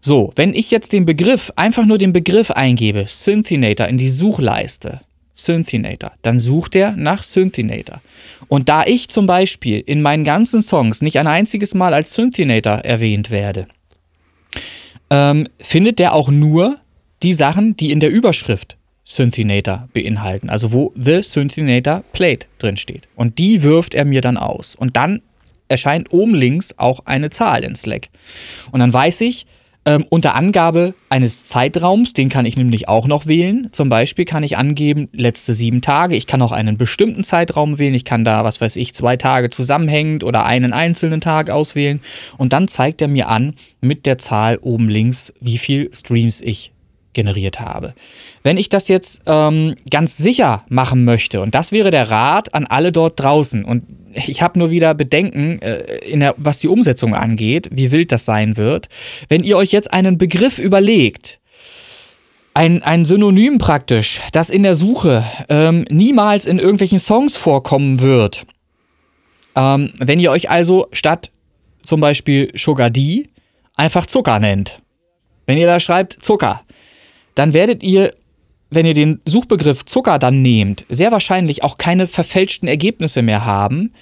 So, 0.00 0.32
wenn 0.36 0.52
ich 0.52 0.70
jetzt 0.70 0.92
den 0.92 1.06
Begriff, 1.06 1.52
einfach 1.56 1.86
nur 1.86 1.98
den 1.98 2.12
Begriff 2.12 2.50
eingebe, 2.50 3.04
Synthinator 3.06 3.86
in 3.86 3.98
die 3.98 4.08
Suchleiste, 4.08 5.00
Synthinator, 5.32 6.12
dann 6.22 6.38
sucht 6.38 6.74
er 6.74 6.96
nach 6.96 7.22
Synthinator. 7.22 8.02
Und 8.48 8.68
da 8.68 8.84
ich 8.84 9.08
zum 9.08 9.26
Beispiel 9.26 9.80
in 9.80 10.02
meinen 10.02 10.24
ganzen 10.24 10.60
Songs 10.60 11.02
nicht 11.02 11.18
ein 11.18 11.26
einziges 11.26 11.74
Mal 11.74 11.94
als 11.94 12.14
Synthinator 12.14 12.78
erwähnt 12.78 13.30
werde, 13.30 13.68
ähm, 15.12 15.46
findet 15.58 15.98
der 15.98 16.14
auch 16.14 16.30
nur 16.30 16.78
die 17.22 17.34
Sachen, 17.34 17.76
die 17.76 17.92
in 17.92 18.00
der 18.00 18.10
Überschrift 18.10 18.78
Synthinator 19.04 19.88
beinhalten, 19.92 20.48
also 20.48 20.72
wo 20.72 20.92
The 20.96 21.22
Synthinator 21.22 22.02
Played 22.12 22.48
drin 22.58 22.78
steht. 22.78 23.08
Und 23.14 23.38
die 23.38 23.62
wirft 23.62 23.94
er 23.94 24.06
mir 24.06 24.22
dann 24.22 24.38
aus. 24.38 24.74
Und 24.74 24.96
dann 24.96 25.20
erscheint 25.68 26.14
oben 26.14 26.34
links 26.34 26.74
auch 26.78 27.00
eine 27.04 27.28
Zahl 27.28 27.62
in 27.62 27.74
Slack. 27.74 28.08
Und 28.70 28.80
dann 28.80 28.92
weiß 28.92 29.20
ich, 29.20 29.46
ähm, 29.84 30.04
unter 30.08 30.34
Angabe 30.34 30.94
eines 31.08 31.44
Zeitraums, 31.44 32.12
den 32.12 32.28
kann 32.28 32.46
ich 32.46 32.56
nämlich 32.56 32.88
auch 32.88 33.06
noch 33.06 33.26
wählen. 33.26 33.68
Zum 33.72 33.88
Beispiel 33.88 34.24
kann 34.24 34.42
ich 34.42 34.56
angeben, 34.56 35.08
letzte 35.12 35.54
sieben 35.54 35.80
Tage. 35.80 36.16
Ich 36.16 36.26
kann 36.26 36.42
auch 36.42 36.52
einen 36.52 36.76
bestimmten 36.76 37.24
Zeitraum 37.24 37.78
wählen. 37.78 37.94
Ich 37.94 38.04
kann 38.04 38.24
da, 38.24 38.44
was 38.44 38.60
weiß 38.60 38.76
ich, 38.76 38.94
zwei 38.94 39.16
Tage 39.16 39.50
zusammenhängend 39.50 40.24
oder 40.24 40.44
einen 40.44 40.72
einzelnen 40.72 41.20
Tag 41.20 41.50
auswählen. 41.50 42.00
Und 42.38 42.52
dann 42.52 42.68
zeigt 42.68 43.02
er 43.02 43.08
mir 43.08 43.28
an 43.28 43.54
mit 43.80 44.06
der 44.06 44.18
Zahl 44.18 44.58
oben 44.62 44.88
links, 44.88 45.32
wie 45.40 45.58
viel 45.58 45.90
Streams 45.92 46.40
ich 46.40 46.71
generiert 47.12 47.60
habe. 47.60 47.94
Wenn 48.42 48.56
ich 48.56 48.68
das 48.68 48.88
jetzt 48.88 49.22
ähm, 49.26 49.74
ganz 49.90 50.16
sicher 50.16 50.64
machen 50.68 51.04
möchte, 51.04 51.40
und 51.40 51.54
das 51.54 51.72
wäre 51.72 51.90
der 51.90 52.10
Rat 52.10 52.54
an 52.54 52.66
alle 52.66 52.92
dort 52.92 53.20
draußen, 53.20 53.64
und 53.64 53.84
ich 54.14 54.42
habe 54.42 54.58
nur 54.58 54.70
wieder 54.70 54.94
Bedenken, 54.94 55.60
äh, 55.62 56.16
der, 56.16 56.34
was 56.36 56.58
die 56.58 56.68
Umsetzung 56.68 57.14
angeht, 57.14 57.68
wie 57.72 57.90
wild 57.90 58.12
das 58.12 58.24
sein 58.24 58.56
wird, 58.56 58.88
wenn 59.28 59.42
ihr 59.42 59.56
euch 59.56 59.72
jetzt 59.72 59.92
einen 59.92 60.18
Begriff 60.18 60.58
überlegt, 60.58 61.40
ein, 62.54 62.82
ein 62.82 63.04
Synonym 63.04 63.58
praktisch, 63.58 64.20
das 64.32 64.50
in 64.50 64.62
der 64.62 64.74
Suche 64.74 65.24
ähm, 65.48 65.86
niemals 65.88 66.44
in 66.44 66.58
irgendwelchen 66.58 66.98
Songs 66.98 67.36
vorkommen 67.36 68.00
wird. 68.00 68.46
Ähm, 69.56 69.92
wenn 69.98 70.20
ihr 70.20 70.30
euch 70.30 70.50
also 70.50 70.88
statt 70.92 71.30
zum 71.82 72.00
Beispiel 72.00 72.52
Sugar 72.54 72.90
D 72.90 73.28
einfach 73.74 74.06
Zucker 74.06 74.38
nennt. 74.38 74.80
Wenn 75.46 75.58
ihr 75.58 75.66
da 75.66 75.80
schreibt 75.80 76.22
Zucker, 76.22 76.62
dann 77.34 77.52
werdet 77.52 77.82
ihr, 77.82 78.14
wenn 78.70 78.86
ihr 78.86 78.94
den 78.94 79.20
Suchbegriff 79.24 79.84
Zucker 79.84 80.18
dann 80.18 80.42
nehmt, 80.42 80.84
sehr 80.88 81.12
wahrscheinlich 81.12 81.62
auch 81.62 81.78
keine 81.78 82.06
verfälschten 82.06 82.68
Ergebnisse 82.68 83.22
mehr 83.22 83.44
haben, 83.44 83.92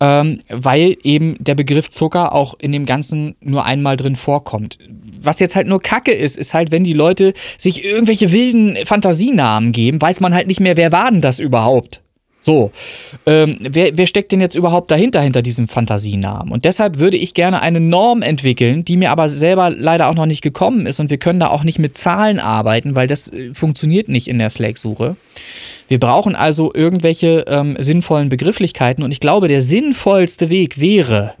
ähm, 0.00 0.40
weil 0.48 0.96
eben 1.02 1.36
der 1.38 1.54
Begriff 1.54 1.88
Zucker 1.88 2.34
auch 2.34 2.54
in 2.58 2.72
dem 2.72 2.86
Ganzen 2.86 3.34
nur 3.40 3.64
einmal 3.64 3.96
drin 3.96 4.16
vorkommt. 4.16 4.78
Was 5.22 5.38
jetzt 5.40 5.56
halt 5.56 5.66
nur 5.66 5.80
Kacke 5.80 6.12
ist, 6.12 6.36
ist 6.36 6.54
halt, 6.54 6.70
wenn 6.70 6.84
die 6.84 6.92
Leute 6.92 7.32
sich 7.58 7.84
irgendwelche 7.84 8.30
wilden 8.32 8.76
Fantasienamen 8.84 9.72
geben, 9.72 10.00
weiß 10.00 10.20
man 10.20 10.34
halt 10.34 10.48
nicht 10.48 10.60
mehr, 10.60 10.76
wer 10.76 10.92
war 10.92 11.10
denn 11.10 11.22
das 11.22 11.38
überhaupt? 11.38 12.02
So, 12.40 12.70
ähm, 13.26 13.56
wer, 13.60 13.98
wer 13.98 14.06
steckt 14.06 14.30
denn 14.30 14.40
jetzt 14.40 14.54
überhaupt 14.54 14.92
dahinter, 14.92 15.20
hinter 15.20 15.42
diesem 15.42 15.66
Fantasienamen? 15.66 16.52
Und 16.52 16.64
deshalb 16.64 17.00
würde 17.00 17.16
ich 17.16 17.34
gerne 17.34 17.60
eine 17.60 17.80
Norm 17.80 18.22
entwickeln, 18.22 18.84
die 18.84 18.96
mir 18.96 19.10
aber 19.10 19.28
selber 19.28 19.70
leider 19.70 20.08
auch 20.08 20.14
noch 20.14 20.26
nicht 20.26 20.42
gekommen 20.42 20.86
ist 20.86 21.00
und 21.00 21.10
wir 21.10 21.18
können 21.18 21.40
da 21.40 21.48
auch 21.48 21.64
nicht 21.64 21.80
mit 21.80 21.96
Zahlen 21.96 22.38
arbeiten, 22.38 22.94
weil 22.94 23.08
das 23.08 23.32
äh, 23.32 23.52
funktioniert 23.52 24.08
nicht 24.08 24.28
in 24.28 24.38
der 24.38 24.50
Slack-Suche. 24.50 25.16
Wir 25.88 25.98
brauchen 25.98 26.36
also 26.36 26.72
irgendwelche 26.72 27.44
ähm, 27.48 27.76
sinnvollen 27.80 28.28
Begrifflichkeiten 28.28 29.02
und 29.02 29.10
ich 29.10 29.20
glaube, 29.20 29.48
der 29.48 29.60
sinnvollste 29.60 30.48
Weg 30.48 30.80
wäre, 30.80 31.34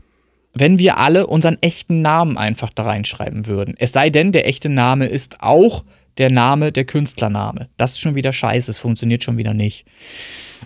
wenn 0.54 0.78
wir 0.78 0.98
alle 0.98 1.26
unseren 1.28 1.58
echten 1.60 2.02
Namen 2.02 2.36
einfach 2.36 2.70
da 2.74 2.82
reinschreiben 2.82 3.46
würden. 3.46 3.74
Es 3.78 3.92
sei 3.92 4.10
denn, 4.10 4.32
der 4.32 4.48
echte 4.48 4.68
Name 4.68 5.06
ist 5.06 5.40
auch 5.40 5.84
der 6.18 6.30
Name, 6.30 6.72
der 6.72 6.84
Künstlername. 6.84 7.68
Das 7.76 7.92
ist 7.92 8.00
schon 8.00 8.14
wieder 8.14 8.32
scheiße, 8.32 8.70
es 8.70 8.78
funktioniert 8.78 9.24
schon 9.24 9.36
wieder 9.36 9.54
nicht. 9.54 9.84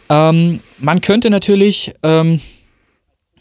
Ähm, 0.09 0.61
man 0.78 1.01
könnte 1.01 1.30
natürlich 1.30 1.92
ähm, 2.03 2.40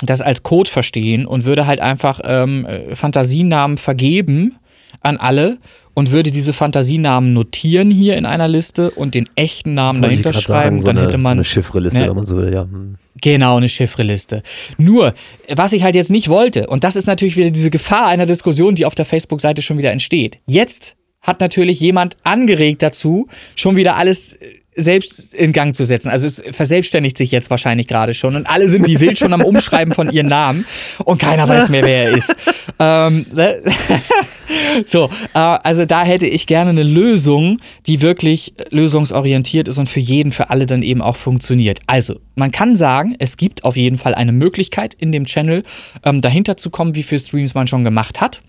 das 0.02 0.22
als 0.22 0.44
Code 0.44 0.70
verstehen 0.70 1.26
und 1.26 1.46
würde 1.46 1.68
halt 1.68 1.80
einfach 1.80 2.22
ähm, 2.24 2.68
Fantasienamen 2.94 3.78
vergeben 3.78 4.56
an 5.02 5.18
alle 5.18 5.60
und 5.94 6.12
würde 6.12 6.32
diese 6.32 6.54
Fantasienamen 6.54 7.34
notieren 7.34 7.92
hier 7.92 8.18
in 8.18 8.26
einer 8.26 8.48
Liste 8.48 8.92
und 8.92 9.16
den 9.16 9.30
echten 9.36 9.74
Namen 9.74 10.02
Wollte 10.02 10.22
dahinter 10.22 10.34
schreiben, 10.34 10.48
sagen, 10.48 10.82
so 10.82 10.88
dann 10.88 10.98
eine, 10.98 11.08
hätte 11.08 11.18
man 11.18 11.32
so 11.32 11.32
eine 11.32 11.44
Chiffreliste, 11.44 12.00
ne, 12.00 12.08
wenn 12.08 12.16
man 12.16 12.26
so 12.26 12.38
will, 12.38 12.54
ja. 12.54 12.64
Hm. 12.64 12.96
Genau, 13.22 13.58
eine 13.58 13.68
Chiffreliste. 13.68 14.44
Nur, 14.78 15.14
was 15.54 15.74
ich 15.74 15.84
halt 15.84 15.96
jetzt 15.96 16.10
nicht 16.10 16.30
wollte, 16.30 16.68
und 16.68 16.86
das 16.86 16.96
ist 16.96 17.06
natürlich 17.06 17.36
wieder 17.36 17.52
diese 17.52 17.70
Gefahr 17.70 18.08
einer 18.08 18.26
Diskussion, 18.26 18.76
die 18.76 18.86
auf 18.86 18.96
der 18.96 19.06
Facebook-Seite 19.06 19.62
schon 19.62 19.78
wieder 19.78 19.92
entsteht. 19.92 20.40
Jetzt 20.46 20.96
hat 21.22 21.42
natürlich 21.42 21.80
jemand 21.80 22.18
angeregt 22.24 22.82
dazu, 22.82 23.28
schon 23.56 23.76
wieder 23.76 23.98
alles 23.98 24.34
äh, 24.36 24.60
selbst 24.76 25.34
in 25.34 25.52
Gang 25.52 25.76
zu 25.76 25.84
setzen. 25.84 26.10
Also 26.10 26.26
es 26.26 26.42
verselbstständigt 26.52 27.18
sich 27.18 27.32
jetzt 27.32 27.50
wahrscheinlich 27.50 27.88
gerade 27.88 28.14
schon 28.14 28.36
und 28.36 28.50
alle 28.50 28.70
sind 28.70 28.88
wie 28.88 29.00
wild 29.00 29.20
schon 29.20 29.34
am 29.34 29.42
Umschreiben 29.42 29.94
von 29.94 30.10
ihren 30.10 30.28
Namen 30.28 30.66
und 31.04 31.20
keiner 31.20 31.48
weiß 31.48 31.70
mehr, 31.70 31.84
wer 31.84 32.06
er 32.06 32.18
ist. 32.18 32.36
ähm, 32.80 33.26
so, 34.86 35.10
äh, 35.34 35.40
also 35.40 35.86
da 35.86 36.04
hätte 36.04 36.28
ich 36.28 36.48
gerne 36.48 36.70
eine 36.70 36.84
Lösung, 36.84 37.60
die 37.88 38.02
wirklich 38.02 38.54
lösungsorientiert 38.70 39.68
ist 39.68 39.78
und 39.78 39.90
für 39.90 40.00
jeden, 40.00 40.32
für 40.32 40.50
alle 40.50 40.66
dann 40.66 40.82
eben 40.82 41.02
auch 41.02 41.18
funktioniert. 41.18 41.80
Also, 41.88 42.20
man 42.36 42.52
kann 42.52 42.76
sagen, 42.76 43.16
es 43.20 43.36
gibt 43.36 43.66
auf 43.66 43.76
jeden 43.76 43.98
Fall 43.98 44.16
eine 44.16 44.32
Möglichkeit 44.32 44.94
in 44.94 45.12
dem 45.12 45.26
Channel 45.26 45.64
ähm, 46.04 46.22
dahinter 46.22 46.56
zu 46.56 46.70
kommen, 46.70 46.96
wie 46.96 47.04
viele 47.04 47.20
Streams 47.20 47.54
man 47.54 47.68
schon 47.68 47.84
gemacht 47.84 48.22
hat. 48.22 48.42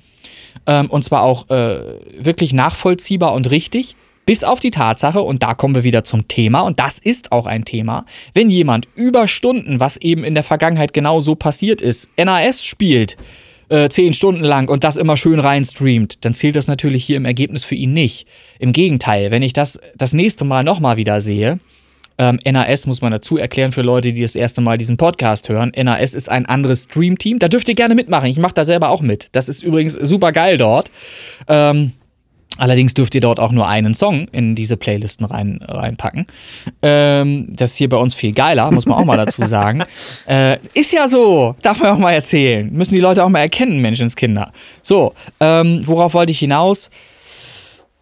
Ähm, 0.67 0.87
und 0.91 1.03
zwar 1.03 1.23
auch 1.23 1.49
äh, 1.51 1.81
wirklich 2.19 2.53
nachvollziehbar 2.53 3.33
und 3.33 3.51
richtig. 3.51 3.97
Bis 4.27 4.45
auf 4.45 4.61
die 4.61 4.71
Tatsache, 4.71 5.23
und 5.23 5.43
da 5.43 5.55
kommen 5.55 5.75
wir 5.75 5.83
wieder 5.83 6.05
zum 6.05 6.29
Thema, 6.29 6.61
und 6.61 6.79
das 6.79 6.99
ist 6.99 7.33
auch 7.33 7.47
ein 7.47 7.65
Thema, 7.65 8.05
wenn 8.33 8.51
jemand 8.51 8.87
über 8.95 9.27
Stunden, 9.27 9.81
was 9.81 9.97
eben 9.97 10.25
in 10.25 10.35
der 10.35 10.45
Vergangenheit 10.45 10.93
genau 10.93 11.21
so 11.21 11.35
passiert 11.35 11.81
ist, 11.81 12.09
NAS 12.17 12.63
spielt, 12.63 13.17
äh, 13.71 13.89
zehn 13.89 14.13
Stunden 14.13 14.45
lang 14.45 14.69
und 14.69 14.85
das 14.85 14.97
immer 14.97 15.17
schön 15.17 15.41
reinstreamt, 15.41 16.25
dann 16.25 16.35
zählt 16.35 16.57
das 16.57 16.69
natürlich 16.69 17.05
hier 17.05 17.17
im 17.17 17.25
Ergebnis 17.25 17.65
für 17.65 17.75
ihn 17.75 17.93
nicht. 17.93 18.27
Im 18.59 18.73
Gegenteil, 18.73 19.31
wenn 19.31 19.43
ich 19.43 19.53
das 19.53 19.81
das 19.97 20.13
nächste 20.13 20.45
Mal 20.45 20.65
nochmal 20.65 20.97
wieder 20.97 21.21
sehe, 21.21 21.59
ähm, 22.21 22.39
NAS 22.45 22.87
muss 22.87 23.01
man 23.01 23.13
dazu 23.13 23.39
erklären 23.39 23.73
für 23.73 23.81
Leute, 23.81 24.13
die 24.13 24.21
das 24.21 24.35
erste 24.35 24.61
Mal 24.61 24.77
diesen 24.77 24.99
Podcast 24.99 25.49
hören. 25.49 25.73
NAS 25.75 26.13
ist 26.13 26.29
ein 26.29 26.45
anderes 26.45 26.85
Stream-Team. 26.85 27.39
Da 27.39 27.49
dürft 27.49 27.67
ihr 27.71 27.75
gerne 27.75 27.95
mitmachen. 27.95 28.27
Ich 28.27 28.39
mache 28.39 28.53
da 28.53 28.63
selber 28.63 28.91
auch 28.91 29.01
mit. 29.01 29.29
Das 29.33 29.49
ist 29.49 29.63
übrigens 29.63 29.95
super 29.95 30.31
geil 30.31 30.59
dort. 30.59 30.91
Ähm, 31.49 31.93
Allerdings 32.59 32.93
dürft 32.93 33.15
ihr 33.15 33.21
dort 33.21 33.39
auch 33.41 33.53
nur 33.53 33.69
einen 33.69 33.95
Song 33.95 34.27
in 34.33 34.55
diese 34.55 34.77
Playlisten 34.77 35.25
rein, 35.25 35.61
reinpacken. 35.63 36.27
Ähm, 36.83 37.47
das 37.49 37.71
ist 37.71 37.77
hier 37.77 37.89
bei 37.89 37.97
uns 37.97 38.15
viel 38.15 38.33
geiler, 38.33 38.71
muss 38.73 38.87
man 38.87 38.99
auch 38.99 39.05
mal 39.05 39.17
dazu 39.17 39.47
sagen. 39.47 39.85
Äh, 40.27 40.59
ist 40.75 40.93
ja 40.93 41.09
so, 41.09 41.55
darf 41.63 41.81
man 41.81 41.93
auch 41.93 41.99
mal 41.99 42.13
erzählen. 42.13 42.71
Müssen 42.73 42.95
die 42.95 43.01
Leute 43.01 43.25
auch 43.25 43.29
mal 43.29 43.41
erkennen, 43.41 43.81
Menschenskinder. 43.81 44.53
So, 44.83 45.15
ähm, 45.41 45.83
worauf 45.87 46.15
wollte 46.15 46.33
ich 46.33 46.41
hinaus? 46.41 46.91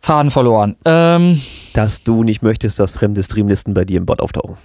Faden 0.00 0.30
verloren. 0.30 0.76
Ähm, 0.84 1.40
dass 1.74 2.02
du 2.02 2.22
nicht 2.22 2.42
möchtest, 2.42 2.78
dass 2.78 2.92
fremde 2.92 3.22
Streamlisten 3.22 3.74
bei 3.74 3.84
dir 3.84 3.98
im 3.98 4.06
Bot 4.06 4.20
auftauchen. 4.20 4.56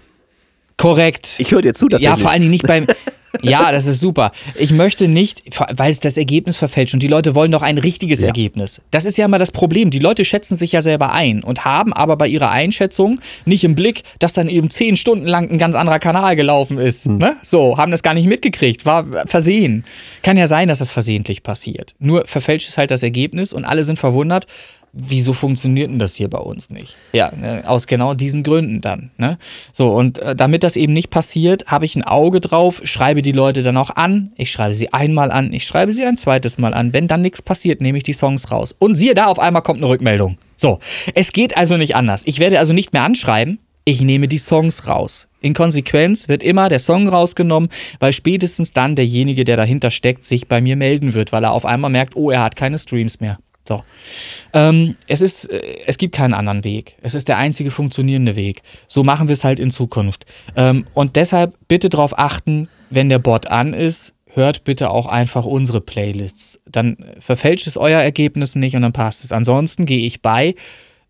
Korrekt. 0.77 1.35
Ich 1.37 1.51
höre 1.51 1.61
dir 1.61 1.73
zu, 1.73 1.87
Ja, 1.89 2.17
vor 2.17 2.31
allen 2.31 2.41
Dingen 2.41 2.51
nicht 2.51 2.67
beim. 2.67 2.87
Ja, 3.41 3.71
das 3.71 3.87
ist 3.87 3.99
super. 3.99 4.31
Ich 4.59 4.71
möchte 4.71 5.07
nicht, 5.07 5.41
weil 5.75 5.89
es 5.91 5.99
das 5.99 6.17
Ergebnis 6.17 6.57
verfälscht 6.57 6.93
und 6.93 7.01
die 7.01 7.07
Leute 7.07 7.33
wollen 7.33 7.51
doch 7.51 7.63
ein 7.63 7.79
richtiges 7.79 8.21
Ja. 8.21 8.27
Ergebnis. 8.27 8.79
Das 8.91 9.05
ist 9.05 9.17
ja 9.17 9.25
immer 9.25 9.39
das 9.39 9.51
Problem. 9.51 9.89
Die 9.89 9.97
Leute 9.97 10.23
schätzen 10.23 10.55
sich 10.55 10.73
ja 10.73 10.83
selber 10.83 11.11
ein 11.13 11.43
und 11.43 11.65
haben 11.65 11.93
aber 11.93 12.15
bei 12.15 12.27
ihrer 12.27 12.51
Einschätzung 12.51 13.19
nicht 13.45 13.63
im 13.63 13.73
Blick, 13.73 14.03
dass 14.19 14.33
dann 14.33 14.49
eben 14.49 14.69
zehn 14.69 14.95
Stunden 14.95 15.25
lang 15.25 15.49
ein 15.49 15.57
ganz 15.57 15.73
anderer 15.75 15.97
Kanal 15.97 16.35
gelaufen 16.35 16.77
ist. 16.77 17.07
Ne? 17.07 17.37
So, 17.41 17.77
haben 17.77 17.91
das 17.91 18.03
gar 18.03 18.13
nicht 18.13 18.27
mitgekriegt, 18.27 18.85
war 18.85 19.05
versehen. 19.25 19.83
Kann 20.21 20.37
ja 20.37 20.45
sein, 20.45 20.67
dass 20.67 20.77
das 20.77 20.91
versehentlich 20.91 21.41
passiert. 21.41 21.95
Nur 21.97 22.27
verfälscht 22.27 22.69
es 22.69 22.77
halt 22.77 22.91
das 22.91 23.01
Ergebnis 23.01 23.51
und 23.51 23.65
alle 23.65 23.83
sind 23.83 23.97
verwundert. 23.97 24.45
Wieso 24.95 25.33
funktioniert 25.33 25.89
denn 25.89 25.97
das 25.97 26.13
hier 26.13 26.29
bei 26.29 26.37
uns 26.37 26.69
nicht? 26.69 26.95
Ja, 27.13 27.31
ne, 27.35 27.63
aus 27.65 27.87
genau 27.87 28.13
diesen 28.13 28.43
Gründen 28.43 28.79
dann. 28.79 29.09
Ne? 29.17 29.39
So, 29.71 29.89
und 29.89 30.19
äh, 30.19 30.35
damit 30.35 30.63
das 30.63 30.75
eben 30.75 30.93
nicht 30.93 31.09
passiert, 31.09 31.65
habe 31.65 31.85
ich 31.85 31.95
ein 31.95 32.03
Auge 32.03 32.39
drauf, 32.39 32.79
schreibe 32.83 33.23
die 33.23 33.31
Leute 33.31 33.63
dann 33.63 33.75
auch 33.75 33.89
an. 33.89 34.33
Ich 34.35 34.51
schreibe 34.51 34.75
sie 34.75 34.93
einmal 34.93 35.31
an, 35.31 35.51
ich 35.51 35.65
schreibe 35.65 35.91
sie 35.91 36.05
ein 36.05 36.15
zweites 36.15 36.59
Mal 36.59 36.75
an. 36.75 36.93
Wenn 36.93 37.07
dann 37.07 37.23
nichts 37.23 37.41
passiert, 37.41 37.81
nehme 37.81 37.97
ich 37.97 38.03
die 38.03 38.13
Songs 38.13 38.51
raus. 38.51 38.75
Und 38.77 38.93
siehe 38.93 39.15
da, 39.15 39.25
auf 39.25 39.39
einmal 39.39 39.63
kommt 39.63 39.79
eine 39.79 39.89
Rückmeldung. 39.89 40.37
So, 40.57 40.77
es 41.15 41.31
geht 41.31 41.57
also 41.57 41.75
nicht 41.77 41.95
anders. 41.95 42.21
Ich 42.25 42.37
werde 42.37 42.59
also 42.59 42.73
nicht 42.73 42.93
mehr 42.93 43.01
anschreiben, 43.01 43.57
ich 43.85 43.99
nehme 44.01 44.27
die 44.27 44.37
Songs 44.37 44.87
raus. 44.87 45.27
In 45.41 45.55
Konsequenz 45.55 46.29
wird 46.29 46.43
immer 46.43 46.69
der 46.69 46.79
Song 46.79 47.09
rausgenommen, 47.09 47.69
weil 47.99 48.13
spätestens 48.13 48.73
dann 48.73 48.95
derjenige, 48.95 49.43
der 49.43 49.57
dahinter 49.57 49.89
steckt, 49.89 50.23
sich 50.23 50.47
bei 50.47 50.61
mir 50.61 50.75
melden 50.75 51.15
wird, 51.15 51.31
weil 51.31 51.43
er 51.43 51.51
auf 51.51 51.65
einmal 51.65 51.89
merkt, 51.89 52.15
oh, 52.15 52.29
er 52.29 52.43
hat 52.43 52.55
keine 52.55 52.77
Streams 52.77 53.19
mehr. 53.19 53.39
So. 53.67 53.83
Ähm, 54.53 54.95
es, 55.07 55.21
ist, 55.21 55.49
äh, 55.49 55.61
es 55.85 55.97
gibt 55.97 56.15
keinen 56.15 56.33
anderen 56.33 56.63
Weg. 56.63 56.95
Es 57.01 57.15
ist 57.15 57.27
der 57.27 57.37
einzige 57.37 57.71
funktionierende 57.71 58.35
Weg. 58.35 58.61
So 58.87 59.03
machen 59.03 59.29
wir 59.29 59.33
es 59.33 59.43
halt 59.43 59.59
in 59.59 59.71
Zukunft. 59.71 60.25
Ähm, 60.55 60.85
und 60.93 61.15
deshalb 61.15 61.55
bitte 61.67 61.89
darauf 61.89 62.17
achten, 62.17 62.67
wenn 62.89 63.09
der 63.09 63.19
Bot 63.19 63.47
an 63.47 63.73
ist, 63.73 64.13
hört 64.33 64.63
bitte 64.63 64.89
auch 64.89 65.07
einfach 65.07 65.45
unsere 65.45 65.81
Playlists. 65.81 66.59
Dann 66.69 66.97
verfälscht 67.19 67.67
es 67.67 67.77
euer 67.77 68.01
Ergebnis 68.01 68.55
nicht 68.55 68.75
und 68.75 68.81
dann 68.81 68.93
passt 68.93 69.23
es. 69.23 69.31
Ansonsten 69.31 69.85
gehe 69.85 70.05
ich 70.05 70.21
bei 70.21 70.55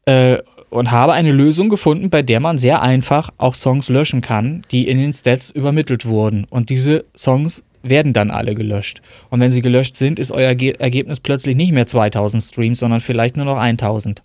äh, 0.05 0.37
und 0.69 0.91
habe 0.91 1.13
eine 1.13 1.31
Lösung 1.31 1.69
gefunden, 1.69 2.09
bei 2.09 2.21
der 2.21 2.39
man 2.39 2.57
sehr 2.57 2.81
einfach 2.81 3.29
auch 3.37 3.55
Songs 3.55 3.89
löschen 3.89 4.21
kann, 4.21 4.63
die 4.71 4.87
in 4.87 4.97
den 4.97 5.13
Stats 5.13 5.51
übermittelt 5.51 6.05
wurden. 6.05 6.45
Und 6.49 6.69
diese 6.69 7.05
Songs 7.15 7.63
werden 7.83 8.13
dann 8.13 8.31
alle 8.31 8.55
gelöscht. 8.55 9.01
Und 9.29 9.39
wenn 9.39 9.51
sie 9.51 9.61
gelöscht 9.61 9.97
sind, 9.97 10.17
ist 10.17 10.31
euer 10.31 10.55
Ge 10.55 10.73
Ergebnis 10.79 11.19
plötzlich 11.19 11.55
nicht 11.55 11.71
mehr 11.71 11.85
2000 11.85 12.41
Streams, 12.41 12.79
sondern 12.79 13.01
vielleicht 13.01 13.37
nur 13.37 13.45
noch 13.45 13.57
1000. 13.57 14.23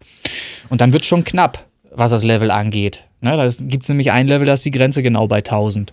Und 0.70 0.80
dann 0.80 0.92
wird 0.92 1.04
schon 1.04 1.24
knapp, 1.24 1.66
was 1.90 2.10
das 2.10 2.24
Level 2.24 2.50
angeht. 2.50 3.04
Ne, 3.20 3.36
da 3.36 3.48
gibt 3.66 3.82
es 3.82 3.88
nämlich 3.88 4.12
ein 4.12 4.28
Level, 4.28 4.46
da 4.46 4.52
ist 4.52 4.64
die 4.64 4.70
Grenze 4.70 5.02
genau 5.02 5.26
bei 5.26 5.38
1000. 5.38 5.92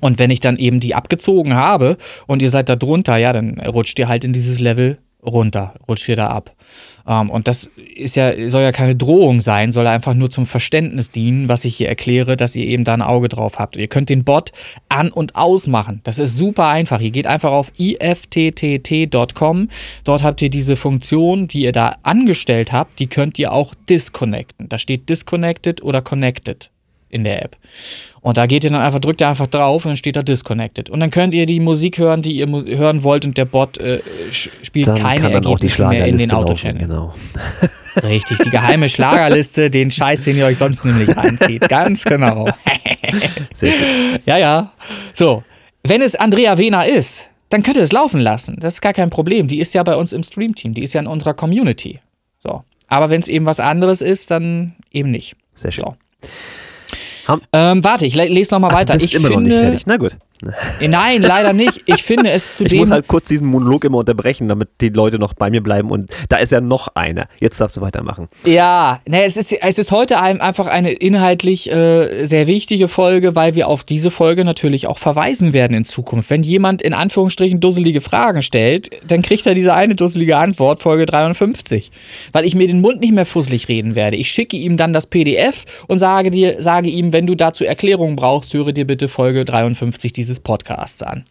Und 0.00 0.18
wenn 0.18 0.30
ich 0.30 0.40
dann 0.40 0.58
eben 0.58 0.78
die 0.78 0.94
abgezogen 0.94 1.54
habe 1.54 1.96
und 2.26 2.42
ihr 2.42 2.50
seid 2.50 2.68
da 2.68 2.76
drunter, 2.76 3.16
ja, 3.16 3.32
dann 3.32 3.58
rutscht 3.60 3.98
ihr 3.98 4.08
halt 4.08 4.24
in 4.24 4.32
dieses 4.32 4.60
Level 4.60 4.98
runter, 5.26 5.74
rutscht 5.88 6.08
ihr 6.08 6.16
da 6.16 6.28
ab. 6.28 6.54
Ähm, 7.06 7.30
und 7.30 7.48
das 7.48 7.70
ist 7.94 8.16
ja, 8.16 8.48
soll 8.48 8.62
ja 8.62 8.72
keine 8.72 8.96
Drohung 8.96 9.40
sein, 9.40 9.72
soll 9.72 9.86
einfach 9.86 10.14
nur 10.14 10.30
zum 10.30 10.46
Verständnis 10.46 11.10
dienen, 11.10 11.48
was 11.48 11.64
ich 11.64 11.76
hier 11.76 11.88
erkläre, 11.88 12.36
dass 12.36 12.56
ihr 12.56 12.66
eben 12.66 12.84
da 12.84 12.94
ein 12.94 13.02
Auge 13.02 13.28
drauf 13.28 13.58
habt. 13.58 13.76
Ihr 13.76 13.88
könnt 13.88 14.08
den 14.10 14.24
Bot 14.24 14.52
an- 14.88 15.10
und 15.10 15.36
ausmachen. 15.36 16.00
Das 16.04 16.18
ist 16.18 16.36
super 16.36 16.68
einfach. 16.68 17.00
Ihr 17.00 17.10
geht 17.10 17.26
einfach 17.26 17.52
auf 17.52 17.72
ifttt.com. 17.76 19.68
Dort 20.04 20.22
habt 20.22 20.42
ihr 20.42 20.50
diese 20.50 20.76
Funktion, 20.76 21.48
die 21.48 21.62
ihr 21.62 21.72
da 21.72 21.96
angestellt 22.02 22.72
habt, 22.72 22.98
die 22.98 23.06
könnt 23.06 23.38
ihr 23.38 23.52
auch 23.52 23.74
disconnecten. 23.88 24.68
Da 24.68 24.78
steht 24.78 25.08
disconnected 25.08 25.82
oder 25.82 26.02
connected 26.02 26.70
in 27.16 27.24
der 27.24 27.44
App. 27.44 27.56
Und 28.20 28.36
da 28.36 28.46
geht 28.46 28.64
ihr 28.64 28.70
dann 28.70 28.80
einfach, 28.80 28.98
drückt 28.98 29.20
ihr 29.20 29.28
einfach 29.28 29.46
drauf 29.46 29.84
und 29.84 29.90
dann 29.90 29.96
steht 29.96 30.16
da 30.16 30.22
disconnected. 30.22 30.90
Und 30.90 31.00
dann 31.00 31.10
könnt 31.10 31.32
ihr 31.32 31.46
die 31.46 31.60
Musik 31.60 31.98
hören, 31.98 32.22
die 32.22 32.32
ihr 32.32 32.48
hören 32.48 33.02
wollt 33.02 33.24
und 33.24 33.38
der 33.38 33.44
Bot 33.44 33.78
äh, 33.78 34.00
spielt 34.32 34.88
Dann 34.88 34.96
keine 34.96 35.32
Ergebnisse 35.32 35.86
mehr 35.86 36.06
in 36.06 36.18
den 36.18 36.32
Autochannel. 36.32 36.86
Genau. 36.86 37.14
Richtig, 38.02 38.38
die 38.38 38.50
geheime 38.50 38.88
Schlagerliste, 38.88 39.70
den 39.70 39.90
Scheiß, 39.90 40.24
den 40.24 40.36
ihr 40.36 40.46
euch 40.46 40.58
sonst 40.58 40.84
nämlich 40.84 41.16
reinzieht. 41.16 41.68
Ganz 41.68 42.04
genau. 42.04 42.48
Ja, 44.26 44.36
ja. 44.36 44.72
So, 45.14 45.44
wenn 45.84 46.02
es 46.02 46.16
Andrea 46.16 46.58
Wehner 46.58 46.86
ist, 46.86 47.28
dann 47.48 47.62
könnt 47.62 47.76
ihr 47.76 47.82
es 47.82 47.92
laufen 47.92 48.20
lassen. 48.20 48.56
Das 48.60 48.74
ist 48.74 48.80
gar 48.80 48.92
kein 48.92 49.08
Problem. 49.08 49.48
Die 49.48 49.60
ist 49.60 49.72
ja 49.72 49.82
bei 49.82 49.94
uns 49.94 50.12
im 50.12 50.22
Stream-Team. 50.22 50.74
Die 50.74 50.82
ist 50.82 50.92
ja 50.92 51.00
in 51.00 51.06
unserer 51.06 51.32
Community. 51.32 52.00
So. 52.38 52.64
Aber 52.88 53.08
wenn 53.10 53.20
es 53.20 53.28
eben 53.28 53.46
was 53.46 53.60
anderes 53.60 54.00
ist, 54.00 54.30
dann 54.30 54.74
eben 54.90 55.10
nicht. 55.10 55.36
Sehr 55.56 55.70
schön. 55.70 55.84
So. 55.84 55.96
Ähm, 57.52 57.84
warte, 57.84 58.06
ich 58.06 58.14
le 58.14 58.26
lese 58.28 58.54
nochmal 58.54 58.70
Ach, 58.72 58.78
weiter. 58.78 58.94
du 58.94 59.00
bist 59.00 59.12
ich 59.12 59.18
immer 59.18 59.28
finde, 59.28 59.42
noch 59.42 59.48
nicht 59.48 59.58
fertig. 59.58 59.86
Na 59.86 59.96
gut. 59.96 60.16
Nein, 60.80 61.22
leider 61.22 61.52
nicht. 61.52 61.82
Ich 61.86 62.02
finde 62.02 62.30
es 62.30 62.60
Ich 62.60 62.72
muss 62.72 62.80
zudem. 62.80 62.90
halt 62.92 63.08
kurz 63.08 63.28
diesen 63.28 63.46
Monolog 63.46 63.84
immer 63.84 63.98
unterbrechen, 63.98 64.48
damit 64.48 64.68
die 64.80 64.88
Leute 64.88 65.18
noch 65.18 65.34
bei 65.34 65.50
mir 65.50 65.62
bleiben. 65.62 65.90
Und 65.90 66.10
da 66.28 66.36
ist 66.36 66.52
ja 66.52 66.60
noch 66.60 66.88
einer. 66.94 67.28
Jetzt 67.38 67.60
darfst 67.60 67.76
du 67.76 67.80
weitermachen. 67.80 68.28
Ja, 68.44 69.00
ne, 69.08 69.24
es 69.24 69.36
ist, 69.36 69.52
es 69.52 69.78
ist 69.78 69.92
heute 69.92 70.20
ein, 70.20 70.40
einfach 70.40 70.66
eine 70.66 70.92
inhaltlich 70.92 71.70
äh, 71.70 72.26
sehr 72.26 72.46
wichtige 72.46 72.88
Folge, 72.88 73.34
weil 73.34 73.54
wir 73.54 73.68
auf 73.68 73.84
diese 73.84 74.10
Folge 74.10 74.44
natürlich 74.44 74.88
auch 74.88 74.98
verweisen 74.98 75.52
werden 75.52 75.76
in 75.76 75.84
Zukunft. 75.84 76.30
Wenn 76.30 76.42
jemand 76.42 76.82
in 76.82 76.92
Anführungsstrichen 76.92 77.60
dusselige 77.60 78.00
Fragen 78.00 78.42
stellt, 78.42 78.90
dann 79.06 79.22
kriegt 79.22 79.46
er 79.46 79.54
diese 79.54 79.74
eine 79.74 79.94
dusselige 79.94 80.36
Antwort, 80.36 80.80
Folge 80.80 81.06
53. 81.06 81.90
Weil 82.32 82.44
ich 82.44 82.54
mir 82.54 82.66
den 82.66 82.80
Mund 82.80 83.00
nicht 83.00 83.14
mehr 83.14 83.26
fusselig 83.26 83.68
reden 83.68 83.94
werde. 83.94 84.16
Ich 84.16 84.28
schicke 84.28 84.56
ihm 84.56 84.76
dann 84.76 84.92
das 84.92 85.06
PDF 85.06 85.64
und 85.86 85.98
sage 85.98 86.30
dir, 86.30 86.56
sage 86.58 86.88
ihm, 86.90 87.12
wenn 87.12 87.26
du 87.26 87.34
dazu 87.34 87.64
Erklärungen 87.64 88.16
brauchst, 88.16 88.52
höre 88.52 88.72
dir 88.72 88.86
bitte 88.86 89.08
Folge 89.08 89.44
53 89.44 90.12
dieses 90.26 90.40
Podcasts 90.40 91.02
an. 91.02 91.24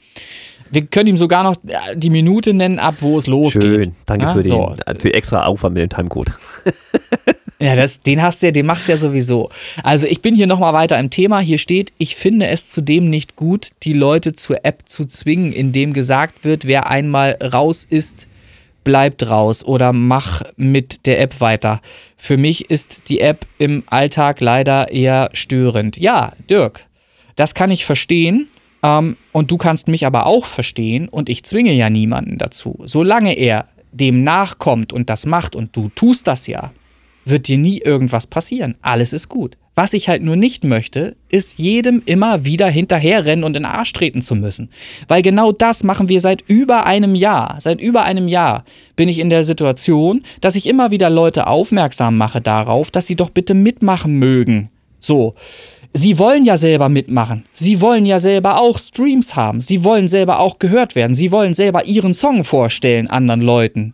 Wir 0.72 0.86
können 0.86 1.08
ihm 1.08 1.18
sogar 1.18 1.44
noch 1.44 1.56
äh, 1.68 1.96
die 1.96 2.10
Minute 2.10 2.54
nennen, 2.54 2.80
ab 2.80 2.96
wo 3.00 3.18
es 3.18 3.28
losgeht. 3.28 3.62
Schön. 3.62 3.96
Danke 4.06 4.26
Ja, 4.26 4.34
für, 4.34 4.44
den, 4.44 4.50
so. 4.50 4.76
für 4.98 5.14
extra 5.14 5.46
Aufwand 5.46 5.76
mit 5.76 5.84
dem 5.84 5.96
Timecode. 5.96 6.32
Ja, 7.58 7.74
das, 7.74 8.02
den 8.02 8.22
hast 8.22 8.42
du 8.42 8.48
ja, 8.48 8.52
den 8.52 8.66
machst 8.66 8.88
du 8.88 8.92
ja 8.92 8.98
sowieso. 8.98 9.50
Also 9.82 10.08
ich 10.08 10.22
bin 10.22 10.36
hier 10.36 10.46
nochmal 10.46 10.74
weiter 10.74 11.00
im 11.00 11.10
Thema. 11.10 11.40
Hier 11.40 11.58
steht, 11.58 11.94
ich 11.98 12.16
finde 12.16 12.48
es 12.48 12.70
zudem 12.70 13.10
nicht 13.10 13.38
gut, 13.38 13.70
die 13.84 13.94
Leute 13.94 14.34
zur 14.34 14.66
App 14.66 14.84
zu 14.86 15.06
zwingen, 15.06 15.54
indem 15.54 15.94
gesagt 15.94 16.44
wird, 16.44 16.68
wer 16.68 16.90
einmal 16.90 17.38
raus 17.42 17.88
ist, 17.90 18.28
bleibt 18.84 19.30
raus 19.30 19.64
oder 19.64 19.94
mach 19.94 20.44
mit 20.58 21.06
der 21.06 21.22
App 21.22 21.40
weiter. 21.40 21.82
Für 22.18 22.36
mich 22.36 22.70
ist 22.70 23.08
die 23.08 23.22
App 23.22 23.48
im 23.58 23.84
Alltag 23.88 24.42
leider 24.42 24.92
eher 24.92 25.30
störend. 25.32 25.96
Ja, 25.96 26.34
Dirk, 26.50 26.86
das 27.38 27.54
kann 27.54 27.72
ich 27.72 27.86
verstehen. 27.86 28.50
Ähm, 28.86 29.18
und 29.32 29.52
du 29.52 29.58
kannst 29.58 29.88
mich 29.88 30.06
aber 30.06 30.28
auch 30.28 30.46
verstehen 30.46 31.10
und 31.10 31.30
ich 31.30 31.44
zwinge 31.44 31.74
ja 31.74 31.90
niemanden 31.90 32.38
dazu. 32.38 32.80
Solange 32.84 33.34
er 33.34 33.66
dem 33.92 34.24
nachkommt 34.24 34.94
und 34.94 35.10
das 35.10 35.26
macht 35.26 35.56
und 35.56 35.76
du 35.76 35.90
tust 35.96 36.28
das 36.28 36.48
ja, 36.48 36.72
wird 37.24 37.48
dir 37.48 37.58
nie 37.58 37.80
irgendwas 37.80 38.28
passieren. 38.28 38.76
Alles 38.82 39.14
ist 39.14 39.30
gut. 39.30 39.58
Was 39.78 39.92
ich 39.92 40.08
halt 40.08 40.22
nur 40.22 40.38
nicht 40.38 40.64
möchte, 40.64 41.18
ist 41.28 41.60
jedem 41.60 42.02
immer 42.06 42.46
wieder 42.46 42.68
hinterherrennen 42.68 43.44
und 43.44 43.58
in 43.58 43.64
den 43.64 43.72
Arsch 43.72 43.92
treten 43.92 44.22
zu 44.22 44.34
müssen. 44.34 44.70
Weil 45.10 45.22
genau 45.22 45.52
das 45.52 45.84
machen 45.84 46.08
wir 46.08 46.22
seit 46.22 46.44
über 46.48 46.86
einem 46.86 47.14
Jahr. 47.14 47.58
Seit 47.60 47.82
über 47.82 48.06
einem 48.06 48.30
Jahr 48.30 48.64
bin 48.96 49.10
ich 49.10 49.20
in 49.20 49.30
der 49.30 49.44
Situation, 49.44 50.24
dass 50.40 50.56
ich 50.56 50.68
immer 50.68 50.92
wieder 50.92 51.10
Leute 51.10 51.48
aufmerksam 51.48 52.16
mache 52.16 52.40
darauf, 52.40 52.90
dass 52.90 53.06
sie 53.06 53.18
doch 53.18 53.32
bitte 53.32 53.54
mitmachen 53.54 54.18
mögen. 54.18 54.70
So. 55.02 55.36
Sie 55.98 56.20
wollen 56.20 56.46
ja 56.46 56.58
selber 56.58 56.90
mitmachen. 56.90 57.46
Sie 57.54 57.80
wollen 57.80 58.06
ja 58.06 58.20
selber 58.20 58.62
auch 58.62 58.78
Streams 58.78 59.36
haben. 59.36 59.62
Sie 59.62 59.84
wollen 59.84 60.08
selber 60.08 60.40
auch 60.40 60.60
gehört 60.60 60.96
werden. 60.96 61.16
Sie 61.16 61.32
wollen 61.32 61.54
selber 61.54 61.86
ihren 61.86 62.14
Song 62.14 62.44
vorstellen 62.44 63.08
anderen 63.08 63.42
Leuten 63.42 63.94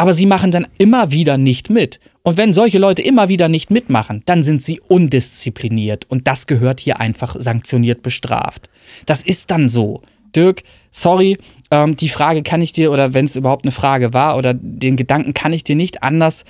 aber 0.00 0.14
sie 0.14 0.24
machen 0.24 0.50
dann 0.50 0.66
immer 0.78 1.10
wieder 1.10 1.36
nicht 1.36 1.68
mit. 1.68 2.00
Und 2.22 2.38
wenn 2.38 2.54
solche 2.54 2.78
Leute 2.78 3.02
immer 3.02 3.28
wieder 3.28 3.50
nicht 3.50 3.70
mitmachen, 3.70 4.22
dann 4.24 4.42
sind 4.42 4.62
sie 4.62 4.80
undiszipliniert 4.80 6.06
und 6.08 6.26
das 6.26 6.46
gehört 6.46 6.80
hier 6.80 7.00
einfach 7.00 7.36
sanktioniert 7.38 8.00
bestraft. 8.00 8.70
Das 9.04 9.20
ist 9.22 9.50
dann 9.50 9.68
so. 9.68 10.00
Dirk, 10.34 10.62
sorry, 10.90 11.36
ähm, 11.70 11.96
die 11.96 12.08
Frage 12.08 12.42
kann 12.42 12.62
ich 12.62 12.72
dir, 12.72 12.92
oder 12.92 13.12
wenn 13.12 13.26
es 13.26 13.36
überhaupt 13.36 13.66
eine 13.66 13.72
Frage 13.72 14.14
war, 14.14 14.38
oder 14.38 14.54
den 14.54 14.96
Gedanken 14.96 15.34
kann 15.34 15.52
ich 15.52 15.64
dir 15.64 15.76
nicht 15.76 16.02
anders 16.02 16.44
äh, 16.44 16.46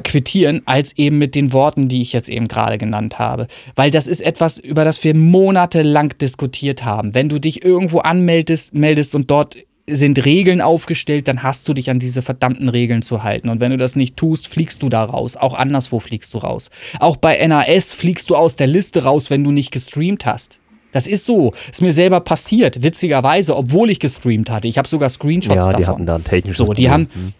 quittieren, 0.00 0.62
als 0.66 0.96
eben 0.96 1.18
mit 1.18 1.34
den 1.34 1.52
Worten, 1.52 1.88
die 1.88 2.00
ich 2.00 2.12
jetzt 2.12 2.28
eben 2.28 2.48
gerade 2.48 2.78
genannt 2.78 3.18
habe. 3.18 3.46
Weil 3.76 3.90
das 3.90 4.06
ist 4.06 4.20
etwas, 4.20 4.58
über 4.58 4.84
das 4.84 5.02
wir 5.04 5.14
monatelang 5.14 6.10
diskutiert 6.20 6.84
haben. 6.84 7.14
Wenn 7.14 7.28
du 7.28 7.38
dich 7.38 7.64
irgendwo 7.64 7.98
anmeldest 7.98 8.74
meldest 8.74 9.14
und 9.14 9.30
dort 9.30 9.56
sind 9.86 10.24
Regeln 10.24 10.62
aufgestellt, 10.62 11.28
dann 11.28 11.42
hast 11.42 11.68
du 11.68 11.74
dich 11.74 11.90
an 11.90 11.98
diese 11.98 12.22
verdammten 12.22 12.70
Regeln 12.70 13.02
zu 13.02 13.22
halten. 13.22 13.50
Und 13.50 13.60
wenn 13.60 13.70
du 13.70 13.76
das 13.76 13.96
nicht 13.96 14.16
tust, 14.16 14.48
fliegst 14.48 14.82
du 14.82 14.88
da 14.88 15.04
raus. 15.04 15.36
Auch 15.36 15.52
anderswo 15.54 16.00
fliegst 16.00 16.32
du 16.32 16.38
raus. 16.38 16.70
Auch 17.00 17.18
bei 17.18 17.46
NAS 17.46 17.92
fliegst 17.92 18.30
du 18.30 18.36
aus 18.36 18.56
der 18.56 18.66
Liste 18.66 19.02
raus, 19.04 19.28
wenn 19.28 19.44
du 19.44 19.50
nicht 19.50 19.70
gestreamt 19.72 20.24
hast. 20.24 20.58
Das 20.92 21.06
ist 21.06 21.26
so. 21.26 21.52
Ist 21.70 21.82
mir 21.82 21.92
selber 21.92 22.20
passiert, 22.20 22.82
witzigerweise, 22.82 23.54
obwohl 23.56 23.90
ich 23.90 23.98
gestreamt 24.00 24.48
hatte. 24.48 24.68
Ich 24.68 24.78
habe 24.78 24.88
sogar 24.88 25.10
Screenshots 25.10 25.66
ja, 25.66 25.72
davon. 25.72 25.82
die 25.82 25.86
hatten 25.86 26.06
da 26.06 26.14
ein 26.14 26.24
technisches 26.24 26.58
So, 26.58 26.64
die 26.72 26.84
Problem. 26.86 26.90
haben, 26.90 27.08
Hm. 27.12 27.32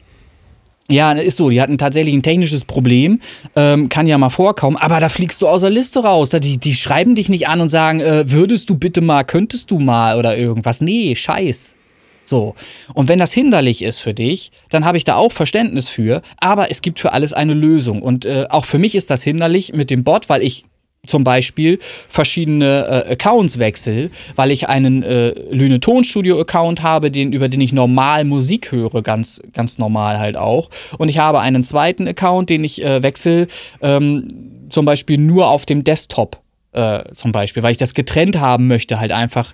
Ja, 0.88 1.12
ist 1.12 1.38
so. 1.38 1.48
Die 1.48 1.62
hatten 1.62 1.78
tatsächlich 1.78 2.14
ein 2.14 2.22
technisches 2.22 2.64
Problem. 2.64 3.20
Ähm, 3.56 3.88
kann 3.88 4.06
ja 4.06 4.18
mal 4.18 4.28
vorkommen. 4.28 4.76
Aber 4.76 5.00
da 5.00 5.08
fliegst 5.08 5.40
du 5.40 5.48
aus 5.48 5.62
der 5.62 5.70
Liste 5.70 6.00
raus. 6.00 6.28
Die, 6.28 6.58
die 6.58 6.74
schreiben 6.74 7.14
dich 7.14 7.28
nicht 7.28 7.48
an 7.48 7.60
und 7.60 7.70
sagen, 7.70 8.00
äh, 8.00 8.30
würdest 8.30 8.68
du 8.68 8.76
bitte 8.76 9.00
mal, 9.00 9.24
könntest 9.24 9.70
du 9.70 9.78
mal 9.78 10.18
oder 10.18 10.36
irgendwas. 10.36 10.82
Nee, 10.82 11.14
scheiß. 11.14 11.74
So. 12.22 12.54
Und 12.92 13.08
wenn 13.08 13.18
das 13.18 13.32
hinderlich 13.32 13.82
ist 13.82 14.00
für 14.00 14.12
dich, 14.12 14.50
dann 14.68 14.84
habe 14.84 14.98
ich 14.98 15.04
da 15.04 15.16
auch 15.16 15.32
Verständnis 15.32 15.88
für. 15.88 16.20
Aber 16.38 16.70
es 16.70 16.82
gibt 16.82 17.00
für 17.00 17.12
alles 17.12 17.32
eine 17.32 17.54
Lösung. 17.54 18.02
Und 18.02 18.26
äh, 18.26 18.46
auch 18.50 18.66
für 18.66 18.78
mich 18.78 18.94
ist 18.94 19.10
das 19.10 19.22
hinderlich 19.22 19.72
mit 19.72 19.90
dem 19.90 20.04
Bot, 20.04 20.28
weil 20.28 20.42
ich 20.42 20.64
zum 21.06 21.24
Beispiel 21.24 21.78
verschiedene 22.08 23.04
äh, 23.06 23.12
Accounts 23.12 23.58
wechsle, 23.58 24.10
weil 24.36 24.50
ich 24.50 24.68
einen 24.68 25.02
äh, 25.02 25.30
Lüne 25.50 25.80
Tonstudio 25.80 26.40
Account 26.40 26.82
habe, 26.82 27.10
den, 27.10 27.32
über 27.32 27.48
den 27.48 27.60
ich 27.60 27.72
normal 27.72 28.24
Musik 28.24 28.72
höre, 28.72 29.02
ganz, 29.02 29.40
ganz 29.52 29.78
normal 29.78 30.18
halt 30.18 30.36
auch. 30.36 30.70
Und 30.98 31.08
ich 31.08 31.18
habe 31.18 31.40
einen 31.40 31.64
zweiten 31.64 32.08
Account, 32.08 32.50
den 32.50 32.64
ich 32.64 32.82
äh, 32.82 33.02
wechsle, 33.02 33.46
ähm, 33.80 34.28
zum 34.68 34.84
Beispiel 34.84 35.18
nur 35.18 35.48
auf 35.48 35.66
dem 35.66 35.84
Desktop. 35.84 36.40
Äh, 36.72 37.14
zum 37.14 37.30
Beispiel, 37.30 37.62
weil 37.62 37.70
ich 37.70 37.76
das 37.76 37.94
getrennt 37.94 38.40
haben 38.40 38.66
möchte, 38.66 38.98
halt 38.98 39.12
einfach 39.12 39.52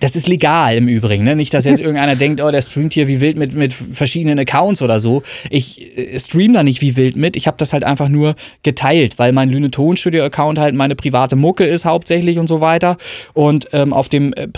das 0.00 0.16
ist 0.16 0.28
legal 0.28 0.76
im 0.76 0.88
Übrigen, 0.88 1.24
ne? 1.24 1.36
Nicht, 1.36 1.54
dass 1.54 1.64
jetzt 1.64 1.80
irgendeiner 1.80 2.16
denkt, 2.16 2.40
oh, 2.40 2.50
der 2.50 2.62
streamt 2.62 2.94
hier 2.94 3.06
wie 3.06 3.20
wild 3.20 3.38
mit, 3.38 3.54
mit 3.54 3.72
verschiedenen 3.72 4.38
Accounts 4.38 4.82
oder 4.82 4.98
so. 4.98 5.22
Ich 5.50 5.96
äh, 5.96 6.18
stream 6.18 6.52
da 6.52 6.62
nicht 6.62 6.80
wie 6.80 6.96
wild 6.96 7.16
mit. 7.16 7.36
Ich 7.36 7.46
habe 7.46 7.56
das 7.56 7.72
halt 7.72 7.84
einfach 7.84 8.08
nur 8.08 8.34
geteilt, 8.62 9.18
weil 9.18 9.32
mein 9.32 9.50
Lüne 9.50 9.70
Tonstudio 9.70 10.24
Account 10.24 10.58
halt 10.58 10.74
meine 10.74 10.96
private 10.96 11.36
Mucke 11.36 11.64
ist 11.64 11.84
hauptsächlich 11.84 12.38
und 12.38 12.48
so 12.48 12.60
weiter. 12.60 12.96
Und 13.34 13.68
ähm, 13.72 13.92
auf 13.92 14.08
dem 14.08 14.32
äh, 14.32 14.48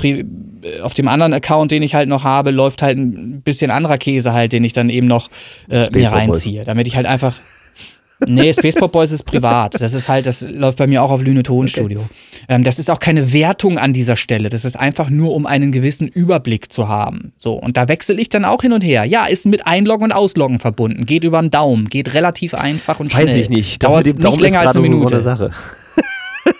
äh, 0.62 0.80
auf 0.80 0.94
dem 0.94 1.08
anderen 1.08 1.34
Account, 1.34 1.70
den 1.70 1.82
ich 1.82 1.94
halt 1.94 2.08
noch 2.08 2.24
habe, 2.24 2.50
läuft 2.50 2.82
halt 2.82 2.98
ein 2.98 3.42
bisschen 3.42 3.70
anderer 3.70 3.98
Käse 3.98 4.32
halt, 4.32 4.52
den 4.52 4.64
ich 4.64 4.72
dann 4.72 4.88
eben 4.88 5.06
noch 5.06 5.28
äh, 5.68 5.88
mir 5.92 6.10
reinziehe, 6.10 6.64
damit 6.64 6.86
ich 6.86 6.96
halt 6.96 7.06
einfach 7.06 7.34
Nee, 8.26 8.52
Space 8.52 8.74
Pop 8.74 8.92
Boys 8.92 9.10
ist 9.10 9.22
privat. 9.22 9.80
Das 9.80 9.92
ist 9.92 10.08
halt, 10.08 10.26
das 10.26 10.42
läuft 10.42 10.78
bei 10.78 10.86
mir 10.86 11.02
auch 11.02 11.10
auf 11.10 11.22
Lüne 11.22 11.42
Tonstudio. 11.42 12.00
Okay. 12.00 12.10
Ähm, 12.48 12.64
das 12.64 12.78
ist 12.78 12.90
auch 12.90 13.00
keine 13.00 13.32
Wertung 13.32 13.78
an 13.78 13.92
dieser 13.92 14.16
Stelle. 14.16 14.48
Das 14.48 14.64
ist 14.64 14.76
einfach 14.76 15.10
nur, 15.10 15.34
um 15.34 15.46
einen 15.46 15.72
gewissen 15.72 16.08
Überblick 16.08 16.72
zu 16.72 16.88
haben. 16.88 17.32
So, 17.36 17.54
und 17.54 17.76
da 17.76 17.88
wechsle 17.88 18.20
ich 18.20 18.28
dann 18.28 18.44
auch 18.44 18.62
hin 18.62 18.72
und 18.72 18.82
her. 18.82 19.04
Ja, 19.04 19.26
ist 19.26 19.46
mit 19.46 19.66
Einloggen 19.66 20.04
und 20.04 20.12
Ausloggen 20.12 20.58
verbunden. 20.58 21.06
Geht 21.06 21.24
über 21.24 21.40
den 21.40 21.50
Daumen. 21.50 21.88
Geht 21.88 22.14
relativ 22.14 22.54
einfach 22.54 23.00
und 23.00 23.12
schnell. 23.12 23.26
Weiß 23.26 23.36
ich 23.36 23.48
nicht. 23.48 23.82
Das 23.82 23.90
Dauert 23.90 24.06
mit 24.06 24.16
dem 24.16 24.22
Daumen 24.22 24.34
nicht 24.34 24.42
länger 24.42 24.60
als 24.60 24.76
eine 24.76 24.82
Minute. 24.82 25.08
So 25.08 25.14
eine 25.14 25.22
Sache. 25.22 25.50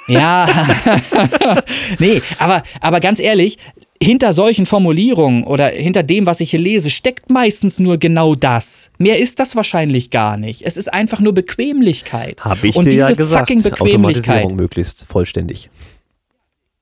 Ja, 0.09 0.49
nee, 1.99 2.21
aber, 2.39 2.63
aber 2.81 3.01
ganz 3.01 3.21
ehrlich, 3.21 3.59
hinter 4.03 4.33
solchen 4.33 4.65
Formulierungen 4.67 5.45
oder 5.45 5.69
hinter 5.69 6.03
dem, 6.03 6.27
was 6.27 6.41
ich 6.41 6.51
hier 6.51 6.61
lese, 6.61 6.91
steckt 6.91 7.31
meistens 7.31 7.79
nur 7.79 7.99
genau 7.99 8.35
das. 8.35 8.91
Mehr 8.99 9.19
ist 9.19 9.39
das 9.41 9.57
wahrscheinlich 9.57 10.11
gar 10.11 10.37
nicht. 10.37 10.63
Es 10.63 10.77
ist 10.77 10.93
einfach 10.93 11.21
nur 11.21 11.35
Bequemlichkeit. 11.35 12.41
Habe 12.41 12.69
ich 12.69 12.77
Und 12.77 12.87
dir 12.87 12.91
diese 12.91 13.09
ja 13.11 13.15
gesagt. 13.15 13.41
fucking 13.41 13.63
Bequemlichkeit. 13.63 14.53
möglichst 14.53 15.05
vollständig. 15.07 15.69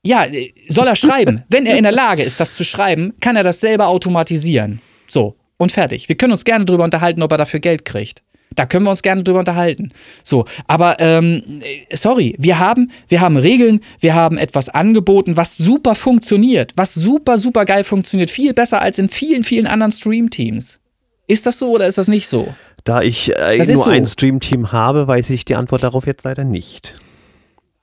Ja, 0.05 0.27
soll 0.69 0.87
er 0.87 0.97
schreiben. 0.97 1.43
Wenn 1.51 1.67
er 1.67 1.77
in 1.77 1.83
der 1.83 1.93
Lage 1.93 2.23
ist, 2.23 2.39
das 2.39 2.55
zu 2.55 2.65
schreiben, 2.65 3.15
kann 3.21 3.35
er 3.35 3.43
das 3.43 3.61
selber 3.61 3.89
automatisieren. 3.89 4.81
So, 5.09 5.35
und 5.57 5.73
fertig. 5.73 6.09
Wir 6.09 6.17
können 6.17 6.33
uns 6.33 6.45
gerne 6.45 6.65
darüber 6.65 6.85
unterhalten, 6.85 7.23
ob 7.23 7.33
er 7.33 7.39
dafür 7.39 7.59
Geld 7.59 7.85
kriegt. 7.85 8.23
Da 8.55 8.67
können 8.67 8.87
wir 8.87 8.91
uns 8.91 9.03
gerne 9.03 9.23
drüber 9.23 9.41
unterhalten. 9.41 9.91
So, 10.23 10.45
aber 10.67 10.99
ähm, 11.01 11.63
sorry, 11.93 12.35
wir 12.39 12.59
haben, 12.59 12.91
wir 13.09 13.21
haben 13.21 13.37
Regeln, 13.37 13.81
wir 14.01 14.15
haben 14.15 14.39
etwas 14.39 14.69
angeboten, 14.69 15.37
was 15.37 15.57
super 15.57 15.95
funktioniert, 15.95 16.73
was 16.77 16.95
super, 16.95 17.39
super 17.39 17.65
geil 17.65 17.85
funktioniert, 17.85 18.31
viel 18.31 18.55
besser 18.55 18.81
als 18.81 18.99
in 18.99 19.09
vielen, 19.09 19.45
vielen 19.45 19.67
anderen 19.67 19.93
Stream-Teams. 19.93 20.79
Ist 21.27 21.47
das 21.47 21.59
so 21.59 21.71
oder 21.73 21.87
ist 21.87 21.99
das 21.99 22.09
nicht 22.09 22.27
so? 22.27 22.55
Da 22.85 23.03
ich 23.03 23.37
äh, 23.37 23.59
nur 23.59 23.85
so. 23.85 23.91
ein 23.91 24.07
Stream-Team 24.07 24.73
habe, 24.73 25.07
weiß 25.07 25.31
ich 25.31 25.45
die 25.45 25.55
Antwort 25.55 25.83
darauf 25.83 26.07
jetzt 26.07 26.25
leider 26.25 26.45
nicht. 26.45 26.95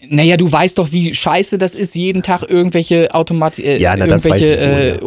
Naja, 0.09 0.37
du 0.37 0.51
weißt 0.51 0.77
doch, 0.77 0.91
wie 0.91 1.13
scheiße 1.13 1.57
das 1.57 1.75
ist, 1.75 1.95
jeden 1.95 2.23
Tag 2.23 2.43
irgendwelche 2.43 3.13
Automati 3.13 3.63
äh, 3.63 3.79
ja, 3.79 3.95
na, 3.95 4.05
irgendwelche, 4.05 4.57
äh, 4.57 4.99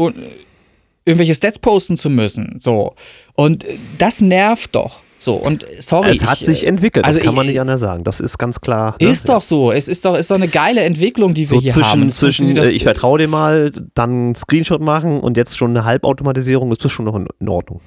irgendwelche 1.04 1.34
Stats 1.34 1.58
posten 1.58 1.96
zu 1.96 2.10
müssen. 2.10 2.58
So. 2.60 2.94
Und 3.34 3.66
das 3.98 4.20
nervt 4.20 4.74
doch. 4.74 5.02
So, 5.18 5.34
und 5.34 5.66
sorry. 5.80 6.10
Es 6.10 6.24
hat 6.24 6.40
ich, 6.40 6.46
sich 6.46 6.66
entwickelt, 6.66 7.04
also 7.04 7.18
das 7.18 7.26
kann 7.26 7.34
man 7.34 7.46
nicht 7.46 7.60
anders 7.60 7.80
sagen. 7.80 8.04
Das 8.04 8.20
ist 8.20 8.38
ganz 8.38 8.60
klar. 8.60 8.96
Ne? 9.00 9.08
Ist 9.08 9.28
doch 9.28 9.42
so. 9.42 9.72
Es 9.72 9.88
ist 9.88 10.04
doch, 10.04 10.16
ist 10.16 10.30
doch 10.30 10.36
eine 10.36 10.48
geile 10.48 10.82
Entwicklung, 10.82 11.34
die 11.34 11.50
wir 11.50 11.56
so 11.56 11.60
hier 11.60 11.72
zwischen, 11.72 11.90
haben. 11.90 12.08
Zwischen, 12.08 12.56
äh, 12.56 12.70
ich 12.70 12.84
vertraue 12.84 13.18
dem 13.18 13.30
mal, 13.30 13.72
dann 13.94 14.10
einen 14.10 14.34
Screenshot 14.34 14.80
machen 14.80 15.20
und 15.20 15.36
jetzt 15.36 15.58
schon 15.58 15.70
eine 15.70 15.84
Halbautomatisierung, 15.84 16.70
ist 16.72 16.84
das 16.84 16.92
schon 16.92 17.04
noch 17.04 17.16
in 17.16 17.48
Ordnung. 17.48 17.80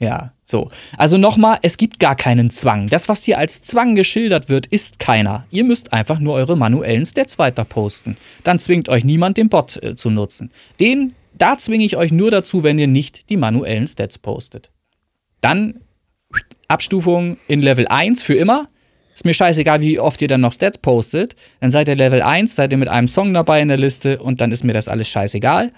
Ja, 0.00 0.32
so. 0.42 0.70
Also 0.98 1.18
nochmal, 1.18 1.58
es 1.62 1.76
gibt 1.76 1.98
gar 1.98 2.16
keinen 2.16 2.50
Zwang. 2.50 2.88
Das, 2.88 3.08
was 3.08 3.22
hier 3.22 3.38
als 3.38 3.62
Zwang 3.62 3.94
geschildert 3.94 4.48
wird, 4.48 4.66
ist 4.66 4.98
keiner. 4.98 5.46
Ihr 5.50 5.64
müsst 5.64 5.92
einfach 5.92 6.18
nur 6.18 6.34
eure 6.34 6.56
manuellen 6.56 7.06
Stats 7.06 7.38
weiter 7.38 7.64
posten. 7.64 8.16
Dann 8.42 8.58
zwingt 8.58 8.88
euch 8.88 9.04
niemand, 9.04 9.36
den 9.36 9.48
Bot 9.48 9.82
äh, 9.82 9.94
zu 9.94 10.10
nutzen. 10.10 10.50
Den, 10.80 11.14
da 11.32 11.56
zwinge 11.58 11.84
ich 11.84 11.96
euch 11.96 12.12
nur 12.12 12.30
dazu, 12.30 12.62
wenn 12.62 12.78
ihr 12.78 12.88
nicht 12.88 13.30
die 13.30 13.36
manuellen 13.36 13.86
Stats 13.86 14.18
postet. 14.18 14.70
Dann 15.40 15.80
Abstufung 16.68 17.36
in 17.48 17.62
Level 17.62 17.86
1 17.88 18.22
für 18.22 18.34
immer. 18.34 18.68
Ist 19.14 19.24
mir 19.24 19.34
scheißegal, 19.34 19.80
wie 19.80 20.00
oft 20.00 20.20
ihr 20.22 20.28
dann 20.28 20.40
noch 20.40 20.52
Stats 20.52 20.78
postet. 20.78 21.36
Dann 21.60 21.70
seid 21.70 21.88
ihr 21.88 21.94
Level 21.94 22.20
1, 22.20 22.54
seid 22.54 22.72
ihr 22.72 22.78
mit 22.78 22.88
einem 22.88 23.06
Song 23.06 23.32
dabei 23.32 23.60
in 23.60 23.68
der 23.68 23.76
Liste 23.76 24.18
und 24.18 24.40
dann 24.40 24.50
ist 24.50 24.64
mir 24.64 24.72
das 24.72 24.88
alles 24.88 25.08
scheißegal. 25.08 25.70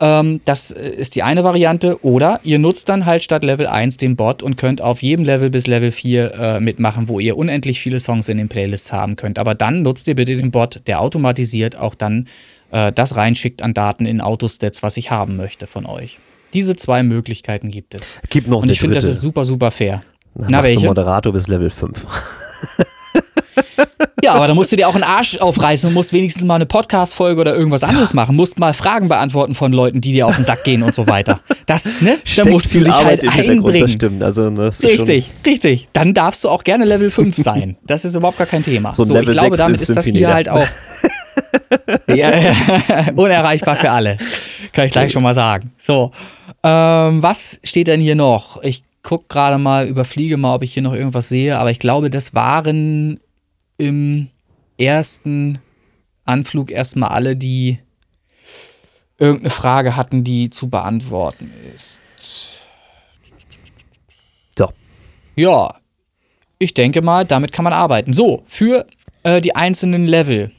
Ähm, 0.00 0.40
das 0.44 0.70
äh, 0.70 0.88
ist 0.88 1.14
die 1.14 1.22
eine 1.22 1.44
Variante. 1.44 2.04
Oder 2.04 2.40
ihr 2.42 2.58
nutzt 2.58 2.88
dann 2.88 3.06
halt 3.06 3.22
statt 3.22 3.44
Level 3.44 3.66
1 3.66 3.96
den 3.96 4.16
Bot 4.16 4.42
und 4.42 4.56
könnt 4.56 4.82
auf 4.82 5.02
jedem 5.02 5.24
Level 5.24 5.50
bis 5.50 5.66
Level 5.66 5.92
4 5.92 6.34
äh, 6.34 6.60
mitmachen, 6.60 7.08
wo 7.08 7.20
ihr 7.20 7.36
unendlich 7.36 7.80
viele 7.80 8.00
Songs 8.00 8.28
in 8.28 8.36
den 8.36 8.48
Playlists 8.48 8.92
haben 8.92 9.16
könnt. 9.16 9.38
Aber 9.38 9.54
dann 9.54 9.82
nutzt 9.82 10.08
ihr 10.08 10.16
bitte 10.16 10.36
den 10.36 10.50
Bot, 10.50 10.82
der 10.86 11.00
automatisiert 11.00 11.76
auch 11.76 11.94
dann 11.94 12.28
äh, 12.70 12.92
das 12.92 13.16
reinschickt 13.16 13.62
an 13.62 13.72
Daten 13.72 14.04
in 14.04 14.20
Autostats, 14.20 14.82
was 14.82 14.96
ich 14.96 15.10
haben 15.10 15.36
möchte 15.36 15.66
von 15.66 15.86
euch. 15.86 16.18
Diese 16.52 16.76
zwei 16.76 17.02
Möglichkeiten 17.02 17.70
gibt 17.70 17.94
es. 17.94 18.14
Gibt 18.30 18.46
noch 18.46 18.62
Und 18.62 18.70
ich 18.70 18.80
finde, 18.80 18.94
das 18.94 19.04
ist 19.04 19.20
super, 19.20 19.44
super 19.44 19.70
fair. 19.70 20.04
Dann 20.34 20.48
Na, 20.50 20.62
welche? 20.62 20.80
Du 20.80 20.86
Moderator 20.86 21.32
bis 21.32 21.46
Level 21.46 21.70
5. 21.70 22.04
ja, 24.22 24.32
aber 24.32 24.48
da 24.48 24.54
musst 24.54 24.72
du 24.72 24.76
dir 24.76 24.88
auch 24.88 24.94
einen 24.94 25.04
Arsch 25.04 25.36
aufreißen 25.38 25.88
und 25.88 25.94
musst 25.94 26.12
wenigstens 26.12 26.44
mal 26.44 26.56
eine 26.56 26.66
Podcast-Folge 26.66 27.40
oder 27.40 27.54
irgendwas 27.54 27.84
anderes 27.84 28.10
ja. 28.10 28.16
machen. 28.16 28.34
Musst 28.34 28.58
mal 28.58 28.74
Fragen 28.74 29.08
beantworten 29.08 29.54
von 29.54 29.72
Leuten, 29.72 30.00
die 30.00 30.12
dir 30.12 30.26
auf 30.26 30.34
den 30.34 30.44
Sack 30.44 30.64
gehen 30.64 30.82
und 30.82 30.92
so 30.92 31.06
weiter. 31.06 31.40
Das, 31.66 31.84
ne? 32.00 32.18
da 32.36 32.44
musst 32.46 32.74
du 32.74 32.80
dich 32.80 32.92
Arbeit 32.92 33.22
halt 33.22 33.48
einbringen. 33.48 33.82
Das 33.82 33.92
stimmt. 33.92 34.24
Also, 34.24 34.50
das 34.50 34.82
richtig, 34.82 35.30
richtig. 35.46 35.88
Dann 35.92 36.14
darfst 36.14 36.42
du 36.42 36.48
auch 36.48 36.64
gerne 36.64 36.84
Level 36.84 37.10
5 37.10 37.36
sein. 37.36 37.76
Das 37.86 38.04
ist 38.04 38.16
überhaupt 38.16 38.38
gar 38.38 38.46
kein 38.46 38.64
Thema. 38.64 38.92
So, 38.92 39.04
so 39.04 39.16
ich 39.16 39.28
glaube, 39.28 39.56
damit 39.56 39.80
ist, 39.80 39.88
ist 39.88 39.96
das 39.96 40.06
hier 40.06 40.34
halt 40.34 40.48
auch. 40.48 40.66
ja, 42.08 42.32
unerreichbar 43.14 43.76
für 43.76 43.90
alle. 43.90 44.16
Kann 44.72 44.86
ich 44.86 44.92
gleich 44.92 45.12
schon 45.12 45.22
mal 45.22 45.34
sagen. 45.34 45.72
So. 45.78 46.10
Ähm, 46.64 47.22
was 47.22 47.60
steht 47.62 47.86
denn 47.86 48.00
hier 48.00 48.16
noch? 48.16 48.62
Ich 48.62 48.82
gucke 49.04 49.26
gerade 49.28 49.58
mal, 49.58 49.86
überfliege 49.86 50.36
mal, 50.36 50.56
ob 50.56 50.62
ich 50.64 50.74
hier 50.74 50.82
noch 50.82 50.94
irgendwas 50.94 51.28
sehe, 51.28 51.58
aber 51.58 51.70
ich 51.70 51.78
glaube, 51.78 52.10
das 52.10 52.34
waren 52.34 53.20
im 53.76 54.30
ersten 54.78 55.58
Anflug 56.24 56.72
erstmal 56.72 57.10
alle, 57.10 57.36
die 57.36 57.78
irgendeine 59.18 59.50
Frage 59.50 59.94
hatten, 59.94 60.24
die 60.24 60.50
zu 60.50 60.68
beantworten 60.68 61.52
ist. 61.72 62.00
So. 64.58 64.70
Ja, 65.36 65.76
ich 66.58 66.74
denke 66.74 67.02
mal, 67.02 67.24
damit 67.24 67.52
kann 67.52 67.64
man 67.64 67.72
arbeiten. 67.72 68.12
So, 68.12 68.42
für 68.46 68.86
äh, 69.22 69.40
die 69.40 69.54
einzelnen 69.54 70.06
Level. 70.06 70.50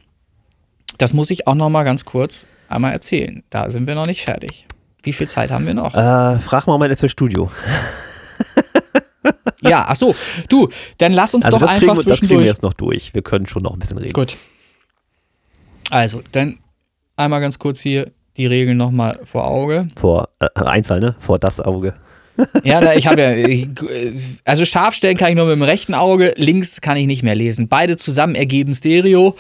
Das 0.98 1.14
muss 1.14 1.32
ich 1.32 1.48
auch 1.48 1.56
noch 1.56 1.70
mal 1.70 1.84
ganz 1.84 2.06
kurz 2.06 2.46
einmal 2.70 2.94
erzählen. 2.94 3.44
Da 3.50 3.70
sind 3.70 3.88
wir 3.88 3.96
noch 3.96 4.06
nicht 4.06 4.24
fertig. 4.24 4.66
Wie 5.04 5.14
viel 5.14 5.28
Zeit 5.28 5.52
haben 5.52 5.66
wir 5.66 5.74
noch? 5.74 5.94
Äh, 5.94 6.40
frag 6.40 6.68
mal 6.68 6.78
mein 6.78 6.96
FL 6.96 7.10
Studio. 7.10 7.52
ja, 9.62 9.86
ach 9.88 9.96
so. 9.96 10.16
Du, 10.50 10.70
dann 10.98 11.14
lass 11.14 11.34
uns 11.34 11.46
also 11.46 11.58
doch 11.58 11.68
einfach 11.68 11.96
wir, 11.96 12.04
zwischendurch. 12.04 12.20
Das 12.20 12.28
kriegen 12.28 12.40
wir 12.40 12.48
jetzt 12.48 12.64
noch 12.64 12.74
durch. 12.74 13.14
Wir 13.14 13.22
können 13.22 13.48
schon 13.48 13.64
noch 13.64 13.74
ein 13.74 13.80
bisschen 13.80 13.98
reden. 13.98 14.14
Gut. 14.14 14.36
Also, 15.90 16.22
dann 16.32 16.60
einmal 17.16 17.42
ganz 17.42 17.60
kurz 17.60 17.80
hier 17.80 18.12
die 18.38 18.46
Regeln 18.46 18.78
nochmal 18.78 19.20
vor 19.24 19.48
Auge. 19.48 19.88
Vor 19.96 20.30
äh, 20.40 20.48
Einzahl, 20.56 21.00
ne? 21.00 21.16
Vor 21.20 21.40
das 21.40 21.60
Auge. 21.62 21.94
ja, 22.64 22.94
ich 22.94 23.08
habe 23.08 23.22
ja, 23.22 23.68
also 24.44 24.66
scharf 24.66 24.94
stellen 24.94 25.16
kann 25.16 25.30
ich 25.30 25.36
nur 25.36 25.46
mit 25.46 25.56
dem 25.56 25.64
rechten 25.64 25.94
Auge, 25.94 26.34
links 26.36 26.82
kann 26.82 26.98
ich 26.98 27.08
nicht 27.08 27.24
mehr 27.24 27.36
lesen. 27.36 27.70
Beide 27.70 27.96
zusammen 27.96 28.36
ergeben 28.36 28.74
Stereo 28.74 29.36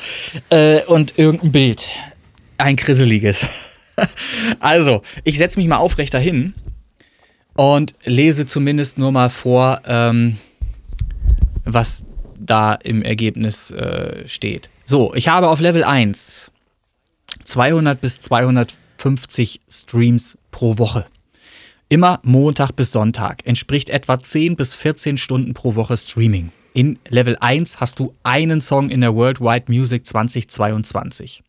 äh, 0.49 0.81
und 0.83 1.17
irgendein 1.17 1.51
Bild. 1.51 1.87
Ein 2.57 2.77
krisseliges. 2.77 3.45
also, 4.59 5.01
ich 5.25 5.37
setze 5.37 5.59
mich 5.59 5.67
mal 5.67 5.77
aufrechter 5.77 6.19
hin 6.19 6.53
und 7.55 7.95
lese 8.03 8.45
zumindest 8.45 8.97
nur 8.97 9.11
mal 9.11 9.29
vor, 9.29 9.81
ähm, 9.85 10.37
was 11.63 12.03
da 12.39 12.75
im 12.75 13.01
Ergebnis 13.01 13.71
äh, 13.71 14.27
steht. 14.27 14.69
So, 14.83 15.13
ich 15.15 15.27
habe 15.27 15.49
auf 15.49 15.59
Level 15.59 15.83
1 15.83 16.51
200 17.43 17.99
bis 17.99 18.19
250 18.19 19.61
Streams 19.69 20.37
pro 20.51 20.77
Woche. 20.77 21.05
Immer 21.87 22.19
Montag 22.23 22.71
bis 22.71 22.91
Sonntag. 22.91 23.45
Entspricht 23.45 23.89
etwa 23.89 24.19
10 24.19 24.55
bis 24.55 24.73
14 24.73 25.17
Stunden 25.17 25.53
pro 25.53 25.75
Woche 25.75 25.97
Streaming. 25.97 26.51
In 26.73 26.99
Level 27.07 27.37
1 27.39 27.79
hast 27.79 27.99
du 27.99 28.13
einen 28.23 28.59
Song 28.59 28.89
in 28.89 29.01
der 29.01 29.15
Worldwide 29.15 29.65
Music 29.67 30.05
2022. 30.05 31.43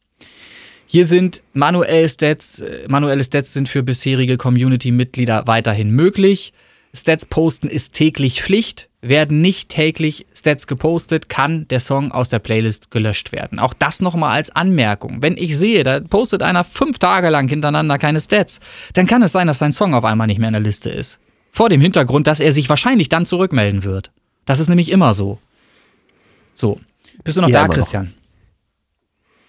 Hier 0.86 1.04
sind 1.04 1.42
manuelle 1.52 2.08
Stats, 2.08 2.60
äh, 2.60 2.86
manuelle 2.88 3.24
Stats 3.24 3.52
sind 3.52 3.68
für 3.68 3.82
bisherige 3.82 4.36
Community-Mitglieder 4.36 5.46
weiterhin 5.46 5.90
möglich. 5.90 6.52
Stats 6.94 7.24
posten 7.26 7.68
ist 7.68 7.92
täglich 7.92 8.42
Pflicht. 8.42 8.88
Werden 9.02 9.40
nicht 9.40 9.68
täglich 9.68 10.26
Stats 10.34 10.66
gepostet, 10.66 11.28
kann 11.28 11.68
der 11.68 11.78
Song 11.78 12.10
aus 12.10 12.28
der 12.28 12.40
Playlist 12.40 12.90
gelöscht 12.90 13.30
werden. 13.30 13.58
Auch 13.60 13.74
das 13.74 14.00
nochmal 14.00 14.32
als 14.36 14.50
Anmerkung. 14.50 15.22
Wenn 15.22 15.36
ich 15.36 15.56
sehe, 15.56 15.84
da 15.84 16.00
postet 16.00 16.42
einer 16.42 16.64
fünf 16.64 16.98
Tage 16.98 17.28
lang 17.28 17.46
hintereinander 17.48 17.98
keine 17.98 18.18
Stats, 18.20 18.58
dann 18.94 19.06
kann 19.06 19.22
es 19.22 19.32
sein, 19.32 19.46
dass 19.46 19.58
sein 19.58 19.72
Song 19.72 19.94
auf 19.94 20.04
einmal 20.04 20.26
nicht 20.26 20.38
mehr 20.38 20.48
in 20.48 20.54
der 20.54 20.62
Liste 20.62 20.88
ist. 20.88 21.20
Vor 21.52 21.68
dem 21.68 21.80
Hintergrund, 21.80 22.26
dass 22.26 22.40
er 22.40 22.52
sich 22.52 22.68
wahrscheinlich 22.68 23.08
dann 23.08 23.26
zurückmelden 23.26 23.84
wird. 23.84 24.10
Das 24.44 24.58
ist 24.58 24.68
nämlich 24.68 24.90
immer 24.90 25.14
so. 25.14 25.38
So. 26.54 26.80
Bist 27.22 27.36
du 27.36 27.42
noch 27.42 27.48
Ja, 27.48 27.66
da. 27.66 27.68
Christian? 27.68 28.12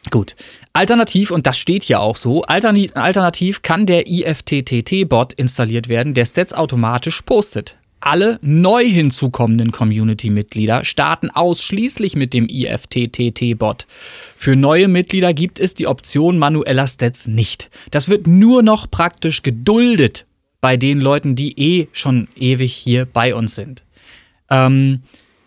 Gut. 0.10 0.36
Alternativ, 0.74 1.32
und 1.32 1.48
das 1.48 1.58
steht 1.58 1.84
hier 1.84 2.00
auch 2.00 2.16
so, 2.16 2.44
alternativ 2.44 3.62
kann 3.62 3.86
der 3.86 4.08
IFTTT-Bot 4.08 5.34
installiert 5.34 5.90
werden, 5.90 6.14
der 6.14 6.26
Stats 6.26 6.54
automatisch 6.54 7.22
postet. 7.24 7.78
Alle 8.00 8.38
neu 8.44 8.86
hinzukommenden 8.86 9.72
Community-Mitglieder 9.72 10.86
starten 10.86 11.32
ausschließlich 11.32 12.16
mit 12.16 12.34
dem 12.34 12.48
IFTTT-Bot. 12.48 13.88
Für 14.38 14.56
neue 14.56 14.88
Mitglieder 14.88 15.34
gibt 15.34 15.60
es 15.60 15.74
die 15.74 15.88
Option 15.88 16.38
manueller 16.38 16.86
Stats 16.86 17.28
nicht. 17.28 17.72
Das 17.90 18.08
wird 18.08 18.28
nur 18.28 18.62
noch 18.62 18.90
praktisch 18.92 19.42
geduldet 19.42 20.28
bei 20.62 20.78
den 20.78 21.00
Leuten, 21.00 21.36
die 21.36 21.60
eh 21.60 21.88
schon 21.92 22.28
ewig 22.36 22.74
hier 22.74 23.06
bei 23.06 23.34
uns 23.34 23.56
sind. 23.56 23.84
Ähm, 24.50 25.02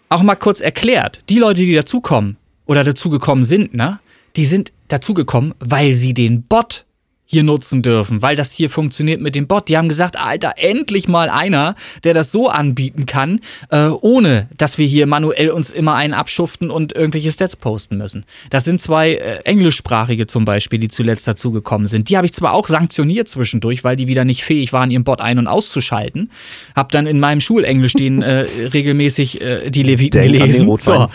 auch 0.09 0.23
mal 0.23 0.35
kurz 0.35 0.61
erklärt, 0.61 1.23
die 1.29 1.39
Leute, 1.39 1.63
die 1.63 1.75
dazukommen 1.75 2.37
oder 2.67 2.83
dazugekommen 2.83 3.45
sind, 3.45 3.75
ne, 3.75 4.01
die 4.37 4.45
sind 4.45 4.73
dazugekommen, 4.89 5.55
weil 5.61 5.95
sie 5.95 6.15
den 6.15 6.43
Bot 6.43 6.85
hier 7.31 7.45
nutzen 7.45 7.83
dürfen, 7.83 8.23
weil 8.23 8.35
das 8.35 8.51
hier 8.51 8.69
funktioniert 8.69 9.21
mit 9.21 9.37
dem 9.37 9.47
Bot. 9.47 9.69
Die 9.69 9.77
haben 9.77 9.89
gesagt, 9.89 10.19
Alter, 10.19 10.55
endlich 10.57 11.07
mal 11.07 11.31
einer, 11.31 11.77
der 12.03 12.13
das 12.13 12.33
so 12.33 12.49
anbieten 12.49 13.07
kann, 13.07 13.41
äh, 13.71 13.87
ohne 13.87 14.49
dass 14.59 14.79
wir 14.79 14.87
hier 14.87 15.07
manuell 15.07 15.51
uns 15.51 15.71
immer 15.71 15.95
einen 15.95 16.13
abschuften 16.13 16.73
und 16.73 16.93
irgendwelche 16.93 17.31
Stats 17.31 17.55
posten 17.55 17.99
müssen. 17.99 18.25
Das 18.51 18.65
sind 18.65 18.81
zwei 18.81 19.15
äh, 19.15 19.43
englischsprachige 19.45 20.27
zum 20.27 20.45
Beispiel, 20.45 20.81
die 20.81 20.89
zuletzt 20.89 21.29
dazugekommen 21.29 21.87
sind. 21.87 22.09
Die 22.09 22.17
habe 22.17 22.27
ich 22.27 22.33
zwar 22.33 22.53
auch 22.53 22.67
sanktioniert 22.67 23.29
zwischendurch, 23.29 23.85
weil 23.85 23.95
die 23.95 24.09
wieder 24.09 24.25
nicht 24.25 24.43
fähig 24.43 24.73
waren, 24.73 24.91
ihren 24.91 25.05
Bot 25.05 25.21
ein- 25.21 25.39
und 25.39 25.47
auszuschalten. 25.47 26.33
Hab 26.75 26.91
dann 26.91 27.07
in 27.07 27.21
meinem 27.21 27.41
Schulenglisch 27.41 27.93
den 27.93 28.23
äh, 28.23 28.45
regelmäßig 28.75 29.41
äh, 29.41 29.71
die 29.71 29.85
Leviten 29.85 30.21
Denk 30.21 30.33
gelesen. 30.33 30.69
So. 30.81 31.09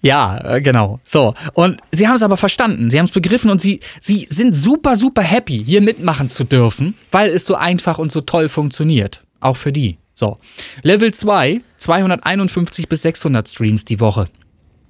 Ja, 0.00 0.38
äh, 0.56 0.60
genau. 0.60 1.00
So. 1.04 1.34
Und 1.54 1.80
sie 1.92 2.06
haben 2.06 2.16
es 2.16 2.22
aber 2.22 2.36
verstanden. 2.36 2.90
Sie 2.90 2.98
haben 2.98 3.06
es 3.06 3.12
begriffen 3.12 3.50
und 3.50 3.60
sie, 3.60 3.80
sie 4.00 4.26
sind 4.30 4.54
super, 4.54 4.96
super 4.96 5.22
happy, 5.22 5.62
hier 5.64 5.80
mitmachen 5.80 6.28
zu 6.28 6.44
dürfen, 6.44 6.94
weil 7.10 7.30
es 7.30 7.44
so 7.44 7.54
einfach 7.54 7.98
und 7.98 8.12
so 8.12 8.20
toll 8.20 8.48
funktioniert. 8.48 9.24
Auch 9.40 9.56
für 9.56 9.72
die. 9.72 9.98
So. 10.14 10.38
Level 10.82 11.12
2, 11.12 11.60
251 11.78 12.88
bis 12.88 13.02
600 13.02 13.48
Streams 13.48 13.84
die 13.84 14.00
Woche. 14.00 14.28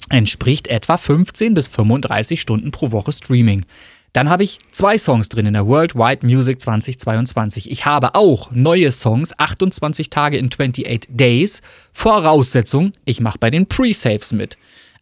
Entspricht 0.08 0.68
etwa 0.68 0.96
15 0.96 1.54
bis 1.54 1.66
35 1.66 2.40
Stunden 2.40 2.70
pro 2.70 2.92
Woche 2.92 3.12
Streaming. 3.12 3.66
Dann 4.12 4.30
habe 4.30 4.42
ich 4.42 4.58
zwei 4.72 4.98
Songs 4.98 5.28
drin 5.28 5.46
in 5.46 5.52
der 5.52 5.66
Worldwide 5.66 6.26
Music 6.26 6.60
2022. 6.60 7.70
Ich 7.70 7.84
habe 7.84 8.14
auch 8.14 8.50
neue 8.50 8.90
Songs, 8.90 9.38
28 9.38 10.10
Tage 10.10 10.38
in 10.38 10.46
28 10.46 11.08
Days. 11.10 11.62
Voraussetzung, 11.92 12.92
ich 13.04 13.20
mache 13.20 13.38
bei 13.38 13.50
den 13.50 13.66
Pre-Saves 13.66 14.32
mit. 14.32 14.56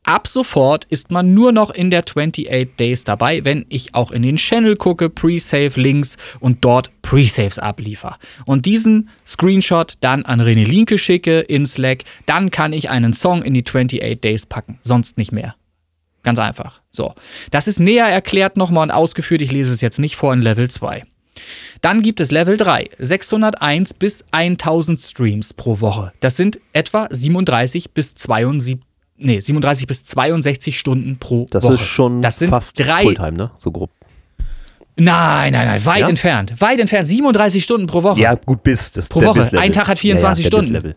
Ab 0.06 0.28
sofort 0.28 0.84
ist 0.84 1.10
man 1.10 1.34
nur 1.34 1.50
noch 1.50 1.70
in 1.70 1.90
der 1.90 2.04
28 2.04 2.76
Days 2.78 3.02
dabei, 3.02 3.44
wenn 3.44 3.66
ich 3.68 3.96
auch 3.96 4.12
in 4.12 4.22
den 4.22 4.36
Channel 4.36 4.76
gucke, 4.76 5.10
Pre-Save-Links 5.10 6.16
und 6.38 6.64
dort 6.64 6.90
Pre-Saves 7.02 7.58
abliefer. 7.58 8.16
Und 8.44 8.66
diesen 8.66 9.08
Screenshot 9.26 9.94
dann 10.00 10.24
an 10.24 10.40
René 10.40 10.64
Linke 10.64 10.96
schicke 10.96 11.40
in 11.40 11.66
Slack, 11.66 12.04
dann 12.24 12.52
kann 12.52 12.72
ich 12.72 12.88
einen 12.88 13.14
Song 13.14 13.42
in 13.42 13.54
die 13.54 13.64
28 13.64 14.20
Days 14.20 14.46
packen, 14.46 14.78
sonst 14.82 15.18
nicht 15.18 15.32
mehr. 15.32 15.56
Ganz 16.26 16.40
einfach. 16.40 16.80
So. 16.90 17.14
Das 17.52 17.68
ist 17.68 17.78
näher 17.78 18.06
erklärt 18.06 18.56
nochmal 18.56 18.82
und 18.82 18.90
ausgeführt. 18.90 19.42
Ich 19.42 19.52
lese 19.52 19.72
es 19.72 19.80
jetzt 19.80 20.00
nicht 20.00 20.16
vor 20.16 20.34
in 20.34 20.42
Level 20.42 20.68
2. 20.68 21.04
Dann 21.82 22.02
gibt 22.02 22.18
es 22.18 22.32
Level 22.32 22.56
3, 22.56 22.88
601 22.98 23.94
bis 23.94 24.24
1000 24.32 24.98
Streams 24.98 25.54
pro 25.54 25.78
Woche. 25.80 26.12
Das 26.18 26.36
sind 26.36 26.58
etwa 26.72 27.06
37 27.12 27.92
bis 27.92 28.16
72, 28.16 28.84
nee, 29.18 29.38
37 29.38 29.86
bis 29.86 30.04
62 30.04 30.76
Stunden 30.76 31.16
pro 31.20 31.46
Das 31.48 31.62
Woche. 31.62 31.74
ist 31.74 31.82
schon 31.82 32.22
das 32.22 32.40
sind 32.40 32.50
fast 32.50 32.76
drei, 32.80 33.02
Fulltime, 33.02 33.32
ne? 33.34 33.52
So 33.58 33.70
grob. 33.70 33.90
Nein, 34.96 35.52
nein, 35.52 35.68
nein, 35.68 35.86
weit 35.86 36.00
Ja? 36.00 36.08
entfernt. 36.08 36.60
Weit 36.60 36.80
entfernt, 36.80 37.06
37 37.06 37.62
Stunden 37.62 37.86
pro 37.86 38.02
Woche. 38.02 38.18
Ja, 38.18 38.34
gut, 38.34 38.64
bis. 38.64 38.90
Das, 38.90 39.08
Pro 39.08 39.22
Woche. 39.22 39.48
Ein 39.56 39.70
Tag 39.70 39.86
hat 39.86 40.00
24 40.00 40.44
ja, 40.46 40.50
ja, 40.50 40.64
Stunden. 40.64 40.94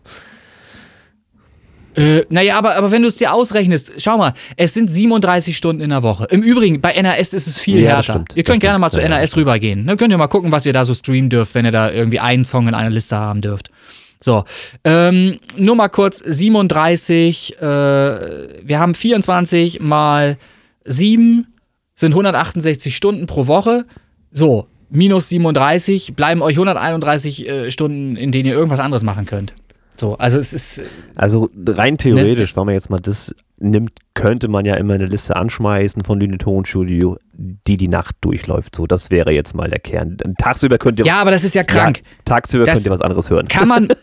Äh, 1.96 2.22
naja, 2.30 2.56
aber, 2.56 2.76
aber 2.76 2.92
wenn 2.92 3.02
du 3.02 3.08
es 3.08 3.16
dir 3.16 3.32
ausrechnest, 3.32 3.92
schau 3.98 4.16
mal, 4.18 4.32
es 4.56 4.74
sind 4.74 4.90
37 4.90 5.56
Stunden 5.56 5.82
in 5.82 5.90
der 5.90 6.02
Woche. 6.02 6.26
Im 6.30 6.42
Übrigen, 6.42 6.80
bei 6.80 6.92
NRS 6.92 7.32
ist 7.32 7.46
es 7.46 7.58
viel 7.58 7.80
Ja, 7.80 7.96
härter. 7.96 8.12
stimmt, 8.14 8.36
ihr 8.36 8.44
könnt 8.44 8.60
gerne 8.60 8.74
stimmt. 8.74 8.80
mal 8.80 8.90
zu 8.90 9.00
Ja. 9.00 9.06
NRS 9.06 9.36
rübergehen. 9.36 9.84
Ne? 9.84 9.96
Könnt 9.96 10.12
ihr 10.12 10.18
mal 10.18 10.28
gucken, 10.28 10.52
was 10.52 10.64
ihr 10.66 10.72
da 10.72 10.84
so 10.84 10.94
streamen 10.94 11.30
dürft, 11.30 11.54
wenn 11.54 11.64
ihr 11.64 11.72
da 11.72 11.90
irgendwie 11.90 12.20
einen 12.20 12.44
Song 12.44 12.68
in 12.68 12.74
einer 12.74 12.90
Liste 12.90 13.16
haben 13.16 13.40
dürft. 13.40 13.70
So, 14.22 14.44
ähm, 14.84 15.38
nur 15.56 15.76
mal 15.76 15.88
kurz, 15.88 16.18
37, 16.18 17.56
äh, 17.58 17.64
wir 17.64 18.78
haben 18.78 18.94
24 18.94 19.80
mal 19.80 20.36
7 20.84 21.46
sind 21.94 22.12
168 22.12 22.94
Stunden 22.94 23.26
pro 23.26 23.46
Woche. 23.46 23.86
So, 24.30 24.66
minus 24.90 25.28
37 25.30 26.14
bleiben 26.14 26.42
euch 26.42 26.54
131 26.56 27.48
äh, 27.48 27.70
Stunden, 27.70 28.16
in 28.16 28.30
denen 28.32 28.46
ihr 28.46 28.54
irgendwas 28.54 28.80
anderes 28.80 29.02
machen 29.02 29.24
könnt. 29.26 29.54
So, 30.00 30.16
also 30.16 30.38
es 30.38 30.52
ist, 30.54 30.82
Also 31.14 31.50
rein 31.66 31.92
Ne? 31.92 31.98
theoretisch, 31.98 32.56
wenn 32.56 32.64
man 32.64 32.74
jetzt 32.74 32.88
mal 32.88 33.00
das 33.00 33.34
nimmt, 33.58 33.90
könnte 34.14 34.48
man 34.48 34.64
ja 34.64 34.74
immer 34.76 34.94
eine 34.94 35.04
Liste 35.04 35.36
anschmeißen 35.36 36.02
von 36.04 36.18
Lüne 36.18 36.38
Tonstudio, 36.38 37.18
die 37.34 37.76
die 37.76 37.88
Nacht 37.88 38.16
durchläuft. 38.22 38.74
So, 38.76 38.86
das 38.86 39.10
wäre 39.10 39.30
jetzt 39.32 39.54
mal 39.54 39.68
der 39.68 39.78
Kern. 39.78 40.16
Tagsüber 40.38 40.78
könnt 40.78 40.98
ihr 41.00 41.04
ja, 41.04 41.20
aber 41.20 41.30
das 41.30 41.44
ist 41.44 41.54
ja 41.54 41.64
krank. 41.64 41.98
Ja, 41.98 42.04
tagsüber 42.24 42.64
Das 42.64 42.74
könnt 42.78 42.86
ihr 42.86 42.92
was 42.92 43.02
anderes 43.02 43.28
hören. 43.28 43.46
kann 43.48 43.68
man. 43.68 43.88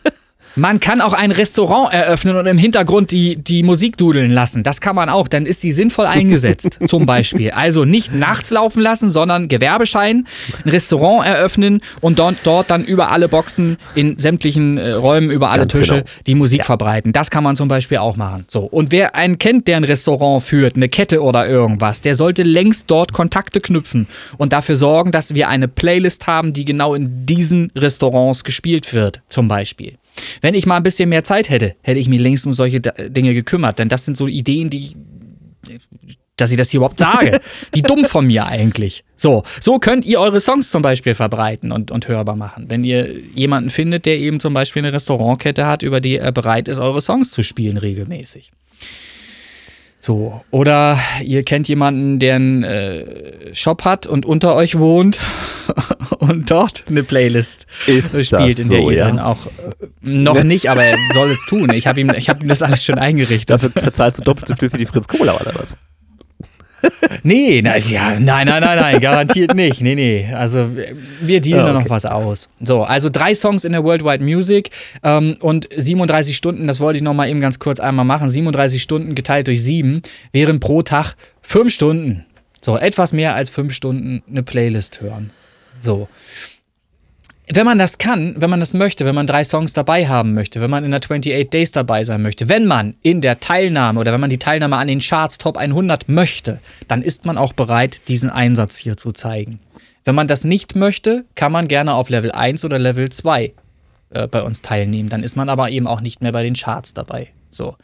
Man 0.58 0.80
kann 0.80 1.00
auch 1.00 1.12
ein 1.12 1.30
Restaurant 1.30 1.92
eröffnen 1.94 2.36
und 2.36 2.46
im 2.46 2.58
Hintergrund 2.58 3.12
die, 3.12 3.36
die 3.36 3.62
Musik 3.62 3.96
dudeln 3.96 4.32
lassen. 4.32 4.64
Das 4.64 4.80
kann 4.80 4.96
man 4.96 5.08
auch. 5.08 5.28
Dann 5.28 5.46
ist 5.46 5.62
die 5.62 5.70
sinnvoll 5.70 6.06
eingesetzt, 6.06 6.80
zum 6.86 7.06
Beispiel. 7.06 7.52
Also 7.52 7.84
nicht 7.84 8.12
nachts 8.12 8.50
laufen 8.50 8.80
lassen, 8.82 9.10
sondern 9.12 9.46
Gewerbeschein, 9.46 10.26
ein 10.64 10.68
Restaurant 10.70 11.24
eröffnen 11.24 11.80
und 12.00 12.18
dort, 12.18 12.36
dort 12.42 12.70
dann 12.70 12.84
über 12.84 13.12
alle 13.12 13.28
Boxen 13.28 13.76
in 13.94 14.18
sämtlichen 14.18 14.78
äh, 14.78 14.90
Räumen, 14.90 15.30
über 15.30 15.50
alle 15.50 15.60
Ganz 15.62 15.72
Tische 15.74 15.94
genau. 15.94 16.06
die 16.26 16.34
Musik 16.34 16.58
Ja. 16.58 16.64
verbreiten. 16.64 17.12
Das 17.12 17.30
kann 17.30 17.44
man 17.44 17.54
zum 17.54 17.68
Beispiel 17.68 17.98
auch 17.98 18.16
machen. 18.16 18.44
So. 18.48 18.64
Und 18.64 18.90
wer 18.90 19.14
einen 19.14 19.38
kennt, 19.38 19.68
der 19.68 19.76
ein 19.76 19.84
Restaurant 19.84 20.42
führt, 20.42 20.74
eine 20.74 20.88
Kette 20.88 21.22
oder 21.22 21.48
irgendwas, 21.48 22.00
der 22.00 22.16
sollte 22.16 22.42
längst 22.42 22.90
dort 22.90 23.12
Kontakte 23.12 23.60
knüpfen 23.60 24.08
und 24.38 24.52
dafür 24.52 24.76
sorgen, 24.76 25.12
dass 25.12 25.34
wir 25.34 25.48
eine 25.48 25.68
Playlist 25.68 26.26
haben, 26.26 26.52
die 26.52 26.64
genau 26.64 26.94
in 26.94 27.26
diesen 27.26 27.70
Restaurants 27.76 28.42
gespielt 28.42 28.92
wird, 28.92 29.20
zum 29.28 29.46
Beispiel. 29.46 29.94
Wenn 30.40 30.54
ich 30.54 30.66
mal 30.66 30.76
ein 30.76 30.82
bisschen 30.82 31.08
mehr 31.08 31.24
Zeit 31.24 31.50
hätte, 31.50 31.74
hätte 31.82 32.00
ich 32.00 32.08
mich 32.08 32.20
längst 32.20 32.46
um 32.46 32.52
solche 32.52 32.80
Dinge 32.80 33.34
gekümmert, 33.34 33.78
denn 33.78 33.88
das 33.88 34.04
sind 34.04 34.16
so 34.16 34.26
Ideen, 34.26 34.70
die 34.70 34.92
dass 36.38 36.52
ich 36.52 36.56
das 36.56 36.70
hier 36.70 36.78
überhaupt 36.78 36.98
sage. 36.98 37.40
Wie 37.72 37.82
dumm 37.82 38.04
von 38.04 38.26
mir 38.26 38.46
eigentlich. 38.46 39.04
So, 39.16 39.42
so 39.60 39.78
könnt 39.78 40.06
ihr 40.06 40.20
eure 40.20 40.40
Songs 40.40 40.70
zum 40.70 40.82
Beispiel 40.82 41.14
verbreiten 41.14 41.72
und, 41.72 41.90
und 41.90 42.08
hörbar 42.08 42.36
machen. 42.36 42.66
Wenn 42.68 42.84
ihr 42.84 43.12
jemanden 43.34 43.70
findet, 43.70 44.06
der 44.06 44.18
eben 44.18 44.40
zum 44.40 44.54
Beispiel 44.54 44.80
eine 44.80 44.92
Restaurantkette 44.92 45.66
hat, 45.66 45.82
über 45.82 46.00
die 46.00 46.16
er 46.16 46.32
bereit 46.32 46.68
ist, 46.68 46.78
eure 46.78 47.00
Songs 47.00 47.32
zu 47.32 47.42
spielen 47.42 47.76
regelmäßig. 47.76 48.52
So, 50.08 50.42
oder 50.50 50.98
ihr 51.22 51.42
kennt 51.42 51.68
jemanden, 51.68 52.18
der 52.18 52.36
einen 52.36 52.64
äh, 52.64 53.54
Shop 53.54 53.84
hat 53.84 54.06
und 54.06 54.24
unter 54.24 54.54
euch 54.54 54.78
wohnt 54.78 55.18
und 56.18 56.50
dort 56.50 56.84
eine 56.88 57.02
Playlist 57.02 57.66
Ist 57.86 58.24
spielt, 58.24 58.58
in 58.58 58.70
der 58.70 58.80
so, 58.80 58.90
ihr 58.90 58.96
ja? 58.96 59.06
dann 59.06 59.18
auch 59.18 59.44
äh, 59.44 59.50
noch 60.00 60.44
nicht, 60.44 60.70
aber 60.70 60.82
er 60.82 60.96
soll 61.12 61.30
es 61.30 61.44
tun. 61.44 61.70
Ich 61.74 61.86
habe 61.86 62.00
ihm, 62.00 62.08
ich 62.16 62.30
hab 62.30 62.42
ihm 62.42 62.48
das 62.48 62.62
alles 62.62 62.82
schon 62.82 62.98
eingerichtet. 62.98 63.50
Dafür 63.50 63.92
zahlst 63.92 64.20
du 64.20 64.24
doppelt 64.24 64.48
so 64.48 64.56
viel 64.56 64.70
für 64.70 64.78
die 64.78 64.86
Fritz 64.86 65.08
Cola 65.08 65.38
oder 65.38 65.54
was? 65.54 65.76
Nee, 67.22 67.60
nein, 67.62 67.82
ja, 67.88 68.10
nein, 68.20 68.46
nein, 68.46 68.62
nein, 68.62 68.78
nein, 68.78 69.00
garantiert 69.00 69.54
nicht. 69.54 69.80
Nee, 69.80 69.94
nee. 69.94 70.32
Also 70.32 70.68
wir- 71.20 71.40
dealen 71.40 71.62
Ah, 71.62 71.66
da 71.66 71.72
noch 71.72 71.80
okay. 71.80 71.90
was 71.90 72.04
aus. 72.06 72.48
So, 72.60 72.82
also 72.82 73.08
drei 73.10 73.34
Songs 73.34 73.64
in 73.64 73.72
der 73.72 73.84
Worldwide 73.84 74.22
Music 74.24 74.70
ähm, 75.02 75.36
und 75.40 75.68
37 75.76 76.36
Stunden, 76.36 76.66
das 76.66 76.80
wollte 76.80 76.98
ich 76.98 77.02
noch 77.02 77.14
mal 77.14 77.28
eben 77.28 77.40
ganz 77.40 77.58
kurz 77.58 77.80
einmal 77.80 78.04
machen. 78.04 78.28
37 78.28 78.80
Stunden 78.82 79.14
geteilt 79.14 79.46
durch 79.48 79.62
sieben 79.62 80.02
wären 80.32 80.60
pro 80.60 80.82
Tag 80.82 81.14
fünf 81.42 81.72
Stunden. 81.72 82.24
So, 82.60 82.76
etwas 82.76 83.12
mehr 83.12 83.34
als 83.34 83.50
fünf 83.50 83.72
Stunden 83.72 84.22
eine 84.30 84.42
Playlist 84.42 85.00
hören. 85.00 85.30
So. 85.80 86.08
Wenn 87.50 87.64
man 87.64 87.78
das 87.78 87.98
kann, 87.98 88.34
wenn 88.38 88.50
man 88.50 88.60
das 88.60 88.74
möchte, 88.74 89.04
wenn 89.04 89.14
man 89.14 89.26
drei 89.26 89.44
Songs 89.44 89.72
dabei 89.72 90.06
haben 90.06 90.34
möchte, 90.34 90.60
wenn 90.60 90.70
man 90.70 90.84
in 90.84 90.90
der 90.90 91.00
28 91.00 91.48
Days 91.50 91.72
dabei 91.72 92.04
sein 92.04 92.22
möchte, 92.22 92.48
wenn 92.48 92.66
man 92.66 92.94
in 93.02 93.20
der 93.20 93.40
Teilnahme 93.40 94.00
oder 94.00 94.12
wenn 94.12 94.20
man 94.20 94.30
die 94.30 94.38
Teilnahme 94.38 94.76
an 94.76 94.88
den 94.88 95.00
Charts 95.00 95.38
Top 95.38 95.56
100 95.56 96.08
möchte, 96.08 96.60
dann 96.88 97.02
ist 97.02 97.24
man 97.24 97.38
auch 97.38 97.52
bereit, 97.52 98.02
diesen 98.08 98.30
Einsatz 98.30 98.76
hier 98.76 98.96
zu 98.96 99.12
zeigen. 99.12 99.60
Wenn 100.04 100.14
man 100.14 100.26
das 100.26 100.44
nicht 100.44 100.76
möchte, 100.76 101.24
kann 101.34 101.52
man 101.52 101.68
gerne 101.68 101.94
auf 101.94 102.10
Level 102.10 102.32
1 102.32 102.64
oder 102.64 102.78
Level 102.78 103.10
2 103.10 103.52
äh, 104.10 104.26
bei 104.26 104.42
uns 104.42 104.62
teilnehmen. 104.62 105.08
Dann 105.08 105.22
ist 105.22 105.36
man 105.36 105.48
aber 105.48 105.70
eben 105.70 105.86
auch 105.86 106.00
nicht 106.00 106.22
mehr 106.22 106.32
bei 106.32 106.42
den 106.42 106.54
Charts 106.54 106.94
dabei. 106.94 107.28
So. 107.50 107.76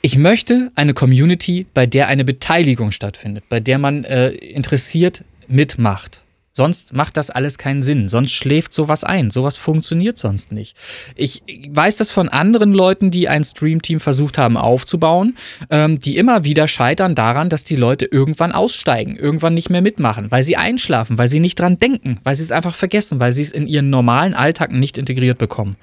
Ich 0.00 0.16
möchte 0.16 0.72
eine 0.74 0.94
Community, 0.94 1.66
bei 1.72 1.86
der 1.86 2.08
eine 2.08 2.24
Beteiligung 2.24 2.90
stattfindet, 2.90 3.44
bei 3.48 3.60
der 3.60 3.78
man 3.78 4.04
äh, 4.04 4.30
interessiert 4.30 5.24
mitmacht. 5.46 6.21
Sonst 6.54 6.92
macht 6.92 7.16
das 7.16 7.30
alles 7.30 7.56
keinen 7.56 7.80
Sinn. 7.80 8.08
Sonst 8.08 8.32
schläft 8.32 8.74
sowas 8.74 9.04
ein. 9.04 9.30
Sowas 9.30 9.56
funktioniert 9.56 10.18
sonst 10.18 10.52
nicht. 10.52 10.76
Ich 11.16 11.42
weiß 11.70 11.96
das 11.96 12.10
von 12.10 12.28
anderen 12.28 12.72
Leuten, 12.74 13.10
die 13.10 13.26
ein 13.26 13.42
Streamteam 13.42 14.00
versucht 14.00 14.36
haben 14.36 14.58
aufzubauen, 14.58 15.36
ähm, 15.70 15.98
die 15.98 16.18
immer 16.18 16.44
wieder 16.44 16.68
scheitern 16.68 17.14
daran, 17.14 17.48
dass 17.48 17.64
die 17.64 17.76
Leute 17.76 18.04
irgendwann 18.04 18.52
aussteigen, 18.52 19.16
irgendwann 19.16 19.54
nicht 19.54 19.70
mehr 19.70 19.80
mitmachen, 19.80 20.30
weil 20.30 20.42
sie 20.42 20.56
einschlafen, 20.58 21.16
weil 21.16 21.28
sie 21.28 21.40
nicht 21.40 21.58
dran 21.58 21.78
denken, 21.78 22.20
weil 22.22 22.36
sie 22.36 22.42
es 22.42 22.52
einfach 22.52 22.74
vergessen, 22.74 23.18
weil 23.18 23.32
sie 23.32 23.42
es 23.42 23.50
in 23.50 23.66
ihren 23.66 23.88
normalen 23.88 24.34
Alltag 24.34 24.72
nicht 24.72 24.98
integriert 24.98 25.38
bekommen. 25.38 25.76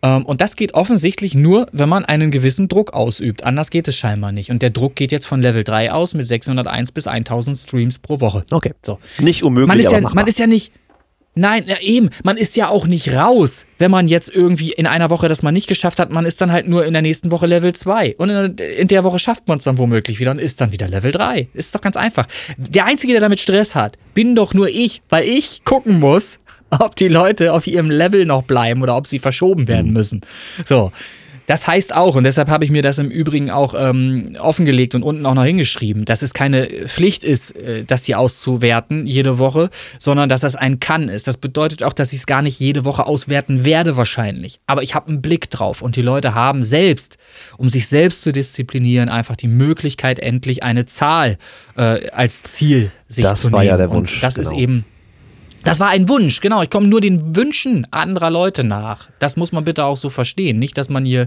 Ähm, 0.00 0.24
und 0.24 0.40
das 0.40 0.56
geht 0.56 0.72
offensichtlich 0.72 1.34
nur, 1.34 1.68
wenn 1.72 1.90
man 1.90 2.06
einen 2.06 2.30
gewissen 2.30 2.68
Druck 2.68 2.94
ausübt. 2.94 3.44
Anders 3.44 3.68
geht 3.68 3.86
es 3.86 3.96
scheinbar 3.96 4.32
nicht. 4.32 4.50
Und 4.50 4.62
der 4.62 4.70
Druck 4.70 4.96
geht 4.96 5.12
jetzt 5.12 5.26
von 5.26 5.42
Level 5.42 5.62
3 5.62 5.92
aus 5.92 6.14
mit 6.14 6.26
601 6.26 6.92
bis 6.92 7.06
1000 7.06 7.58
Streams 7.58 7.98
pro 7.98 8.20
Woche. 8.20 8.46
Okay. 8.50 8.72
So. 8.80 8.98
Nicht 9.18 9.42
unmöglich, 9.42 9.68
Man 9.68 9.78
ist 9.80 9.92
ja, 9.92 10.05
machbar. 10.06 10.22
man 10.22 10.28
ist 10.28 10.38
ja 10.38 10.46
nicht. 10.46 10.72
Nein, 11.38 11.64
ja, 11.66 11.78
eben. 11.80 12.08
Man 12.24 12.38
ist 12.38 12.56
ja 12.56 12.70
auch 12.70 12.86
nicht 12.86 13.12
raus, 13.12 13.66
wenn 13.78 13.90
man 13.90 14.08
jetzt 14.08 14.34
irgendwie 14.34 14.72
in 14.72 14.86
einer 14.86 15.10
Woche 15.10 15.28
das 15.28 15.42
mal 15.42 15.52
nicht 15.52 15.66
geschafft 15.66 16.00
hat. 16.00 16.10
Man 16.10 16.24
ist 16.24 16.40
dann 16.40 16.50
halt 16.50 16.66
nur 16.66 16.86
in 16.86 16.94
der 16.94 17.02
nächsten 17.02 17.30
Woche 17.30 17.46
Level 17.46 17.74
2. 17.74 18.14
Und 18.16 18.30
in 18.30 18.56
der, 18.56 18.78
in 18.78 18.88
der 18.88 19.04
Woche 19.04 19.18
schafft 19.18 19.46
man 19.46 19.58
es 19.58 19.64
dann 19.64 19.76
womöglich 19.76 20.18
wieder 20.18 20.30
und 20.30 20.38
ist 20.38 20.62
dann 20.62 20.72
wieder 20.72 20.88
Level 20.88 21.12
3. 21.12 21.48
Ist 21.52 21.74
doch 21.74 21.82
ganz 21.82 21.98
einfach. 21.98 22.26
Der 22.56 22.86
Einzige, 22.86 23.12
der 23.12 23.20
damit 23.20 23.38
Stress 23.38 23.74
hat, 23.74 23.98
bin 24.14 24.34
doch 24.34 24.54
nur 24.54 24.68
ich, 24.68 25.02
weil 25.10 25.28
ich 25.28 25.62
gucken 25.64 26.00
muss, 26.00 26.40
ob 26.70 26.96
die 26.96 27.08
Leute 27.08 27.52
auf 27.52 27.66
ihrem 27.66 27.90
Level 27.90 28.24
noch 28.24 28.42
bleiben 28.42 28.82
oder 28.82 28.96
ob 28.96 29.06
sie 29.06 29.18
verschoben 29.18 29.68
werden 29.68 29.92
müssen. 29.92 30.22
So. 30.64 30.90
Das 31.46 31.66
heißt 31.66 31.94
auch, 31.94 32.16
und 32.16 32.24
deshalb 32.24 32.48
habe 32.48 32.64
ich 32.64 32.70
mir 32.70 32.82
das 32.82 32.98
im 32.98 33.08
Übrigen 33.08 33.50
auch 33.50 33.74
ähm, 33.76 34.36
offengelegt 34.38 34.94
und 34.94 35.02
unten 35.02 35.24
auch 35.26 35.34
noch 35.34 35.44
hingeschrieben, 35.44 36.04
dass 36.04 36.22
es 36.22 36.34
keine 36.34 36.66
Pflicht 36.86 37.24
ist, 37.24 37.54
äh, 37.56 37.84
das 37.84 38.04
hier 38.04 38.18
auszuwerten 38.18 39.06
jede 39.06 39.38
Woche, 39.38 39.70
sondern 39.98 40.28
dass 40.28 40.40
das 40.40 40.56
ein 40.56 40.80
Kann 40.80 41.08
ist. 41.08 41.28
Das 41.28 41.36
bedeutet 41.36 41.82
auch, 41.82 41.92
dass 41.92 42.12
ich 42.12 42.20
es 42.20 42.26
gar 42.26 42.42
nicht 42.42 42.58
jede 42.58 42.84
Woche 42.84 43.06
auswerten 43.06 43.64
werde 43.64 43.96
wahrscheinlich. 43.96 44.60
Aber 44.66 44.82
ich 44.82 44.94
habe 44.94 45.08
einen 45.08 45.22
Blick 45.22 45.48
drauf 45.50 45.82
und 45.82 45.96
die 45.96 46.02
Leute 46.02 46.34
haben 46.34 46.64
selbst, 46.64 47.16
um 47.58 47.68
sich 47.68 47.86
selbst 47.88 48.22
zu 48.22 48.32
disziplinieren, 48.32 49.08
einfach 49.08 49.36
die 49.36 49.48
Möglichkeit, 49.48 50.18
endlich 50.18 50.62
eine 50.62 50.86
Zahl 50.86 51.38
äh, 51.76 52.10
als 52.10 52.42
Ziel 52.42 52.90
sich 53.08 53.24
Das 53.24 53.42
zu 53.42 53.52
war 53.52 53.60
nehmen. 53.60 53.70
ja 53.70 53.76
der 53.76 53.90
Und 53.90 53.96
Wunsch, 53.96 54.20
Das 54.20 54.36
ist 54.36 54.48
genau. 54.48 54.60
eben 54.60 54.84
das 55.66 55.80
war 55.80 55.88
ein 55.88 56.08
Wunsch, 56.08 56.40
genau. 56.40 56.62
Ich 56.62 56.70
komme 56.70 56.86
nur 56.86 57.00
den 57.00 57.34
Wünschen 57.34 57.88
anderer 57.90 58.30
Leute 58.30 58.62
nach. 58.62 59.08
Das 59.18 59.36
muss 59.36 59.50
man 59.50 59.64
bitte 59.64 59.84
auch 59.84 59.96
so 59.96 60.10
verstehen. 60.10 60.60
Nicht, 60.60 60.78
dass 60.78 60.88
man 60.88 61.04
hier 61.04 61.26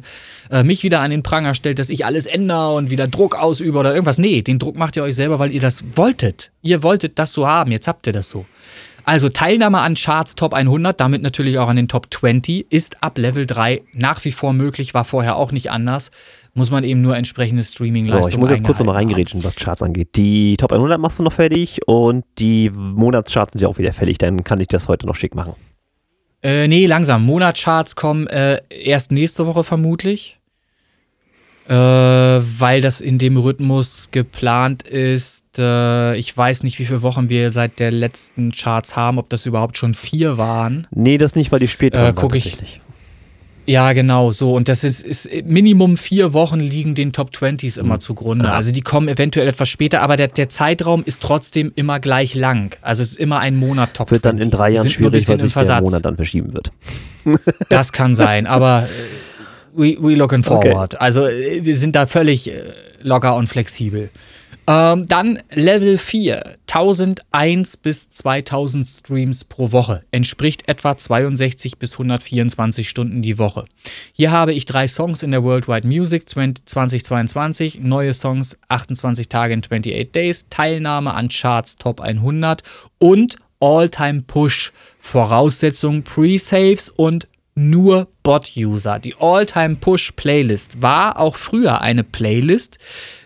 äh, 0.50 0.64
mich 0.64 0.82
wieder 0.84 1.02
an 1.02 1.12
den 1.12 1.24
Pranger 1.24 1.54
stellt, 1.54 1.78
dass 1.78 1.90
ich 1.90 2.06
alles 2.06 2.26
ändere 2.26 2.74
und 2.74 2.90
wieder 2.90 3.10
Druck 3.10 3.36
ausübe 3.36 3.78
oder 3.78 3.94
irgendwas. 3.94 4.18
Nee, 4.18 4.42
den 4.42 4.58
Druck 4.58 4.78
macht 4.78 4.96
ihr 4.96 5.04
euch 5.04 5.18
selber, 5.18 5.40
weil 5.40 5.52
ihr 5.52 5.60
das 5.60 5.84
wolltet. 5.96 6.52
Ihr 6.62 6.84
wolltet 6.84 7.20
das 7.20 7.34
so 7.34 7.48
haben. 7.48 7.74
Jetzt 7.74 7.90
habt 7.90 8.08
ihr 8.08 8.14
das 8.14 8.30
so. 8.30 8.46
Also 9.04 9.28
Teilnahme 9.28 9.80
an 9.80 9.96
Charts 9.96 10.36
Top 10.36 10.54
100, 10.54 11.00
damit 11.00 11.22
natürlich 11.22 11.58
auch 11.58 11.68
an 11.68 11.76
den 11.76 11.90
Top 11.90 12.08
20, 12.10 12.72
ist 12.72 13.04
ab 13.04 13.18
Level 13.18 13.46
3 13.46 13.82
nach 13.92 14.24
wie 14.24 14.32
vor 14.32 14.54
möglich, 14.54 14.94
war 14.94 15.04
vorher 15.04 15.36
auch 15.36 15.52
nicht 15.52 15.70
anders. 15.70 16.12
Muss 16.54 16.72
man 16.72 16.84
eben 16.84 17.02
nur 17.02 17.16
entsprechende 17.16 17.64
So, 17.64 17.74
Streaming-Leistungen 17.74 18.34
ich 18.34 18.38
muss 18.38 18.50
jetzt 18.50 18.64
kurz 18.64 18.80
nochmal 18.80 18.96
reingerätschen, 18.96 19.44
was 19.44 19.56
Charts 19.56 19.82
angeht. 19.82 20.10
Die 20.16 20.58
Top 20.58 20.74
100 20.74 21.00
machst 21.00 21.20
du 21.20 21.24
noch 21.24 21.34
fertig 21.34 21.80
und 21.88 22.26
die 22.38 22.70
Monatscharts 22.70 23.54
sind 23.54 23.62
ja 23.62 23.68
auch 23.68 23.78
wieder 23.78 23.94
fällig. 23.94 24.18
Dann 24.18 24.44
kann 24.44 24.60
ich 24.60 24.68
das 24.68 24.88
heute 24.88 25.06
noch 25.06 25.16
schick 25.16 25.36
machen. 25.36 25.54
Äh, 26.42 26.68
nee, 26.68 26.86
langsam. 26.86 27.26
Monatscharts 27.26 27.96
kommen 27.96 28.28
äh, 28.28 28.62
erst 28.70 29.12
nächste 29.12 29.46
Woche 29.46 29.64
vermutlich. 29.64 30.40
Äh, 31.68 31.74
weil 31.76 32.82
das 32.82 33.00
in 33.00 33.20
dem 33.20 33.38
Rhythmus 33.38 34.10
geplant 34.12 34.82
ist. 34.82 35.46
Äh, 35.60 36.18
ich 36.18 36.36
weiß 36.36 36.64
nicht, 36.64 36.80
wie 36.80 36.86
viele 36.86 37.04
Wochen 37.04 37.30
wir 37.30 37.54
seit 37.54 37.80
der 37.80 37.92
letzten 37.92 38.52
Charts 38.52 38.96
haben, 38.96 39.20
ob 39.20 39.30
das 39.30 39.46
überhaupt 39.46 39.78
schon 39.78 39.94
vier 39.94 40.38
waren. 40.38 40.88
Nee, 40.90 41.20
das 41.20 41.36
nicht, 41.36 41.52
weil 41.52 41.60
die 41.60 41.68
spät 41.68 41.94
Äh, 41.94 42.12
guck 42.16 42.34
ich. 42.34 42.46
tatsächlich. 42.46 42.82
Ja, 43.70 43.94
genau, 43.94 44.32
so. 44.32 44.54
Und 44.56 44.68
das 44.68 44.84
ist, 44.84 45.04
ist 45.04 45.30
Minimum 45.46 45.96
vier 45.96 46.34
Wochen 46.34 46.60
liegen 46.60 46.96
den 46.96 47.14
Top 47.14 47.30
20s 47.32 47.78
immer 47.80 47.96
Mhm. 47.96 48.00
zugrunde. 48.00 48.46
Ja. 48.46 48.54
Also 48.54 48.72
die 48.72 48.82
kommen 48.82 49.08
eventuell 49.08 49.48
etwas 49.48 49.70
später, 49.70 50.02
aber 50.02 50.18
der, 50.18 50.28
der 50.30 50.50
Zeitraum 50.50 51.04
ist 51.06 51.22
trotzdem 51.22 51.72
immer 51.76 52.00
gleich 52.00 52.34
lang. 52.34 52.76
Also 52.82 53.04
es 53.04 53.10
ist 53.12 53.18
immer 53.20 53.40
ein 53.40 53.56
Monat 53.56 53.94
Top 53.94 54.10
Wird 54.10 54.26
dann 54.26 54.38
in 54.40 54.50
20s. 54.50 54.50
drei 54.58 54.72
Jahren 54.72 54.90
schwierig, 54.90 55.28
weil 55.28 55.40
sich 55.42 55.54
der. 55.54 55.82
Monat 55.82 56.04
dann 56.06 56.16
verschieben 56.16 56.54
wird. 56.54 56.72
Das 57.70 57.92
kann 57.92 58.16
sein, 58.16 58.48
aber 58.48 58.88
äh, 58.88 59.80
we, 59.80 59.98
we 60.02 60.16
looking 60.16 60.40
Okay. 60.46 60.70
forward. 60.72 61.00
Also 61.00 61.28
äh, 61.28 61.64
wir 61.64 61.78
sind 61.78 61.96
da 61.96 62.08
völlig 62.08 62.50
äh, 62.50 62.74
locker 63.02 63.36
und 63.36 63.48
flexibel. 63.48 64.10
Ähm, 64.70 65.08
dann 65.08 65.42
Level 65.50 65.98
4, 65.98 66.58
1001 66.68 67.78
bis 67.78 68.12
2000 68.12 68.86
Streams 68.86 69.44
pro 69.44 69.72
Woche, 69.72 70.04
entspricht 70.12 70.68
etwa 70.68 70.96
62 70.96 71.80
bis 71.80 71.94
124 71.94 72.88
Stunden 72.88 73.24
die 73.24 73.40
Woche. 73.40 73.66
Hier 74.14 74.30
habe 74.30 74.54
ich 74.54 74.66
drei 74.66 74.88
Songs 74.88 75.24
in 75.24 75.32
der 75.32 75.44
Worldwide 75.44 75.88
Music 75.88 76.30
20 76.30 76.68
2022, 76.68 77.80
neue 77.80 78.14
Songs 78.14 78.60
28 78.68 79.28
Tage 79.28 79.56
in 79.56 79.62
28 79.62 80.12
Days, 80.12 80.46
Teilnahme 80.52 81.16
an 81.16 81.30
Charts 81.30 81.78
Top 81.78 82.00
100 82.00 82.62
und 83.00 83.38
All-Time 83.60 84.22
Push, 84.22 84.72
Voraussetzung 85.00 86.04
Pre-Saves 86.04 86.90
und 86.90 87.28
nur 87.56 88.08
Bot-User. 88.22 89.00
Die 89.00 89.16
All-Time 89.20 89.78
Push 89.78 90.12
Playlist 90.12 90.80
war 90.84 91.20
auch 91.20 91.36
früher 91.36 91.82
eine 91.82 92.04
Playlist, 92.04 92.78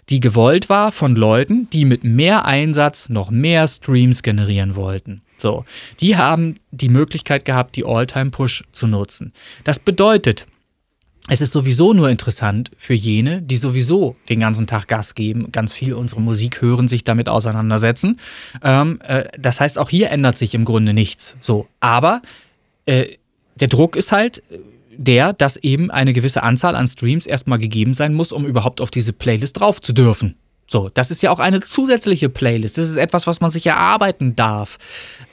die 0.09 0.19
gewollt 0.19 0.69
war 0.69 0.91
von 0.91 1.15
Leuten, 1.15 1.69
die 1.71 1.85
mit 1.85 2.03
mehr 2.03 2.45
Einsatz 2.45 3.09
noch 3.09 3.31
mehr 3.31 3.67
Streams 3.67 4.23
generieren 4.23 4.75
wollten. 4.75 5.21
So, 5.38 5.65
die 5.99 6.15
haben 6.15 6.55
die 6.71 6.89
Möglichkeit 6.89 7.45
gehabt, 7.45 7.75
die 7.75 7.85
All-Time 7.85 8.31
Push 8.31 8.63
zu 8.71 8.88
nutzen. 8.88 9.34
Das 9.63 9.80
bedeutet, 9.80 10.47
es 11.30 11.39
ist 11.39 11.53
sowieso 11.53 11.93
nur 11.93 12.09
interessant 12.09 12.71
für 12.77 12.93
jene, 12.93 13.41
die 13.41 13.55
sowieso 13.55 14.17
den 14.27 14.41
ganzen 14.41 14.67
Tag 14.67 14.89
Gas 14.89 15.15
geben, 15.15 15.51
ganz 15.51 15.73
viel 15.73 15.93
unsere 15.93 16.21
Musik 16.21 16.61
hören, 16.61 16.89
sich 16.89 17.05
damit 17.05 17.30
auseinandersetzen. 17.30 18.19
Ähm, 18.61 18.99
äh, 19.03 19.25
das 19.39 19.61
heißt, 19.61 19.80
auch 19.80 19.89
hier 19.89 20.09
ändert 20.11 20.38
sich 20.38 20.53
im 20.53 20.65
Grunde 20.65 20.93
nichts. 20.93 21.38
So, 21.39 21.67
aber 21.80 22.21
äh, 22.85 23.17
der 23.55 23.69
Druck 23.69 23.95
ist 23.95 24.11
halt 24.11 24.43
der, 24.98 25.34
dass 25.34 25.57
eben 25.57 25.91
eine 25.91 26.14
gewisse 26.14 26.44
Anzahl 26.44 26.76
an 26.76 26.88
Streams 26.88 27.26
erstmal 27.26 27.60
gegeben 27.60 27.94
sein 27.94 28.14
muss, 28.14 28.32
um 28.32 28.45
überhaupt 28.45 28.82
auf 28.82 28.91
diese 28.91 29.14
Playlist 29.14 29.60
drauf 29.60 29.82
zu 29.82 29.94
dürfen. 29.94 30.36
So, 30.68 30.90
das 30.94 31.11
ist 31.11 31.22
ja 31.22 31.32
auch 31.32 31.40
eine 31.40 31.61
zusätzliche 31.61 32.30
Playlist. 32.30 32.78
Das 32.78 32.90
ist 32.90 32.98
etwas, 32.98 33.28
was 33.28 33.41
man 33.41 33.52
sich 33.52 33.68
erarbeiten 33.68 34.36
darf. 34.36 34.80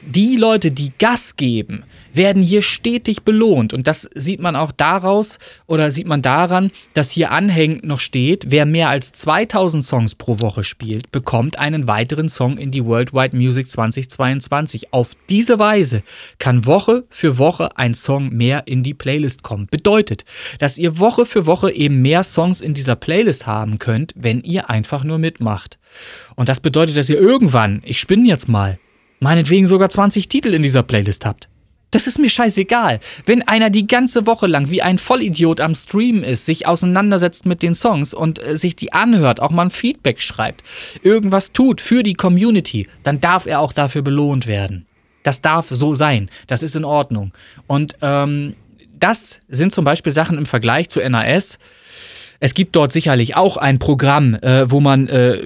Die 0.02 0.36
Leute, 0.36 0.70
die 0.70 0.92
Gas 0.98 1.36
geben, 1.36 1.84
werden 2.12 2.42
hier 2.42 2.62
stetig 2.62 3.22
belohnt. 3.22 3.72
Und 3.72 3.86
das 3.86 4.08
sieht 4.14 4.40
man 4.40 4.56
auch 4.56 4.72
daraus 4.72 5.38
oder 5.66 5.90
sieht 5.90 6.06
man 6.06 6.22
daran, 6.22 6.70
dass 6.94 7.10
hier 7.10 7.30
anhängend 7.30 7.84
noch 7.84 8.00
steht, 8.00 8.46
wer 8.48 8.66
mehr 8.66 8.88
als 8.88 9.12
2000 9.12 9.84
Songs 9.84 10.14
pro 10.14 10.40
Woche 10.40 10.64
spielt, 10.64 11.12
bekommt 11.12 11.58
einen 11.58 11.86
weiteren 11.88 12.28
Song 12.28 12.58
in 12.58 12.70
die 12.70 12.84
Worldwide 12.84 13.36
Music 13.36 13.70
2022. 13.70 14.92
Auf 14.92 15.10
diese 15.28 15.58
Weise 15.58 16.02
kann 16.38 16.66
Woche 16.66 17.04
für 17.08 17.38
Woche 17.38 17.76
ein 17.76 17.94
Song 17.94 18.30
mehr 18.30 18.66
in 18.66 18.82
die 18.82 18.94
Playlist 18.94 19.42
kommen. 19.42 19.66
Bedeutet, 19.70 20.24
dass 20.58 20.78
ihr 20.78 20.98
Woche 20.98 21.26
für 21.26 21.46
Woche 21.46 21.70
eben 21.72 22.02
mehr 22.02 22.24
Songs 22.24 22.60
in 22.60 22.74
dieser 22.74 22.96
Playlist 22.96 23.46
haben 23.46 23.78
könnt, 23.78 24.14
wenn 24.16 24.42
ihr 24.42 24.70
einfach 24.70 25.04
nur 25.04 25.18
mitmacht. 25.18 25.78
Und 26.36 26.48
das 26.48 26.60
bedeutet, 26.60 26.96
dass 26.96 27.08
ihr 27.08 27.18
irgendwann, 27.18 27.82
ich 27.84 28.00
spinne 28.00 28.28
jetzt 28.28 28.48
mal, 28.48 28.78
meinetwegen 29.20 29.66
sogar 29.66 29.90
20 29.90 30.28
Titel 30.28 30.54
in 30.54 30.62
dieser 30.62 30.82
Playlist 30.82 31.24
habt. 31.26 31.48
Das 31.90 32.06
ist 32.06 32.18
mir 32.18 32.30
scheißegal. 32.30 33.00
Wenn 33.26 33.46
einer 33.46 33.70
die 33.70 33.86
ganze 33.86 34.26
Woche 34.26 34.46
lang 34.46 34.70
wie 34.70 34.82
ein 34.82 34.98
Vollidiot 34.98 35.60
am 35.60 35.74
Stream 35.74 36.22
ist, 36.22 36.46
sich 36.46 36.66
auseinandersetzt 36.66 37.46
mit 37.46 37.62
den 37.62 37.74
Songs 37.74 38.14
und 38.14 38.40
äh, 38.40 38.56
sich 38.56 38.76
die 38.76 38.92
anhört, 38.92 39.40
auch 39.40 39.50
mal 39.50 39.64
ein 39.64 39.70
Feedback 39.70 40.20
schreibt, 40.20 40.62
irgendwas 41.02 41.52
tut 41.52 41.80
für 41.80 42.02
die 42.02 42.14
Community, 42.14 42.88
dann 43.02 43.20
darf 43.20 43.46
er 43.46 43.60
auch 43.60 43.72
dafür 43.72 44.02
belohnt 44.02 44.46
werden. 44.46 44.86
Das 45.22 45.42
darf 45.42 45.66
so 45.70 45.94
sein. 45.94 46.30
Das 46.46 46.62
ist 46.62 46.76
in 46.76 46.84
Ordnung. 46.84 47.32
Und 47.66 47.96
ähm, 48.00 48.54
das 48.98 49.40
sind 49.48 49.72
zum 49.72 49.84
Beispiel 49.84 50.12
Sachen 50.12 50.38
im 50.38 50.46
Vergleich 50.46 50.88
zu 50.88 51.00
NAS, 51.00 51.58
Es 52.42 52.54
gibt 52.54 52.74
dort 52.74 52.90
sicherlich 52.90 53.36
auch 53.36 53.58
ein 53.58 53.78
Programm, 53.78 54.34
äh, 54.34 54.70
wo 54.70 54.80
man 54.80 55.08
äh, 55.08 55.42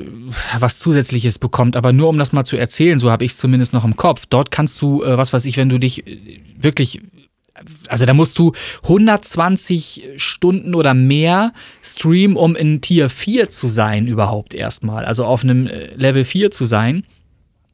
was 0.58 0.78
Zusätzliches 0.78 1.40
bekommt, 1.40 1.76
aber 1.76 1.92
nur 1.92 2.08
um 2.08 2.18
das 2.18 2.32
mal 2.32 2.44
zu 2.44 2.56
erzählen, 2.56 3.00
so 3.00 3.10
habe 3.10 3.24
ich 3.24 3.32
es 3.32 3.38
zumindest 3.38 3.74
noch 3.74 3.84
im 3.84 3.96
Kopf. 3.96 4.26
Dort 4.30 4.52
kannst 4.52 4.80
du, 4.80 5.02
äh, 5.02 5.18
was 5.18 5.32
weiß 5.32 5.44
ich, 5.46 5.56
wenn 5.56 5.68
du 5.68 5.78
dich 5.78 6.06
äh, 6.06 6.40
wirklich 6.56 7.00
also 7.88 8.04
da 8.04 8.14
musst 8.14 8.38
du 8.38 8.52
120 8.82 10.08
Stunden 10.16 10.74
oder 10.74 10.92
mehr 10.92 11.52
streamen, 11.82 12.36
um 12.36 12.56
in 12.56 12.80
Tier 12.80 13.08
4 13.08 13.48
zu 13.50 13.68
sein 13.68 14.06
überhaupt 14.06 14.54
erstmal. 14.54 15.04
Also 15.04 15.24
auf 15.24 15.44
einem 15.44 15.66
äh, 15.66 15.94
Level 15.94 16.24
4 16.24 16.50
zu 16.50 16.64
sein. 16.64 17.04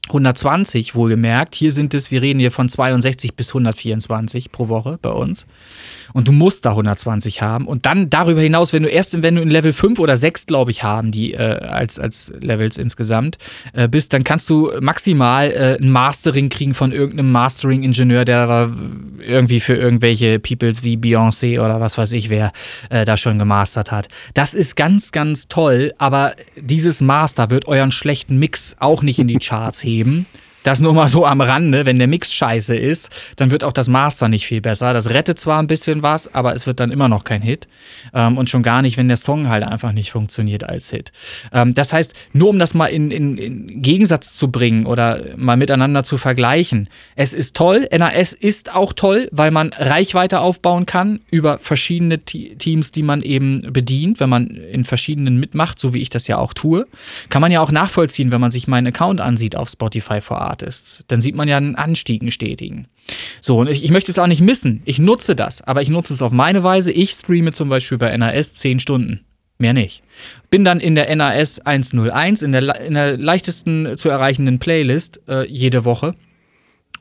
120 0.08 0.94
wohlgemerkt. 0.94 1.54
Hier 1.54 1.72
sind 1.72 1.94
es, 1.94 2.10
wir 2.10 2.22
reden 2.22 2.40
hier 2.40 2.50
von 2.50 2.68
62 2.68 3.34
bis 3.34 3.50
124 3.50 4.50
pro 4.50 4.68
Woche 4.68 4.98
bei 5.00 5.10
uns 5.10 5.46
und 6.12 6.28
du 6.28 6.32
musst 6.32 6.64
da 6.64 6.70
120 6.70 7.42
haben. 7.42 7.66
Und 7.66 7.86
dann 7.86 8.10
darüber 8.10 8.40
hinaus, 8.40 8.72
wenn 8.72 8.82
du 8.82 8.88
erst, 8.88 9.22
wenn 9.22 9.36
du 9.36 9.42
in 9.42 9.50
Level 9.50 9.72
5 9.72 9.98
oder 9.98 10.16
6, 10.16 10.46
glaube 10.46 10.70
ich, 10.70 10.82
haben, 10.82 11.10
die 11.10 11.34
äh, 11.34 11.38
als, 11.38 11.98
als 11.98 12.32
Levels 12.40 12.78
insgesamt 12.78 13.38
äh, 13.72 13.88
bist, 13.88 14.12
dann 14.12 14.24
kannst 14.24 14.48
du 14.50 14.72
maximal 14.80 15.50
äh, 15.50 15.78
ein 15.80 15.90
Mastering 15.90 16.48
kriegen 16.48 16.74
von 16.74 16.92
irgendeinem 16.92 17.30
Mastering-Ingenieur, 17.32 18.24
der 18.24 18.70
irgendwie 19.20 19.60
für 19.60 19.74
irgendwelche 19.74 20.38
Peoples 20.38 20.82
wie 20.82 20.96
Beyoncé 20.96 21.60
oder 21.60 21.80
was 21.80 21.98
weiß 21.98 22.12
ich 22.12 22.30
wer 22.30 22.52
äh, 22.90 23.04
da 23.04 23.16
schon 23.16 23.38
gemastert 23.38 23.90
hat. 23.90 24.08
Das 24.34 24.54
ist 24.54 24.76
ganz, 24.76 25.12
ganz 25.12 25.48
toll, 25.48 25.92
aber 25.98 26.34
dieses 26.56 27.00
Master 27.00 27.50
wird 27.50 27.68
euren 27.68 27.92
schlechten 27.92 28.38
Mix 28.38 28.76
auch 28.78 29.02
nicht 29.02 29.18
in 29.18 29.28
die 29.28 29.38
Charts 29.38 29.82
heben. 29.82 29.99
geben. 30.00 30.26
Das 30.62 30.80
nur 30.80 30.92
mal 30.92 31.08
so 31.08 31.24
am 31.24 31.40
Rande. 31.40 31.86
Wenn 31.86 31.98
der 31.98 32.08
Mix 32.08 32.32
scheiße 32.32 32.76
ist, 32.76 33.10
dann 33.36 33.50
wird 33.50 33.64
auch 33.64 33.72
das 33.72 33.88
Master 33.88 34.28
nicht 34.28 34.46
viel 34.46 34.60
besser. 34.60 34.92
Das 34.92 35.08
rettet 35.08 35.38
zwar 35.38 35.58
ein 35.58 35.66
bisschen 35.66 36.02
was, 36.02 36.34
aber 36.34 36.54
es 36.54 36.66
wird 36.66 36.80
dann 36.80 36.90
immer 36.90 37.08
noch 37.08 37.24
kein 37.24 37.40
Hit. 37.40 37.66
Ähm, 38.12 38.36
und 38.36 38.50
schon 38.50 38.62
gar 38.62 38.82
nicht, 38.82 38.98
wenn 38.98 39.08
der 39.08 39.16
Song 39.16 39.48
halt 39.48 39.64
einfach 39.64 39.92
nicht 39.92 40.12
funktioniert 40.12 40.64
als 40.64 40.90
Hit. 40.90 41.12
Ähm, 41.52 41.72
das 41.72 41.92
heißt, 41.92 42.12
nur 42.32 42.50
um 42.50 42.58
das 42.58 42.74
mal 42.74 42.86
in, 42.86 43.10
in, 43.10 43.38
in, 43.38 43.82
Gegensatz 43.82 44.34
zu 44.34 44.50
bringen 44.50 44.84
oder 44.84 45.24
mal 45.36 45.56
miteinander 45.56 46.04
zu 46.04 46.18
vergleichen. 46.18 46.88
Es 47.16 47.32
ist 47.32 47.56
toll. 47.56 47.88
NAS 47.90 48.34
ist 48.34 48.74
auch 48.74 48.92
toll, 48.92 49.28
weil 49.32 49.50
man 49.50 49.70
Reichweite 49.70 50.40
aufbauen 50.40 50.84
kann 50.84 51.20
über 51.30 51.58
verschiedene 51.58 52.18
Teams, 52.18 52.92
die 52.92 53.02
man 53.02 53.22
eben 53.22 53.72
bedient, 53.72 54.20
wenn 54.20 54.28
man 54.28 54.48
in 54.48 54.84
verschiedenen 54.84 55.40
mitmacht, 55.40 55.78
so 55.78 55.94
wie 55.94 56.00
ich 56.00 56.10
das 56.10 56.26
ja 56.26 56.36
auch 56.36 56.52
tue. 56.52 56.86
Kann 57.30 57.40
man 57.40 57.50
ja 57.50 57.60
auch 57.60 57.72
nachvollziehen, 57.72 58.30
wenn 58.30 58.40
man 58.40 58.50
sich 58.50 58.68
meinen 58.68 58.88
Account 58.88 59.20
ansieht 59.22 59.56
auf 59.56 59.70
Spotify 59.70 60.20
vor 60.20 60.49
Artists. 60.50 61.04
Dann 61.08 61.20
sieht 61.20 61.34
man 61.34 61.48
ja 61.48 61.56
einen 61.56 61.76
Anstieg, 61.76 62.22
einen 62.22 62.30
stetigen. 62.30 62.88
So, 63.40 63.58
und 63.58 63.68
ich, 63.68 63.84
ich, 63.84 63.90
möchte 63.90 64.10
es 64.10 64.18
auch 64.18 64.26
nicht 64.26 64.40
missen. 64.40 64.82
Ich 64.84 64.98
nutze 64.98 65.36
das, 65.36 65.62
aber 65.62 65.82
ich 65.82 65.88
nutze 65.88 66.12
es 66.12 66.22
auf 66.22 66.32
meine 66.32 66.62
Weise. 66.62 66.92
Ich 66.92 67.12
streame 67.12 67.52
zum 67.52 67.68
Beispiel 67.68 67.98
bei 67.98 68.16
NAS 68.16 68.54
10 68.54 68.80
Stunden. 68.80 69.20
Mehr 69.58 69.72
nicht. 69.74 70.02
Bin 70.50 70.64
dann 70.64 70.80
in 70.80 70.94
der 70.94 71.14
NAS 71.14 71.60
101, 71.60 72.42
in 72.42 72.52
der, 72.52 72.80
in 72.80 72.94
der 72.94 73.16
leichtesten 73.18 73.96
zu 73.96 74.08
erreichenden 74.08 74.58
Playlist 74.58 75.20
äh, 75.28 75.46
jede 75.46 75.84
Woche 75.84 76.14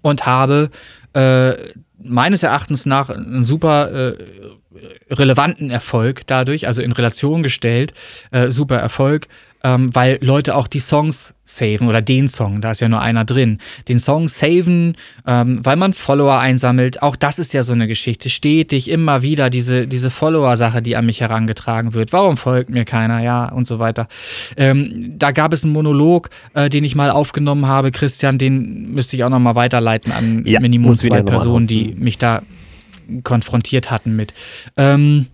und 0.01 0.25
habe 0.25 0.69
äh, 1.13 1.53
meines 2.01 2.43
Erachtens 2.43 2.85
nach 2.85 3.09
einen 3.09 3.43
super 3.43 3.91
äh, 3.91 4.17
relevanten 5.09 5.69
Erfolg 5.69 6.27
dadurch, 6.27 6.67
also 6.67 6.81
in 6.81 6.91
Relation 6.91 7.43
gestellt, 7.43 7.93
äh, 8.31 8.51
super 8.51 8.77
Erfolg 8.77 9.27
ähm, 9.63 9.93
weil 9.93 10.17
Leute 10.21 10.55
auch 10.55 10.67
die 10.67 10.79
Songs 10.79 11.33
saven 11.43 11.87
oder 11.87 12.01
den 12.01 12.27
Song, 12.27 12.61
da 12.61 12.71
ist 12.71 12.79
ja 12.79 12.89
nur 12.89 13.01
einer 13.01 13.25
drin, 13.25 13.57
den 13.87 13.99
Song 13.99 14.27
saven, 14.27 14.95
ähm, 15.25 15.65
weil 15.65 15.75
man 15.75 15.93
Follower 15.93 16.39
einsammelt. 16.39 17.01
Auch 17.01 17.15
das 17.15 17.39
ist 17.39 17.53
ja 17.53 17.63
so 17.63 17.73
eine 17.73 17.87
Geschichte. 17.87 18.29
Stetig 18.29 18.89
immer 18.89 19.21
wieder 19.21 19.49
diese, 19.49 19.87
diese 19.87 20.09
Follower-Sache, 20.09 20.81
die 20.81 20.95
an 20.95 21.05
mich 21.05 21.21
herangetragen 21.21 21.93
wird. 21.93 22.13
Warum 22.13 22.37
folgt 22.37 22.69
mir 22.69 22.85
keiner? 22.85 23.21
Ja, 23.21 23.49
und 23.49 23.67
so 23.67 23.79
weiter. 23.79 24.07
Ähm, 24.57 25.15
da 25.17 25.31
gab 25.31 25.53
es 25.53 25.63
einen 25.63 25.73
Monolog, 25.73 26.29
äh, 26.53 26.69
den 26.69 26.83
ich 26.83 26.95
mal 26.95 27.09
aufgenommen 27.09 27.67
habe, 27.67 27.91
Christian, 27.91 28.37
den 28.37 28.91
müsste 28.93 29.15
ich 29.15 29.23
auch 29.23 29.29
noch 29.29 29.39
mal 29.39 29.55
weiterleiten 29.55 30.11
an 30.11 30.45
ja, 30.45 30.59
Minimum 30.59 30.93
zwei 30.93 31.23
Personen, 31.23 31.67
die 31.67 31.95
mich 31.97 32.17
da 32.17 32.43
konfrontiert 33.23 33.89
hatten 33.89 34.15
mit. 34.15 34.33
Ähm, 34.77 35.27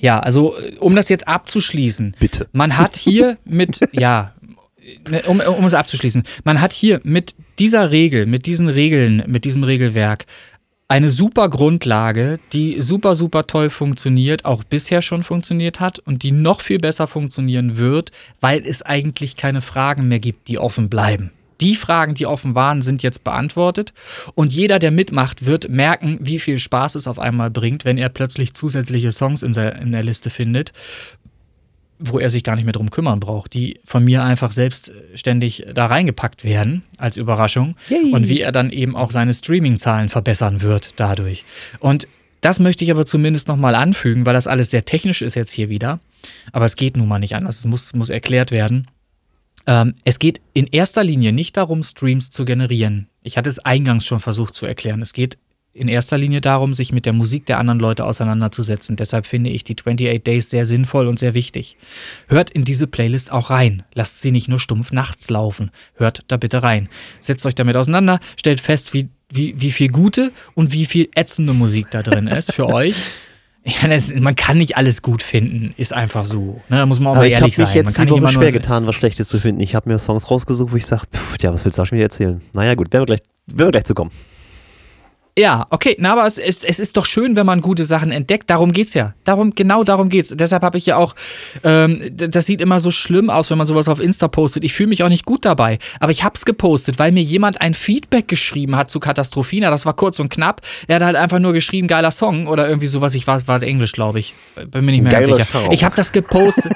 ja, 0.00 0.20
also 0.20 0.54
um 0.80 0.94
das 0.96 1.08
jetzt 1.08 1.28
abzuschließen. 1.28 2.16
Bitte. 2.18 2.48
Man 2.52 2.76
hat 2.76 2.96
hier 2.96 3.38
mit, 3.44 3.80
ja, 3.92 4.34
ne, 5.08 5.22
um, 5.26 5.40
um 5.40 5.64
es 5.64 5.74
abzuschließen, 5.74 6.22
man 6.44 6.60
hat 6.60 6.72
hier 6.72 7.00
mit 7.04 7.34
dieser 7.58 7.90
Regel, 7.90 8.26
mit 8.26 8.46
diesen 8.46 8.68
Regeln, 8.68 9.24
mit 9.26 9.44
diesem 9.44 9.64
Regelwerk 9.64 10.26
eine 10.88 11.10
super 11.10 11.50
Grundlage, 11.50 12.38
die 12.54 12.80
super, 12.80 13.14
super 13.14 13.46
toll 13.46 13.68
funktioniert, 13.68 14.46
auch 14.46 14.64
bisher 14.64 15.02
schon 15.02 15.22
funktioniert 15.22 15.80
hat 15.80 15.98
und 15.98 16.22
die 16.22 16.32
noch 16.32 16.62
viel 16.62 16.78
besser 16.78 17.06
funktionieren 17.06 17.76
wird, 17.76 18.10
weil 18.40 18.66
es 18.66 18.82
eigentlich 18.82 19.36
keine 19.36 19.60
Fragen 19.60 20.08
mehr 20.08 20.18
gibt, 20.18 20.48
die 20.48 20.58
offen 20.58 20.88
bleiben. 20.88 21.30
Die 21.60 21.74
Fragen, 21.74 22.14
die 22.14 22.26
offen 22.26 22.54
waren, 22.54 22.82
sind 22.82 23.02
jetzt 23.02 23.24
beantwortet. 23.24 23.92
Und 24.34 24.52
jeder, 24.52 24.78
der 24.78 24.90
mitmacht, 24.90 25.44
wird 25.44 25.68
merken, 25.68 26.18
wie 26.20 26.38
viel 26.38 26.58
Spaß 26.58 26.94
es 26.94 27.08
auf 27.08 27.18
einmal 27.18 27.50
bringt, 27.50 27.84
wenn 27.84 27.98
er 27.98 28.08
plötzlich 28.08 28.54
zusätzliche 28.54 29.12
Songs 29.12 29.42
in, 29.42 29.52
der, 29.52 30.02
Liste 30.02 30.30
findet, 30.30 30.72
wo 31.98 32.20
er 32.20 32.30
sich 32.30 32.44
gar 32.44 32.54
nicht 32.54 32.64
mehr 32.64 32.72
drum 32.72 32.90
kümmern 32.90 33.18
braucht, 33.18 33.54
die 33.54 33.80
von 33.84 34.04
mir 34.04 34.22
einfach 34.22 34.52
selbstständig 34.52 35.66
da 35.74 35.86
reingepackt 35.86 36.44
werden 36.44 36.84
als 36.98 37.16
Überraschung. 37.16 37.74
Yay. 37.88 38.12
Und 38.12 38.28
wie 38.28 38.40
er 38.40 38.52
dann 38.52 38.70
eben 38.70 38.94
auch 38.94 39.10
seine 39.10 39.34
Streaming-Zahlen 39.34 40.08
verbessern 40.08 40.62
wird 40.62 40.92
dadurch. 40.96 41.44
Und 41.80 42.06
das 42.40 42.60
möchte 42.60 42.84
ich 42.84 42.92
aber 42.92 43.04
zumindest 43.04 43.48
nochmal 43.48 43.74
anfügen, 43.74 44.26
weil 44.26 44.34
das 44.34 44.46
alles 44.46 44.70
sehr 44.70 44.84
technisch 44.84 45.22
ist 45.22 45.34
jetzt 45.34 45.50
hier 45.50 45.68
wieder. 45.68 45.98
Aber 46.52 46.66
es 46.66 46.76
geht 46.76 46.96
nun 46.96 47.08
mal 47.08 47.18
nicht 47.18 47.34
anders. 47.34 47.58
Es 47.58 47.64
muss, 47.64 47.94
muss 47.94 48.10
erklärt 48.10 48.52
werden. 48.52 48.86
Ähm, 49.68 49.94
es 50.04 50.18
geht 50.18 50.40
in 50.54 50.66
erster 50.66 51.04
Linie 51.04 51.32
nicht 51.32 51.56
darum, 51.58 51.82
Streams 51.82 52.30
zu 52.30 52.46
generieren. 52.46 53.08
Ich 53.22 53.36
hatte 53.36 53.50
es 53.50 53.58
eingangs 53.58 54.06
schon 54.06 54.18
versucht 54.18 54.54
zu 54.54 54.64
erklären. 54.64 55.02
Es 55.02 55.12
geht 55.12 55.36
in 55.74 55.88
erster 55.88 56.16
Linie 56.16 56.40
darum, 56.40 56.72
sich 56.72 56.90
mit 56.90 57.04
der 57.04 57.12
Musik 57.12 57.44
der 57.44 57.58
anderen 57.58 57.78
Leute 57.78 58.06
auseinanderzusetzen. 58.06 58.96
Deshalb 58.96 59.26
finde 59.26 59.50
ich 59.50 59.64
die 59.64 59.76
28 59.76 60.24
Days 60.24 60.48
sehr 60.48 60.64
sinnvoll 60.64 61.06
und 61.06 61.18
sehr 61.18 61.34
wichtig. 61.34 61.76
Hört 62.28 62.50
in 62.50 62.64
diese 62.64 62.86
Playlist 62.86 63.30
auch 63.30 63.50
rein. 63.50 63.84
Lasst 63.92 64.20
sie 64.22 64.32
nicht 64.32 64.48
nur 64.48 64.58
stumpf 64.58 64.90
nachts 64.90 65.28
laufen. 65.28 65.70
Hört 65.94 66.24
da 66.28 66.38
bitte 66.38 66.62
rein. 66.62 66.88
Setzt 67.20 67.44
euch 67.44 67.54
damit 67.54 67.76
auseinander, 67.76 68.20
stellt 68.36 68.60
fest, 68.60 68.94
wie, 68.94 69.10
wie, 69.30 69.60
wie 69.60 69.70
viel 69.70 69.88
gute 69.88 70.32
und 70.54 70.72
wie 70.72 70.86
viel 70.86 71.10
ätzende 71.14 71.52
Musik 71.52 71.88
da 71.92 72.02
drin 72.02 72.26
ist 72.26 72.54
für 72.54 72.66
euch. 72.72 72.96
Ja, 73.68 73.88
das, 73.88 74.14
man 74.14 74.34
kann 74.34 74.56
nicht 74.56 74.76
alles 74.76 75.02
gut 75.02 75.22
finden, 75.22 75.74
ist 75.76 75.92
einfach 75.92 76.24
so. 76.24 76.60
Ne, 76.68 76.78
da 76.78 76.86
muss 76.86 77.00
man 77.00 77.08
auch 77.08 77.16
Aber 77.16 77.20
mal 77.20 77.30
ehrlich 77.30 77.54
sein. 77.54 77.64
Ich 77.64 77.76
habe 77.76 77.86
mich 77.86 77.96
jetzt 77.98 78.00
die 78.00 78.10
Woche 78.10 78.32
schwer 78.32 78.52
getan, 78.52 78.86
was 78.86 78.94
Schlechtes 78.94 79.28
zu 79.28 79.38
finden. 79.38 79.60
Ich 79.60 79.74
habe 79.74 79.90
mir 79.90 79.98
Songs 79.98 80.30
rausgesucht, 80.30 80.72
wo 80.72 80.76
ich 80.76 80.86
sage, 80.86 81.02
ja, 81.40 81.52
was 81.52 81.64
willst 81.64 81.76
du 81.76 81.82
da 81.82 81.86
schon 81.86 81.96
wieder 81.98 82.06
erzählen? 82.06 82.40
Naja, 82.54 82.74
gut, 82.74 82.90
werden 82.92 83.02
wir 83.02 83.16
gleich, 83.16 83.20
werden 83.46 83.68
wir 83.68 83.72
gleich 83.72 83.84
zu 83.84 83.94
kommen. 83.94 84.10
Ja, 85.38 85.68
okay, 85.70 85.94
na, 86.00 86.12
aber 86.12 86.26
es 86.26 86.36
ist, 86.36 86.64
es 86.64 86.80
ist 86.80 86.96
doch 86.96 87.04
schön, 87.04 87.36
wenn 87.36 87.46
man 87.46 87.60
gute 87.60 87.84
Sachen 87.84 88.10
entdeckt. 88.10 88.50
Darum 88.50 88.72
geht's 88.72 88.94
ja. 88.94 89.14
Darum, 89.22 89.54
genau 89.54 89.84
darum 89.84 90.08
geht's. 90.08 90.34
Deshalb 90.36 90.64
habe 90.64 90.78
ich 90.78 90.86
ja 90.86 90.96
auch, 90.96 91.14
ähm, 91.62 92.02
das 92.12 92.46
sieht 92.46 92.60
immer 92.60 92.80
so 92.80 92.90
schlimm 92.90 93.30
aus, 93.30 93.48
wenn 93.48 93.56
man 93.56 93.66
sowas 93.66 93.88
auf 93.88 94.00
Insta 94.00 94.26
postet. 94.26 94.64
Ich 94.64 94.72
fühle 94.72 94.88
mich 94.88 95.04
auch 95.04 95.08
nicht 95.08 95.24
gut 95.24 95.44
dabei. 95.44 95.78
Aber 96.00 96.10
ich 96.10 96.24
hab's 96.24 96.44
gepostet, 96.44 96.98
weil 96.98 97.12
mir 97.12 97.22
jemand 97.22 97.60
ein 97.60 97.74
Feedback 97.74 98.26
geschrieben 98.26 98.74
hat 98.74 98.90
zu 98.90 98.98
Katastrophina. 98.98 99.70
Das 99.70 99.86
war 99.86 99.94
kurz 99.94 100.18
und 100.18 100.28
knapp. 100.28 100.60
Er 100.88 100.96
hat 100.96 101.02
halt 101.02 101.14
einfach 101.14 101.38
nur 101.38 101.52
geschrieben, 101.52 101.86
geiler 101.86 102.10
Song 102.10 102.48
oder 102.48 102.66
irgendwie 102.68 102.88
sowas. 102.88 103.14
Ich 103.14 103.28
war, 103.28 103.46
war 103.46 103.62
Englisch, 103.62 103.92
glaube 103.92 104.18
ich. 104.18 104.34
Bin 104.56 104.84
mir 104.84 104.90
nicht 104.90 105.02
mehr 105.02 105.12
Geiler 105.12 105.36
ganz 105.36 105.48
sicher. 105.48 105.48
Schau. 105.52 105.70
Ich 105.70 105.84
habe 105.84 105.94
das 105.94 106.10
gepostet. 106.10 106.72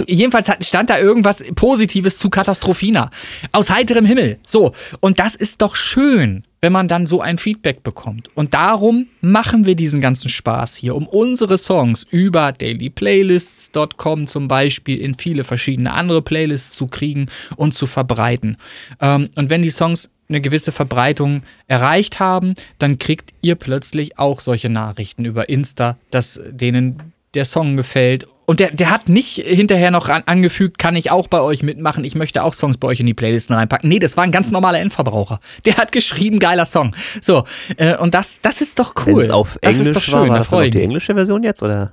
Jedenfalls 0.08 0.52
stand 0.68 0.90
da 0.90 1.00
irgendwas 1.00 1.42
Positives 1.56 2.18
zu 2.18 2.30
Katastrophina. 2.30 3.12
Aus 3.54 3.70
heiterem 3.70 4.04
Himmel. 4.04 4.40
So. 4.46 4.74
Und 5.00 5.20
das 5.20 5.36
ist 5.36 5.62
doch 5.62 5.78
schön 5.78 6.44
wenn 6.62 6.74
man 6.74 6.88
dann 6.88 7.06
so 7.06 7.22
ein 7.22 7.38
Feedback 7.38 7.84
bekommt. 7.84 8.30
Und 8.36 8.54
darum 8.54 9.08
machen 9.22 9.66
wir 9.66 9.76
diesen 9.76 10.02
ganzen 10.02 10.30
Spaß 10.30 10.76
hier, 10.76 10.96
um 10.96 11.08
unsere 11.08 11.58
Songs 11.58 12.06
über 12.10 12.52
dailyplaylists.com 12.52 14.28
zum 14.28 14.48
Beispiel 14.48 15.00
in 15.00 15.16
viele 15.16 15.44
verschiedene 15.44 15.94
andere 15.94 16.22
Playlists 16.22 16.76
zu 16.76 16.88
kriegen 16.88 17.28
und 17.56 17.74
zu 17.74 17.88
verbreiten. 17.88 18.58
Ähm, 19.00 19.30
und 19.36 19.50
wenn 19.50 19.62
die 19.62 19.70
Songs 19.70 20.10
eine 20.28 20.42
gewisse 20.42 20.72
Verbreitung 20.72 21.42
erreicht 21.68 22.20
haben, 22.20 22.54
dann 22.78 23.00
kriegt 23.00 23.32
ihr 23.42 23.56
plötzlich 23.56 24.20
auch 24.20 24.40
solche 24.40 24.70
Nachrichten 24.70 25.26
über 25.26 25.50
Insta, 25.50 25.98
dass 26.12 26.40
denen 26.50 27.14
der 27.34 27.46
Song 27.46 27.78
gefällt 27.78 28.28
und 28.50 28.60
der, 28.60 28.72
der 28.72 28.90
hat 28.90 29.10
nicht 29.10 29.36
hinterher 29.36 29.92
noch 29.92 30.10
an, 30.10 30.24
angefügt, 30.26 30.80
kann 30.80 30.96
ich 30.96 31.12
auch 31.12 31.28
bei 31.28 31.40
euch 31.40 31.62
mitmachen, 31.62 32.04
ich 32.04 32.16
möchte 32.16 32.44
auch 32.44 32.56
Songs 32.56 32.80
bei 32.80 32.88
euch 32.88 33.00
in 33.00 33.06
die 33.06 33.14
Playlisten 33.14 33.56
reinpacken. 33.56 33.88
Nee, 33.88 34.00
das 34.00 34.18
war 34.18 34.24
ein 34.24 34.32
ganz 34.32 34.50
normaler 34.50 34.80
Endverbraucher. 34.80 35.40
Der 35.66 35.78
hat 35.78 35.92
geschrieben, 35.92 36.40
geiler 36.40 36.66
Song. 36.66 36.96
So, 37.22 37.44
äh, 37.78 37.96
und 37.98 38.16
das, 38.16 38.42
das 38.42 38.62
ist 38.62 38.80
doch 38.80 38.96
cool. 39.06 39.18
Wenn 39.18 39.20
es 39.20 39.30
auf 39.30 39.60
Englisch 39.62 39.78
das 39.78 39.88
ist 39.88 39.96
doch 39.96 40.02
schön, 40.02 40.14
war, 40.14 40.30
war 40.30 40.38
das 40.40 40.52
auch 40.52 40.64
die 40.64 40.82
englische 40.82 41.14
Version 41.14 41.44
jetzt, 41.44 41.62
oder? 41.62 41.92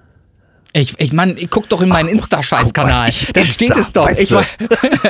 Ich, 0.76 0.94
ich 0.98 1.12
Mann, 1.12 1.36
ich 1.38 1.48
guck 1.48 1.68
doch 1.70 1.80
in 1.80 1.88
meinen 1.88 2.08
Insta-Scheiß-Kanal. 2.08 3.10
Da 3.32 3.44
steht 3.44 3.76
es 3.76 3.92
doch. 3.94 4.06
weißt 4.06 4.20
Ich, 4.20 4.28
du. 4.28 4.40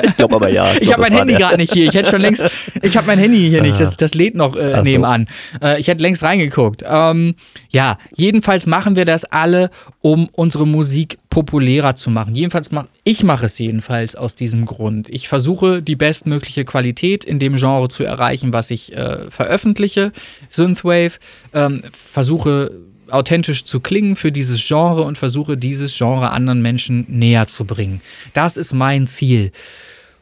Ich 0.01 0.15
glaube 0.15 0.35
aber 0.35 0.49
ja. 0.49 0.71
ich 0.79 0.79
glaub, 0.81 0.93
habe 0.93 1.01
mein 1.01 1.13
Handy 1.13 1.33
gerade 1.35 1.57
nicht 1.57 1.73
hier. 1.73 1.87
Ich 1.87 1.93
hätte 1.93 2.09
schon 2.09 2.21
längst. 2.21 2.45
Ich 2.81 2.95
habe 2.95 3.07
mein 3.07 3.19
Handy 3.19 3.49
hier 3.49 3.61
nicht. 3.61 3.77
Das, 3.87 3.95
das 3.95 4.15
lädt 4.15 4.33
noch 4.33 4.55
äh, 4.55 4.81
nebenan. 4.81 5.27
Äh, 5.61 5.79
ich 5.79 5.87
hätte 5.87 6.01
längst 6.01 6.23
reingeguckt. 6.23 6.83
Ähm, 6.87 7.35
ja, 7.69 7.99
jedenfalls 8.15 8.65
machen 8.65 8.95
wir 8.95 9.05
das 9.05 9.23
alle, 9.23 9.69
um 10.01 10.29
unsere 10.31 10.65
Musik 10.65 11.19
populärer 11.29 11.95
zu 11.95 12.09
machen. 12.09 12.33
Jedenfalls 12.33 12.71
mach 12.71 12.85
ich 13.03 13.23
mache 13.23 13.45
es 13.45 13.59
jedenfalls 13.59 14.15
aus 14.15 14.35
diesem 14.35 14.65
Grund. 14.65 15.09
Ich 15.09 15.27
versuche 15.27 15.83
die 15.83 15.95
bestmögliche 15.95 16.65
Qualität 16.65 17.23
in 17.23 17.39
dem 17.39 17.57
Genre 17.57 17.87
zu 17.87 18.03
erreichen, 18.03 18.51
was 18.51 18.71
ich 18.71 18.95
äh, 18.95 19.29
veröffentliche. 19.29 20.11
Synthwave. 20.49 21.19
Ähm, 21.53 21.83
versuche 21.91 22.71
authentisch 23.09 23.63
zu 23.63 23.79
klingen 23.79 24.15
für 24.15 24.31
dieses 24.31 24.65
Genre 24.65 25.03
und 25.03 25.17
versuche 25.17 25.57
dieses 25.57 25.97
Genre 25.97 26.31
anderen 26.31 26.61
Menschen 26.61 27.05
näher 27.09 27.47
zu 27.47 27.65
bringen. 27.65 28.01
Das 28.33 28.57
ist 28.57 28.73
mein 28.73 29.07
Ziel. 29.07 29.51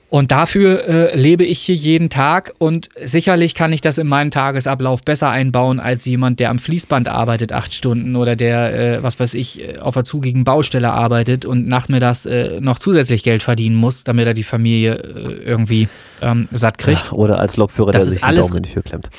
Und 0.07 0.31
dafür 0.31 0.87
äh, 0.87 1.17
lebe 1.19 1.43
ich 1.43 1.59
hier 1.59 1.75
jeden 1.75 2.09
Tag 2.09 2.53
und 2.59 2.89
sicherlich 3.03 3.53
kann 3.55 3.73
ich 3.73 3.81
das 3.81 3.97
in 3.97 4.07
meinen 4.07 4.29
Tagesablauf 4.31 5.03
besser 5.03 5.29
einbauen 5.29 5.79
als 5.79 6.05
jemand, 6.05 6.39
der 6.39 6.51
am 6.51 6.59
Fließband 6.59 7.07
arbeitet 7.09 7.51
acht 7.51 7.73
Stunden 7.73 8.15
oder 8.15 8.35
der, 8.35 8.97
äh, 8.99 9.03
was 9.03 9.19
weiß 9.19 9.33
ich, 9.33 9.61
äh, 9.67 9.79
auf 9.79 9.97
einer 9.97 10.05
zugigen 10.05 10.43
Baustelle 10.45 10.91
arbeitet 10.91 11.43
und 11.43 11.67
nach 11.67 11.89
mir 11.89 11.99
das 11.99 12.25
äh, 12.27 12.61
noch 12.61 12.77
zusätzlich 12.79 13.23
Geld 13.23 13.41
verdienen 13.43 13.75
muss, 13.75 14.03
damit 14.05 14.27
er 14.27 14.35
die 14.35 14.43
Familie 14.43 14.93
äh, 14.93 15.43
irgendwie 15.43 15.89
ähm, 16.21 16.47
satt 16.51 16.77
kriegt. 16.77 17.05
Ach, 17.07 17.11
Oder 17.11 17.39
als 17.39 17.57
Lokführer, 17.57 17.91
Das 17.91 18.05
der 18.05 18.11
sich 18.13 18.21
den 18.21 18.27
alles- 18.29 18.45
Daumen 18.45 18.57
in 18.57 18.63
die 18.63 18.73
Tür 18.73 18.83
klemmt. 18.83 19.09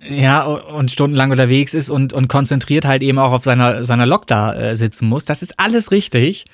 Ja, 0.00 0.44
und 0.44 0.90
stundenlang 0.92 1.32
unterwegs 1.32 1.74
ist 1.74 1.90
und, 1.90 2.12
und 2.12 2.28
konzentriert 2.28 2.84
halt 2.84 3.02
eben 3.02 3.18
auch 3.18 3.32
auf 3.32 3.42
seiner, 3.42 3.84
seiner 3.84 4.06
Lok 4.06 4.26
da 4.28 4.54
äh, 4.54 4.76
sitzen 4.76 5.08
muss. 5.08 5.24
Das 5.24 5.42
ist 5.42 5.58
alles 5.58 5.90
richtig. 5.90 6.44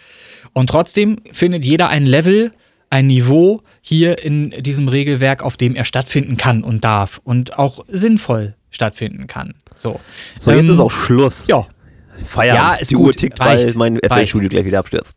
Und 0.54 0.70
trotzdem 0.70 1.18
findet 1.32 1.64
jeder 1.64 1.88
ein 1.88 2.06
Level, 2.06 2.52
ein 2.88 3.06
Niveau 3.06 3.62
hier 3.82 4.22
in 4.24 4.50
diesem 4.62 4.88
Regelwerk, 4.88 5.42
auf 5.42 5.56
dem 5.58 5.74
er 5.76 5.84
stattfinden 5.84 6.36
kann 6.38 6.62
und 6.64 6.84
darf 6.84 7.20
und 7.24 7.58
auch 7.58 7.84
sinnvoll 7.88 8.54
stattfinden 8.70 9.26
kann. 9.26 9.54
So, 9.74 10.00
So, 10.38 10.50
jetzt 10.52 10.60
Ähm, 10.66 10.70
ist 10.72 10.80
auch 10.80 10.90
Schluss. 10.90 11.46
Ja, 11.46 11.66
Feierabend. 12.24 12.64
Ja, 12.72 12.74
ist 12.80 12.90
die 12.92 12.94
gut. 12.94 13.06
Uhr 13.06 13.12
tickt, 13.12 13.40
weil 13.40 13.58
Reicht. 13.58 13.74
mein 13.76 13.96
Reicht. 13.98 14.12
FL-Studio 14.30 14.48
gleich 14.48 14.64
wieder 14.64 14.78
abstürzt. 14.78 15.14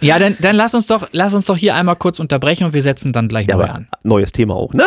ja 0.00 0.18
dann, 0.18 0.36
dann 0.40 0.56
lass, 0.56 0.74
uns 0.74 0.86
doch, 0.86 1.08
lass 1.12 1.34
uns 1.34 1.44
doch 1.46 1.56
hier 1.56 1.74
einmal 1.74 1.96
kurz 1.96 2.20
unterbrechen 2.20 2.64
und 2.64 2.72
wir 2.74 2.82
setzen 2.82 3.12
dann 3.12 3.28
gleich 3.28 3.48
Ja, 3.48 3.56
neu 3.56 3.64
an. 3.64 3.88
neues 4.02 4.32
Thema 4.32 4.54
auch, 4.54 4.72
ne? 4.72 4.86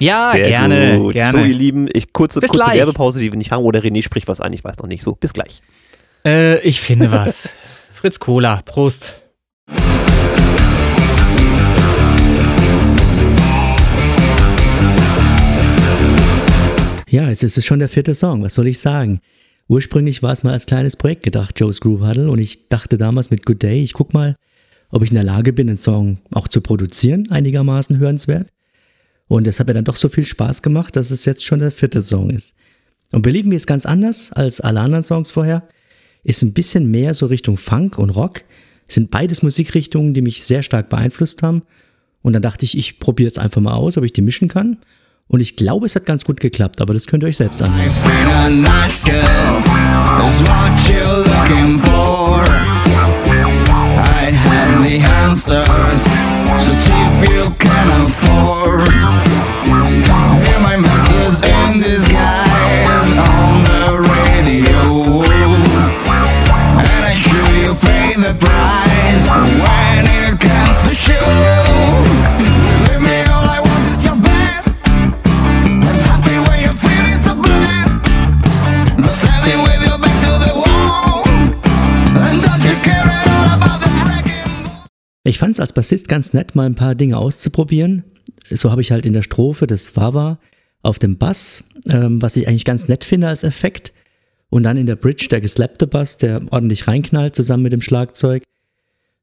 Ja, 0.00 0.32
Sehr 0.32 0.42
gerne, 0.42 0.98
gut. 0.98 1.12
gerne. 1.14 1.38
So, 1.38 1.44
ihr 1.44 1.54
Lieben, 1.54 1.88
ich 1.92 2.12
kurze, 2.12 2.40
Bis 2.40 2.50
kurze 2.50 2.64
gleich. 2.64 2.78
Werbepause, 2.78 3.20
die 3.20 3.30
wir 3.32 3.38
nicht 3.38 3.50
haben. 3.50 3.64
Oder 3.64 3.80
René 3.80 4.02
spricht 4.02 4.28
was 4.28 4.40
ein, 4.40 4.52
ich 4.52 4.64
weiß 4.64 4.78
noch 4.78 4.86
nicht. 4.86 5.02
So, 5.02 5.14
bis 5.14 5.32
gleich. 5.32 5.60
Äh, 6.24 6.60
ich 6.60 6.80
finde 6.80 7.10
was. 7.10 7.50
Fritz 7.92 8.18
Cola, 8.18 8.62
Prost. 8.64 9.14
Ja, 17.10 17.30
es 17.30 17.42
ist 17.42 17.64
schon 17.64 17.78
der 17.78 17.88
vierte 17.88 18.12
Song, 18.14 18.42
was 18.42 18.54
soll 18.54 18.66
ich 18.68 18.80
sagen? 18.80 19.20
Ursprünglich 19.66 20.22
war 20.22 20.32
es 20.32 20.42
mal 20.42 20.52
als 20.52 20.66
kleines 20.66 20.96
Projekt 20.96 21.22
gedacht, 21.22 21.58
Joe's 21.58 21.80
Groove 21.80 22.02
Huddle, 22.06 22.30
und 22.30 22.38
ich 22.38 22.68
dachte 22.68 22.98
damals 22.98 23.30
mit 23.30 23.46
Good 23.46 23.62
Day, 23.62 23.82
ich 23.82 23.94
guck 23.94 24.12
mal, 24.12 24.36
ob 24.90 25.02
ich 25.02 25.10
in 25.10 25.14
der 25.14 25.24
Lage 25.24 25.52
bin, 25.54 25.68
einen 25.68 25.78
Song 25.78 26.18
auch 26.32 26.48
zu 26.48 26.60
produzieren, 26.60 27.30
einigermaßen 27.30 27.98
hörenswert. 27.98 28.48
Und 29.28 29.46
es 29.46 29.60
hat 29.60 29.66
mir 29.66 29.74
dann 29.74 29.84
doch 29.84 29.96
so 29.96 30.08
viel 30.08 30.24
Spaß 30.24 30.62
gemacht, 30.62 30.96
dass 30.96 31.10
es 31.10 31.24
jetzt 31.26 31.44
schon 31.44 31.58
der 31.58 31.70
vierte 31.70 32.02
Song 32.02 32.30
ist. 32.30 32.54
Und 33.12 33.22
Believe 33.22 33.48
Me 33.48 33.54
ist 33.54 33.66
ganz 33.66 33.86
anders 33.86 34.32
als 34.32 34.60
alle 34.60 34.80
anderen 34.80 35.04
Songs 35.04 35.30
vorher, 35.30 35.68
ist 36.24 36.42
ein 36.42 36.52
bisschen 36.52 36.90
mehr 36.90 37.14
so 37.14 37.26
Richtung 37.26 37.56
Funk 37.56 37.98
und 37.98 38.10
Rock, 38.10 38.42
sind 38.88 39.10
beides 39.10 39.42
Musikrichtungen, 39.42 40.14
die 40.14 40.22
mich 40.22 40.44
sehr 40.44 40.62
stark 40.62 40.88
beeinflusst 40.88 41.42
haben. 41.42 41.62
Und 42.22 42.32
dann 42.32 42.42
dachte 42.42 42.64
ich, 42.64 42.76
ich 42.76 42.98
probiere 42.98 43.28
jetzt 43.28 43.38
einfach 43.38 43.60
mal 43.60 43.74
aus, 43.74 43.96
ob 43.96 44.04
ich 44.04 44.12
die 44.12 44.22
mischen 44.22 44.48
kann. 44.48 44.78
Und 45.28 45.40
ich 45.40 45.56
glaube, 45.56 45.86
es 45.86 45.94
hat 45.94 46.06
ganz 46.06 46.24
gut 46.24 46.40
geklappt, 46.40 46.80
aber 46.80 46.94
das 46.94 47.06
könnt 47.06 47.22
ihr 47.22 47.28
euch 47.28 47.36
selbst 47.36 47.62
anhören. 47.62 47.90
I 54.80 54.96
have 54.96 55.36
the 55.46 56.37
so 56.60 56.72
you 57.32 57.50
can 57.58 57.86
afford. 58.02 58.88
Hear 60.46 60.60
my 60.60 60.76
message 60.76 61.40
in 61.48 61.80
disguise 61.80 63.08
on 63.18 63.64
the 63.64 63.98
radio, 64.12 64.80
and 66.78 67.02
I 67.04 67.14
sure 67.14 67.52
you 67.62 67.74
pay 67.74 68.14
the 68.16 68.34
price 68.38 69.24
when 69.62 70.06
it 70.06 70.40
comes 70.40 70.78
to 70.88 70.94
show. 70.94 71.47
Ich 85.28 85.36
fand 85.36 85.52
es 85.52 85.60
als 85.60 85.74
Bassist 85.74 86.08
ganz 86.08 86.32
nett, 86.32 86.54
mal 86.54 86.64
ein 86.64 86.74
paar 86.74 86.94
Dinge 86.94 87.18
auszuprobieren. 87.18 88.02
So 88.48 88.70
habe 88.70 88.80
ich 88.80 88.90
halt 88.90 89.04
in 89.04 89.12
der 89.12 89.20
Strophe 89.20 89.66
des 89.66 89.94
Wawa 89.94 90.38
auf 90.80 90.98
dem 90.98 91.18
Bass, 91.18 91.64
ähm, 91.86 92.22
was 92.22 92.34
ich 92.36 92.48
eigentlich 92.48 92.64
ganz 92.64 92.88
nett 92.88 93.04
finde 93.04 93.28
als 93.28 93.42
Effekt. 93.42 93.92
Und 94.48 94.62
dann 94.62 94.78
in 94.78 94.86
der 94.86 94.96
Bridge 94.96 95.26
der 95.30 95.42
geslappte 95.42 95.86
Bass, 95.86 96.16
der 96.16 96.40
ordentlich 96.50 96.88
reinknallt 96.88 97.34
zusammen 97.34 97.64
mit 97.64 97.74
dem 97.74 97.82
Schlagzeug. 97.82 98.42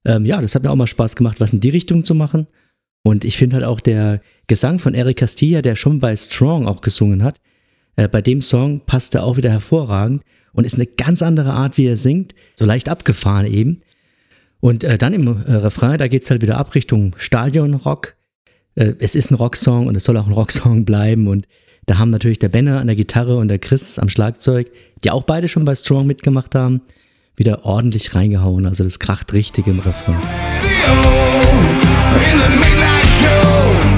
Ähm, 0.05 0.25
ja, 0.25 0.39
das 0.39 0.53
hat 0.53 0.61
mir 0.61 0.69
auch 0.69 0.75
mal 0.75 0.85
Spaß 0.85 1.15
gemacht, 1.15 1.39
was 1.39 1.53
in 1.53 1.59
die 1.59 1.71
Richtung 1.71 2.03
zu 2.03 2.13
machen. 2.13 2.45
Und 3.01 3.25
ich 3.25 3.35
finde 3.35 3.55
halt 3.55 3.65
auch 3.65 3.81
der 3.81 4.21
Gesang 4.45 4.77
von 4.77 4.93
Eric 4.93 5.17
Castilla, 5.17 5.63
der 5.63 5.75
schon 5.75 5.99
bei 5.99 6.15
Strong 6.15 6.67
auch 6.67 6.81
gesungen 6.81 7.23
hat, 7.23 7.39
äh, 7.95 8.07
bei 8.07 8.21
dem 8.21 8.41
Song 8.41 8.81
passt 8.81 9.15
er 9.15 9.23
auch 9.23 9.37
wieder 9.37 9.49
hervorragend 9.49 10.21
und 10.53 10.65
ist 10.65 10.75
eine 10.75 10.85
ganz 10.85 11.23
andere 11.23 11.53
Art, 11.53 11.79
wie 11.79 11.87
er 11.87 11.97
singt, 11.97 12.35
so 12.53 12.63
leicht 12.65 12.89
abgefahren 12.89 13.47
eben. 13.47 13.81
Und 14.59 14.83
äh, 14.83 14.97
dann 14.97 15.13
im 15.13 15.27
äh, 15.27 15.53
Refrain, 15.53 15.97
da 15.97 16.07
geht's 16.07 16.29
halt 16.29 16.41
wieder 16.41 16.57
ab 16.57 16.73
Richtung 16.75 17.15
Stadionrock. 17.17 18.15
Äh, 18.75 18.93
es 18.99 19.15
ist 19.15 19.31
ein 19.31 19.35
Rocksong 19.35 19.87
und 19.87 19.95
es 19.95 20.03
soll 20.03 20.17
auch 20.17 20.27
ein 20.27 20.33
Rocksong 20.33 20.85
bleiben. 20.85 21.27
Und 21.27 21.47
da 21.85 21.97
haben 21.97 22.09
natürlich 22.09 22.39
der 22.39 22.49
Benner 22.49 22.79
an 22.79 22.87
der 22.87 22.95
Gitarre 22.95 23.37
und 23.37 23.47
der 23.47 23.59
Chris 23.59 23.99
am 23.99 24.09
Schlagzeug, 24.09 24.71
die 25.03 25.11
auch 25.11 25.23
beide 25.23 25.47
schon 25.47 25.65
bei 25.65 25.75
Strong 25.75 26.07
mitgemacht 26.07 26.55
haben, 26.55 26.81
wieder 27.35 27.65
ordentlich 27.65 28.15
reingehauen. 28.15 28.65
Also 28.65 28.83
das 28.83 28.99
kracht 28.99 29.33
richtig 29.33 29.67
im 29.67 29.79
Refrain. 29.79 30.15
in 32.15 32.39
the 32.39 32.49
midnight 32.59 33.05
show. 33.19 33.94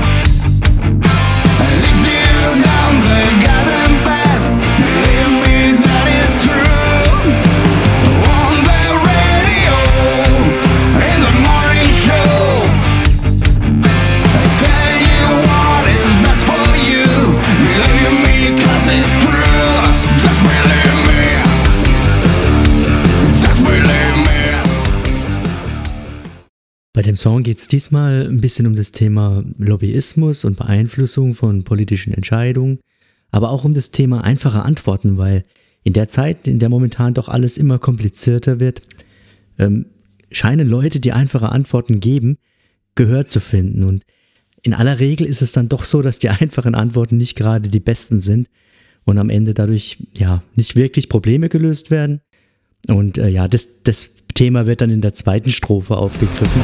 Bei 26.97 27.03
dem 27.03 27.15
Song 27.15 27.43
geht 27.43 27.59
es 27.59 27.67
diesmal 27.67 28.25
ein 28.27 28.41
bisschen 28.41 28.65
um 28.65 28.73
das 28.73 28.91
Thema 28.91 29.43
Lobbyismus 29.59 30.43
und 30.43 30.57
Beeinflussung 30.57 31.35
von 31.35 31.63
politischen 31.63 32.11
Entscheidungen, 32.11 32.79
aber 33.29 33.51
auch 33.51 33.65
um 33.65 33.75
das 33.75 33.91
Thema 33.91 34.23
einfache 34.23 34.63
Antworten, 34.63 35.15
weil 35.19 35.45
in 35.83 35.93
der 35.93 36.07
Zeit, 36.07 36.47
in 36.47 36.57
der 36.57 36.69
momentan 36.69 37.13
doch 37.13 37.29
alles 37.29 37.59
immer 37.59 37.77
komplizierter 37.77 38.59
wird, 38.59 38.81
ähm, 39.59 39.85
scheinen 40.31 40.67
Leute, 40.67 40.99
die 40.99 41.11
einfache 41.11 41.49
Antworten 41.49 41.99
geben, 41.99 42.39
Gehör 42.95 43.27
zu 43.27 43.41
finden. 43.41 43.83
Und 43.83 44.01
in 44.63 44.73
aller 44.73 44.99
Regel 44.99 45.27
ist 45.27 45.43
es 45.43 45.51
dann 45.51 45.69
doch 45.69 45.83
so, 45.83 46.01
dass 46.01 46.17
die 46.17 46.29
einfachen 46.29 46.73
Antworten 46.73 47.17
nicht 47.17 47.35
gerade 47.35 47.69
die 47.69 47.79
besten 47.79 48.19
sind 48.19 48.49
und 49.05 49.19
am 49.19 49.29
Ende 49.29 49.53
dadurch 49.53 49.99
ja 50.15 50.41
nicht 50.55 50.75
wirklich 50.75 51.09
Probleme 51.09 51.47
gelöst 51.47 51.91
werden. 51.91 52.21
Und 52.87 53.19
äh, 53.19 53.27
ja, 53.27 53.47
das, 53.47 53.83
das 53.83 54.16
Thema 54.37 54.67
wird 54.67 54.81
dann 54.81 54.91
in 54.91 55.01
der 55.01 55.15
zweiten 55.15 55.49
Strophe 55.49 55.97
aufgegriffen. 55.97 56.61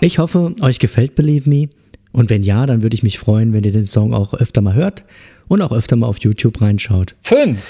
Ich 0.00 0.18
hoffe, 0.18 0.54
euch 0.60 0.78
gefällt 0.78 1.14
Believe 1.14 1.48
Me. 1.48 1.68
Und 2.12 2.30
wenn 2.30 2.42
ja, 2.42 2.66
dann 2.66 2.82
würde 2.82 2.94
ich 2.94 3.02
mich 3.02 3.18
freuen, 3.18 3.52
wenn 3.52 3.64
ihr 3.64 3.72
den 3.72 3.86
Song 3.86 4.14
auch 4.14 4.34
öfter 4.34 4.60
mal 4.60 4.74
hört 4.74 5.04
und 5.46 5.62
auch 5.62 5.72
öfter 5.72 5.96
mal 5.96 6.06
auf 6.06 6.18
YouTube 6.20 6.60
reinschaut. 6.60 7.14
Fünf, 7.22 7.60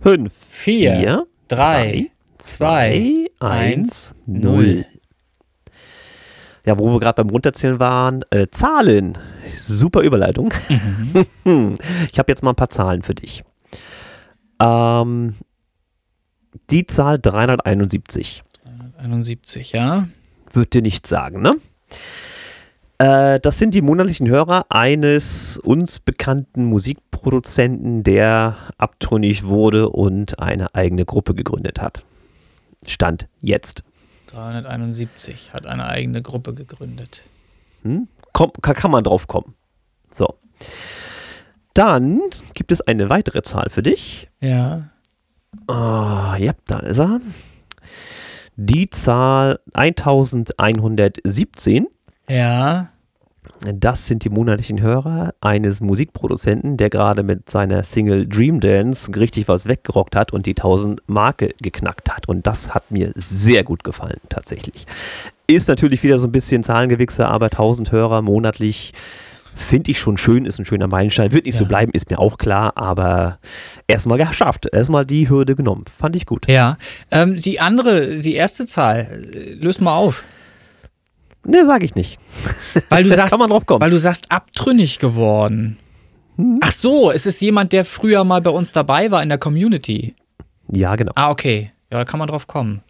5, 0.00 0.32
Vier, 0.32 0.96
4, 0.96 1.26
drei, 1.48 2.10
zwei, 2.38 3.26
1, 3.40 4.14
0. 4.26 4.86
Ja, 6.66 6.78
wo 6.78 6.92
wir 6.92 7.00
gerade 7.00 7.22
beim 7.22 7.30
Runterzählen 7.30 7.80
waren, 7.80 8.22
äh, 8.30 8.46
Zahlen. 8.50 9.18
Super 9.56 10.02
Überleitung. 10.02 10.52
ich 12.12 12.18
habe 12.18 12.30
jetzt 12.30 12.42
mal 12.42 12.50
ein 12.50 12.56
paar 12.56 12.70
Zahlen 12.70 13.02
für 13.02 13.14
dich. 13.14 13.42
Ähm, 14.60 15.34
die 16.70 16.86
Zahl 16.86 17.18
371 17.18 18.44
71, 18.98 19.72
ja. 19.72 20.08
wird 20.52 20.74
dir 20.74 20.82
nichts 20.82 21.08
sagen, 21.08 21.40
ne? 21.40 21.54
Äh, 23.00 23.40
das 23.40 23.58
sind 23.58 23.72
die 23.72 23.80
monatlichen 23.80 24.28
Hörer 24.28 24.66
eines 24.68 25.56
uns 25.56 26.00
bekannten 26.00 26.64
Musikproduzenten, 26.64 28.02
der 28.02 28.58
abtrünnig 28.76 29.46
wurde 29.46 29.88
und 29.88 30.38
eine 30.38 30.74
eigene 30.74 31.06
Gruppe 31.06 31.34
gegründet 31.34 31.80
hat. 31.80 32.04
Stand 32.84 33.26
jetzt. 33.40 33.84
371 34.26 35.54
hat 35.54 35.66
eine 35.66 35.86
eigene 35.86 36.20
Gruppe 36.20 36.52
gegründet. 36.52 37.24
Hm? 37.84 38.06
Komm, 38.34 38.52
kann, 38.60 38.90
man 38.90 39.02
drauf 39.02 39.28
kommen. 39.28 39.54
So. 40.12 40.34
Dann 41.72 42.20
gibt 42.52 42.70
es 42.70 42.82
eine 42.82 43.08
weitere 43.08 43.40
Zahl 43.40 43.70
für 43.70 43.82
dich. 43.82 44.28
Ja. 44.40 44.90
Ah, 45.66 46.36
ja, 46.38 46.52
da 46.66 46.80
ist 46.80 47.00
er. 47.00 47.22
Die 48.56 48.90
Zahl 48.90 49.58
1117. 49.72 51.86
Ja. 52.30 52.88
Das 53.74 54.06
sind 54.06 54.24
die 54.24 54.30
monatlichen 54.30 54.80
Hörer 54.80 55.34
eines 55.40 55.80
Musikproduzenten, 55.80 56.76
der 56.76 56.88
gerade 56.88 57.22
mit 57.22 57.50
seiner 57.50 57.82
Single 57.84 58.26
Dream 58.26 58.60
Dance 58.60 59.10
richtig 59.14 59.48
was 59.48 59.66
weggerockt 59.66 60.16
hat 60.16 60.32
und 60.32 60.46
die 60.46 60.52
1000 60.56 61.02
Marke 61.08 61.50
geknackt 61.60 62.10
hat. 62.10 62.28
Und 62.28 62.46
das 62.46 62.72
hat 62.74 62.90
mir 62.90 63.12
sehr 63.14 63.64
gut 63.64 63.84
gefallen, 63.84 64.20
tatsächlich. 64.28 64.86
Ist 65.46 65.68
natürlich 65.68 66.02
wieder 66.02 66.18
so 66.18 66.28
ein 66.28 66.32
bisschen 66.32 66.62
Zahlengewichse, 66.62 67.26
aber 67.26 67.46
1000 67.46 67.92
Hörer 67.92 68.22
monatlich 68.22 68.92
finde 69.56 69.90
ich 69.90 69.98
schon 69.98 70.16
schön, 70.16 70.46
ist 70.46 70.58
ein 70.58 70.64
schöner 70.64 70.86
Meilenstein. 70.86 71.32
Wird 71.32 71.44
nicht 71.44 71.56
so 71.58 71.64
Ja. 71.64 71.68
bleiben, 71.68 71.92
ist 71.92 72.08
mir 72.08 72.18
auch 72.18 72.38
klar, 72.38 72.72
aber 72.76 73.38
erstmal 73.86 74.16
geschafft. 74.16 74.68
Erstmal 74.72 75.04
die 75.04 75.28
Hürde 75.28 75.54
genommen. 75.56 75.84
Fand 75.86 76.16
ich 76.16 76.24
gut. 76.24 76.46
Ja. 76.48 76.78
Ähm, 77.10 77.36
die 77.36 77.60
andere, 77.60 78.20
die 78.20 78.34
erste 78.34 78.64
Zahl, 78.64 79.28
äh, 79.34 79.52
löst 79.54 79.80
mal 79.80 79.94
auf. 79.96 80.22
Ne, 81.44 81.64
sag 81.66 81.82
ich 81.82 81.94
nicht. 81.94 82.18
Weil 82.90 83.04
du 83.04 83.10
sagst, 83.14 83.30
Kann 83.32 83.40
man 83.40 83.50
drauf 83.50 83.66
kommen. 83.66 83.80
weil 83.80 83.90
du 83.90 83.98
sagst, 83.98 84.30
abtrünnig 84.30 84.98
geworden. 84.98 85.78
Ach 86.60 86.72
so, 86.72 87.10
es 87.10 87.26
ist 87.26 87.40
jemand, 87.40 87.72
der 87.72 87.84
früher 87.84 88.24
mal 88.24 88.40
bei 88.40 88.50
uns 88.50 88.72
dabei 88.72 89.10
war 89.10 89.22
in 89.22 89.28
der 89.28 89.38
Community. 89.38 90.14
Ja, 90.72 90.96
genau. 90.96 91.12
Ah, 91.14 91.30
okay. 91.30 91.72
Ja, 91.92 91.98
da 91.98 92.04
kann 92.04 92.18
man 92.18 92.28
drauf 92.28 92.46
kommen. 92.46 92.82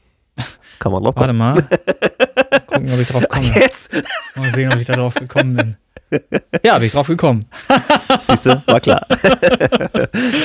Kann 0.79 0.93
man 0.93 1.03
drauf 1.03 1.15
Warte 1.17 1.29
kommen. 1.29 1.39
mal. 1.39 1.63
Gucken, 2.67 2.93
ob 2.93 3.01
ich 3.01 3.09
drauf 3.09 3.29
komme. 3.29 3.47
Jetzt! 3.55 3.91
Mal 4.37 4.51
sehen, 4.53 4.73
ob 4.73 4.79
ich 4.79 4.87
da 4.87 4.95
drauf 4.97 5.15
gekommen 5.15 5.57
bin. 5.57 6.21
Ja, 6.65 6.79
bin 6.79 6.87
ich 6.87 6.93
drauf 6.93 7.07
gekommen. 7.07 7.45
Siehst 8.27 8.47
du, 8.47 8.63
war 8.67 8.81
klar. 8.81 9.07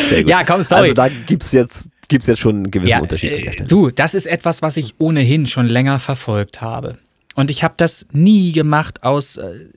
Sehr 0.09 0.23
gut. 0.23 0.29
Ja, 0.29 0.43
komm, 0.43 0.63
sorry. 0.63 0.81
Also 0.83 0.93
da 0.93 1.07
gibt 1.07 1.43
es 1.43 1.51
jetzt, 1.51 1.89
gibt's 2.07 2.27
jetzt 2.27 2.39
schon 2.39 2.55
einen 2.57 2.71
gewissen 2.71 2.89
Ja, 2.91 2.99
Unterschied 2.99 3.33
an 3.33 3.39
äh, 3.39 3.41
der 3.43 3.51
Stelle. 3.53 3.67
Du, 3.67 3.89
das 3.91 4.13
ist 4.13 4.25
etwas, 4.27 4.61
was 4.61 4.77
ich 4.77 4.95
ohnehin 4.99 5.47
schon 5.47 5.65
länger 5.67 5.99
verfolgt 5.99 6.61
habe. 6.61 6.97
Und 7.35 7.51
ich 7.51 7.63
habe 7.63 7.75
das 7.77 8.05
nie 8.11 8.51
gemacht 8.51 9.03
aus 9.03 9.37
äh, 9.37 9.67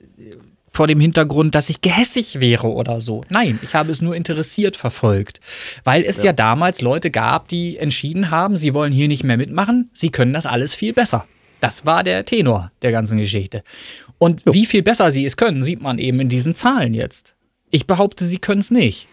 vor 0.71 0.87
dem 0.87 0.99
Hintergrund, 0.99 1.55
dass 1.55 1.69
ich 1.69 1.81
gehässig 1.81 2.39
wäre 2.39 2.67
oder 2.67 3.01
so. 3.01 3.21
Nein, 3.29 3.59
ich 3.61 3.75
habe 3.75 3.91
es 3.91 4.01
nur 4.01 4.15
interessiert 4.15 4.77
verfolgt, 4.77 5.41
weil 5.83 6.03
es 6.03 6.23
ja. 6.23 6.31
damals 6.33 6.81
Leute 6.81 7.11
gab, 7.11 7.47
die 7.47 7.77
entschieden 7.77 8.31
haben, 8.31 8.55
sie 8.55 8.73
wollen 8.73 8.93
hier 8.93 9.07
nicht 9.07 9.23
mehr 9.23 9.37
mitmachen, 9.37 9.89
sie 9.93 10.09
können 10.09 10.33
das 10.33 10.45
alles 10.45 10.73
viel 10.73 10.93
besser. 10.93 11.25
Das 11.59 11.85
war 11.85 12.03
der 12.03 12.23
Tenor 12.23 12.71
der 12.81 12.91
ganzen 12.91 13.17
Geschichte. 13.17 13.63
Und 14.17 14.43
wie 14.45 14.65
viel 14.65 14.81
besser 14.81 15.11
sie 15.11 15.25
es 15.25 15.37
können, 15.37 15.63
sieht 15.63 15.81
man 15.81 15.97
eben 15.97 16.19
in 16.19 16.29
diesen 16.29 16.55
Zahlen 16.55 16.93
jetzt. 16.93 17.35
Ich 17.71 17.85
behaupte, 17.85 18.25
sie 18.25 18.37
können 18.39 18.61
es 18.61 18.71
nicht. 18.71 19.07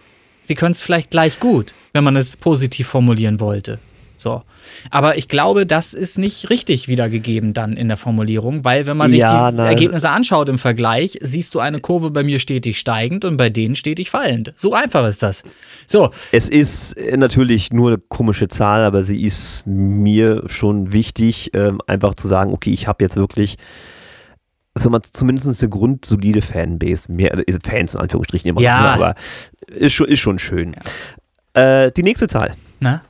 Sie 0.44 0.54
können 0.54 0.72
es 0.72 0.82
vielleicht 0.82 1.10
gleich 1.10 1.40
gut, 1.40 1.74
wenn 1.92 2.04
man 2.04 2.14
es 2.16 2.36
positiv 2.36 2.86
formulieren 2.86 3.40
wollte. 3.40 3.80
So. 4.16 4.42
Aber 4.90 5.16
ich 5.18 5.28
glaube, 5.28 5.66
das 5.66 5.94
ist 5.94 6.18
nicht 6.18 6.50
richtig 6.50 6.88
wiedergegeben 6.88 7.52
dann 7.54 7.76
in 7.76 7.88
der 7.88 7.96
Formulierung, 7.96 8.64
weil 8.64 8.86
wenn 8.86 8.96
man 8.96 9.10
sich 9.10 9.20
Ja, 9.20 9.50
die 9.50 9.56
na, 9.56 9.66
Ergebnisse 9.68 10.10
anschaut 10.10 10.48
im 10.48 10.58
Vergleich, 10.58 11.18
siehst 11.20 11.54
du 11.54 11.60
eine 11.60 11.80
Kurve 11.80 12.10
bei 12.10 12.22
mir 12.22 12.38
stetig 12.38 12.78
steigend 12.78 13.24
und 13.24 13.36
bei 13.36 13.50
denen 13.50 13.74
stetig 13.74 14.10
fallend. 14.10 14.52
So 14.56 14.72
einfach 14.74 15.06
ist 15.06 15.22
das. 15.22 15.42
So, 15.86 16.10
Es 16.32 16.48
ist 16.48 16.96
äh, 16.96 17.16
natürlich 17.16 17.72
nur 17.72 17.88
eine 17.90 17.98
komische 17.98 18.48
Zahl, 18.48 18.84
aber 18.84 19.02
sie 19.02 19.22
ist 19.22 19.66
mir 19.66 20.42
schon 20.46 20.92
wichtig, 20.92 21.50
ähm, 21.54 21.80
einfach 21.86 22.14
zu 22.14 22.28
sagen, 22.28 22.52
okay, 22.52 22.70
ich 22.70 22.86
habe 22.88 23.04
jetzt 23.04 23.16
wirklich 23.16 23.56
sag 24.78 24.90
mal, 24.90 25.00
zumindest 25.02 25.62
eine 25.62 25.70
grundsolide 25.70 26.42
Fanbase. 26.42 27.10
Mehr 27.10 27.32
äh, 27.48 27.58
Fans 27.64 27.94
in 27.94 28.00
Anführungsstrichen 28.00 28.50
immer 28.50 28.60
Ja. 28.60 28.80
noch, 28.82 29.02
aber 29.02 29.14
ist 29.68 29.94
schon, 29.94 30.06
ist 30.08 30.20
schon 30.20 30.38
schön. 30.38 30.76
Äh, 31.54 31.90
die 31.92 32.02
nächste 32.02 32.28
Zahl, 32.28 32.54
na? 32.80 33.02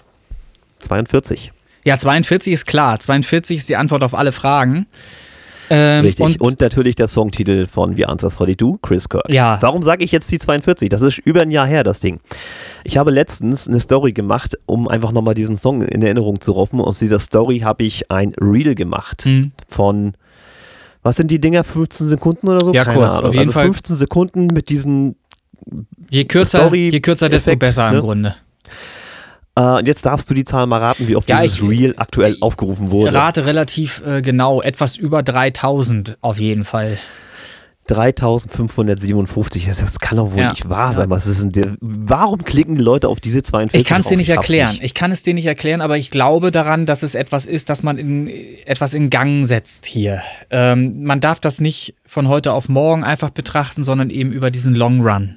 42. 0.87 1.53
Ja, 1.85 1.99
42 1.99 2.53
ist 2.53 2.67
klar. 2.67 2.99
42 2.99 3.59
ist 3.59 3.69
die 3.69 3.77
Antwort 3.77 4.03
auf 4.03 4.15
alle 4.15 4.33
Fragen. 4.33 4.87
Ähm, 5.69 6.05
Richtig. 6.05 6.25
Und, 6.25 6.41
Und, 6.41 6.61
natürlich 6.61 6.95
der 6.95 7.09
Songtitel 7.09 7.67
von 7.67 7.97
The 7.97 8.07
Answers 8.07 8.35
42, 8.35 8.81
Chris 8.83 9.09
Kirk. 9.09 9.29
Ja. 9.29 9.59
Warum 9.61 9.83
sage 9.83 10.05
ich 10.05 10.13
jetzt 10.13 10.31
die 10.31 10.39
42? 10.39 10.89
Das 10.89 11.03
ist 11.03 11.19
über 11.19 11.43
ein 11.43 11.51
Jahr 11.51 11.67
her, 11.67 11.83
das 11.83 11.99
Ding. 11.99 12.21
Ich 12.85 12.97
habe 12.99 13.11
letztens 13.11 13.67
eine 13.67 13.81
Story 13.81 14.13
gemacht, 14.13 14.57
um 14.67 14.87
einfach 14.87 15.11
nochmal 15.11 15.35
diesen 15.35 15.59
Song 15.59 15.83
in 15.83 16.03
Erinnerung 16.03 16.41
zu 16.41 16.53
rufen. 16.53 16.81
Aus 16.81 17.01
dieser 17.01 17.19
Story 17.19 17.61
habe 17.61 17.83
ich 17.83 18.11
ein 18.13 18.33
Reel 18.41 18.77
gemacht 18.77 19.25
Hm. 19.25 19.51
von, 19.69 20.15
was 21.03 21.17
sind 21.17 21.33
die 21.33 21.41
Dinger, 21.41 21.65
15 21.65 22.09
Sekunden 22.09 22.49
oder 22.49 22.65
so? 22.65 22.73
Ja, 22.73 22.85
kurz, 22.85 23.19
auf 23.19 23.33
jeden 23.35 23.49
also 23.49 23.53
Fall. 23.53 23.65
15 23.67 23.97
Sekunden 23.97 24.47
mit 24.47 24.69
diesen, 24.69 25.17
je 26.11 26.25
kürzer, 26.27 26.59
Story- 26.67 26.91
je 26.91 27.01
kürzer, 27.01 27.29
desto 27.29 27.51
Effekt, 27.51 27.61
besser 27.61 27.89
im 27.89 27.95
ne? 27.95 28.01
Grunde. 28.01 28.35
Äh, 29.57 29.61
und 29.61 29.87
jetzt 29.89 30.07
darfst 30.07 30.31
du 30.31 30.35
die 30.35 30.45
Zahl 30.45 30.67
mal 30.67 30.79
raten, 30.79 31.09
wie 31.09 31.17
oft 31.17 31.29
Ja, 31.29 31.43
dieses 31.43 31.59
ich- 31.61 31.69
Reel 31.69 31.95
aktuell 31.97 32.37
aufgerufen 32.41 32.91
wurde. 32.91 33.13
Rate 33.15 33.47
relativ 33.47 34.03
äh, 34.07 34.23
genau, 34.23 34.63
etwas 34.63 34.97
über 34.97 35.23
3000 35.23 36.19
auf 36.21 36.39
jeden 36.39 36.65
Fall. 36.65 36.99
3557, 37.89 39.67
das, 39.67 39.99
kann 40.01 40.19
doch 40.19 40.33
wohl 40.33 40.41
Ja. 40.41 40.51
nicht 40.51 40.69
wahr 40.69 40.93
sein. 40.93 41.09
Was 41.09 41.27
ist 41.27 41.41
denn 41.43 41.53
der, 41.53 41.77
warum 41.81 42.43
klicken 42.45 42.75
die 42.77 42.83
Leute 42.83 43.09
auf 43.09 43.21
diese 43.21 43.43
42? 43.45 43.81
Ich 43.81 43.87
kann 43.87 44.01
es 44.01 44.09
dir 44.09 44.17
nicht 44.17 44.29
erklären. 44.31 44.71
nicht. 44.73 44.83
Ich 44.83 44.95
kann 44.95 45.13
es 45.13 45.23
dir 45.23 45.35
nicht 45.35 45.47
erklären, 45.47 45.81
aber 45.81 45.97
ich 45.97 46.11
glaube 46.11 46.51
daran, 46.51 46.87
dass 46.87 47.03
es 47.05 47.15
etwas 47.15 47.47
ist, 47.47 47.69
das 47.71 47.85
man 47.85 47.97
in 47.99 48.29
etwas 48.67 48.93
in 48.93 49.09
Gang 49.09 49.47
setzt 49.47 49.87
hier. 49.87 50.21
Ähm, 50.51 51.05
man 51.05 51.21
darf 51.21 51.39
das 51.41 51.61
nicht 51.61 51.95
von 52.05 52.29
heute 52.29 52.53
auf 52.53 52.69
morgen 52.69 53.05
einfach 53.05 53.31
betrachten, 53.31 53.83
sondern 53.85 54.11
eben 54.11 54.33
über 54.33 54.51
diesen 54.51 54.75
Long 54.75 55.01
Run. 55.07 55.37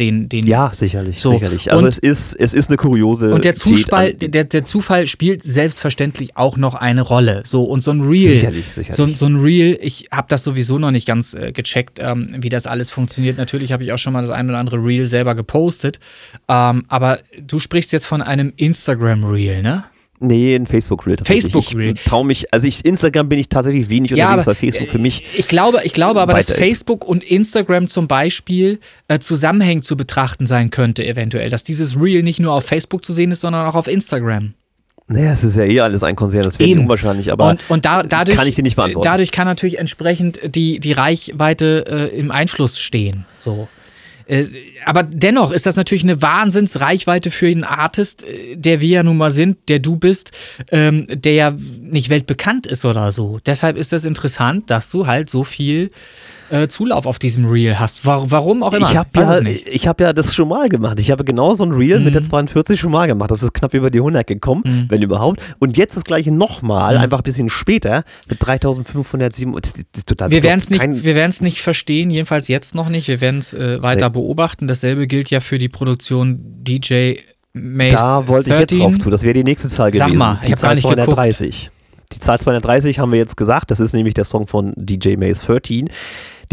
Den, 0.00 0.28
den 0.28 0.44
Ja, 0.44 0.72
sicherlich, 0.74 1.20
So, 1.20 1.34
sicherlich. 1.34 1.70
Also 1.70 1.84
und- 1.84 1.88
es 1.88 1.98
ist, 1.98 2.34
es 2.34 2.52
ist 2.52 2.68
eine 2.68 2.76
kuriose. 2.76 3.32
Und 3.32 3.44
der 3.44 3.54
Zufall, 3.54 4.12
der, 4.14 4.42
der 4.42 4.64
Zufall 4.64 5.06
spielt 5.06 5.44
selbstverständlich 5.44 6.36
auch 6.36 6.56
noch 6.56 6.74
eine 6.74 7.02
Rolle. 7.02 7.42
So, 7.46 7.62
und 7.62 7.80
so 7.80 7.92
ein 7.92 8.00
Reel. 8.00 8.34
Sicherlich, 8.34 8.64
sicherlich. 8.72 8.96
So, 8.96 9.06
so 9.14 9.26
ein 9.26 9.36
Reel, 9.40 9.78
ich 9.80 10.08
habe 10.10 10.26
das 10.28 10.42
sowieso 10.42 10.80
noch 10.80 10.90
nicht 10.90 11.06
ganz 11.06 11.34
äh, 11.34 11.52
gecheckt, 11.52 12.00
ähm, 12.02 12.34
wie 12.40 12.48
das 12.48 12.66
alles 12.66 12.90
funktioniert. 12.90 13.38
Natürlich 13.38 13.70
habe 13.72 13.84
ich 13.84 13.92
auch 13.92 13.98
schon 13.98 14.12
mal 14.12 14.22
das 14.22 14.30
ein 14.32 14.48
oder 14.48 14.58
andere 14.58 14.78
Reel 14.84 15.06
selber 15.06 15.36
gepostet. 15.36 16.00
Ähm, 16.48 16.84
aber 16.88 17.20
du 17.40 17.60
sprichst 17.60 17.92
jetzt 17.92 18.06
von 18.06 18.20
einem 18.20 18.52
Instagram-Reel, 18.56 19.62
ne? 19.62 19.84
Nee, 20.20 20.54
ein 20.54 20.66
Facebook-Reel. 20.66 21.16
Facebook-Reel. 21.22 21.94
Ich 21.96 22.04
traue 22.04 22.24
mich, 22.24 22.52
also 22.52 22.66
ich, 22.66 22.84
Instagram 22.84 23.28
bin 23.28 23.38
ich 23.38 23.48
tatsächlich 23.48 23.88
wenig 23.88 24.12
Ja, 24.12 24.34
unterwegs, 24.34 24.46
weil 24.46 24.54
Facebook 24.54 24.88
für 24.88 24.98
mich. 24.98 25.24
Ich 25.36 25.48
glaube, 25.48 25.80
ich 25.84 25.92
glaube 25.92 26.20
aber, 26.20 26.34
dass 26.34 26.48
ist. 26.48 26.56
Facebook 26.56 27.04
und 27.04 27.24
Instagram 27.24 27.88
zum 27.88 28.06
Beispiel 28.06 28.78
äh, 29.08 29.18
zusammenhängend 29.18 29.84
zu 29.84 29.96
betrachten 29.96 30.46
sein 30.46 30.70
könnte, 30.70 31.04
eventuell. 31.04 31.50
Dass 31.50 31.64
dieses 31.64 32.00
Reel 32.00 32.22
nicht 32.22 32.38
nur 32.38 32.52
auf 32.52 32.64
Facebook 32.64 33.04
zu 33.04 33.12
sehen 33.12 33.32
ist, 33.32 33.40
sondern 33.40 33.66
auch 33.66 33.74
auf 33.74 33.88
Instagram. 33.88 34.54
Naja, 35.06 35.32
es 35.32 35.44
ist 35.44 35.56
ja 35.56 35.64
eh 35.64 35.80
alles 35.80 36.02
ein 36.02 36.16
Konzern, 36.16 36.44
das 36.44 36.58
wäre 36.58 36.70
Eben. 36.70 36.80
unwahrscheinlich, 36.80 37.30
aber 37.30 37.50
und 37.50 37.62
und 37.68 37.84
da, 37.84 38.02
dadurch, 38.02 38.38
kann 38.38 38.48
ich 38.48 38.54
dir 38.54 38.62
nicht 38.62 38.76
beantworten. 38.76 39.06
Dadurch 39.06 39.32
kann 39.32 39.46
natürlich 39.46 39.78
entsprechend 39.78 40.40
die, 40.46 40.80
die 40.80 40.92
Reichweite 40.92 41.84
äh, 41.86 42.18
im 42.18 42.30
Einfluss 42.30 42.78
stehen. 42.78 43.26
So. 43.36 43.68
Äh, 44.26 44.46
aber 44.84 45.02
dennoch 45.02 45.50
ist 45.50 45.66
das 45.66 45.76
natürlich 45.76 46.04
eine 46.04 46.22
Wahnsinnsreichweite 46.22 47.30
für 47.30 47.46
einen 47.46 47.64
Artist, 47.64 48.24
äh, 48.24 48.56
der 48.56 48.80
wir 48.80 48.88
ja 48.88 49.02
nun 49.02 49.16
mal 49.16 49.32
sind, 49.32 49.68
der 49.68 49.78
du 49.78 49.96
bist, 49.96 50.32
ähm, 50.70 51.06
der 51.08 51.34
ja 51.34 51.56
nicht 51.80 52.08
weltbekannt 52.08 52.66
ist 52.66 52.84
oder 52.84 53.12
so. 53.12 53.40
Deshalb 53.46 53.76
ist 53.76 53.92
das 53.92 54.04
interessant, 54.04 54.70
dass 54.70 54.90
du 54.90 55.06
halt 55.06 55.30
so 55.30 55.44
viel 55.44 55.90
äh, 56.50 56.68
Zulauf 56.68 57.06
auf 57.06 57.18
diesem 57.18 57.44
Reel 57.46 57.78
hast. 57.78 58.04
Wa- 58.06 58.24
Warum 58.28 58.62
auch 58.62 58.72
immer. 58.74 58.90
Ich 58.90 58.96
habe 58.96 59.08
ja, 59.14 59.40
ich 59.40 59.88
hab 59.88 60.00
ja 60.00 60.12
das 60.12 60.34
schon 60.34 60.48
mal 60.48 60.68
gemacht. 60.68 60.98
Ich 61.00 61.10
habe 61.10 61.24
genau 61.24 61.54
so 61.54 61.64
ein 61.64 61.72
Reel 61.72 62.00
mit 62.00 62.14
der 62.14 62.22
Mhm. 62.22 62.26
42 62.30 62.80
schon 62.80 62.90
mal 62.92 63.06
gemacht. 63.06 63.30
Das 63.30 63.42
ist 63.42 63.54
knapp 63.54 63.74
über 63.74 63.90
die 63.90 64.00
100 64.00 64.26
gekommen, 64.26 64.62
Mhm. 64.64 64.84
wenn 64.88 65.02
überhaupt. 65.02 65.40
Und 65.58 65.76
jetzt 65.76 65.96
das 65.96 66.04
gleiche 66.04 66.30
nochmal, 66.32 66.96
Mhm. 66.96 67.00
einfach 67.02 67.18
ein 67.18 67.24
bisschen 67.24 67.48
später, 67.48 68.04
mit 68.28 68.38
3507. 68.44 69.52
Das, 69.60 69.72
das 69.72 69.82
ist 69.94 70.08
total 70.08 70.30
Wir 70.30 70.42
werden 70.42 70.58
es 70.58 70.70
nicht, 70.70 71.04
wir 71.04 71.28
nicht 71.40 71.62
verstehen, 71.62 72.10
jedenfalls 72.10 72.48
jetzt 72.48 72.74
noch 72.74 72.88
nicht. 72.88 73.08
Wir 73.08 73.20
werden 73.20 73.38
es 73.38 73.52
äh, 73.54 73.82
weiter 73.82 74.08
Nee. 74.08 74.12
beobachten. 74.14 74.66
Dasselbe 74.66 75.06
gilt 75.06 75.30
ja 75.30 75.40
für 75.40 75.58
die 75.58 75.68
Produktion 75.68 76.38
DJ 76.62 77.16
Mace 77.52 77.92
Da 77.92 78.26
wollte 78.26 78.50
ich 78.50 78.58
jetzt 78.58 78.70
13. 78.72 78.78
drauf 78.80 78.98
zu. 78.98 79.10
Das 79.10 79.22
wäre 79.22 79.34
die 79.34 79.44
nächste 79.44 79.68
Zahl 79.68 79.94
Sag 79.94 80.06
gewesen. 80.08 80.18
mal, 80.18 80.38
ich 80.42 80.46
die 80.48 80.52
hab 80.52 80.60
gar 80.60 80.68
Zahl 80.70 80.74
nicht 80.74 80.84
geguckt. 80.88 81.04
230. 81.06 81.70
Die 82.12 82.20
Zahl 82.20 82.38
230 82.40 82.98
haben 82.98 83.12
wir 83.12 83.18
jetzt 83.18 83.36
gesagt. 83.36 83.70
Das 83.70 83.80
ist 83.80 83.92
nämlich 83.94 84.14
der 84.14 84.24
Song 84.24 84.46
von 84.46 84.72
DJ 84.76 85.16
Maze 85.16 85.44
13. 85.46 85.88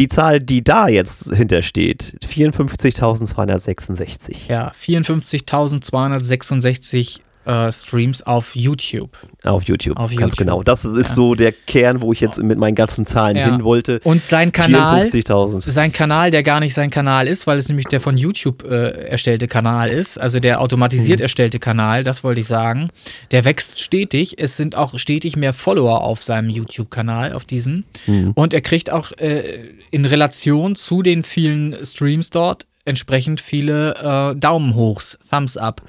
Die 0.02 0.08
Zahl, 0.08 0.40
die 0.40 0.64
da 0.64 0.88
jetzt 0.88 1.32
hintersteht, 1.32 2.16
54.266 2.28 4.50
Ja, 4.50 4.72
54.266 4.72 7.20
äh, 7.46 7.72
Streams 7.72 8.22
auf 8.22 8.56
YouTube. 8.56 9.18
auf 9.44 9.64
YouTube. 9.64 9.98
Auf 9.98 10.10
Ganz 10.12 10.22
YouTube. 10.34 10.38
genau. 10.38 10.64
Das 10.64 10.86
ist 10.86 11.10
Ja. 11.10 11.16
so 11.16 11.34
der 11.36 11.52
Kern, 11.52 12.02
wo 12.02 12.14
ich 12.14 12.20
jetzt 12.20 12.38
mit 12.42 12.58
meinen 12.60 12.76
ganzen 12.76 13.06
Zahlen 13.06 13.36
Ja. 13.36 13.46
hin 13.46 13.64
wollte. 13.64 14.00
Und 14.04 14.28
sein 14.28 14.52
Kanal, 14.52 15.02
54.000. 15.10 15.62
sein 15.72 15.92
Kanal, 15.92 16.30
der 16.32 16.44
gar 16.44 16.60
nicht 16.60 16.74
sein 16.74 16.90
Kanal 16.92 17.28
ist, 17.28 17.48
weil 17.48 17.58
es 17.58 17.68
nämlich 17.68 17.88
der 17.88 18.00
von 18.02 18.18
YouTube 18.18 18.64
äh, 18.64 19.08
erstellte 19.08 19.48
Kanal 19.48 19.90
ist, 19.90 20.20
also 20.20 20.40
der 20.40 20.62
automatisiert 20.62 21.20
Mhm. 21.20 21.24
erstellte 21.24 21.60
Kanal, 21.60 22.04
das 22.04 22.24
wollte 22.24 22.42
ich 22.42 22.48
sagen. 22.48 22.90
Der 23.32 23.46
wächst 23.46 23.80
stetig. 23.80 24.36
Es 24.38 24.58
sind 24.58 24.76
auch 24.76 24.98
stetig 25.00 25.36
mehr 25.36 25.54
Follower 25.54 26.02
auf 26.04 26.22
seinem 26.22 26.50
YouTube-Kanal, 26.50 27.34
auf 27.34 27.46
diesem. 27.46 27.84
Mhm. 28.06 28.32
Und 28.36 28.54
er 28.54 28.62
kriegt 28.62 28.92
auch 28.92 29.12
äh, 29.14 29.70
in 29.90 30.06
Relation 30.06 30.76
zu 30.76 31.02
den 31.02 31.24
vielen 31.24 31.84
Streams 31.86 32.30
dort 32.30 32.68
entsprechend 32.86 33.42
viele 33.42 34.32
äh, 34.34 34.40
Daumen 34.40 34.76
hochs, 34.76 35.18
Thumbs 35.30 35.58
up, 35.58 35.82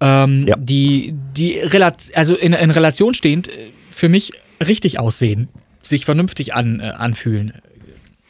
ähm, 0.00 0.46
Ja. 0.46 0.56
die, 0.58 1.14
die 1.36 1.60
also 2.14 2.34
in, 2.34 2.52
in 2.52 2.70
Relation 2.70 3.14
stehend 3.14 3.48
äh, 3.48 3.68
für 3.90 4.08
mich 4.08 4.32
richtig 4.66 4.98
aussehen, 4.98 5.48
sich 5.82 6.04
vernünftig 6.04 6.54
an, 6.54 6.80
äh, 6.80 6.84
anfühlen. 6.84 7.52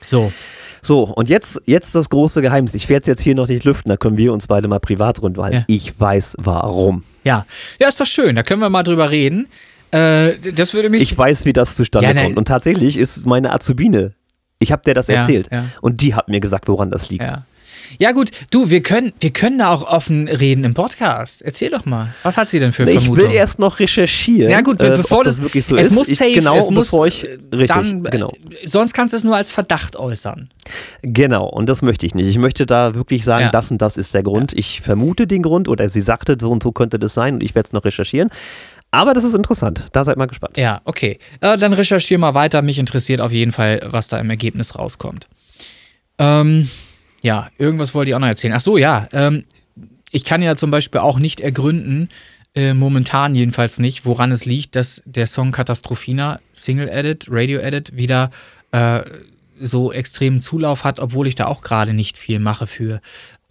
So. 0.06 0.32
So, 0.80 1.02
und 1.02 1.28
jetzt, 1.28 1.60
jetzt 1.66 1.94
das 1.96 2.08
große 2.08 2.40
Geheimnis. 2.40 2.72
Ich 2.74 2.88
werde 2.88 3.02
es 3.02 3.06
jetzt 3.08 3.20
hier 3.20 3.34
noch 3.34 3.48
nicht 3.48 3.64
lüften, 3.64 3.88
da 3.90 3.96
können 3.96 4.16
wir 4.16 4.32
uns 4.32 4.46
beide 4.46 4.68
mal 4.68 4.78
privat 4.78 5.20
rund, 5.20 5.36
weil 5.36 5.52
Ja. 5.52 5.64
ich 5.66 5.98
weiß 5.98 6.36
warum. 6.38 7.02
Ja. 7.24 7.46
Ja, 7.80 7.88
ist 7.88 8.00
doch 8.00 8.06
schön. 8.06 8.36
Da 8.36 8.42
können 8.44 8.60
wir 8.62 8.70
mal 8.70 8.84
drüber 8.84 9.10
reden. 9.10 9.48
Äh, 9.90 10.34
das 10.54 10.74
würde 10.74 10.88
mich. 10.88 11.02
Ich 11.02 11.18
weiß, 11.18 11.44
wie 11.46 11.52
das 11.52 11.74
zustande 11.76 12.08
Ja, 12.08 12.14
ne- 12.14 12.22
kommt. 12.24 12.36
Und 12.36 12.46
tatsächlich 12.46 12.96
ist 12.96 13.26
meine 13.26 13.52
Azubine, 13.52 14.12
ich 14.60 14.70
habe 14.70 14.82
der 14.84 14.94
das 14.94 15.08
Ja, 15.08 15.16
erzählt. 15.16 15.48
Und 15.80 16.00
die 16.00 16.14
hat 16.14 16.28
mir 16.28 16.40
gesagt, 16.40 16.68
woran 16.68 16.90
das 16.90 17.10
liegt. 17.10 17.24
ja. 17.24 17.44
Ja, 17.98 18.12
gut, 18.12 18.30
du, 18.50 18.70
wir 18.70 18.82
können, 18.82 19.12
wir 19.20 19.30
können 19.30 19.58
da 19.58 19.72
auch 19.72 19.82
offen 19.82 20.28
reden 20.28 20.64
im 20.64 20.74
Podcast. 20.74 21.42
Erzähl 21.42 21.70
doch 21.70 21.84
mal. 21.84 22.14
Was 22.22 22.36
hat 22.36 22.48
sie 22.48 22.58
denn 22.58 22.72
für 22.72 22.84
Nee, 22.84 22.92
ich 22.92 22.98
Vermutungen? 23.00 23.30
will 23.30 23.36
erst 23.36 23.58
noch 23.58 23.78
recherchieren. 23.78 24.50
Ja 24.50 24.60
gut, 24.60 24.80
äh, 24.80 24.90
bevor 24.96 25.24
das, 25.24 25.36
das 25.36 25.42
wirklich 25.44 25.64
so 25.66 25.76
es 25.76 25.88
ist. 25.88 25.92
muss 25.92 26.08
ich, 26.08 26.18
safe, 26.18 26.32
genau, 26.32 26.56
es 26.56 26.70
muss, 26.70 26.88
bevor 26.90 27.06
ich 27.06 27.24
äh, 27.24 27.38
richtig, 27.52 27.68
dann, 27.68 28.04
äh, 28.04 28.10
genau, 28.10 28.32
Sonst 28.64 28.92
kannst 28.94 29.12
du 29.12 29.16
es 29.16 29.24
nur 29.24 29.36
als 29.36 29.50
Verdacht 29.50 29.96
äußern. 29.96 30.50
genau. 31.02 31.46
Und 31.46 31.68
das 31.68 31.82
möchte 31.82 32.04
ich 32.06 32.14
nicht. 32.14 32.26
Ich 32.26 32.38
möchte 32.38 32.66
da 32.66 32.94
wirklich 32.94 33.24
sagen, 33.24 33.44
Ja. 33.44 33.50
das 33.50 33.70
und 33.70 33.80
das 33.80 33.96
ist 33.96 34.14
der 34.14 34.22
Grund. 34.22 34.52
Ich 34.52 34.80
vermute 34.80 35.26
den 35.26 35.42
Grund 35.42 35.68
oder 35.68 35.88
sie 35.88 36.00
sagte, 36.00 36.36
so 36.40 36.50
und 36.50 36.62
so 36.62 36.72
könnte 36.72 36.98
das 36.98 37.14
sein 37.14 37.34
und 37.34 37.42
ich 37.42 37.54
werde 37.54 37.68
es 37.68 37.72
noch 37.72 37.84
recherchieren. 37.84 38.30
Aber 38.90 39.12
das 39.12 39.22
ist 39.24 39.34
interessant. 39.34 39.86
Da 39.92 40.02
seid 40.04 40.16
mal 40.16 40.26
gespannt. 40.26 40.56
Ja, 40.56 40.80
okay. 40.84 41.18
Äh, 41.40 41.58
dann 41.58 41.74
recherchier 41.74 42.18
mal 42.18 42.34
weiter. 42.34 42.62
Mich 42.62 42.78
interessiert 42.78 43.20
auf 43.20 43.32
jeden 43.32 43.52
Fall, 43.52 43.80
was 43.84 44.08
da 44.08 44.18
im 44.18 44.30
Ergebnis 44.30 44.76
rauskommt. 44.78 45.28
Ähm, 46.18 46.70
ja, 47.22 47.50
irgendwas 47.58 47.94
wollte 47.94 48.10
ich 48.10 48.14
auch 48.14 48.20
noch 48.20 48.28
erzählen. 48.28 48.54
Ach 48.54 48.60
so, 48.60 48.76
ja. 48.76 49.08
Ähm, 49.12 49.44
ich 50.10 50.24
kann 50.24 50.42
ja 50.42 50.56
zum 50.56 50.70
Beispiel 50.70 51.00
auch 51.00 51.18
nicht 51.18 51.40
ergründen, 51.40 52.08
äh, 52.54 52.74
momentan 52.74 53.34
jedenfalls 53.34 53.78
nicht, 53.78 54.06
woran 54.06 54.32
es 54.32 54.44
liegt, 54.44 54.74
dass 54.74 55.02
der 55.04 55.26
Song 55.26 55.52
Katastrophina, 55.52 56.40
Single 56.54 56.88
Edit, 56.88 57.26
Radio 57.30 57.60
Edit, 57.60 57.94
wieder 57.94 58.30
äh, 58.72 59.02
so 59.60 59.92
extremen 59.92 60.40
Zulauf 60.40 60.84
hat, 60.84 61.00
obwohl 61.00 61.26
ich 61.26 61.34
da 61.34 61.46
auch 61.46 61.62
gerade 61.62 61.92
nicht 61.92 62.16
viel 62.16 62.38
mache 62.38 62.66
für. 62.66 63.00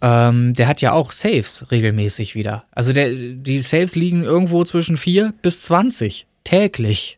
Ähm, 0.00 0.54
der 0.54 0.68
hat 0.68 0.80
ja 0.80 0.92
auch 0.92 1.12
Saves 1.12 1.70
regelmäßig 1.70 2.34
wieder. 2.34 2.64
Also 2.72 2.92
der, 2.92 3.10
die 3.12 3.60
Saves 3.60 3.94
liegen 3.94 4.22
irgendwo 4.24 4.64
zwischen 4.64 4.96
4 4.96 5.34
bis 5.42 5.62
20 5.62 6.26
täglich. 6.44 7.17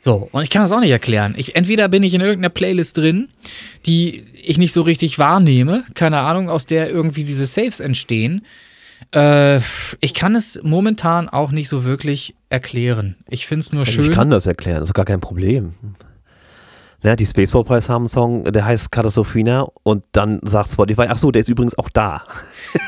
So, 0.00 0.28
und 0.32 0.42
ich 0.42 0.50
kann 0.50 0.62
das 0.62 0.72
auch 0.72 0.80
nicht 0.80 0.90
erklären. 0.90 1.34
Ich, 1.36 1.56
entweder 1.56 1.88
bin 1.88 2.02
ich 2.02 2.14
in 2.14 2.20
irgendeiner 2.20 2.48
Playlist 2.48 2.96
drin, 2.96 3.28
die 3.86 4.24
ich 4.42 4.58
nicht 4.58 4.72
so 4.72 4.82
richtig 4.82 5.18
wahrnehme, 5.18 5.84
keine 5.94 6.20
Ahnung, 6.20 6.48
aus 6.48 6.66
der 6.66 6.90
irgendwie 6.90 7.24
diese 7.24 7.46
Saves 7.46 7.80
entstehen. 7.80 8.46
Äh, 9.14 9.60
ich 10.00 10.14
kann 10.14 10.34
es 10.34 10.60
momentan 10.62 11.28
auch 11.28 11.50
nicht 11.50 11.68
so 11.68 11.84
wirklich 11.84 12.34
erklären. 12.48 13.16
Ich 13.28 13.46
finde 13.46 13.60
es 13.60 13.72
nur 13.72 13.84
schön. 13.84 14.10
Ich 14.10 14.16
kann 14.16 14.30
das 14.30 14.46
erklären, 14.46 14.80
das 14.80 14.90
ist 14.90 14.94
gar 14.94 15.04
kein 15.04 15.20
Problem. 15.20 15.74
Ja, 17.02 17.16
die 17.16 17.24
Spaceball 17.24 17.64
Prize 17.64 17.88
haben 17.88 18.02
einen 18.02 18.08
Song, 18.10 18.44
der 18.44 18.64
heißt 18.64 18.92
Katastrophina 18.92 19.66
und 19.84 20.04
dann 20.12 20.38
sagt 20.42 20.70
Spotify, 20.72 21.06
ach 21.08 21.16
so, 21.16 21.30
der 21.30 21.40
ist 21.40 21.48
übrigens 21.48 21.76
auch 21.78 21.88
da. 21.88 22.24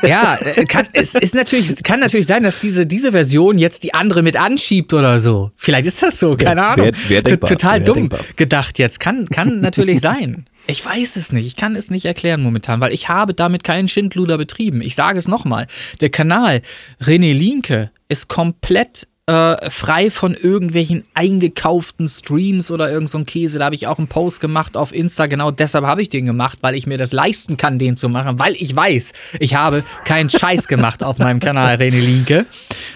Ja, 0.01 0.35
äh, 0.35 0.65
kann, 0.65 0.85
es 0.93 1.15
ist 1.15 1.33
natürlich, 1.35 1.81
kann 1.83 1.99
natürlich 1.99 2.25
sein, 2.27 2.43
dass 2.43 2.59
diese, 2.59 2.85
diese 2.85 3.11
Version 3.11 3.57
jetzt 3.57 3.83
die 3.83 3.93
andere 3.93 4.21
mit 4.21 4.37
anschiebt 4.37 4.93
oder 4.93 5.19
so. 5.19 5.51
Vielleicht 5.55 5.87
ist 5.87 6.01
das 6.03 6.19
so, 6.19 6.35
keine 6.35 6.61
Wär- 6.61 6.67
Ahnung. 6.71 6.91
wär 7.07 7.21
denkbar, 7.21 7.49
Total 7.49 7.73
wär 7.79 7.79
dumm 7.81 7.95
denkbar. 7.95 8.19
gedacht 8.35 8.79
jetzt. 8.79 8.99
Kann, 8.99 9.27
kann 9.29 9.59
natürlich 9.61 9.99
sein. 10.01 10.45
Ich 10.67 10.85
weiß 10.85 11.15
es 11.17 11.31
nicht. 11.33 11.45
Ich 11.45 11.55
kann 11.55 11.75
es 11.75 11.89
nicht 11.91 12.05
erklären 12.05 12.41
momentan, 12.41 12.79
weil 12.81 12.93
ich 12.93 13.09
habe 13.09 13.33
damit 13.33 13.63
keinen 13.63 13.87
Schindluder 13.87 14.37
betrieben. 14.37 14.81
Ich 14.81 14.95
sage 14.95 15.17
es 15.19 15.27
nochmal. 15.27 15.67
Der 16.01 16.09
Kanal 16.09 16.61
René 17.01 17.33
Linke 17.33 17.91
ist 18.09 18.27
komplett 18.29 19.07
äh, 19.25 19.69
frei 19.69 20.11
von 20.11 20.33
irgendwelchen 20.33 21.05
eingekauften 21.13 22.09
Streams 22.09 22.71
oder 22.71 22.91
irgend 22.91 23.09
so 23.09 23.17
ein 23.17 23.25
Käse. 23.25 23.57
Da 23.57 23.65
habe 23.65 23.75
ich 23.75 23.87
auch 23.87 23.97
einen 23.97 24.07
Post 24.07 24.41
gemacht 24.41 24.75
auf 24.75 24.93
Insta. 24.93 25.27
Genau 25.27 25.49
deshalb 25.49 25.85
habe 25.85 26.01
ich 26.01 26.09
den 26.09 26.25
gemacht, 26.25 26.59
weil 26.59 26.75
ich 26.75 26.87
mir 26.87 26.97
das 26.97 27.13
leisten 27.13 27.55
kann, 27.55 27.79
den 27.79 27.95
zu 27.95 28.09
machen, 28.09 28.37
weil 28.37 28.53
ich 28.59 28.75
weiß, 28.75 29.13
ich 29.39 29.55
habe 29.55 29.83
keinen 30.03 30.29
Scheiß 30.29 30.67
gemacht 30.67 31.03
auf 31.03 31.19
meinem 31.19 31.39
Kanal 31.39 31.75
René 31.75 32.01
Linke. 32.01 32.45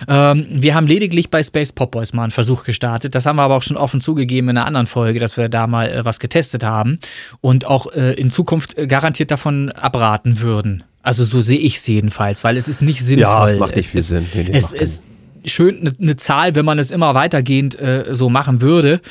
Ähm, 0.10 0.48
wir 0.50 0.76
haben 0.76 0.86
lediglich 0.86 1.30
bei 1.30 1.42
Space 1.42 1.72
Pop 1.72 1.92
Boys 1.92 2.12
mal 2.12 2.24
einen 2.24 2.32
Versuch 2.32 2.66
gestartet. 2.66 3.16
Das 3.16 3.26
haben 3.26 3.38
wir 3.38 3.44
aber 3.44 3.56
auch 3.56 3.64
schon 3.64 3.78
offen 3.78 4.02
zugegeben 4.02 4.50
in 4.50 4.58
einer 4.58 4.68
anderen 4.68 4.88
Folge, 4.88 5.20
dass 5.20 5.38
wir 5.38 5.48
da 5.48 5.66
mal 5.66 5.90
äh, 5.90 6.04
was 6.04 6.20
getestet 6.20 6.66
haben 6.66 7.00
und 7.40 7.66
auch 7.66 7.94
äh, 7.94 8.14
in 8.16 8.32
Zukunft 8.32 8.78
äh, 8.78 8.86
garantiert 8.86 9.32
davon 9.32 9.72
abraten 9.72 10.42
würden. 10.42 10.84
Also 11.04 11.24
so 11.24 11.40
sehe 11.40 11.60
ich 11.60 11.78
es 11.78 11.88
jedenfalls, 11.88 12.44
weil 12.44 12.58
es 12.58 12.68
ist 12.68 12.82
nicht 12.82 13.02
sinnvoll. 13.02 13.22
Ja, 13.22 13.46
es 13.46 13.58
macht 13.58 13.78
nicht 13.78 13.90
viel 13.90 14.00
ist, 14.00 14.10
Sinn. 14.10 14.26
Nee, 14.34 14.44
nee, 14.44 14.58
es 14.58 15.04
schön 15.48 15.80
eine 15.80 15.94
ne 15.98 16.16
Zahl, 16.16 16.56
wenn 16.56 16.66
man 16.66 16.80
es 16.80 16.92
immer 16.92 17.16
weitergehend 17.16 17.80
äh, 17.80 18.06
so 18.12 18.30
machen 18.30 18.62
würde, 18.62 19.02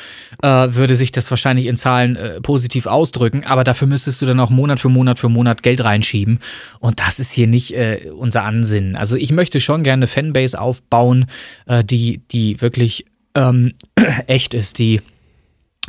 äh, 0.41 0.47
würde 0.47 0.95
sich 0.95 1.11
das 1.11 1.29
wahrscheinlich 1.29 1.65
in 1.65 1.77
Zahlen 1.77 2.15
äh, 2.15 2.41
positiv 2.41 2.85
ausdrücken, 2.85 3.43
aber 3.45 3.63
dafür 3.63 3.87
müsstest 3.87 4.21
du 4.21 4.25
dann 4.25 4.39
auch 4.39 4.49
Monat 4.49 4.79
für 4.79 4.89
Monat 4.89 5.19
für 5.19 5.29
Monat 5.29 5.63
Geld 5.63 5.83
reinschieben 5.83 6.39
und 6.79 6.99
das 6.99 7.19
ist 7.19 7.31
hier 7.31 7.47
nicht 7.47 7.73
äh, 7.73 8.11
unser 8.15 8.43
Ansinnen. 8.43 8.95
Also 8.95 9.15
ich 9.15 9.31
möchte 9.31 9.59
schon 9.59 9.83
gerne 9.83 10.01
eine 10.01 10.07
Fanbase 10.07 10.59
aufbauen, 10.59 11.25
äh, 11.65 11.83
die, 11.83 12.21
die 12.31 12.61
wirklich 12.61 13.05
ähm, 13.35 13.73
echt 14.27 14.53
ist, 14.53 14.79
die, 14.79 15.01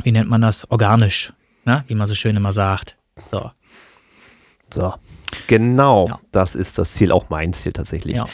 wie 0.03 0.11
nennt 0.11 0.29
man 0.29 0.41
das, 0.41 0.69
organisch, 0.69 1.33
ne? 1.65 1.83
wie 1.87 1.95
man 1.95 2.07
so 2.07 2.15
schön 2.15 2.35
immer 2.35 2.51
sagt. 2.51 2.95
So. 3.31 3.51
So. 4.73 4.93
Genau, 5.47 6.07
Ja. 6.07 6.19
das 6.31 6.55
ist 6.55 6.77
das 6.77 6.93
Ziel, 6.93 7.11
auch 7.11 7.29
mein 7.29 7.53
Ziel 7.53 7.71
tatsächlich. 7.71 8.15
Ja. 8.17 8.25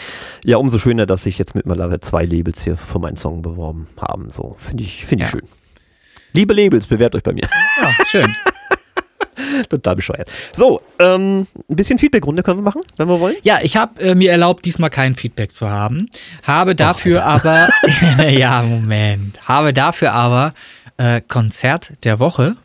Ja, 0.44 0.58
umso 0.58 0.78
schöner, 0.80 1.06
dass 1.06 1.24
sich 1.24 1.38
jetzt 1.38 1.56
mittlerweile 1.56 2.00
zwei 2.00 2.26
Labels 2.26 2.64
hier 2.64 2.78
für 2.78 3.00
meinen 3.00 3.18
Song 3.18 3.42
beworben 3.42 3.88
haben. 4.00 4.30
So, 4.30 4.56
finde 4.60 4.84
ich, 4.84 5.06
finde 5.06 5.26
ich 5.26 5.32
Ja. 5.32 5.40
schön. 5.40 5.48
Liebe 6.34 6.54
Labels, 6.54 6.88
bewährt 6.88 7.16
euch 7.16 7.24
bei 7.24 7.34
mir. 7.34 7.48
Ja, 7.82 8.06
schön. 8.08 8.34
Total 9.70 9.96
bescheuert. 9.96 10.30
So, 10.54 10.82
ähm, 11.00 11.48
ein 11.70 11.76
bisschen 11.76 12.00
Feedbackrunde 12.00 12.44
können 12.44 12.60
wir 12.60 12.64
machen, 12.64 12.82
wenn 12.98 13.08
wir 13.08 13.20
wollen. 13.20 13.36
Ja, 13.44 13.60
ich 13.62 13.76
habe 13.78 14.00
äh, 14.02 14.16
mir 14.16 14.32
erlaubt, 14.32 14.66
diesmal 14.66 14.90
kein 14.90 15.16
Feedback 15.16 15.54
zu 15.54 15.70
haben. 15.70 16.10
Habe 16.44 16.76
dafür 16.76 17.26
aber, 17.26 17.70
ja, 18.30 18.62
Moment, 18.64 19.48
habe 19.48 19.74
dafür 19.74 20.14
aber 20.14 20.54
äh, 20.98 21.22
Konzert 21.28 21.94
der 22.04 22.20
Woche 22.20 22.56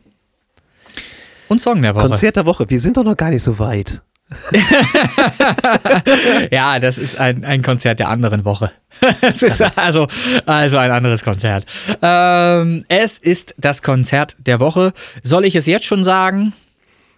und 1.48 1.60
Song 1.60 1.82
der 1.82 1.94
Woche. 1.96 2.08
Konzert 2.08 2.36
der 2.36 2.46
Woche, 2.46 2.68
wir 2.70 2.80
sind 2.80 2.96
doch 2.96 3.04
noch 3.04 3.16
gar 3.16 3.30
nicht 3.30 3.42
so 3.42 3.58
weit. 3.58 4.00
Ja, 6.50 6.78
das 6.78 6.98
ist 6.98 7.18
ein, 7.18 7.44
ein 7.44 7.62
Konzert 7.62 8.00
der 8.00 8.08
anderen 8.08 8.44
Woche. 8.44 8.72
es 9.20 9.42
ist 9.42 9.60
also, 9.76 10.06
also 10.46 10.78
ein 10.78 10.90
anderes 10.90 11.22
Konzert. 11.22 11.64
Ähm, 12.02 12.82
es 12.88 13.18
ist 13.18 13.54
das 13.58 13.82
Konzert 13.82 14.36
der 14.38 14.60
Woche. 14.60 14.92
Soll 15.22 15.44
ich 15.44 15.56
es 15.56 15.66
jetzt 15.66 15.86
schon 15.86 16.04
sagen? 16.04 16.52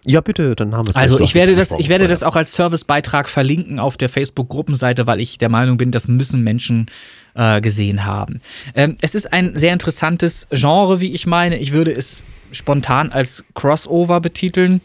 Ja, 0.05 0.21
bitte, 0.21 0.55
dann 0.55 0.75
haben 0.75 0.87
wir 0.87 0.91
es. 0.91 0.95
Also 0.95 1.19
ich 1.19 1.33
werde 1.33 1.55
das, 1.55 1.71
ich 1.71 1.89
werde 1.89 2.07
das 2.07 2.23
auch 2.23 2.35
als 2.35 2.53
Servicebeitrag 2.53 3.29
verlinken 3.29 3.79
auf 3.79 3.95
der 3.95 4.09
Facebook-Gruppenseite, 4.09 5.07
weil 5.07 5.21
ich 5.21 5.37
der 5.37 5.49
Meinung 5.49 5.77
bin, 5.77 5.91
das 5.91 6.07
müssen 6.07 6.43
Menschen 6.43 6.87
äh, 7.35 7.61
gesehen 7.61 8.05
haben. 8.05 8.41
Ähm, 8.75 8.97
es 9.01 9.15
ist 9.15 9.31
ein 9.31 9.55
sehr 9.55 9.71
interessantes 9.71 10.47
Genre, 10.51 10.99
wie 10.99 11.13
ich 11.13 11.25
meine. 11.25 11.57
Ich 11.57 11.71
würde 11.71 11.91
es 11.91 12.23
spontan 12.51 13.11
als 13.11 13.45
Crossover 13.53 14.19
betiteln. 14.19 14.81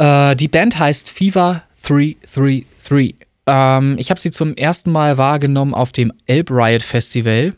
Äh, 0.00 0.34
die 0.34 0.48
Band 0.48 0.78
heißt 0.78 1.10
Fever 1.10 1.62
333. 1.82 3.16
Ähm, 3.46 3.96
ich 3.98 4.10
habe 4.10 4.18
sie 4.18 4.30
zum 4.30 4.54
ersten 4.54 4.90
Mal 4.90 5.18
wahrgenommen 5.18 5.74
auf 5.74 5.92
dem 5.92 6.12
Elb 6.26 6.50
Riot 6.50 6.82
Festival 6.82 7.54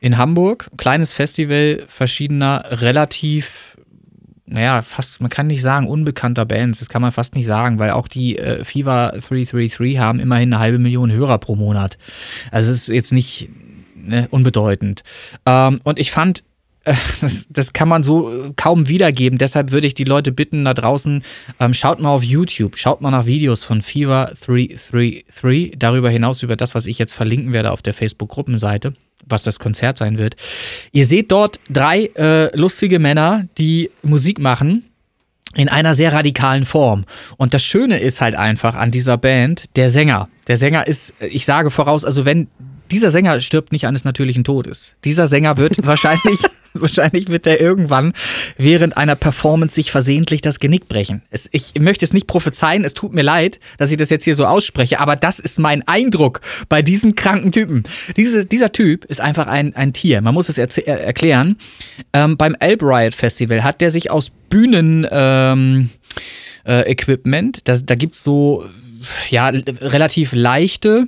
in 0.00 0.18
Hamburg. 0.18 0.68
Kleines 0.76 1.14
Festival 1.14 1.82
verschiedener, 1.88 2.64
relativ, 2.68 3.78
naja, 4.44 4.82
fast, 4.82 5.22
man 5.22 5.30
kann 5.30 5.46
nicht 5.46 5.62
sagen, 5.62 5.86
unbekannter 5.86 6.44
Bands. 6.44 6.80
Das 6.80 6.90
kann 6.90 7.00
man 7.00 7.12
fast 7.12 7.34
nicht 7.34 7.46
sagen, 7.46 7.78
weil 7.78 7.92
auch 7.92 8.08
die 8.08 8.36
äh, 8.36 8.62
Fever 8.62 9.12
333 9.12 9.98
haben 9.98 10.20
immerhin 10.20 10.52
eine 10.52 10.60
halbe 10.60 10.78
Million 10.78 11.10
Hörer 11.10 11.38
pro 11.38 11.56
Monat. 11.56 11.96
Also 12.50 12.72
es 12.72 12.82
ist 12.82 12.88
jetzt 12.88 13.12
nicht 13.12 13.48
ne, 13.94 14.28
unbedeutend. 14.30 15.02
Ähm, 15.46 15.80
und 15.82 15.98
ich 15.98 16.10
fand 16.10 16.44
das, 17.20 17.46
das 17.50 17.72
kann 17.72 17.88
man 17.88 18.04
so 18.04 18.30
äh, 18.30 18.52
kaum 18.54 18.88
wiedergeben. 18.88 19.38
Deshalb 19.38 19.72
würde 19.72 19.86
ich 19.86 19.94
die 19.94 20.04
Leute 20.04 20.30
bitten 20.30 20.64
da 20.64 20.72
draußen, 20.72 21.22
ähm, 21.58 21.74
schaut 21.74 22.00
mal 22.00 22.10
auf 22.10 22.22
YouTube, 22.22 22.78
schaut 22.78 23.00
mal 23.00 23.10
nach 23.10 23.26
Videos 23.26 23.64
von 23.64 23.82
Fever 23.82 24.32
333. 24.46 25.74
Darüber 25.78 26.10
hinaus 26.10 26.42
über 26.42 26.56
das, 26.56 26.74
was 26.74 26.86
ich 26.86 26.98
jetzt 26.98 27.12
verlinken 27.12 27.52
werde 27.52 27.72
auf 27.72 27.82
der 27.82 27.92
Facebook-Gruppenseite, 27.92 28.94
was 29.26 29.42
das 29.42 29.58
Konzert 29.58 29.98
sein 29.98 30.16
wird. 30.16 30.36
Ihr 30.92 31.06
seht 31.06 31.32
dort 31.32 31.58
drei 31.68 32.10
äh, 32.14 32.56
lustige 32.56 33.00
Männer, 33.00 33.46
die 33.58 33.90
Musik 34.02 34.38
machen. 34.38 34.84
In 35.54 35.70
einer 35.70 35.94
sehr 35.94 36.12
radikalen 36.12 36.66
Form. 36.66 37.06
Und 37.38 37.54
das 37.54 37.64
Schöne 37.64 37.98
ist 37.98 38.20
halt 38.20 38.34
einfach 38.34 38.74
an 38.74 38.90
dieser 38.90 39.16
Band, 39.16 39.64
der 39.76 39.88
Sänger. 39.88 40.28
Der 40.48 40.58
Sänger 40.58 40.86
ist, 40.86 41.14
ich 41.20 41.46
sage 41.46 41.70
voraus, 41.70 42.04
also 42.04 42.26
wenn 42.26 42.48
dieser 42.90 43.10
Sänger 43.10 43.40
stirbt 43.40 43.72
nicht 43.72 43.86
eines 43.86 44.04
natürlichen 44.04 44.44
Todes. 44.44 44.96
Dieser 45.04 45.26
Sänger 45.26 45.56
wird 45.56 45.74
wahrscheinlich, 45.86 46.40
wahrscheinlich 46.74 47.28
wird 47.28 47.46
er 47.46 47.60
irgendwann 47.60 48.12
während 48.56 48.96
einer 48.96 49.14
Performance 49.16 49.74
sich 49.74 49.90
versehentlich 49.90 50.40
das 50.40 50.60
Genick 50.60 50.88
brechen. 50.88 51.22
Es, 51.30 51.48
ich 51.52 51.74
möchte 51.78 52.04
es 52.04 52.12
nicht 52.12 52.26
prophezeien, 52.26 52.84
es 52.84 52.94
tut 52.94 53.14
mir 53.14 53.22
leid, 53.22 53.60
dass 53.78 53.90
ich 53.90 53.96
das 53.96 54.10
jetzt 54.10 54.24
hier 54.24 54.34
so 54.34 54.46
ausspreche, 54.46 55.00
aber 55.00 55.16
das 55.16 55.38
ist 55.38 55.58
mein 55.58 55.86
Eindruck 55.86 56.40
bei 56.68 56.82
diesem 56.82 57.14
kranken 57.14 57.52
Typen. 57.52 57.84
Diese, 58.16 58.44
dieser 58.44 58.72
Typ 58.72 59.04
ist 59.06 59.20
einfach 59.20 59.46
ein, 59.46 59.74
ein 59.74 59.92
Tier. 59.92 60.20
Man 60.20 60.34
muss 60.34 60.48
es 60.48 60.58
er 60.58 61.00
erklären. 61.00 61.56
Ähm, 62.12 62.36
beim 62.36 62.54
Elb 62.58 62.82
Riot 62.82 63.14
Festival 63.14 63.64
hat 63.64 63.80
der 63.80 63.90
sich 63.90 64.10
aus 64.10 64.30
Bühnen 64.48 65.06
ähm, 65.10 65.90
äh, 66.66 66.90
Equipment, 66.90 67.68
das, 67.68 67.86
da 67.86 67.94
gibt 67.94 68.14
es 68.14 68.22
so 68.22 68.64
ja, 69.30 69.48
relativ 69.48 70.32
leichte 70.32 71.06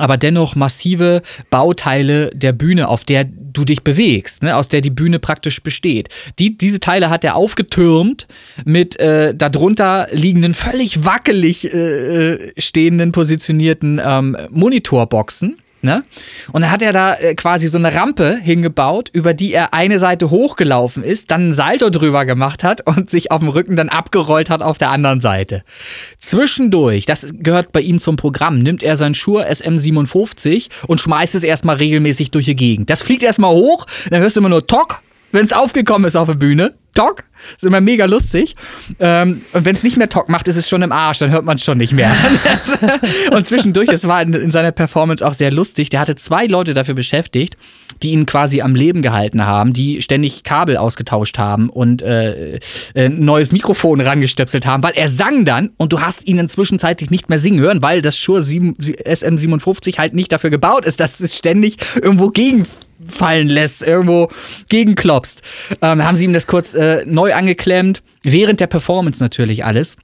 aber 0.00 0.16
dennoch 0.16 0.56
massive 0.56 1.22
Bauteile 1.50 2.30
der 2.34 2.52
Bühne, 2.52 2.88
auf 2.88 3.04
der 3.04 3.24
du 3.24 3.64
dich 3.64 3.82
bewegst, 3.82 4.42
ne, 4.42 4.56
aus 4.56 4.68
der 4.68 4.80
die 4.80 4.90
Bühne 4.90 5.18
praktisch 5.18 5.62
besteht. 5.62 6.08
Die, 6.38 6.56
diese 6.56 6.80
Teile 6.80 7.10
hat 7.10 7.24
er 7.24 7.36
aufgetürmt 7.36 8.26
mit 8.64 8.98
äh, 8.98 9.34
darunter 9.34 10.08
liegenden, 10.12 10.54
völlig 10.54 11.04
wackelig 11.04 11.72
äh, 11.72 12.52
stehenden, 12.58 13.12
positionierten 13.12 14.00
ähm, 14.04 14.36
Monitorboxen 14.50 15.56
Ne? 15.82 16.02
Und 16.52 16.60
dann 16.60 16.70
hat 16.70 16.82
er 16.82 16.92
da 16.92 17.14
äh, 17.14 17.34
quasi 17.34 17.66
so 17.68 17.78
eine 17.78 17.94
Rampe 17.94 18.36
hingebaut, 18.36 19.08
über 19.14 19.32
die 19.32 19.54
er 19.54 19.72
eine 19.72 19.98
Seite 19.98 20.28
hochgelaufen 20.28 21.02
ist, 21.02 21.30
dann 21.30 21.48
ein 21.48 21.52
Salto 21.52 21.88
drüber 21.88 22.26
gemacht 22.26 22.62
hat 22.62 22.86
und 22.86 23.08
sich 23.08 23.30
auf 23.30 23.38
dem 23.38 23.48
Rücken 23.48 23.76
dann 23.76 23.88
abgerollt 23.88 24.50
hat 24.50 24.60
auf 24.60 24.76
der 24.76 24.90
anderen 24.90 25.20
Seite. 25.20 25.62
Zwischendurch, 26.18 27.06
das 27.06 27.28
gehört 27.32 27.72
bei 27.72 27.80
ihm 27.80 27.98
zum 27.98 28.16
Programm, 28.16 28.58
nimmt 28.58 28.82
er 28.82 28.98
sein 28.98 29.14
Shure 29.14 29.50
SM57 29.50 30.68
und 30.86 31.00
schmeißt 31.00 31.34
es 31.34 31.44
erstmal 31.44 31.76
regelmäßig 31.76 32.30
durch 32.30 32.44
die 32.44 32.56
Gegend. 32.56 32.90
Das 32.90 33.00
fliegt 33.00 33.22
erstmal 33.22 33.52
hoch, 33.52 33.86
dann 34.10 34.20
hörst 34.20 34.36
du 34.36 34.40
immer 34.40 34.50
nur 34.50 34.66
Tock, 34.66 35.00
wenn 35.32 35.44
es 35.44 35.52
aufgekommen 35.54 36.06
ist 36.06 36.16
auf 36.16 36.28
der 36.28 36.34
Bühne. 36.34 36.74
Tock, 36.94 37.24
ist 37.56 37.64
immer 37.64 37.80
mega 37.80 38.06
lustig. 38.06 38.56
Ähm, 38.98 39.42
und 39.52 39.64
wenn 39.64 39.74
es 39.74 39.82
nicht 39.82 39.96
mehr 39.96 40.08
Tock 40.08 40.28
macht, 40.28 40.48
ist 40.48 40.56
es 40.56 40.68
schon 40.68 40.82
im 40.82 40.92
Arsch, 40.92 41.18
dann 41.18 41.30
hört 41.30 41.44
man 41.44 41.56
es 41.56 41.64
schon 41.64 41.78
nicht 41.78 41.92
mehr. 41.92 42.14
und 43.32 43.46
zwischendurch, 43.46 43.88
das 43.88 44.06
war 44.08 44.20
in, 44.22 44.34
in, 44.34 44.50
seiner 44.50 44.72
Performance 44.72 45.26
auch 45.26 45.32
sehr 45.32 45.50
lustig, 45.50 45.88
der 45.90 46.00
hatte 46.00 46.16
zwei 46.16 46.46
Leute 46.46 46.74
dafür 46.74 46.94
beschäftigt, 46.94 47.56
die 48.02 48.10
ihn 48.10 48.26
quasi 48.26 48.60
am 48.60 48.74
Leben 48.74 49.02
gehalten 49.02 49.46
haben, 49.46 49.72
die 49.72 50.02
ständig 50.02 50.42
Kabel 50.42 50.76
ausgetauscht 50.76 51.38
haben 51.38 51.68
und 51.70 52.02
äh, 52.02 52.56
äh 52.56 52.60
ein 52.94 53.24
neues 53.24 53.52
Mikrofon 53.52 54.00
rangestöpselt 54.00 54.66
haben, 54.66 54.82
weil 54.82 54.92
er 54.94 55.08
sang 55.08 55.44
dann 55.44 55.70
und 55.76 55.92
du 55.92 56.00
hast 56.00 56.26
ihn 56.26 56.38
inzwischenzeitlich 56.38 57.10
nicht 57.10 57.28
mehr 57.28 57.38
singen 57.38 57.60
hören, 57.60 57.82
weil 57.82 58.02
das 58.02 58.16
Shure 58.16 58.40
SM57 58.40 59.98
halt 59.98 60.14
nicht 60.14 60.32
dafür 60.32 60.50
gebaut 60.50 60.84
ist, 60.84 61.00
dass 61.00 61.20
es 61.20 61.36
ständig 61.36 61.76
irgendwo 61.94 62.30
gegen 62.30 62.66
fallen 63.08 63.48
lässt, 63.48 63.82
irgendwo 63.82 64.28
gegenklopst. 64.68 65.42
Ähm, 65.82 66.02
haben 66.04 66.16
sie 66.16 66.24
ihm 66.24 66.32
das 66.32 66.46
kurz 66.46 66.74
äh, 66.74 67.04
neu 67.06 67.34
angeklemmt, 67.34 68.02
während 68.22 68.60
der 68.60 68.66
Performance 68.66 69.22
natürlich 69.22 69.64
alles. 69.64 69.96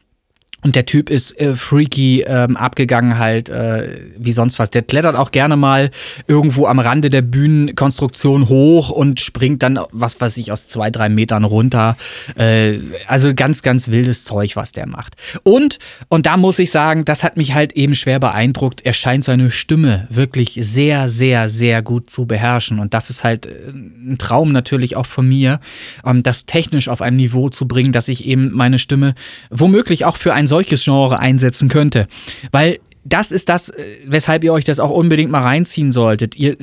Und 0.67 0.75
der 0.75 0.85
Typ 0.85 1.11
ist 1.11 1.41
äh, 1.41 1.55
freaky 1.55 2.23
ähm, 2.27 2.57
abgegangen 2.57 3.19
halt 3.19 3.49
äh, 3.49 4.01
wie 4.19 4.33
sonst 4.33 4.59
was. 4.59 4.69
Der 4.69 4.83
klettert 4.83 5.15
auch 5.15 5.31
gerne 5.31 5.55
mal 5.55 5.93
irgendwo 6.27 6.67
am 6.67 6.81
Rande 6.81 7.09
der 7.09 7.23
Bühnenkonstruktion 7.23 8.49
hoch 8.49 8.91
und 8.91 9.21
springt 9.21 9.63
dann, 9.63 9.79
was 9.93 10.21
weiß 10.21 10.37
ich, 10.39 10.51
aus 10.51 10.67
zwei, 10.67 10.91
drei 10.91 11.09
Metern 11.09 11.45
runter. 11.45 11.97
Äh, 12.37 12.81
also 13.07 13.33
ganz, 13.33 13.63
ganz 13.63 13.93
wildes 13.93 14.25
Zeug, 14.25 14.57
was 14.57 14.73
der 14.73 14.89
macht. 14.89 15.15
Und, 15.45 15.79
und 16.09 16.27
da 16.27 16.37
muss 16.37 16.59
ich 16.59 16.73
sagen, 16.73 17.05
das 17.05 17.23
hat 17.23 17.37
mich 17.37 17.55
halt 17.55 17.75
eben 17.75 17.95
schwer 17.95 18.19
beeindruckt. 18.19 18.81
Er 18.85 18.93
scheint 18.93 19.23
seine 19.23 19.53
Stimme 19.53 20.09
wirklich 20.11 20.59
sehr, 20.61 21.09
sehr, 21.09 21.49
sehr 21.49 21.81
gut 21.81 22.11
zu 22.11 22.27
beherrschen. 22.27 22.81
Und 22.81 22.93
das 22.93 23.09
ist 23.09 23.23
halt 23.23 23.47
äh, 23.47 23.69
ein 23.71 24.17
Traum 24.19 24.51
natürlich 24.51 24.97
auch 24.97 25.07
von 25.07 25.29
mir, 25.29 25.61
ähm, 26.05 26.25
das 26.25 26.45
technisch 26.45 26.89
auf 26.89 27.03
ein 27.03 27.15
Niveau 27.15 27.51
zu 27.51 27.69
bringen, 27.69 27.93
dass 27.93 28.09
ich 28.09 28.25
eben 28.25 28.51
meine 28.51 28.81
Stimme 28.81 29.15
womöglich 29.51 30.05
auch 30.05 30.17
für 30.17 30.35
ein 30.35 30.49
solches 30.49 30.56
Genre 30.65 31.19
einsetzen 31.19 31.69
könnte. 31.69 32.09
Weil 32.53 32.79
das 33.05 33.31
ist 33.31 33.49
das, 33.49 33.69
äh, 33.69 33.99
weshalb 34.07 34.45
ihr 34.45 34.53
euch 34.53 34.65
das 34.65 34.81
auch 34.81 34.91
unbedingt 34.91 35.31
mal 35.31 35.43
reinziehen 35.43 35.93
solltet. 35.93 36.37
Ihr 36.37 36.57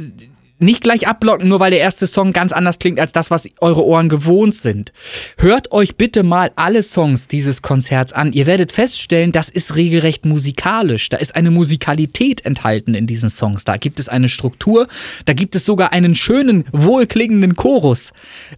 nicht 0.63 0.83
gleich 0.83 1.07
abblocken, 1.07 1.47
nur 1.47 1.59
weil 1.59 1.71
der 1.71 1.79
erste 1.79 2.07
Song 2.07 2.33
ganz 2.33 2.51
anders 2.51 2.79
klingt 2.79 2.99
als 2.99 3.11
das, 3.11 3.31
was 3.31 3.47
eure 3.59 3.83
Ohren 3.83 4.09
gewohnt 4.09 4.55
sind. 4.55 4.91
Hört 5.37 5.71
euch 5.71 5.95
bitte 5.95 6.23
mal 6.23 6.51
alle 6.55 6.83
Songs 6.83 7.27
dieses 7.27 7.61
Konzerts 7.61 8.13
an. 8.13 8.33
Ihr 8.33 8.45
werdet 8.45 8.71
feststellen, 8.71 9.31
das 9.31 9.49
ist 9.49 9.75
regelrecht 9.75 10.25
musikalisch. 10.25 11.09
Da 11.09 11.17
ist 11.17 11.35
eine 11.35 11.51
Musikalität 11.51 12.45
enthalten 12.45 12.93
in 12.93 13.07
diesen 13.07 13.29
Songs. 13.29 13.63
Da 13.63 13.77
gibt 13.77 13.99
es 13.99 14.09
eine 14.09 14.29
Struktur, 14.29 14.87
da 15.25 15.33
gibt 15.33 15.55
es 15.55 15.65
sogar 15.65 15.93
einen 15.93 16.15
schönen, 16.15 16.65
wohlklingenden 16.71 17.55
Chorus. 17.55 18.11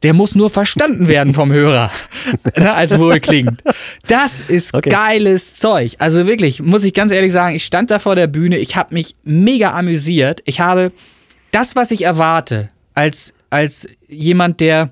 Der 0.03 0.13
muss 0.13 0.35
nur 0.35 0.49
verstanden 0.49 1.07
werden 1.07 1.33
vom 1.33 1.51
Hörer, 1.51 1.91
ne, 2.57 2.73
als 2.73 2.97
wohlklingend. 2.97 3.61
Das 4.07 4.41
ist 4.41 4.73
okay. 4.73 4.89
geiles 4.89 5.55
Zeug. 5.55 5.95
Also 5.99 6.27
wirklich, 6.27 6.61
muss 6.61 6.83
ich 6.83 6.93
ganz 6.93 7.11
ehrlich 7.11 7.31
sagen, 7.31 7.55
ich 7.55 7.65
stand 7.65 7.91
da 7.91 7.99
vor 7.99 8.15
der 8.15 8.27
Bühne, 8.27 8.57
ich 8.57 8.75
habe 8.75 8.93
mich 8.93 9.15
mega 9.23 9.71
amüsiert. 9.73 10.41
Ich 10.45 10.59
habe 10.59 10.91
das, 11.55 11.77
was 11.77 11.91
ich 11.91 12.03
erwarte, 12.03 12.67
als, 12.95 13.33
als 13.49 13.87
jemand, 14.09 14.59
der 14.59 14.91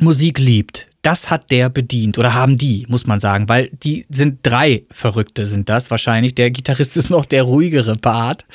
Musik 0.00 0.38
liebt, 0.38 0.88
das 1.02 1.30
hat 1.30 1.50
der 1.50 1.68
bedient 1.68 2.16
oder 2.16 2.32
haben 2.32 2.56
die, 2.56 2.86
muss 2.88 3.06
man 3.06 3.20
sagen, 3.20 3.48
weil 3.48 3.68
die 3.72 4.06
sind 4.08 4.38
drei 4.42 4.84
Verrückte, 4.90 5.46
sind 5.46 5.68
das 5.68 5.90
wahrscheinlich. 5.90 6.34
Der 6.34 6.50
Gitarrist 6.50 6.96
ist 6.96 7.10
noch 7.10 7.26
der 7.26 7.42
ruhigere 7.42 7.96
Part. 7.96 8.46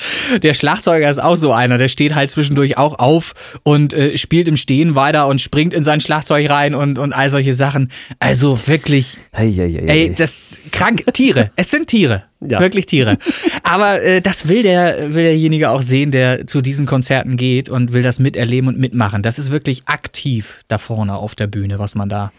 Der 0.42 0.56
Schlagzeuger 0.56 1.08
ist 1.10 1.22
auch 1.22 1.36
so 1.36 1.52
einer, 1.52 1.78
der 1.78 1.90
steht 1.90 2.16
halt 2.16 2.32
zwischendurch 2.32 2.78
auch 2.78 2.98
auf 2.98 3.60
und 3.62 3.94
äh, 3.94 4.18
spielt 4.18 4.48
im 4.48 4.58
Stehen 4.58 4.96
weiter 4.96 5.28
und 5.28 5.40
springt 5.40 5.76
in 5.76 5.84
sein 5.84 6.00
Schlagzeug 6.00 6.50
rein 6.50 6.74
und, 6.74 6.98
und 6.98 7.14
all 7.14 7.30
solche 7.30 7.54
Sachen. 7.54 7.92
Also 8.18 8.68
wirklich, 8.68 9.16
hey, 9.32 9.54
hey, 9.54 9.74
hey, 9.74 9.90
ey, 9.90 10.16
das 10.16 10.58
krank 10.72 11.04
Tiere. 11.14 11.52
Es 11.56 11.70
sind 11.70 11.86
Tiere. 11.88 12.24
Ja. 12.40 12.60
Wirklich 12.60 12.86
Tiere. 12.86 13.18
Aber 13.64 14.02
äh, 14.02 14.22
das 14.22 14.48
will, 14.48 14.62
der, 14.62 15.14
will 15.16 15.24
derjenige 15.24 15.72
auch 15.72 15.82
sehen, 15.82 16.12
der 16.12 16.46
zu 16.46 16.62
diesen 16.62 16.86
Konzerten 16.86 17.36
geht 17.36 17.68
und 17.68 17.94
will 17.94 18.04
das 18.04 18.20
miterleben 18.20 18.68
und 18.68 18.80
mitmachen. 18.80 19.24
Das 19.24 19.40
ist 19.40 19.52
wirklich 19.52 19.88
aktiv 19.88 20.62
da 20.68 20.78
vorne 20.78 21.16
auf 21.16 21.34
der 21.34 21.48
Bühne, 21.48 21.80
was 21.80 21.96
man 21.96 22.10
da 22.10 22.32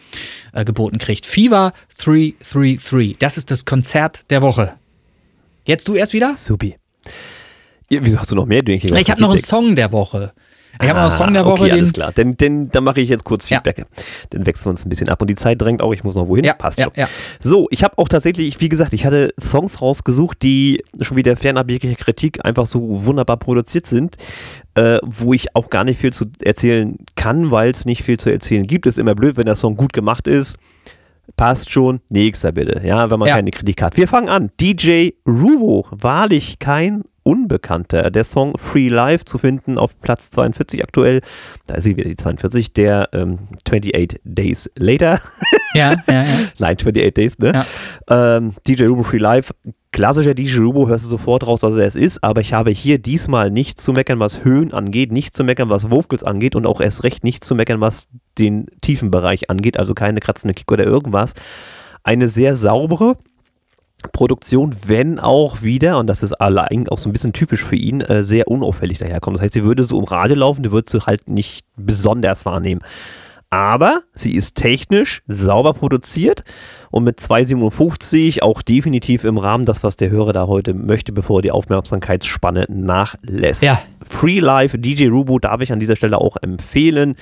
äh, 0.53 0.63
geboten 0.63 0.99
kriegt. 0.99 1.25
Fever 1.25 1.73
333. 1.97 3.17
Das 3.19 3.37
ist 3.37 3.51
das 3.51 3.65
Konzert 3.65 4.29
der 4.29 4.41
Woche. 4.41 4.73
Jetzt 5.65 5.87
du 5.87 5.95
erst 5.95 6.13
wieder? 6.13 6.35
Supi. 6.35 6.75
Ja, 7.89 7.99
wieso 8.03 8.19
hast 8.19 8.31
du 8.31 8.35
noch 8.35 8.45
mehr 8.45 8.61
Dinge? 8.61 8.99
Ich 8.99 9.11
habe 9.11 9.21
noch 9.21 9.31
einen 9.31 9.39
Song 9.39 9.75
der 9.75 9.91
Woche. 9.91 10.33
Ich 10.81 10.87
habe 10.87 10.99
noch 10.99 11.09
einen 11.09 11.11
Song 11.11 11.33
der 11.33 11.45
Woche. 11.45 11.63
Okay, 11.63 11.71
alles 11.71 11.91
klar. 11.93 12.11
Denn, 12.11 12.37
denn, 12.37 12.69
dann 12.69 12.83
mache 12.83 13.01
ich 13.01 13.09
jetzt 13.09 13.23
kurz 13.23 13.47
Feedback. 13.47 13.79
Ja. 13.79 13.85
Dann 14.29 14.45
wechseln 14.45 14.65
wir 14.67 14.69
uns 14.71 14.85
ein 14.85 14.89
bisschen 14.89 15.09
ab. 15.09 15.21
Und 15.21 15.29
die 15.29 15.35
Zeit 15.35 15.61
drängt 15.61 15.81
auch, 15.81 15.91
ich 15.93 16.03
muss 16.03 16.15
noch 16.15 16.27
wohin. 16.27 16.45
Ja, 16.45 16.53
Passt 16.53 16.77
ja, 16.79 16.85
schon. 16.85 16.93
Ja. 16.95 17.07
So, 17.41 17.67
ich 17.71 17.83
habe 17.83 17.97
auch 17.97 18.07
tatsächlich, 18.07 18.61
wie 18.61 18.69
gesagt, 18.69 18.93
ich 18.93 19.05
hatte 19.05 19.33
Songs 19.39 19.81
rausgesucht, 19.81 20.41
die 20.41 20.83
schon 21.01 21.17
wieder 21.17 21.35
fernab 21.35 21.69
jeglicher 21.69 21.95
Kritik 21.95 22.45
einfach 22.45 22.65
so 22.65 23.05
wunderbar 23.05 23.37
produziert 23.37 23.85
sind, 23.87 24.15
äh, 24.75 24.99
wo 25.03 25.33
ich 25.33 25.55
auch 25.55 25.69
gar 25.69 25.83
nicht 25.83 25.99
viel 25.99 26.13
zu 26.13 26.25
erzählen 26.41 26.97
kann, 27.15 27.51
weil 27.51 27.71
es 27.71 27.85
nicht 27.85 28.03
viel 28.03 28.17
zu 28.17 28.29
erzählen 28.31 28.65
gibt. 28.65 28.85
Ist 28.85 28.97
immer 28.97 29.15
blöd, 29.15 29.37
wenn 29.37 29.45
der 29.47 29.55
Song 29.55 29.75
gut 29.75 29.91
gemacht 29.93 30.27
ist. 30.27 30.57
Passt 31.35 31.71
schon, 31.71 32.01
nächster 32.09 32.51
bitte, 32.51 32.81
ja, 32.85 33.09
wenn 33.09 33.19
man 33.19 33.27
Ja. 33.27 33.35
keine 33.35 33.51
Kritik 33.51 33.81
hat. 33.81 33.97
Wir 33.97 34.07
fangen 34.07 34.29
an. 34.29 34.49
DJ 34.59 35.09
Ruvo, 35.27 35.85
wahrlich 35.91 36.59
kein 36.59 37.03
unbekannter. 37.29 38.09
Der 38.09 38.23
Song 38.23 38.57
Free 38.57 38.89
Life 38.89 39.23
zu 39.25 39.37
finden 39.37 39.77
auf 39.77 39.99
Platz 40.01 40.31
42 40.31 40.83
aktuell. 40.83 41.21
Da 41.67 41.75
ist 41.75 41.83
sie 41.83 41.95
wieder 41.95 42.09
die 42.09 42.15
42. 42.15 42.73
Der 42.73 43.09
ähm, 43.13 43.47
28 43.65 44.19
Days 44.23 44.69
Later. 44.75 45.19
Ja, 45.75 45.93
ja, 46.07 46.23
ja. 46.23 46.25
Nein, 46.57 46.77
28 46.77 47.13
Days, 47.13 47.37
ne? 47.37 47.63
Ähm, 48.09 48.55
DJ 48.65 48.85
Rubo 48.85 49.03
Free 49.03 49.19
Life. 49.19 49.53
Klassischer 49.91 50.33
DJ 50.33 50.57
Rubo, 50.61 50.87
hörst 50.87 51.05
du 51.05 51.09
sofort 51.09 51.45
raus, 51.45 51.61
dass 51.61 51.75
er 51.75 51.85
es 51.85 51.95
ist, 51.95 52.23
aber 52.23 52.41
ich 52.41 52.53
habe 52.53 52.71
hier 52.71 52.97
diesmal 52.97 53.51
nicht 53.51 53.79
zu 53.79 53.93
meckern, 53.93 54.19
was 54.19 54.43
Höhen 54.43 54.73
angeht, 54.73 55.11
nicht 55.11 55.35
zu 55.35 55.43
meckern, 55.43 55.69
was 55.69 55.91
Vocals 55.91 56.23
angeht 56.23 56.55
und 56.55 56.65
auch 56.65 56.81
erst 56.81 57.03
recht 57.03 57.23
nicht 57.23 57.43
zu 57.43 57.53
meckern, 57.53 57.81
was 57.81 58.07
den 58.39 58.65
tiefen 58.81 59.11
Bereich 59.11 59.51
angeht, 59.51 59.77
also 59.77 59.93
keine 59.93 60.21
kratzende 60.21 60.55
Kick 60.55 60.71
oder 60.71 60.85
irgendwas. 60.85 61.33
Eine 62.03 62.29
sehr 62.29 62.55
saubere, 62.55 63.17
Produktion, 64.13 64.75
wenn 64.87 65.19
auch 65.19 65.61
wieder, 65.61 65.99
und 65.99 66.07
das 66.07 66.23
ist 66.23 66.33
allein 66.33 66.87
auch 66.89 66.97
so 66.97 67.09
ein 67.09 67.13
bisschen 67.13 67.33
typisch 67.33 67.63
für 67.63 67.75
ihn, 67.75 68.01
äh, 68.01 68.23
sehr 68.23 68.47
unauffällig 68.47 68.97
daherkommt. 68.97 69.37
Das 69.37 69.43
heißt, 69.43 69.53
sie 69.53 69.63
würde 69.63 69.83
so 69.83 69.99
im 69.99 70.05
Radio 70.05 70.37
laufen, 70.37 70.63
die 70.63 70.71
würdest 70.71 70.93
du 70.93 71.01
halt 71.01 71.27
nicht 71.27 71.65
besonders 71.75 72.45
wahrnehmen. 72.45 72.81
Aber 73.51 74.03
sie 74.13 74.35
ist 74.35 74.55
technisch 74.55 75.23
sauber 75.27 75.73
produziert 75.73 76.43
und 76.91 77.03
mit 77.03 77.19
2,57 77.19 78.43
auch 78.43 78.61
definitiv 78.61 79.23
im 79.23 79.39
Rahmen 79.39 79.65
das, 79.65 79.83
was 79.83 79.95
der 79.95 80.11
Hörer 80.11 80.33
da 80.33 80.45
heute 80.45 80.75
möchte, 80.75 81.11
bevor 81.11 81.39
er 81.39 81.41
die 81.41 81.51
Aufmerksamkeitsspanne 81.51 82.67
nachlässt. 82.69 83.63
Ja. 83.63 83.79
Free 84.07 84.39
Life 84.39 84.77
DJ 84.77 85.07
Rubo 85.07 85.39
darf 85.39 85.61
ich 85.61 85.71
an 85.71 85.79
dieser 85.79 85.95
Stelle 85.95 86.19
auch 86.19 86.37
empfehlen. 86.37 87.15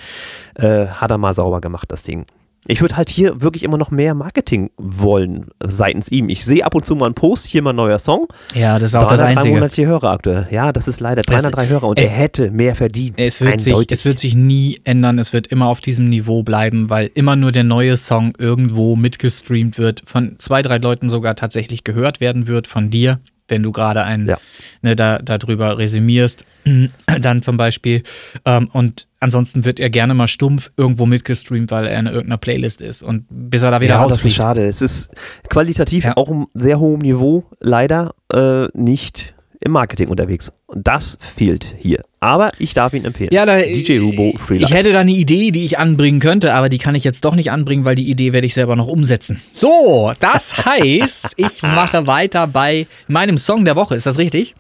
Äh, 0.56 0.88
hat 0.88 1.12
er 1.12 1.18
mal 1.18 1.34
sauber 1.34 1.62
gemacht, 1.62 1.90
das 1.92 2.04
Ding. 2.04 2.26
Ich 2.68 2.82
würde 2.82 2.98
halt 2.98 3.10
hier 3.10 3.42
wirklich 3.42 3.64
immer 3.64 3.78
noch 3.78 3.92
mehr 3.92 4.14
Marketing 4.14 4.70
wollen 4.78 5.48
seitens 5.66 6.10
ihm. 6.12 6.30
Ich 6.30 6.44
sehe 6.46 6.66
ab 6.66 6.76
und 6.76 6.86
zu 6.86 6.96
mal 6.96 7.06
einen 7.06 7.16
Post, 7.16 7.46
hier 7.48 7.62
mal 7.62 7.72
ein 7.72 7.76
neuer 7.78 8.00
Song. 8.00 8.28
Ja, 8.54 8.78
das 8.80 8.92
ist 8.92 8.96
auch 8.96 9.08
das 9.08 9.20
303 9.22 9.26
Einzige. 9.38 9.54
monatliche 9.56 9.88
Hörer 9.88 10.12
aktuell. 10.12 10.48
Ja, 10.52 10.72
das 10.74 10.88
ist 10.88 11.00
leider 11.00 11.22
Es- 11.22 11.26
303 11.28 11.68
Hörer 11.68 11.88
und 11.88 12.00
es- 12.00 12.12
er 12.12 12.18
hätte 12.18 12.52
mehr 12.52 12.76
verdient. 12.76 13.16
Es 13.18 13.40
wird, 13.42 13.62
sich, 13.62 13.76
es 13.92 14.06
wird 14.06 14.20
sich 14.20 14.36
nie 14.36 14.80
ändern, 14.84 15.18
es 15.20 15.34
wird 15.34 15.48
immer 15.48 15.68
auf 15.68 15.80
diesem 15.80 16.06
Niveau 16.10 16.44
bleiben, 16.44 16.90
weil 16.90 17.10
immer 17.14 17.36
nur 17.36 17.52
der 17.52 17.64
neue 17.64 17.96
Song 17.98 18.34
irgendwo 18.38 18.96
mitgestreamt 18.96 19.78
wird, 19.78 20.02
von 20.06 20.36
zwei, 20.40 20.62
drei 20.62 20.78
Leuten 20.78 21.10
sogar 21.10 21.36
tatsächlich 21.36 21.84
gehört 21.84 22.20
werden 22.20 22.48
wird, 22.48 22.68
von 22.68 22.90
dir, 22.90 23.20
wenn 23.48 23.64
du 23.64 23.72
gerade 23.72 24.04
einen 24.04 24.28
Ja. 24.28 24.38
ne, 24.82 24.96
da, 24.96 25.20
darüber 25.20 25.78
resümierst, 25.78 26.46
dann 27.22 27.42
zum 27.42 27.58
Beispiel. 27.58 28.04
Ähm, 28.46 28.70
und 28.74 29.08
ansonsten 29.20 29.64
wird 29.66 29.80
er 29.80 29.90
gerne 29.90 30.14
mal 30.14 30.28
stumpf 30.28 30.72
irgendwo 30.78 31.06
mitgestreamt, 31.06 31.72
weil 31.72 31.86
er 31.88 32.00
in 32.00 32.08
irgendeiner 32.08 32.38
Playlist 32.38 32.82
ist. 32.82 33.02
Und 33.04 33.26
bis 33.30 33.62
er 33.62 33.72
da 33.72 33.80
wieder 33.82 33.96
ja, 33.96 34.04
das 34.04 34.06
ist 34.06 34.12
rausfliegt. 34.20 34.36
schade. 34.36 34.66
Es 34.66 34.82
ist 34.82 35.12
qualitativ 35.50 36.04
Ja. 36.06 36.18
auch 36.18 36.28
um 36.30 36.48
sehr 36.54 36.80
hohem 36.80 37.00
Niveau 37.00 37.46
leider 37.60 38.14
äh, 38.34 38.68
nicht 38.74 39.34
im 39.60 39.72
Marketing 39.72 40.08
unterwegs. 40.10 40.52
Und 40.68 40.88
das 40.88 41.18
fehlt 41.36 41.76
hier. 41.80 42.04
Aber 42.20 42.52
ich 42.60 42.74
darf 42.74 42.94
ihn 42.94 43.06
empfehlen. 43.06 43.30
Ja, 43.32 43.46
da, 43.46 43.60
DJ 43.60 43.98
Rubo 44.00 44.34
Free 44.38 44.58
Ich 44.58 44.72
hätte 44.72 44.92
da 44.92 45.00
eine 45.00 45.12
Idee, 45.12 45.52
die 45.52 45.66
ich 45.66 45.80
anbringen 45.80 46.20
könnte, 46.20 46.54
aber 46.54 46.70
die 46.70 46.78
kann 46.78 46.96
ich 46.96 47.04
jetzt 47.04 47.26
doch 47.26 47.36
nicht 47.36 47.52
anbringen, 47.52 47.86
weil 47.86 47.96
die 47.96 48.10
Idee 48.10 48.34
werde 48.34 48.46
ich 48.48 48.54
selber 48.54 48.76
noch 48.76 48.88
umsetzen. 48.88 49.42
So, 49.54 50.12
das 50.20 50.58
heißt, 50.66 51.34
ich 51.38 51.62
mache 51.64 52.08
weiter 52.08 52.48
bei 52.48 52.88
meinem 53.08 53.38
Song 53.38 53.66
der 53.66 53.76
Woche. 53.76 53.96
Ist 53.96 54.06
das 54.06 54.18
richtig? 54.18 54.56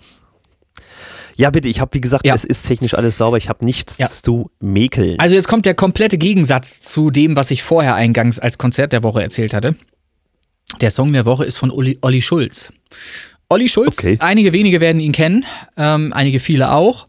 Ja, 1.36 1.52
bitte, 1.52 1.68
ich 1.68 1.80
habe, 1.80 1.94
wie 1.94 2.02
gesagt, 2.02 2.26
Ja. 2.26 2.34
es 2.34 2.44
ist 2.44 2.64
technisch 2.66 2.96
alles 2.96 3.18
sauber. 3.20 3.38
Ich 3.38 3.48
habe 3.50 3.64
nichts 3.64 4.00
Ja. 4.00 4.08
zu 4.08 4.50
mäkeln. 4.60 5.20
Also 5.20 5.36
jetzt 5.36 5.48
kommt 5.48 5.68
der 5.68 5.76
komplette 5.76 6.18
Gegensatz 6.18 6.82
zu 6.82 7.12
dem, 7.12 7.36
was 7.36 7.52
ich 7.52 7.62
vorher 7.62 7.94
eingangs 7.94 8.40
als 8.40 8.58
Konzert 8.58 8.92
der 8.92 9.04
Woche 9.04 9.22
erzählt 9.22 9.54
hatte. 9.54 9.76
Der 10.82 10.90
Song 10.90 11.14
der 11.14 11.26
Woche 11.26 11.46
ist 11.46 11.58
von 11.58 11.70
Olli, 11.72 12.00
Olli 12.02 12.22
Schulz. 12.22 12.74
Olli 13.50 13.70
Schulz, 13.70 13.98
Okay. 14.00 14.18
einige 14.20 14.52
wenige 14.52 14.82
werden 14.82 15.00
ihn 15.00 15.14
kennen, 15.14 15.46
ähm, 15.78 16.12
einige 16.12 16.40
viele 16.40 16.72
auch. 16.74 17.08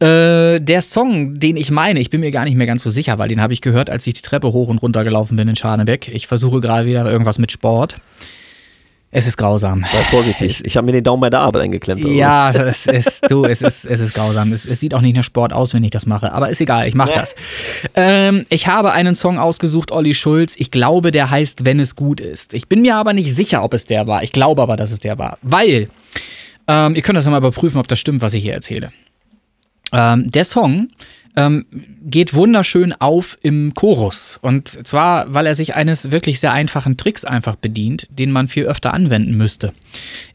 Äh, 0.00 0.60
der 0.60 0.82
Song, 0.82 1.40
den 1.40 1.56
ich 1.56 1.70
meine, 1.70 1.98
ich 2.00 2.10
bin 2.10 2.20
mir 2.20 2.30
gar 2.30 2.44
nicht 2.44 2.56
mehr 2.56 2.66
ganz 2.66 2.82
so 2.82 2.90
sicher, 2.90 3.18
weil 3.18 3.28
den 3.28 3.40
habe 3.40 3.54
ich 3.54 3.62
gehört, 3.62 3.88
als 3.88 4.06
ich 4.06 4.12
die 4.12 4.20
Treppe 4.20 4.52
hoch 4.52 4.68
und 4.68 4.82
runter 4.82 5.02
gelaufen 5.02 5.36
bin 5.36 5.48
in 5.48 5.56
Scharnebeck. 5.56 6.08
Ich 6.08 6.26
versuche 6.26 6.60
gerade 6.60 6.86
wieder 6.86 7.10
irgendwas 7.10 7.38
mit 7.38 7.52
Sport. 7.52 7.96
Es 9.10 9.26
ist 9.26 9.38
grausam. 9.38 9.84
Sei 9.90 10.04
vorsichtig. 10.04 10.62
Ich 10.64 10.76
habe 10.76 10.84
mir 10.84 10.92
den 10.92 11.04
Daumen 11.04 11.20
bei 11.22 11.30
der 11.30 11.40
Arbeit 11.40 11.62
eingeklemmt. 11.62 12.04
also. 12.04 12.14
Ja, 12.14 12.50
es 12.50 12.86
ist, 12.86 13.30
du, 13.30 13.44
es 13.44 13.62
ist, 13.62 13.86
es 13.86 14.00
ist 14.00 14.12
grausam. 14.12 14.52
Es, 14.52 14.66
es 14.66 14.80
sieht 14.80 14.92
auch 14.92 15.00
nicht 15.00 15.16
nach 15.16 15.24
Sport 15.24 15.52
aus, 15.52 15.72
wenn 15.72 15.82
ich 15.82 15.90
das 15.90 16.04
mache. 16.04 16.32
Aber 16.32 16.50
ist 16.50 16.60
egal, 16.60 16.86
ich 16.86 16.94
mache 16.94 17.14
das. 17.14 17.34
Ähm, 17.94 18.44
ich 18.50 18.66
habe 18.66 18.92
einen 18.92 19.14
Song 19.14 19.38
ausgesucht, 19.38 19.92
Olli 19.92 20.12
Schulz. 20.12 20.54
Ich 20.58 20.70
glaube, 20.70 21.10
der 21.10 21.30
heißt 21.30 21.64
Wenn 21.64 21.80
es 21.80 21.96
gut 21.96 22.20
ist. 22.20 22.52
Ich 22.52 22.68
bin 22.68 22.82
mir 22.82 22.96
aber 22.96 23.14
nicht 23.14 23.34
sicher, 23.34 23.62
ob 23.62 23.72
es 23.72 23.86
der 23.86 24.06
war. 24.06 24.22
Ich 24.22 24.32
glaube 24.32 24.60
aber, 24.60 24.76
dass 24.76 24.90
es 24.90 25.00
der 25.00 25.18
war. 25.18 25.38
Weil, 25.40 25.88
ähm, 26.66 26.94
ihr 26.94 27.02
könnt 27.02 27.16
das 27.16 27.24
ja 27.24 27.30
mal 27.30 27.38
überprüfen, 27.38 27.80
ob 27.80 27.88
das 27.88 27.98
stimmt, 27.98 28.20
was 28.20 28.34
ich 28.34 28.42
hier 28.42 28.52
erzähle. 28.52 28.92
Ähm, 29.92 30.30
der 30.30 30.44
Song 30.44 30.88
ähm, 31.38 31.66
geht 32.02 32.34
wunderschön 32.34 32.92
auf 32.92 33.38
im 33.42 33.74
Chorus. 33.74 34.38
Und 34.42 34.86
zwar, 34.86 35.32
weil 35.32 35.46
er 35.46 35.54
sich 35.54 35.76
eines 35.76 36.10
wirklich 36.10 36.40
sehr 36.40 36.52
einfachen 36.52 36.96
Tricks 36.96 37.24
einfach 37.24 37.54
bedient, 37.54 38.08
den 38.10 38.32
man 38.32 38.48
viel 38.48 38.64
öfter 38.64 38.92
anwenden 38.92 39.36
müsste. 39.36 39.72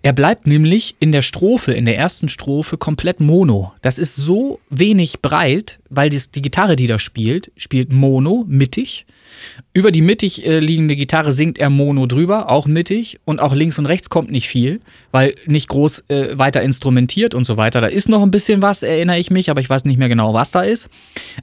Er 0.02 0.14
bleibt 0.14 0.48
nämlich 0.48 0.96
in 1.00 1.12
der 1.12 1.22
Strophe, 1.22 1.74
in 1.74 1.86
der 1.86 1.98
ersten 1.98 2.28
Strophe, 2.28 2.78
komplett 2.78 3.20
mono. 3.20 3.74
Das 3.82 3.98
ist 3.98 4.16
so 4.16 4.60
wenig 4.70 5.22
breit, 5.22 5.80
weil 5.90 6.10
die 6.10 6.42
Gitarre, 6.42 6.76
die 6.76 6.88
da 6.88 7.00
spielt, 7.00 7.52
spielt 7.56 7.92
mono, 7.92 8.44
mittig. 8.48 9.06
Über 9.74 9.92
die 9.92 10.02
mittig 10.02 10.46
äh, 10.46 10.60
liegende 10.60 10.96
Gitarre 10.96 11.32
singt 11.32 11.58
er 11.58 11.70
mono 11.70 12.06
drüber, 12.06 12.50
auch 12.50 12.68
mittig. 12.68 13.20
Und 13.26 13.40
auch 13.40 13.54
links 13.54 13.80
und 13.80 13.86
rechts 13.86 14.10
kommt 14.10 14.32
nicht 14.32 14.48
viel, 14.48 14.82
weil 15.12 15.36
nicht 15.46 15.70
groß 15.70 16.04
äh, 16.10 16.38
weiter 16.38 16.62
instrumentiert 16.62 17.34
und 17.34 17.46
so 17.46 17.58
weiter. 17.58 17.80
Da 17.80 17.88
ist 17.88 18.10
noch 18.10 18.24
ein 18.24 18.32
bisschen 18.32 18.62
was, 18.62 18.84
erinnere 18.84 19.20
ich 19.20 19.32
mich, 19.32 19.50
aber 19.50 19.62
ich 19.62 19.70
weiß 19.70 19.86
nicht 19.86 19.98
mehr 19.98 20.10
genau, 20.10 20.34
was 20.34 20.52
da 20.52 20.64
ist. 20.64 20.90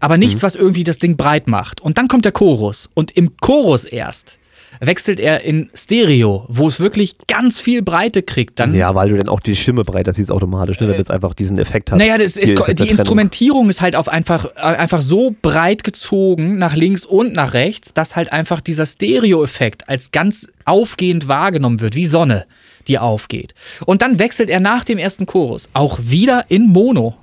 Aber 0.01 0.19
nichts, 0.19 0.43
was 0.43 0.55
irgendwie 0.55 0.85
das 0.85 0.99
Ding 0.99 1.16
breit 1.16 1.49
macht. 1.49 1.81
Und 1.81 1.99
dann 1.99 2.09
kommt 2.09 2.24
der 2.24 2.32
Chorus. 2.32 2.91
Und 2.95 3.11
im 3.12 3.37
Chorus 3.39 3.85
erst 3.85 4.40
wechselt 4.81 5.21
er 5.21 5.43
in 5.43 5.71
Stereo, 5.75 6.47
wo 6.49 6.69
es 6.69 6.81
wirklich 6.81 7.17
ganz 7.27 7.59
viel 7.59 7.83
Breite 7.83 8.23
kriegt. 8.23 8.59
Dann 8.61 8.75
Ja, 8.75 8.95
weil 8.95 9.11
du 9.11 9.17
dann 9.17 9.29
auch 9.29 9.41
die 9.41 9.57
Stimme 9.57 9.83
breiter 9.85 10.13
siehst 10.13 10.31
automatisch, 10.31 10.79
ne, 10.81 10.87
damit 10.87 11.03
es 11.03 11.11
einfach 11.11 11.35
diesen 11.35 11.59
Effekt 11.59 11.91
hat. 11.91 11.99
naja, 11.99 12.15
ist, 12.17 12.37
jetzt 12.37 12.51
die 12.51 12.55
Trennung. 12.55 12.89
Instrumentierung 12.89 13.69
ist 13.69 13.81
halt 13.81 13.97
auf 13.97 14.09
einfach, 14.09 14.47
äh, 14.57 14.61
einfach 14.61 15.01
so 15.01 15.35
breit 15.43 15.85
gezogen 15.85 16.57
nach 16.59 16.75
links 16.75 17.05
und 17.05 17.33
nach 17.33 17.53
rechts, 17.53 17.95
dass 17.95 18.17
halt 18.17 18.33
einfach 18.33 18.61
dieser 18.61 18.87
Stereo-Effekt 18.87 19.89
als 19.89 20.13
ganz 20.13 20.49
aufgehend 20.65 21.29
wahrgenommen 21.29 21.81
wird, 21.81 21.95
wie 21.95 22.07
Sonne, 22.07 22.47
die 22.89 22.99
aufgeht. 22.99 23.55
Und 23.87 24.03
dann 24.03 24.19
wechselt 24.19 24.51
er 24.51 24.61
nach 24.61 24.85
dem 24.85 24.99
ersten 24.99 25.27
Chorus 25.27 25.69
auch 25.73 25.99
wieder 26.03 26.47
in 26.49 26.69
Mono. 26.69 27.17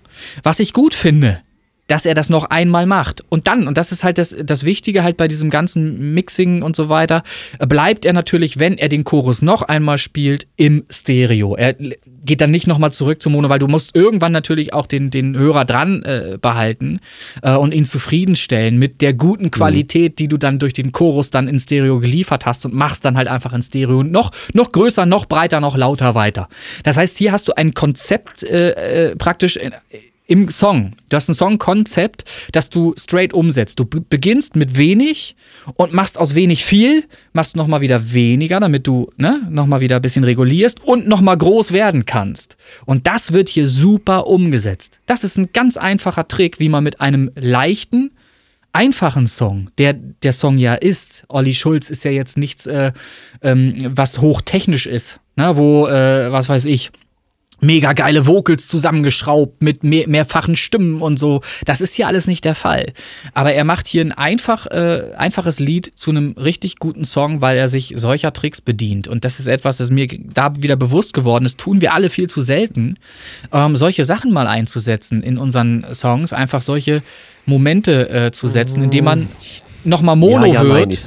Was 0.44 0.60
ich 0.60 0.74
gut 0.74 0.96
finde, 0.96 1.42
dass 1.88 2.06
er 2.06 2.14
das 2.14 2.30
noch 2.30 2.46
einmal 2.46 2.86
macht. 2.86 3.24
Und 3.30 3.48
dann, 3.48 3.68
und 3.68 3.78
das 3.78 3.92
ist 3.92 4.04
halt 4.04 4.18
das, 4.18 4.36
das 4.44 4.64
Wichtige 4.64 5.04
halt 5.04 5.18
bei 5.18 5.28
diesem 5.28 5.50
ganzen 5.50 6.14
Mixing 6.14 6.62
und 6.62 6.76
so 6.76 6.90
weiter, 6.90 7.24
bleibt 7.60 8.06
er 8.06 8.14
natürlich, 8.14 8.60
wenn 8.60 8.78
er 8.78 8.90
den 8.90 9.04
Chorus 9.04 9.42
noch 9.42 9.62
einmal 9.64 9.98
spielt, 9.98 10.48
im 10.58 10.86
Stereo. 10.90 11.56
Er 11.56 11.76
geht 12.28 12.42
dann 12.42 12.52
nicht 12.52 12.68
nochmal 12.68 12.92
zurück 12.92 13.22
zum 13.22 13.34
Mono, 13.34 13.50
weil 13.50 13.60
du 13.60 13.68
musst 13.68 13.96
irgendwann 13.96 14.32
natürlich 14.32 14.74
auch 14.74 14.86
den, 14.86 15.10
den 15.10 15.38
Hörer 15.38 15.66
dran 15.66 16.04
äh, 16.04 16.38
behalten 16.40 17.00
äh, 17.42 17.56
und 17.56 17.74
ihn 17.74 17.86
zufriedenstellen 17.86 18.78
mit 18.78 19.02
der 19.02 19.14
guten 19.14 19.50
Qualität, 19.50 20.20
die 20.20 20.28
du 20.28 20.38
dann 20.38 20.60
durch 20.60 20.74
den 20.74 20.92
Chorus 20.92 21.32
dann 21.32 21.48
in 21.48 21.58
Stereo 21.58 22.00
geliefert 22.00 22.46
hast 22.46 22.66
und 22.66 22.74
machst 22.74 23.06
dann 23.06 23.18
halt 23.18 23.28
einfach 23.28 23.54
in 23.54 23.62
Stereo 23.62 24.04
noch, 24.04 24.32
noch 24.54 24.72
größer, 24.72 25.06
noch 25.06 25.26
breiter, 25.26 25.62
noch 25.62 25.78
lauter 25.78 26.14
weiter. 26.14 26.50
Das 26.84 26.98
heißt, 26.98 27.18
hier 27.18 27.32
hast 27.32 27.48
du 27.48 27.54
ein 27.56 27.74
Konzept 27.74 28.44
äh, 28.44 29.10
äh, 29.10 29.16
praktisch 29.16 29.56
in, 29.56 29.74
im 30.28 30.50
Song. 30.52 30.94
Du 31.10 31.16
hast 31.16 31.30
ein 31.30 31.34
Songkonzept, 31.34 32.26
das 32.52 32.70
du 32.70 32.94
straight 32.98 33.34
umsetzt. 33.34 33.80
Du 33.80 33.86
be- 33.86 34.02
beginnst 34.02 34.56
mit 34.56 34.78
wenig 34.78 35.36
und 35.76 35.94
machst 35.94 36.18
aus 36.18 36.36
wenig 36.36 36.66
viel, 36.66 37.06
machst 37.34 37.56
nochmal 37.56 37.82
wieder 37.82 38.12
weniger, 38.12 38.60
damit 38.60 38.86
du 38.86 39.10
ne, 39.18 39.48
nochmal 39.50 39.80
wieder 39.80 39.96
ein 39.96 40.02
bisschen 40.02 40.26
regulierst 40.26 40.84
und 40.84 41.08
nochmal 41.08 41.38
groß 41.38 41.72
werden 41.72 42.06
kannst. 42.06 42.58
Und 42.86 43.08
das 43.08 43.32
wird 43.32 43.48
hier 43.48 43.68
super 43.68 44.28
umgesetzt. 44.28 45.00
Das 45.06 45.24
ist 45.24 45.38
ein 45.38 45.50
ganz 45.54 45.78
einfacher 45.78 46.28
Trick, 46.28 46.60
wie 46.60 46.70
man 46.70 46.84
mit 46.84 47.00
einem 47.00 47.32
leichten, 47.36 48.12
einfachen 48.74 49.28
Song, 49.28 49.70
der 49.78 49.94
der 49.94 50.34
Song 50.34 50.58
ja 50.58 50.76
ist. 50.76 51.26
Olli 51.30 51.54
Schulz 51.54 51.90
ist 51.90 52.04
ja 52.04 52.12
jetzt 52.12 52.38
nichts, 52.38 52.66
äh, 52.68 52.92
ähm, 53.42 53.76
was 53.96 54.20
hochtechnisch 54.20 54.88
ist, 54.88 55.20
ne, 55.38 55.56
wo, 55.56 55.88
äh, 55.88 56.32
was 56.32 56.50
weiß 56.50 56.66
ich, 56.66 56.92
mega 57.60 57.94
geile 57.94 58.28
Vocals 58.28 58.68
zusammengeschraubt 58.68 59.62
mit 59.62 59.84
mehr, 59.84 60.08
mehrfachen 60.08 60.56
Stimmen 60.56 61.02
und 61.02 61.18
so. 61.18 61.42
Das 61.66 61.82
ist 61.82 61.96
hier 61.96 62.08
alles 62.08 62.28
nicht 62.28 62.46
der 62.46 62.56
Fall. 62.56 62.94
Aber 63.34 63.54
er 63.54 63.64
macht 63.64 63.88
hier 63.88 64.02
ein 64.02 64.12
einfach, 64.12 64.68
äh, 64.68 65.12
einfaches 65.18 65.60
Lied 65.60 65.92
zu 65.96 66.12
einem 66.12 66.34
richtig 66.34 66.78
guten 66.78 67.06
Song, 67.06 67.42
weil 67.42 67.58
er 67.58 67.68
sich 67.68 67.94
solcher 67.96 68.34
Tricks 68.34 68.62
bedient. 68.62 69.08
Und 69.08 69.26
das 69.26 69.40
ist 69.40 69.48
etwas, 69.48 69.78
das 69.78 69.92
mir 69.92 70.08
da 70.08 70.54
wieder 70.58 70.76
bewusst 70.76 71.14
geworden 71.14 71.46
ist. 71.46 71.58
Tun 71.58 71.82
wir 71.82 71.94
alle 71.94 72.10
viel 72.10 72.30
zu 72.30 72.42
selten, 72.42 72.96
ähm, 73.52 73.76
solche 73.76 74.06
Sachen 74.06 74.32
mal 74.32 74.48
einzusetzen 74.48 75.24
in 75.24 75.38
unseren 75.38 75.86
Songs. 75.94 76.34
Einfach 76.34 76.62
solche 76.62 77.02
Momente 77.46 78.10
äh, 78.10 78.32
zu 78.32 78.48
setzen, 78.48 78.84
indem 78.84 79.06
man 79.06 79.28
nochmal 79.84 80.16
Mono 80.16 80.46
ja, 80.46 80.56
ja, 80.56 80.64
hört. 80.64 80.90
nein, 80.90 80.98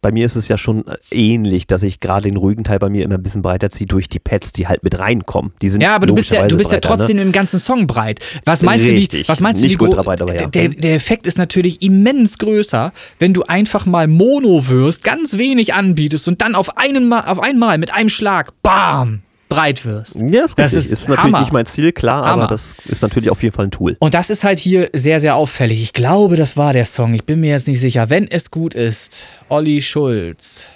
bei 0.00 0.12
mir 0.12 0.24
ist 0.26 0.36
es 0.36 0.48
ja 0.48 0.56
schon 0.58 0.86
äh, 0.86 0.96
ähnlich, 1.10 1.66
dass 1.66 1.82
ich 1.82 2.00
gerade 2.00 2.24
den 2.28 2.36
ruhigen 2.36 2.64
Teil 2.64 2.78
bei 2.78 2.88
mir 2.88 3.04
immer 3.04 3.14
ein 3.16 3.22
bisschen 3.22 3.42
breiter 3.42 3.70
ziehe 3.70 3.86
durch 3.86 4.08
die 4.08 4.18
Pads, 4.18 4.52
die 4.52 4.66
halt 4.68 4.82
mit 4.84 4.98
reinkommen. 4.98 5.52
Die 5.62 5.68
sind 5.68 5.82
Ja, 5.82 5.94
aber 5.94 6.06
du 6.06 6.14
bist 6.14 6.30
ja, 6.30 6.46
du 6.46 6.56
bist 6.56 6.70
ja 6.70 6.76
logischerweise 6.76 6.80
breiter, 6.80 6.96
trotzdem 6.98 7.18
im 7.18 7.32
ganzen 7.32 7.58
Song 7.58 7.86
breit. 7.86 8.20
Was 8.44 8.62
meinst 8.62 8.88
du, 8.88 8.92
Richtig. 8.92 9.24
wie, 9.24 9.28
was 9.28 9.40
meinst 9.40 9.60
du, 9.62 9.66
Nicht 9.66 9.74
wie 9.74 9.78
gro- 9.78 9.86
ultra 9.86 10.02
breit, 10.02 10.20
aber 10.22 10.38
ja. 10.38 10.46
der, 10.46 10.68
der 10.68 10.94
Effekt 10.94 11.26
ist 11.26 11.38
natürlich 11.38 11.82
immens 11.82 12.38
größer, 12.38 12.92
wenn 13.18 13.34
du 13.34 13.42
einfach 13.42 13.86
mal 13.86 14.06
Mono 14.06 14.68
wirst, 14.68 15.04
ganz 15.04 15.36
wenig 15.38 15.74
anbietest 15.74 16.28
und 16.28 16.40
dann 16.40 16.54
auf, 16.54 16.76
einen 16.78 17.08
mal, 17.08 17.22
auf 17.26 17.40
einmal 17.40 17.78
mit 17.78 17.92
einem 17.92 18.08
Schlag, 18.08 18.52
bam, 18.62 19.20
breit 19.48 19.84
wirst. 19.84 20.16
Ja, 20.20 20.44
ist 20.44 20.58
Das 20.58 20.72
richtig. 20.72 20.78
ist 20.78 20.92
Ist, 20.92 21.08
natürlich 21.08 21.24
Hammer. 21.24 21.40
nicht 21.40 21.52
mein 21.52 21.66
Ziel, 21.66 21.92
klar, 21.92 22.26
Hammer. 22.26 22.42
aber 22.44 22.46
das 22.54 22.74
ist 22.86 23.02
natürlich 23.02 23.30
auf 23.30 23.42
jeden 23.42 23.54
Fall 23.54 23.66
ein 23.66 23.70
Tool. 23.70 23.96
Und 23.98 24.14
das 24.14 24.30
ist 24.30 24.44
halt 24.44 24.58
hier 24.58 24.90
sehr, 24.92 25.20
sehr 25.20 25.36
auffällig. 25.36 25.82
Ich 25.82 25.92
glaube, 25.92 26.36
das 26.36 26.56
war 26.56 26.72
der 26.72 26.84
Song. 26.84 27.14
Ich 27.14 27.24
bin 27.24 27.40
mir 27.40 27.50
jetzt 27.50 27.68
nicht 27.68 27.80
sicher. 27.80 28.10
Wenn 28.10 28.28
es 28.30 28.50
gut 28.50 28.74
ist, 28.74 29.24
Olli 29.48 29.80
Schulz. 29.80 30.66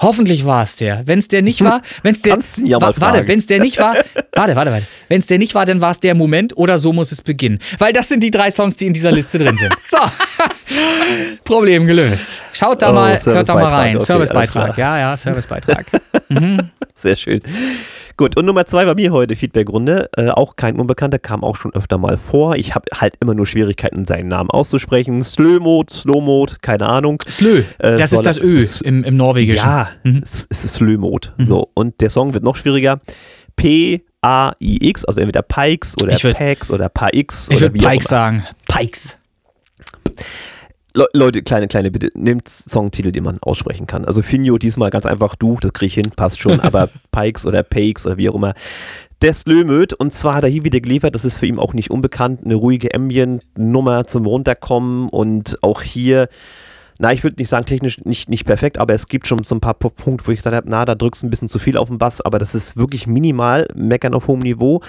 Hoffentlich 0.00 0.46
war 0.46 0.62
es 0.62 0.76
der. 0.76 1.02
Wenn 1.06 1.18
es 1.18 1.28
der 1.28 1.42
nicht 1.42 1.62
war, 1.62 1.82
wenn 2.02 2.12
es 2.14 2.22
der, 2.22 2.38
ja 2.64 2.80
Wa- 2.80 2.92
warte, 2.96 3.28
wenn 3.28 3.38
es 3.38 3.46
der 3.46 3.60
nicht 3.60 3.78
war, 3.78 3.94
warte, 4.34 4.56
warte, 4.56 4.70
warte. 4.72 4.86
Wenn 5.08 5.20
es 5.20 5.26
der 5.26 5.38
nicht 5.38 5.54
war, 5.54 5.66
dann 5.66 5.80
war 5.80 5.90
es 5.90 6.00
der 6.00 6.14
Moment 6.14 6.56
oder 6.56 6.78
so 6.78 6.92
muss 6.92 7.12
es 7.12 7.20
beginnen. 7.22 7.58
Weil 7.78 7.92
das 7.92 8.08
sind 8.08 8.22
die 8.22 8.30
drei 8.30 8.50
Songs, 8.50 8.76
die 8.76 8.86
in 8.86 8.92
dieser 8.94 9.12
Liste 9.12 9.38
drin 9.38 9.56
sind. 9.58 9.74
So, 9.90 9.98
Problem 11.44 11.86
gelöst. 11.86 12.34
Schaut 12.52 12.80
da 12.82 12.90
Oh, 12.90 12.94
mal, 12.94 13.18
hört 13.24 13.48
da 13.48 13.54
mal 13.54 13.64
rein. 13.64 13.96
okay, 13.96 14.04
Servicebeitrag, 14.04 14.78
ja, 14.78 14.98
ja, 14.98 15.16
Servicebeitrag. 15.16 15.86
Sehr 16.94 17.16
schön. 17.16 17.40
Gut, 18.16 18.36
und 18.36 18.44
Nummer 18.44 18.66
zwei 18.66 18.84
bei 18.84 18.94
mir 18.94 19.12
heute, 19.12 19.34
Feedbackrunde. 19.34 20.10
Äh, 20.16 20.28
auch 20.28 20.54
kein 20.56 20.76
Unbekannter, 20.78 21.18
kam 21.18 21.42
auch 21.42 21.56
schon 21.56 21.72
öfter 21.74 21.96
mal 21.96 22.18
vor. 22.18 22.54
Ich 22.56 22.74
habe 22.74 22.84
halt 22.94 23.14
immer 23.20 23.32
nur 23.34 23.46
Schwierigkeiten, 23.46 24.04
seinen 24.04 24.28
Namen 24.28 24.50
auszusprechen. 24.50 25.24
Slömod, 25.24 25.90
Slowmod, 25.90 26.60
keine 26.60 26.86
Ahnung. 26.86 27.18
Slö, 27.28 27.62
Äh, 27.78 27.96
das 27.96 28.12
ist 28.12 28.26
das 28.26 28.36
Ö 28.38 28.62
im, 28.84 29.04
im 29.04 29.16
Norwegischen. 29.16 29.56
Ja, 29.64 29.89
Mhm. 30.04 30.20
es, 30.24 30.46
es 30.50 30.64
ist 30.64 30.74
Slömod. 30.76 31.32
So, 31.38 31.70
und 31.74 32.00
der 32.00 32.10
Song 32.10 32.34
wird 32.34 32.44
noch 32.44 32.56
schwieriger. 32.56 33.00
P-A-I-X, 33.56 35.04
also 35.04 35.20
entweder 35.20 35.42
Pikes 35.42 35.94
oder 36.02 36.12
Ich 36.14 36.24
würd- 36.24 36.34
Pax 36.34 36.70
oder 36.70 36.88
Paix 36.88 37.46
Ich 37.50 37.56
oder 37.56 37.66
würde 37.72 37.74
wie 37.80 37.86
auch 37.86 37.90
Pikes 37.90 38.06
immer. 38.06 38.10
sagen. 38.10 38.42
Pikes. 38.68 39.18
Le 40.94 41.06
Leute, 41.12 41.42
kleine, 41.42 41.68
kleine 41.68 41.90
Bitte, 41.92 42.10
nehmt 42.14 42.48
Songtitel, 42.48 43.12
die 43.12 43.20
man 43.20 43.38
aussprechen 43.42 43.86
kann. 43.86 44.04
Also 44.04 44.22
Finjo 44.22 44.58
diesmal 44.58 44.90
ganz 44.90 45.06
einfach 45.06 45.36
du, 45.36 45.56
das 45.60 45.72
kriege 45.72 45.86
ich 45.86 45.94
hin, 45.94 46.10
passt 46.16 46.40
schon, 46.40 46.58
aber 46.60 46.88
Pikes 47.12 47.46
oder 47.46 47.62
Pakes 47.62 48.06
oder 48.06 48.16
wie 48.16 48.28
auch 48.28 48.34
immer. 48.34 48.54
Der 49.22 49.34
Slömöd, 49.34 49.92
und 49.92 50.12
zwar 50.12 50.34
hat 50.36 50.44
er 50.44 50.50
hier 50.50 50.64
wieder 50.64 50.80
geliefert, 50.80 51.14
das 51.14 51.24
ist 51.24 51.38
für 51.38 51.46
ihn 51.46 51.58
auch 51.58 51.74
nicht 51.74 51.90
unbekannt, 51.90 52.40
eine 52.44 52.54
ruhige 52.56 52.92
Ambient-Nummer 52.94 54.06
zum 54.06 54.26
Runterkommen 54.26 55.08
und 55.10 55.62
auch 55.62 55.82
hier, 55.82 56.28
na, 57.00 57.12
ich 57.14 57.24
würde 57.24 57.36
nicht 57.38 57.48
sagen 57.48 57.64
technisch 57.64 57.98
nicht, 58.04 58.28
nicht 58.28 58.44
perfekt, 58.44 58.76
aber 58.76 58.92
es 58.92 59.08
gibt 59.08 59.26
schon 59.26 59.42
so 59.42 59.54
ein 59.54 59.60
paar 59.60 59.72
Punkte, 59.72 60.26
wo 60.26 60.30
ich 60.32 60.38
gesagt 60.38 60.54
habe, 60.54 60.68
na, 60.68 60.84
da 60.84 60.94
drückst 60.94 61.22
du 61.22 61.26
ein 61.26 61.30
bisschen 61.30 61.48
zu 61.48 61.58
viel 61.58 61.78
auf 61.78 61.88
den 61.88 61.96
Bass, 61.96 62.20
aber 62.20 62.38
das 62.38 62.54
ist 62.54 62.76
wirklich 62.76 63.06
minimal, 63.06 63.66
meckern 63.74 64.12
auf 64.12 64.28
hohem 64.28 64.40
Niveau. 64.40 64.82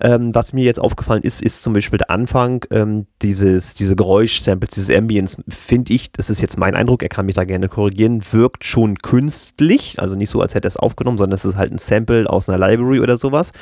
Ähm, 0.00 0.34
was 0.34 0.52
mir 0.52 0.64
jetzt 0.64 0.80
aufgefallen 0.80 1.22
ist, 1.22 1.40
ist 1.40 1.62
zum 1.62 1.72
Beispiel 1.72 1.98
der 1.98 2.10
Anfang, 2.10 2.64
ähm, 2.70 3.06
dieses, 3.22 3.74
diese 3.74 3.94
Geräusch-Samples, 3.94 4.74
dieses 4.74 4.94
Ambience, 4.94 5.38
finde 5.48 5.94
ich, 5.94 6.10
das 6.12 6.28
ist 6.28 6.42
jetzt 6.42 6.58
mein 6.58 6.74
Eindruck, 6.74 7.02
er 7.02 7.08
kann 7.08 7.26
mich 7.26 7.36
da 7.36 7.44
gerne 7.44 7.68
korrigieren, 7.68 8.22
wirkt 8.32 8.64
schon 8.64 8.96
künstlich, 8.96 10.00
also 10.00 10.16
nicht 10.16 10.28
so, 10.28 10.42
als 10.42 10.54
hätte 10.54 10.66
er 10.66 10.70
es 10.70 10.76
aufgenommen, 10.76 11.16
sondern 11.16 11.36
es 11.36 11.44
ist 11.44 11.56
halt 11.56 11.72
ein 11.72 11.78
Sample 11.78 12.28
aus 12.28 12.48
einer 12.48 12.58
Library 12.58 13.00
oder 13.00 13.16
sowas. 13.16 13.52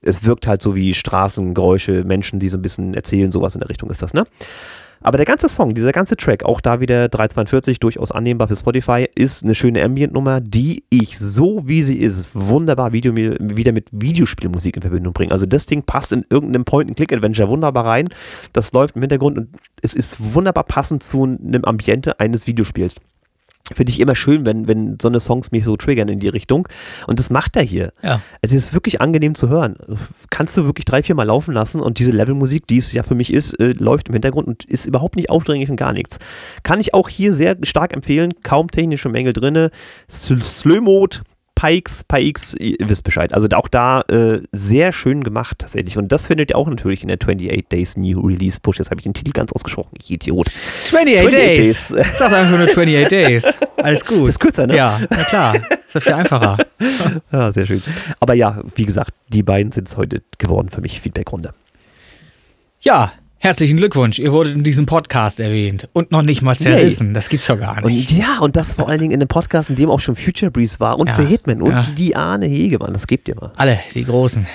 Es 0.00 0.24
wirkt 0.24 0.46
halt 0.46 0.62
so 0.62 0.74
wie 0.74 0.94
Straßengeräusche, 0.94 2.02
Menschen, 2.02 2.40
die 2.40 2.48
so 2.48 2.56
ein 2.56 2.62
bisschen 2.62 2.94
erzählen, 2.94 3.30
sowas 3.30 3.54
in 3.54 3.60
der 3.60 3.68
Richtung 3.68 3.90
ist 3.90 4.02
das, 4.02 4.14
ne? 4.14 4.24
Aber 5.00 5.16
der 5.16 5.26
ganze 5.26 5.48
Song, 5.48 5.74
dieser 5.74 5.92
ganze 5.92 6.16
Track, 6.16 6.44
auch 6.44 6.60
da 6.60 6.80
wieder 6.80 7.08
342, 7.08 7.80
durchaus 7.80 8.10
annehmbar 8.10 8.48
für 8.48 8.56
Spotify, 8.56 9.06
ist 9.14 9.44
eine 9.44 9.54
schöne 9.54 9.82
Ambient-Nummer, 9.82 10.40
die 10.40 10.84
ich 10.90 11.18
so 11.18 11.62
wie 11.66 11.82
sie 11.82 11.98
ist, 11.98 12.26
wunderbar 12.34 12.92
Video, 12.92 13.14
wieder 13.14 13.72
mit 13.72 13.88
Videospielmusik 13.92 14.76
in 14.76 14.82
Verbindung 14.82 15.12
bringe. 15.12 15.32
Also 15.32 15.46
das 15.46 15.66
Ding 15.66 15.82
passt 15.82 16.12
in 16.12 16.24
irgendeinem 16.30 16.64
Point-and-Click-Adventure 16.64 17.48
wunderbar 17.48 17.86
rein. 17.86 18.08
Das 18.52 18.72
läuft 18.72 18.96
im 18.96 19.02
Hintergrund 19.02 19.38
und 19.38 19.48
es 19.82 19.94
ist 19.94 20.34
wunderbar 20.34 20.64
passend 20.64 21.02
zu 21.02 21.22
einem 21.24 21.64
Ambiente 21.64 22.18
eines 22.18 22.46
Videospiels. 22.46 22.96
Finde 23.74 23.90
ich 23.90 23.98
immer 23.98 24.14
schön, 24.14 24.46
wenn, 24.46 24.68
wenn 24.68 24.96
so 25.02 25.08
eine 25.08 25.18
Songs 25.18 25.50
mich 25.50 25.64
so 25.64 25.76
triggern 25.76 26.08
in 26.08 26.20
die 26.20 26.28
Richtung. 26.28 26.68
Und 27.08 27.18
das 27.18 27.30
macht 27.30 27.56
er 27.56 27.62
hier. 27.62 27.92
Ja. 28.02 28.20
Es 28.40 28.52
ist 28.52 28.72
wirklich 28.74 29.00
angenehm 29.00 29.34
zu 29.34 29.48
hören. 29.48 29.76
Kannst 30.30 30.56
du 30.56 30.64
wirklich 30.66 30.84
drei, 30.84 31.02
vier 31.02 31.16
Mal 31.16 31.24
laufen 31.24 31.52
lassen 31.52 31.80
und 31.80 31.98
diese 31.98 32.12
Levelmusik, 32.12 32.68
die 32.68 32.78
es 32.78 32.92
ja 32.92 33.02
für 33.02 33.16
mich 33.16 33.32
ist, 33.32 33.54
äh, 33.58 33.72
läuft 33.72 34.08
im 34.08 34.14
Hintergrund 34.14 34.46
und 34.46 34.64
ist 34.64 34.86
überhaupt 34.86 35.16
nicht 35.16 35.30
aufdringlich 35.30 35.68
und 35.68 35.76
gar 35.76 35.92
nichts. 35.92 36.18
Kann 36.62 36.78
ich 36.78 36.94
auch 36.94 37.08
hier 37.08 37.34
sehr 37.34 37.56
stark 37.64 37.92
empfehlen. 37.92 38.34
Kaum 38.44 38.70
technische 38.70 39.08
Mängel 39.08 39.32
drinne. 39.32 39.70
Sl- 40.08 40.44
Slow-Mode, 40.44 41.18
Pikes, 41.56 42.04
Pikes, 42.04 42.54
ihr 42.54 42.76
wisst 42.80 43.02
Bescheid. 43.02 43.32
Also 43.32 43.48
auch 43.54 43.66
da 43.66 44.02
äh, 44.02 44.42
sehr 44.52 44.92
schön 44.92 45.24
gemacht 45.24 45.58
tatsächlich. 45.58 45.96
Und 45.96 46.12
das 46.12 46.26
findet 46.26 46.50
ihr 46.50 46.56
auch 46.56 46.68
natürlich 46.68 47.02
in 47.02 47.08
der 47.08 47.16
28 47.16 47.66
Days 47.68 47.96
New 47.96 48.20
Release 48.20 48.60
Push. 48.60 48.78
Jetzt 48.78 48.90
habe 48.90 49.00
ich 49.00 49.04
den 49.04 49.14
Titel 49.14 49.32
ganz 49.32 49.52
ausgesprochen. 49.52 49.96
Ich 50.00 50.10
Idiot. 50.10 50.48
28, 50.48 51.18
28 51.18 51.30
Days. 51.30 51.88
Days. 51.88 52.18
Sag 52.18 52.32
einfach 52.32 52.58
nur 52.58 52.68
28 52.68 53.08
Days. 53.08 53.54
Alles 53.78 54.04
gut. 54.06 54.28
Ist 54.28 54.38
kürzer, 54.38 54.66
ne? 54.66 54.76
Ja, 54.76 55.00
na 55.08 55.24
klar. 55.24 55.56
Ist 55.56 55.94
ja 55.94 56.00
viel 56.00 56.12
einfacher. 56.12 56.58
Ja, 57.32 57.52
sehr 57.52 57.66
schön. 57.66 57.82
Aber 58.20 58.34
ja, 58.34 58.60
wie 58.74 58.84
gesagt, 58.84 59.12
die 59.28 59.42
beiden 59.42 59.72
sind 59.72 59.88
es 59.88 59.96
heute 59.96 60.22
geworden 60.38 60.68
für 60.68 60.82
mich. 60.82 61.00
Feedback-Runde. 61.00 61.54
Ja, 62.80 63.12
herzlichen 63.38 63.76
Glückwunsch. 63.76 64.18
Ihr 64.18 64.32
wurdet 64.32 64.54
in 64.54 64.64
diesem 64.64 64.86
Podcast 64.86 65.40
erwähnt. 65.40 65.88
Und 65.92 66.10
noch 66.10 66.22
nicht 66.22 66.42
mal 66.42 66.56
zerrissen. 66.56 67.14
Das 67.14 67.28
gibt's 67.28 67.46
doch 67.46 67.58
gar 67.58 67.80
nicht. 67.86 68.10
Und 68.10 68.18
ja, 68.18 68.38
und 68.40 68.56
das 68.56 68.74
vor 68.74 68.88
allen 68.88 69.00
Dingen 69.00 69.12
in 69.12 69.20
einem 69.20 69.28
Podcast, 69.28 69.70
in 69.70 69.76
dem 69.76 69.90
auch 69.90 70.00
schon 70.00 70.16
Future 70.16 70.50
Breeze 70.50 70.80
war 70.80 70.98
und 70.98 71.08
Ja, 71.08 71.14
für 71.14 71.24
Hitman 71.26 71.62
und 71.62 71.72
ja. 71.72 71.82
die 71.96 72.16
Arne 72.16 72.46
Hegemann, 72.46 72.92
das 72.92 73.06
gebt 73.06 73.28
ihr 73.28 73.34
mal. 73.36 73.52
alle, 73.56 73.78
die 73.94 74.04
Großen, 74.04 74.46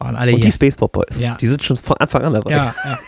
waren 0.00 0.16
alle 0.16 0.32
Und 0.32 0.38
die 0.38 0.44
hier. 0.44 0.52
Space 0.52 0.76
Pop 0.76 0.92
Boys, 0.92 1.20
Ja. 1.20 1.36
die 1.36 1.46
sind 1.46 1.62
schon 1.62 1.76
von 1.76 1.96
Anfang 1.98 2.22
an 2.22 2.34
dabei. 2.34 2.50
Ja, 2.50 2.74
ja. 2.84 2.98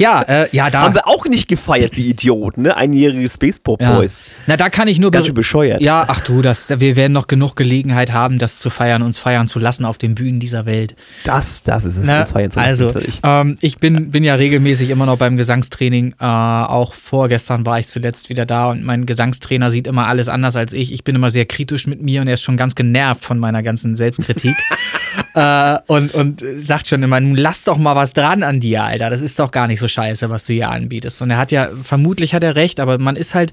Ja, 0.00 0.22
äh, 0.22 0.48
ja, 0.52 0.70
da. 0.70 0.80
Haben 0.80 0.94
wir 0.94 1.06
auch 1.06 1.26
nicht 1.26 1.46
gefeiert 1.46 1.94
wie 1.94 2.08
Idioten, 2.08 2.62
ne? 2.62 2.74
Einjährige 2.74 3.28
Space 3.28 3.58
Pop 3.58 3.82
ja. 3.82 3.96
Boys. 3.96 4.22
Na, 4.46 4.56
da 4.56 4.70
kann 4.70 4.88
ich 4.88 4.98
nur. 4.98 5.10
Ganz 5.10 5.26
schön 5.26 5.34
bescheuert. 5.34 5.82
Ja, 5.82 6.06
ach 6.08 6.20
du, 6.20 6.40
das, 6.40 6.70
wir 6.80 6.96
werden 6.96 7.12
noch 7.12 7.26
genug 7.26 7.54
Gelegenheit 7.54 8.10
haben, 8.10 8.38
das 8.38 8.58
zu 8.58 8.70
feiern, 8.70 9.02
uns 9.02 9.18
feiern 9.18 9.46
zu 9.46 9.58
lassen 9.58 9.84
auf 9.84 9.98
den 9.98 10.14
Bühnen 10.14 10.40
dieser 10.40 10.64
Welt. 10.64 10.96
Das, 11.24 11.64
das 11.64 11.84
ist 11.84 11.98
es. 11.98 12.06
Na, 12.06 12.20
das 12.20 12.30
feiern 12.32 12.50
zu 12.50 12.60
lassen, 12.60 12.82
also, 12.82 13.00
ähm, 13.22 13.56
ich 13.60 13.76
bin, 13.76 14.10
bin 14.10 14.24
ja 14.24 14.36
regelmäßig 14.36 14.88
immer 14.88 15.04
noch 15.04 15.18
beim 15.18 15.36
Gesangstraining. 15.36 16.14
Äh, 16.18 16.24
auch 16.24 16.94
vorgestern 16.94 17.66
war 17.66 17.78
ich 17.78 17.86
zuletzt 17.86 18.30
wieder 18.30 18.46
da 18.46 18.70
und 18.70 18.82
mein 18.82 19.04
Gesangstrainer 19.04 19.70
sieht 19.70 19.86
immer 19.86 20.06
alles 20.06 20.30
anders 20.30 20.56
als 20.56 20.72
ich. 20.72 20.94
Ich 20.94 21.04
bin 21.04 21.14
immer 21.14 21.28
sehr 21.28 21.44
kritisch 21.44 21.86
mit 21.86 22.00
mir 22.00 22.22
und 22.22 22.26
er 22.26 22.34
ist 22.34 22.42
schon 22.42 22.56
ganz 22.56 22.74
genervt 22.74 23.22
von 23.22 23.38
meiner 23.38 23.62
ganzen 23.62 23.94
Selbstkritik. 23.94 24.56
äh, 25.34 25.76
und, 25.88 25.99
und 26.08 26.42
sagt 26.60 26.86
schon 26.88 27.02
immer, 27.02 27.20
nun 27.20 27.36
lass 27.36 27.64
doch 27.64 27.76
mal 27.78 27.94
was 27.94 28.12
dran 28.14 28.42
an 28.42 28.60
dir, 28.60 28.82
Alter. 28.84 29.10
Das 29.10 29.20
ist 29.20 29.38
doch 29.38 29.50
gar 29.50 29.66
nicht 29.66 29.80
so 29.80 29.88
scheiße, 29.88 30.30
was 30.30 30.44
du 30.44 30.52
hier 30.54 30.70
anbietest. 30.70 31.20
Und 31.22 31.30
er 31.30 31.36
hat 31.38 31.52
ja, 31.52 31.68
vermutlich 31.82 32.32
hat 32.34 32.42
er 32.44 32.56
recht, 32.56 32.80
aber 32.80 32.98
man 32.98 33.16
ist 33.16 33.34
halt 33.34 33.52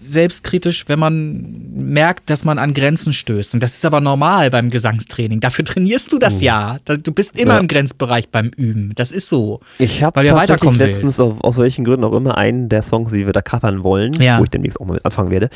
selbstkritisch, 0.00 0.84
wenn 0.88 1.00
man 1.00 1.44
merkt, 1.74 2.30
dass 2.30 2.44
man 2.44 2.58
an 2.58 2.72
Grenzen 2.72 3.12
stößt. 3.12 3.54
Und 3.54 3.62
das 3.62 3.74
ist 3.74 3.84
aber 3.84 4.00
normal 4.00 4.48
beim 4.50 4.70
Gesangstraining. 4.70 5.40
Dafür 5.40 5.64
trainierst 5.64 6.12
du 6.12 6.18
das 6.18 6.40
ja. 6.40 6.78
Da- 6.84 6.96
Du 6.96 7.10
bist 7.12 7.36
immer 7.36 7.54
Ja. 7.54 7.58
im 7.60 7.66
Grenzbereich 7.66 8.28
beim 8.28 8.48
Üben. 8.56 8.92
Das 8.94 9.10
ist 9.10 9.28
so. 9.28 9.60
Ich 9.78 10.02
habe 10.04 10.14
tatsächlich 10.14 10.40
weiterkommen 10.40 10.78
letztens, 10.78 11.18
auf, 11.18 11.40
aus 11.42 11.56
welchen 11.58 11.84
Gründen 11.84 12.04
auch 12.04 12.12
immer, 12.12 12.38
einen 12.38 12.68
der 12.68 12.82
Songs, 12.82 13.10
die 13.12 13.26
wir 13.26 13.32
da 13.32 13.42
covern 13.42 13.82
wollen, 13.82 14.12
Ja. 14.20 14.38
wo 14.38 14.44
ich 14.44 14.50
demnächst 14.50 14.80
auch 14.80 14.86
mal 14.86 14.94
mit 14.94 15.04
anfangen 15.04 15.30
werde, 15.30 15.50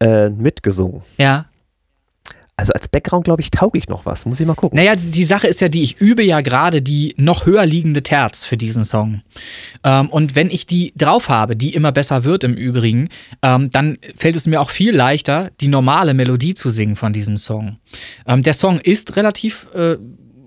äh, 0.00 0.30
mitgesungen. 0.30 1.02
Ja. 1.18 1.44
Also 2.58 2.72
als 2.72 2.88
Background, 2.88 3.24
glaube 3.24 3.42
ich, 3.42 3.50
tauge 3.50 3.76
ich 3.76 3.86
noch 3.88 4.06
was. 4.06 4.24
Muss 4.24 4.40
ich 4.40 4.46
mal 4.46 4.54
gucken. 4.54 4.78
Naja, 4.78 4.94
die 4.96 5.24
Sache 5.24 5.46
ist 5.46 5.60
ja 5.60 5.68
die, 5.68 5.82
ich 5.82 6.00
übe 6.00 6.22
ja 6.22 6.40
gerade 6.40 6.80
die 6.80 7.14
noch 7.18 7.44
höher 7.44 7.66
liegende 7.66 8.02
Terz 8.02 8.44
für 8.44 8.56
diesen 8.56 8.82
Song. 8.82 9.20
Ähm, 9.84 10.08
und 10.08 10.34
wenn 10.34 10.50
ich 10.50 10.66
die 10.66 10.94
drauf 10.96 11.28
habe, 11.28 11.54
die 11.54 11.74
immer 11.74 11.92
besser 11.92 12.24
wird 12.24 12.44
im 12.44 12.54
Übrigen, 12.54 13.10
ähm, 13.42 13.68
dann 13.70 13.98
fällt 14.14 14.36
es 14.36 14.46
mir 14.46 14.62
auch 14.62 14.70
viel 14.70 14.96
leichter, 14.96 15.50
die 15.60 15.68
normale 15.68 16.14
Melodie 16.14 16.54
zu 16.54 16.70
singen 16.70 16.96
von 16.96 17.12
diesem 17.12 17.36
Song. 17.36 17.76
Ähm, 18.26 18.42
der 18.42 18.54
Song 18.54 18.80
ist 18.80 19.16
relativ, 19.16 19.68
äh, 19.74 19.98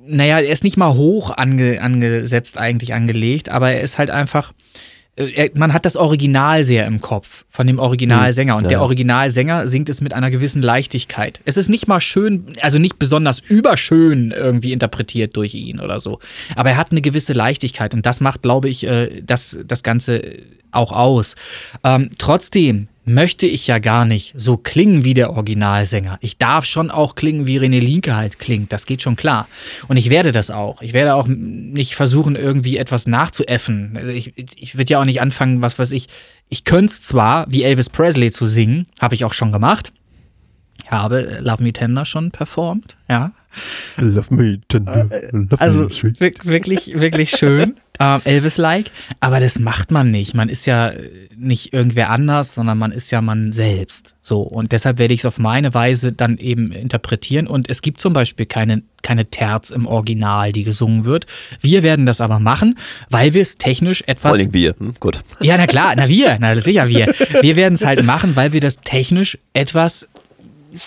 naja, 0.07 0.40
er 0.40 0.52
ist 0.52 0.64
nicht 0.64 0.77
mal 0.77 0.95
hoch 0.95 1.30
ange, 1.38 1.80
angesetzt 1.80 2.57
eigentlich 2.57 2.95
angelegt, 2.95 3.49
aber 3.49 3.72
er 3.72 3.81
ist 3.81 3.99
halt 3.99 4.10
einfach. 4.10 4.53
Äh, 5.28 5.50
Man 5.54 5.74
hat 5.74 5.86
das 5.86 5.96
Original 5.96 6.64
sehr 6.64 6.86
im 6.88 7.00
Kopf 7.02 7.46
von 7.50 7.68
dem 7.68 7.80
Originalsänger 7.80 8.56
und 8.56 8.64
Ja. 8.64 8.68
der 8.70 8.82
Originalsänger 8.82 9.68
singt 9.68 9.90
es 9.90 10.02
mit 10.02 10.14
einer 10.14 10.32
gewissen 10.32 10.62
Leichtigkeit. 10.62 11.41
Es 11.46 11.58
ist 11.58 11.70
nicht 11.70 11.88
mal 11.88 12.02
schön, 12.02 12.54
also 12.62 12.80
nicht 12.80 12.98
besonders 13.00 13.40
überschön 13.40 14.32
irgendwie 14.32 14.72
interpretiert 14.74 15.36
durch 15.36 15.54
ihn 15.56 15.80
oder 15.80 16.00
so, 16.00 16.20
aber 16.56 16.72
er 16.72 16.78
hat 16.78 16.91
eine 16.91 17.02
gewisse 17.02 17.34
Leichtigkeit 17.34 17.94
und 17.94 18.06
das 18.06 18.22
macht, 18.22 18.41
glaube 18.41 18.70
ich, 18.70 18.86
äh, 18.86 19.22
das, 19.22 19.58
das 19.66 19.84
Ganze 19.84 20.38
auch 20.72 20.91
aus. 20.91 21.36
Ähm, 21.84 22.10
trotzdem, 22.18 22.88
möchte 23.05 23.45
ich 23.45 23.65
ja 23.67 23.80
gar 23.80 24.05
nicht 24.05 24.34
so 24.35 24.57
klingen 24.57 25.03
wie 25.03 25.13
der 25.13 25.31
Originalsänger. 25.31 26.17
Ich 26.21 26.38
darf 26.38 26.65
schon 26.65 26.91
auch 26.91 27.15
klingen, 27.15 27.45
wie 27.45 27.59
René 27.59 27.80
Linke 27.80 28.15
halt 28.15 28.39
klingt. 28.39 28.71
Das 28.71 28.85
geht 28.85 29.01
schon 29.01 29.15
klar. 29.15 29.47
Und 29.88 29.97
ich 29.97 30.09
werde 30.09 30.31
das 30.31 30.51
auch. 30.51 30.81
Ich 30.81 30.93
werde 30.93 31.15
auch 31.15 31.27
nicht 31.27 31.95
versuchen, 31.95 32.35
irgendwie 32.35 32.77
etwas 32.77 33.07
nachzuäffen. 33.07 33.97
Also 33.97 34.11
Ich, 34.11 34.34
ich 34.55 34.77
würde 34.77 34.93
ja 34.93 35.01
auch 35.01 35.05
nicht 35.05 35.21
anfangen, 35.21 35.61
was 35.61 35.80
weiß 35.80 35.91
ich. 35.91 36.07
Ich 36.49 36.63
könnte 36.63 36.93
zwar, 37.01 37.45
wie 37.49 37.63
Elvis 37.63 37.89
Presley 37.89 38.31
zu 38.31 38.45
singen, 38.45 38.88
habe 38.99 39.15
ich 39.15 39.26
auch 39.26 39.34
schon 39.34 39.51
gemacht. 39.51 39.91
Ich 40.84 40.91
habe 40.91 41.39
Love 41.41 41.63
Me 41.63 41.73
Tender 41.73 42.05
schon 42.05 42.31
performt, 42.31 42.97
ja. 43.09 43.31
Love 43.97 44.34
me 44.34 44.59
tender, 44.67 45.09
love 45.31 45.59
Also 45.59 45.80
me 45.84 45.91
sweet. 45.91 46.19
wirk- 46.21 46.45
wirklich, 46.45 46.99
wirklich 46.99 47.31
schön. 47.31 47.76
Ähm, 48.01 48.21
Elvis-like. 48.23 48.91
Aber 49.19 49.41
das 49.41 49.59
macht 49.59 49.91
man 49.91 50.09
nicht. 50.09 50.34
Man 50.34 50.47
ist 50.47 50.65
ja 50.65 50.88
äh, 50.88 51.09
nicht 51.35 51.73
irgendwer 51.73 52.09
anders, 52.11 52.53
sondern 52.53 52.77
man 52.77 52.93
ist 52.93 53.11
ja 53.11 53.19
man 53.19 53.51
selbst. 53.51 54.15
So. 54.21 54.39
Und 54.39 54.71
deshalb 54.71 54.99
werde 54.99 55.13
ich 55.13 55.19
es 55.19 55.26
auf 55.26 55.38
meine 55.38 55.73
Weise 55.73 56.13
dann 56.13 56.38
eben 56.38 56.71
interpretieren. 56.71 57.45
Und 57.45 57.69
es 57.69 57.81
gibt 57.81 57.99
zum 57.99 58.13
Beispiel 58.13 58.45
keine, 58.45 58.84
keine 59.01 59.26
Terz 59.26 59.69
im 59.71 59.85
Original, 59.85 60.53
die 60.53 60.63
gesungen 60.63 61.03
wird. 61.03 61.26
Wir 61.59 61.84
werden 61.84 62.05
das 62.05 62.21
aber 62.21 62.39
machen, 62.39 62.80
weil 63.09 63.34
wir 63.34 63.41
es 63.41 63.57
technisch 63.57 63.99
Vor 64.05 64.07
etwas 64.13 64.38
allem 64.38 64.53
wir. 64.53 64.76
Hm, 64.80 64.93
gut. 65.01 65.19
ja, 65.41 65.57
na 65.57 65.67
klar, 65.67 65.93
na 65.97 66.07
wir, 66.07 66.38
na 66.39 66.57
sicher 66.57 66.88
wir. 66.88 67.13
Wir 67.41 67.57
werden 67.57 67.73
es 67.73 67.84
halt 67.85 68.05
machen, 68.05 68.38
weil 68.38 68.53
wir 68.53 68.61
das 68.61 68.77
technisch 68.80 69.38
etwas 69.51 70.07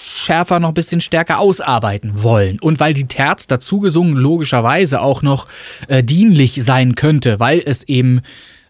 schärfer, 0.05 0.61
noch 0.61 0.69
ein 0.69 0.75
bisschen 0.75 1.01
stärker 1.01 1.39
ausarbeiten 1.39 2.23
wollen. 2.23 2.59
Und 2.61 2.81
weil 2.81 2.95
die 2.95 3.09
Terz 3.09 3.47
dazu 3.47 3.81
gesungen 3.81 4.17
logischerweise 4.17 5.01
auch 5.01 5.23
noch 5.23 5.47
äh, 5.89 6.03
dienlich 6.03 6.63
sein 6.63 6.95
könnte, 6.95 7.41
weil 7.41 7.63
es 7.65 7.83
eben 7.85 8.23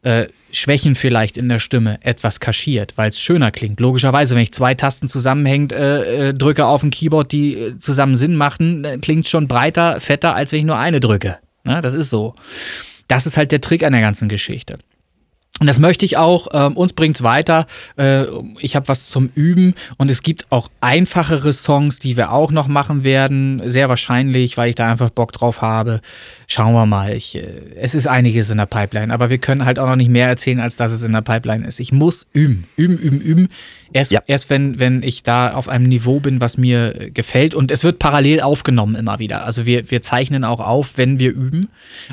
äh, 0.03 0.27
Schwächen 0.51 0.95
vielleicht 0.95 1.39
in 1.39 1.49
der 1.49 1.59
Stimme 1.59 1.99
etwas 2.03 2.41
kaschiert, 2.41 2.95
weil 2.97 3.09
es 3.09 3.21
schöner 3.21 3.51
klingt. 3.51 3.81
Logischerweise, 3.81 4.35
wenn 4.35 4.43
ich 4.43 4.53
zwei 4.53 4.75
Tasten 4.75 5.09
zusammenhängt, 5.09 5.73
äh, 5.73 6.29
äh, 6.29 6.35
drücke 6.35 6.67
auf 6.67 6.83
dem 6.83 6.91
Keyboard, 6.91 7.33
die 7.33 7.55
äh, 7.55 7.79
zusammen 7.79 8.17
Sinn 8.17 8.37
machen, 8.37 8.85
äh, 8.85 8.99
klingt 8.99 9.27
schon 9.27 9.49
breiter, 9.49 10.01
fetter, 10.01 10.35
als 10.35 10.53
wenn 10.53 10.61
ich 10.61 10.67
nur 10.67 10.79
eine 10.79 11.01
drücke. 11.01 11.39
Na, 11.65 11.81
das 11.81 11.95
ist 11.95 12.11
so. 12.11 12.35
Das 13.09 13.27
ist 13.27 13.37
halt 13.37 13.53
der 13.53 13.61
Trick 13.61 13.83
an 13.85 13.93
der 13.93 14.01
ganzen 14.01 14.29
Geschichte. 14.29 14.79
Und 15.61 15.66
das 15.66 15.79
möchte 15.79 16.05
ich 16.07 16.16
auch. 16.16 16.49
Ähm, 16.53 16.77
uns 16.77 16.95
bringt's 16.95 17.23
weiter. 17.23 17.66
Äh, 17.97 18.24
ich 18.59 18.74
habe 18.74 18.89
was 18.89 19.07
zum 19.07 19.31
Üben 19.35 19.74
und 19.99 20.11
es 20.11 20.23
gibt 20.23 20.47
auch 20.51 20.70
einfachere 20.81 21.53
Songs, 21.53 21.99
die 21.99 22.16
wir 22.16 22.33
auch 22.33 22.51
noch 22.51 22.69
machen 22.69 23.05
werden. 23.05 23.61
Sehr 23.66 23.89
wahrscheinlich, 23.91 24.57
weil 24.57 24.70
ich 24.70 24.74
da 24.77 24.91
einfach 24.91 25.11
Bock 25.11 25.31
drauf 25.33 25.61
habe. 25.61 26.01
Schauen 26.49 26.73
wir 26.73 26.87
mal. 26.87 27.12
Ich, 27.15 27.37
äh, 27.37 27.47
es 27.77 27.95
ist 27.95 28.07
einiges 28.07 28.49
in 28.49 28.57
der 28.57 28.66
Pipeline, 28.66 29.12
aber 29.12 29.29
wir 29.29 29.39
können 29.39 29.66
halt 29.66 29.79
auch 29.79 29.87
noch 29.87 29.97
nicht 29.97 30.11
mehr 30.11 30.27
erzählen, 30.27 30.59
als 30.59 30.77
dass 30.77 30.91
es 30.91 31.03
in 31.05 31.12
der 31.12 31.20
Pipeline 31.20 31.66
ist. 31.66 31.81
Ich 31.81 31.93
muss 31.93 32.27
üben, 32.33 32.65
üben, 32.77 32.97
üben, 32.99 33.20
üben. 33.20 33.49
Erst, 33.93 34.11
Ja. 34.11 34.23
erst 34.27 34.49
wenn, 34.49 34.81
wenn 34.81 35.03
ich 35.03 35.23
da 35.23 35.53
auf 35.53 35.69
einem 35.69 35.85
Niveau 35.85 36.19
bin, 36.19 36.41
was 36.41 36.57
mir 36.57 36.99
äh, 36.99 37.11
gefällt. 37.11 37.55
Und 37.55 37.70
es 37.70 37.85
wird 37.85 37.99
parallel 37.99 38.41
aufgenommen 38.41 38.95
immer 38.97 39.19
wieder. 39.19 39.45
Also 39.45 39.66
wir, 39.66 39.91
wir 39.91 40.01
zeichnen 40.01 40.45
auch 40.45 40.61
auf, 40.61 40.97
wenn 40.97 41.19
wir 41.19 41.31
üben, 41.31 41.69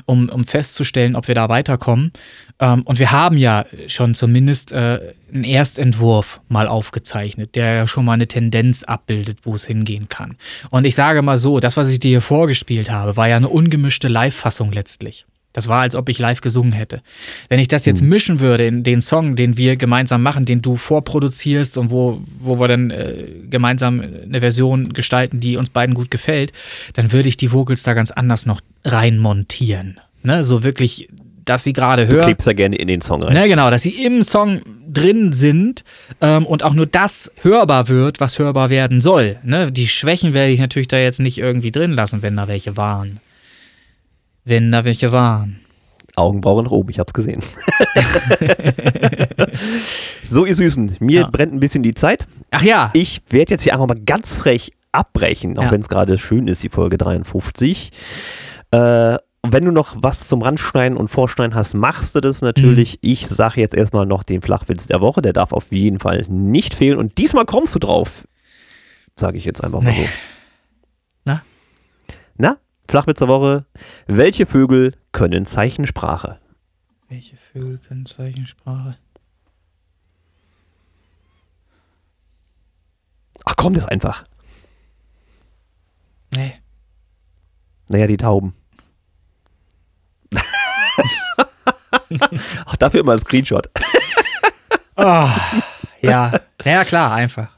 um, 0.05 0.27
um 0.27 0.43
festzustellen, 0.43 1.15
ob 1.15 1.29
wir 1.29 1.35
da 1.35 1.47
weiterkommen. 1.47 2.11
Ähm, 2.59 2.83
und 2.83 2.99
wir 2.99 3.11
haben 3.11 3.37
ja 3.37 3.65
schon 3.87 4.13
zumindest 4.13 4.71
äh, 4.71 5.13
einen 5.33 5.43
Erstentwurf 5.43 6.41
mal 6.49 6.67
aufgezeichnet, 6.67 7.55
der 7.55 7.73
ja 7.73 7.87
schon 7.87 8.05
mal 8.05 8.13
eine 8.13 8.27
Tendenz 8.27 8.83
abbildet, 8.83 9.39
wo 9.43 9.55
es 9.55 9.65
hingehen 9.65 10.09
kann. 10.09 10.35
Und 10.69 10.85
ich 10.85 10.95
sage 10.95 11.21
mal 11.21 11.37
so, 11.37 11.59
das, 11.59 11.77
was 11.77 11.89
ich 11.89 11.99
dir 11.99 12.09
hier 12.09 12.21
vorgespielt 12.21 12.91
habe, 12.91 13.17
war 13.17 13.27
ja 13.27 13.37
eine 13.37 13.49
ungemischte 13.49 14.07
Live-Fassung 14.07 14.71
letztlich. 14.71 15.25
Das 15.53 15.67
war, 15.67 15.81
als 15.81 15.95
ob 15.95 16.09
ich 16.09 16.19
live 16.19 16.41
gesungen 16.41 16.73
hätte. 16.73 17.01
Wenn 17.47 17.59
ich 17.59 17.67
das 17.67 17.85
jetzt 17.85 18.03
mischen 18.03 18.39
würde 18.39 18.67
in 18.67 18.83
den 18.83 19.01
Song, 19.01 19.35
den 19.35 19.57
wir 19.57 19.77
gemeinsam 19.77 20.21
machen, 20.21 20.45
den 20.45 20.61
du 20.61 20.75
vorproduzierst 20.75 21.77
und 21.79 21.89
wo, 21.89 22.21
wo 22.39 22.59
wir 22.59 22.67
dann 22.67 22.91
äh, 22.91 23.25
gemeinsam 23.49 23.99
eine 23.99 24.41
Version 24.41 24.93
gestalten, 24.93 25.39
die 25.39 25.57
uns 25.57 25.71
beiden 25.71 25.95
gut 25.95 26.11
gefällt, 26.11 26.53
dann 26.93 27.11
würde 27.11 27.29
ich 27.29 27.35
die 27.35 27.51
Vocals 27.51 27.81
da 27.81 27.95
ganz 27.95 28.11
anders 28.11 28.45
noch 28.45 28.61
reinmontieren. 28.85 29.99
Ne? 30.21 30.43
So 30.43 30.63
wirklich, 30.63 31.09
dass 31.49 31.63
sie 31.63 31.73
gerade 31.73 32.05
Du 32.07 32.13
hören. 32.13 32.25
klebst 32.25 32.47
ja 32.47 32.53
gerne 32.53 32.75
in 32.75 32.87
den 32.87 33.01
Song 33.01 33.23
rein. 33.23 33.33
Ne, 33.33 33.47
genau, 33.47 33.69
dass 33.71 33.81
sie 33.81 34.03
im 34.05 34.23
Song 34.23 34.61
drin 34.87 35.33
sind 35.33 35.83
ähm, 36.21 36.45
und 36.45 36.63
auch 36.63 36.73
nur 36.73 36.85
das 36.85 37.31
hörbar 37.41 37.87
wird, 37.87 38.19
was 38.19 38.37
hörbar 38.39 38.69
werden 38.69 39.01
soll. 39.01 39.37
Ne? 39.43 39.71
Die 39.71 39.87
Schwächen 39.87 40.33
werde 40.33 40.51
ich 40.51 40.59
natürlich 40.59 40.87
da 40.87 40.97
jetzt 40.97 41.19
nicht 41.19 41.37
irgendwie 41.37 41.71
drin 41.71 41.93
lassen, 41.93 42.21
wenn 42.21 42.35
da 42.37 42.47
welche 42.47 42.77
waren. 42.77 43.19
Wenn 44.45 44.71
da 44.71 44.85
welche 44.85 45.11
waren. 45.11 45.59
Augenbrauen 46.15 46.65
nach 46.65 46.71
oben, 46.71 46.89
ich 46.89 46.99
hab's 46.99 47.13
gesehen. 47.13 47.41
so, 50.29 50.45
ihr 50.45 50.55
Süßen, 50.55 50.97
mir 50.99 51.21
Ja. 51.21 51.27
brennt 51.29 51.53
ein 51.53 51.59
bisschen 51.59 51.83
die 51.83 51.93
Zeit. 51.93 52.25
Ach 52.51 52.61
ja, 52.63 52.91
Ich 52.93 53.21
werde 53.29 53.51
jetzt 53.51 53.63
hier 53.63 53.73
einfach 53.73 53.87
mal 53.87 53.99
ganz 53.99 54.35
frech 54.35 54.71
abbrechen, 54.91 55.57
auch 55.57 55.63
Ja. 55.63 55.71
wenn 55.71 55.81
es 55.81 55.89
gerade 55.89 56.17
schön 56.17 56.47
ist, 56.47 56.63
die 56.63 56.69
Folge 56.69 56.97
53. 56.97 57.91
Äh, 58.71 59.17
wenn 59.47 59.65
du 59.65 59.71
noch 59.71 59.95
was 59.97 60.27
zum 60.27 60.41
Randschneiden 60.41 60.97
und 60.97 61.07
Vorschneiden 61.07 61.55
hast, 61.55 61.73
machst 61.73 62.15
du 62.15 62.21
das 62.21 62.41
natürlich. 62.41 62.93
Mhm. 62.93 62.99
Ich 63.01 63.27
sage 63.27 63.61
jetzt 63.61 63.73
erstmal 63.73 64.05
noch 64.05 64.23
den 64.23 64.41
Flachwitz 64.41 64.87
der 64.87 65.01
Woche, 65.01 65.21
der 65.21 65.33
darf 65.33 65.53
auf 65.53 65.71
jeden 65.71 65.99
Fall 65.99 66.25
nicht 66.27 66.75
fehlen. 66.75 66.97
Und 66.97 67.17
diesmal 67.17 67.45
kommst 67.45 67.73
du 67.75 67.79
drauf. 67.79 68.27
Sage 69.15 69.37
ich 69.37 69.45
jetzt 69.45 69.63
einfach 69.63 69.81
mal 69.81 69.93
so. 69.93 70.05
Na? 71.25 71.41
Na? 72.37 72.57
Flachwitz 72.87 73.19
der 73.19 73.27
Woche. 73.27 73.65
Welche 74.07 74.45
Vögel 74.45 74.93
können 75.11 75.45
Zeichensprache? 75.45 76.39
welche 77.09 77.35
Vögel 77.37 77.79
können 77.79 78.05
Zeichensprache? 78.05 78.97
Ach 83.45 83.55
komm, 83.55 83.73
das 83.73 83.87
einfach. 83.87 84.25
Nee. 86.35 86.53
Naja, 87.89 88.05
die 88.05 88.17
Tauben. 88.17 88.53
Ach, 92.65 92.75
dafür 92.77 93.01
immer 93.01 93.13
ein 93.13 93.19
Screenshot. 93.19 93.69
Oh, 94.95 95.29
ja, 96.01 96.39
ja 96.63 96.83
klar, 96.83 97.13
einfach. 97.13 97.49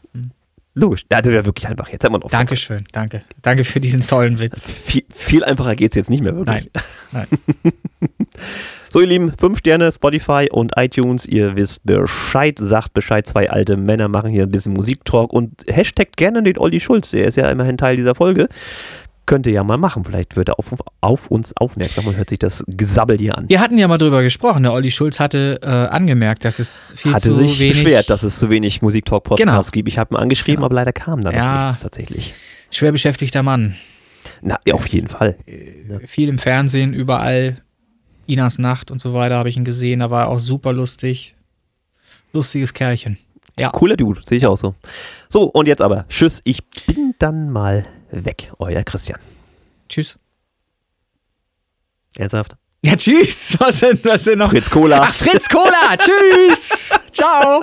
Logisch, 0.74 1.06
das 1.10 1.26
wäre 1.26 1.46
wirklich 1.46 1.68
einfach. 1.68 1.90
Jetzt 1.90 2.04
haben 2.06 2.14
wir 2.14 2.20
noch. 2.20 2.30
Dankeschön, 2.30 2.86
danke. 2.94 3.24
Danke 3.42 3.66
für 3.66 3.82
diesen 3.82 4.08
tollen 4.08 4.40
Witz. 4.40 4.66
Viel, 4.66 5.04
viel 5.14 5.44
einfacher 5.44 5.76
geht 5.76 5.92
es 5.92 5.96
jetzt 5.96 6.10
nicht 6.10 6.24
mehr 6.24 6.36
wirklich. 6.36 6.70
Nein, 7.12 7.28
So, 8.94 9.00
ihr 9.00 9.08
Lieben, 9.08 9.32
fünf 9.38 9.60
Sterne, 9.60 9.90
Spotify 9.90 10.50
und 10.52 10.74
iTunes. 10.76 11.26
Ihr 11.26 11.56
wisst 11.56 11.86
Bescheid, 11.86 12.60
sagt 12.60 12.94
Bescheid. 12.94 13.26
Zwei 13.26 13.50
alte 13.50 13.78
Männer 13.78 14.10
machen 14.10 14.32
hier 14.32 14.44
ein 14.44 14.52
bisschen 14.52 14.74
Musiktalk 14.74 15.32
und 15.32 15.64
hashtagt 15.68 16.18
gerne 16.18 16.44
den 16.44 16.58
Olli 16.58 16.82
Schulz. 16.82 17.12
Der 17.12 17.26
ist 17.26 17.38
ja 17.38 17.50
immerhin 17.50 17.78
Teil 17.78 17.96
dieser 17.96 18.16
Folge. 18.16 18.50
Könnte 19.27 19.49
ja 19.52 19.64
mal 19.64 19.77
machen. 19.77 20.03
Vielleicht 20.03 20.35
wird 20.35 20.49
er 20.49 20.60
auf, 20.60 20.73
auf 20.99 21.27
uns 21.31 21.56
aufmerksam 21.56 22.07
und 22.07 22.18
hört 22.18 22.30
sich 22.30 22.39
das 22.39 22.64
Gesabbel 22.68 23.18
hier 23.18 23.38
an. 23.38 23.48
Wir 23.49 23.60
hatten 23.61 23.77
ja 23.77 23.88
mal 23.88 23.98
drüber 23.98 24.23
gesprochen. 24.23 24.64
Der 24.64 24.73
Olli 24.73 24.91
Schulz 24.91 25.19
hatte 25.19 25.60
äh, 25.61 25.68
angemerkt, 25.68 26.43
dass 26.43 26.60
es 26.60 26.93
viel 26.98 27.14
Hatte 27.14 27.30
zu 27.30 27.35
sich 27.35 27.60
wenig 27.60 27.84
beschwert, 27.84 28.10
dass 28.10 28.23
es 28.23 28.39
zu 28.39 28.49
wenig 28.49 28.81
Musiktalk-Podcasts 28.81 29.72
gibt. 29.72 29.88
Ich 29.88 29.98
habe 29.98 30.15
ihn 30.15 30.18
angeschrieben, 30.18 30.57
Genau. 30.57 30.65
aber 30.65 30.76
leider 30.76 30.91
kam 30.91 31.22
da 31.22 31.30
noch 31.31 31.38
Ja. 31.38 31.68
nichts 31.68 31.81
tatsächlich. 31.81 32.34
schwer 32.72 32.91
beschäftigter 32.91 33.43
Mann. 33.43 33.76
Na, 34.41 34.60
ja, 34.65 34.73
auf 34.73 34.88
jeden 34.88 35.07
Fall. 35.07 35.35
Viel 36.06 36.27
im 36.30 36.38
Fernsehen, 36.39 36.93
überall. 36.93 37.57
Inas 38.27 38.60
Nacht 38.60 38.91
und 38.91 38.99
so 39.02 39.14
weiter 39.14 39.35
habe 39.35 39.49
ich 39.49 39.57
ihn 39.57 39.65
gesehen. 39.65 39.99
Da 39.99 40.10
war 40.10 40.23
er 40.23 40.30
auch 40.30 40.39
super 40.39 40.73
lustig. 40.73 41.35
Lustiges 42.34 42.73
Kerlchen. 42.73 43.18
Ja. 43.57 43.69
Cooler 43.72 43.98
Dude, 43.98 44.22
sehe 44.27 44.38
ich 44.38 44.45
auch 44.48 44.56
so. 44.57 44.73
So, 45.30 45.43
und 45.43 45.68
jetzt 45.68 45.81
aber. 45.81 46.06
Tschüss, 46.07 46.41
ich 46.45 46.64
bin 46.88 47.14
dann 47.19 47.49
mal 47.52 47.85
weg. 48.12 48.52
Euer 48.60 48.84
Christian. 48.84 49.20
Tschüss. 49.90 50.18
Ernsthaft? 52.18 52.56
Ja, 52.84 52.96
tschüss. 52.96 53.56
Was 53.60 53.80
denn, 53.80 54.00
was 54.04 54.24
denn 54.24 54.40
noch? 54.40 54.50
Fritz 54.50 54.70
Cola. 54.70 55.02
Ach, 55.04 55.14
Fritz 55.14 55.48
Cola. 55.48 55.96
tschüss. 55.98 56.90
Ciao. 57.12 57.62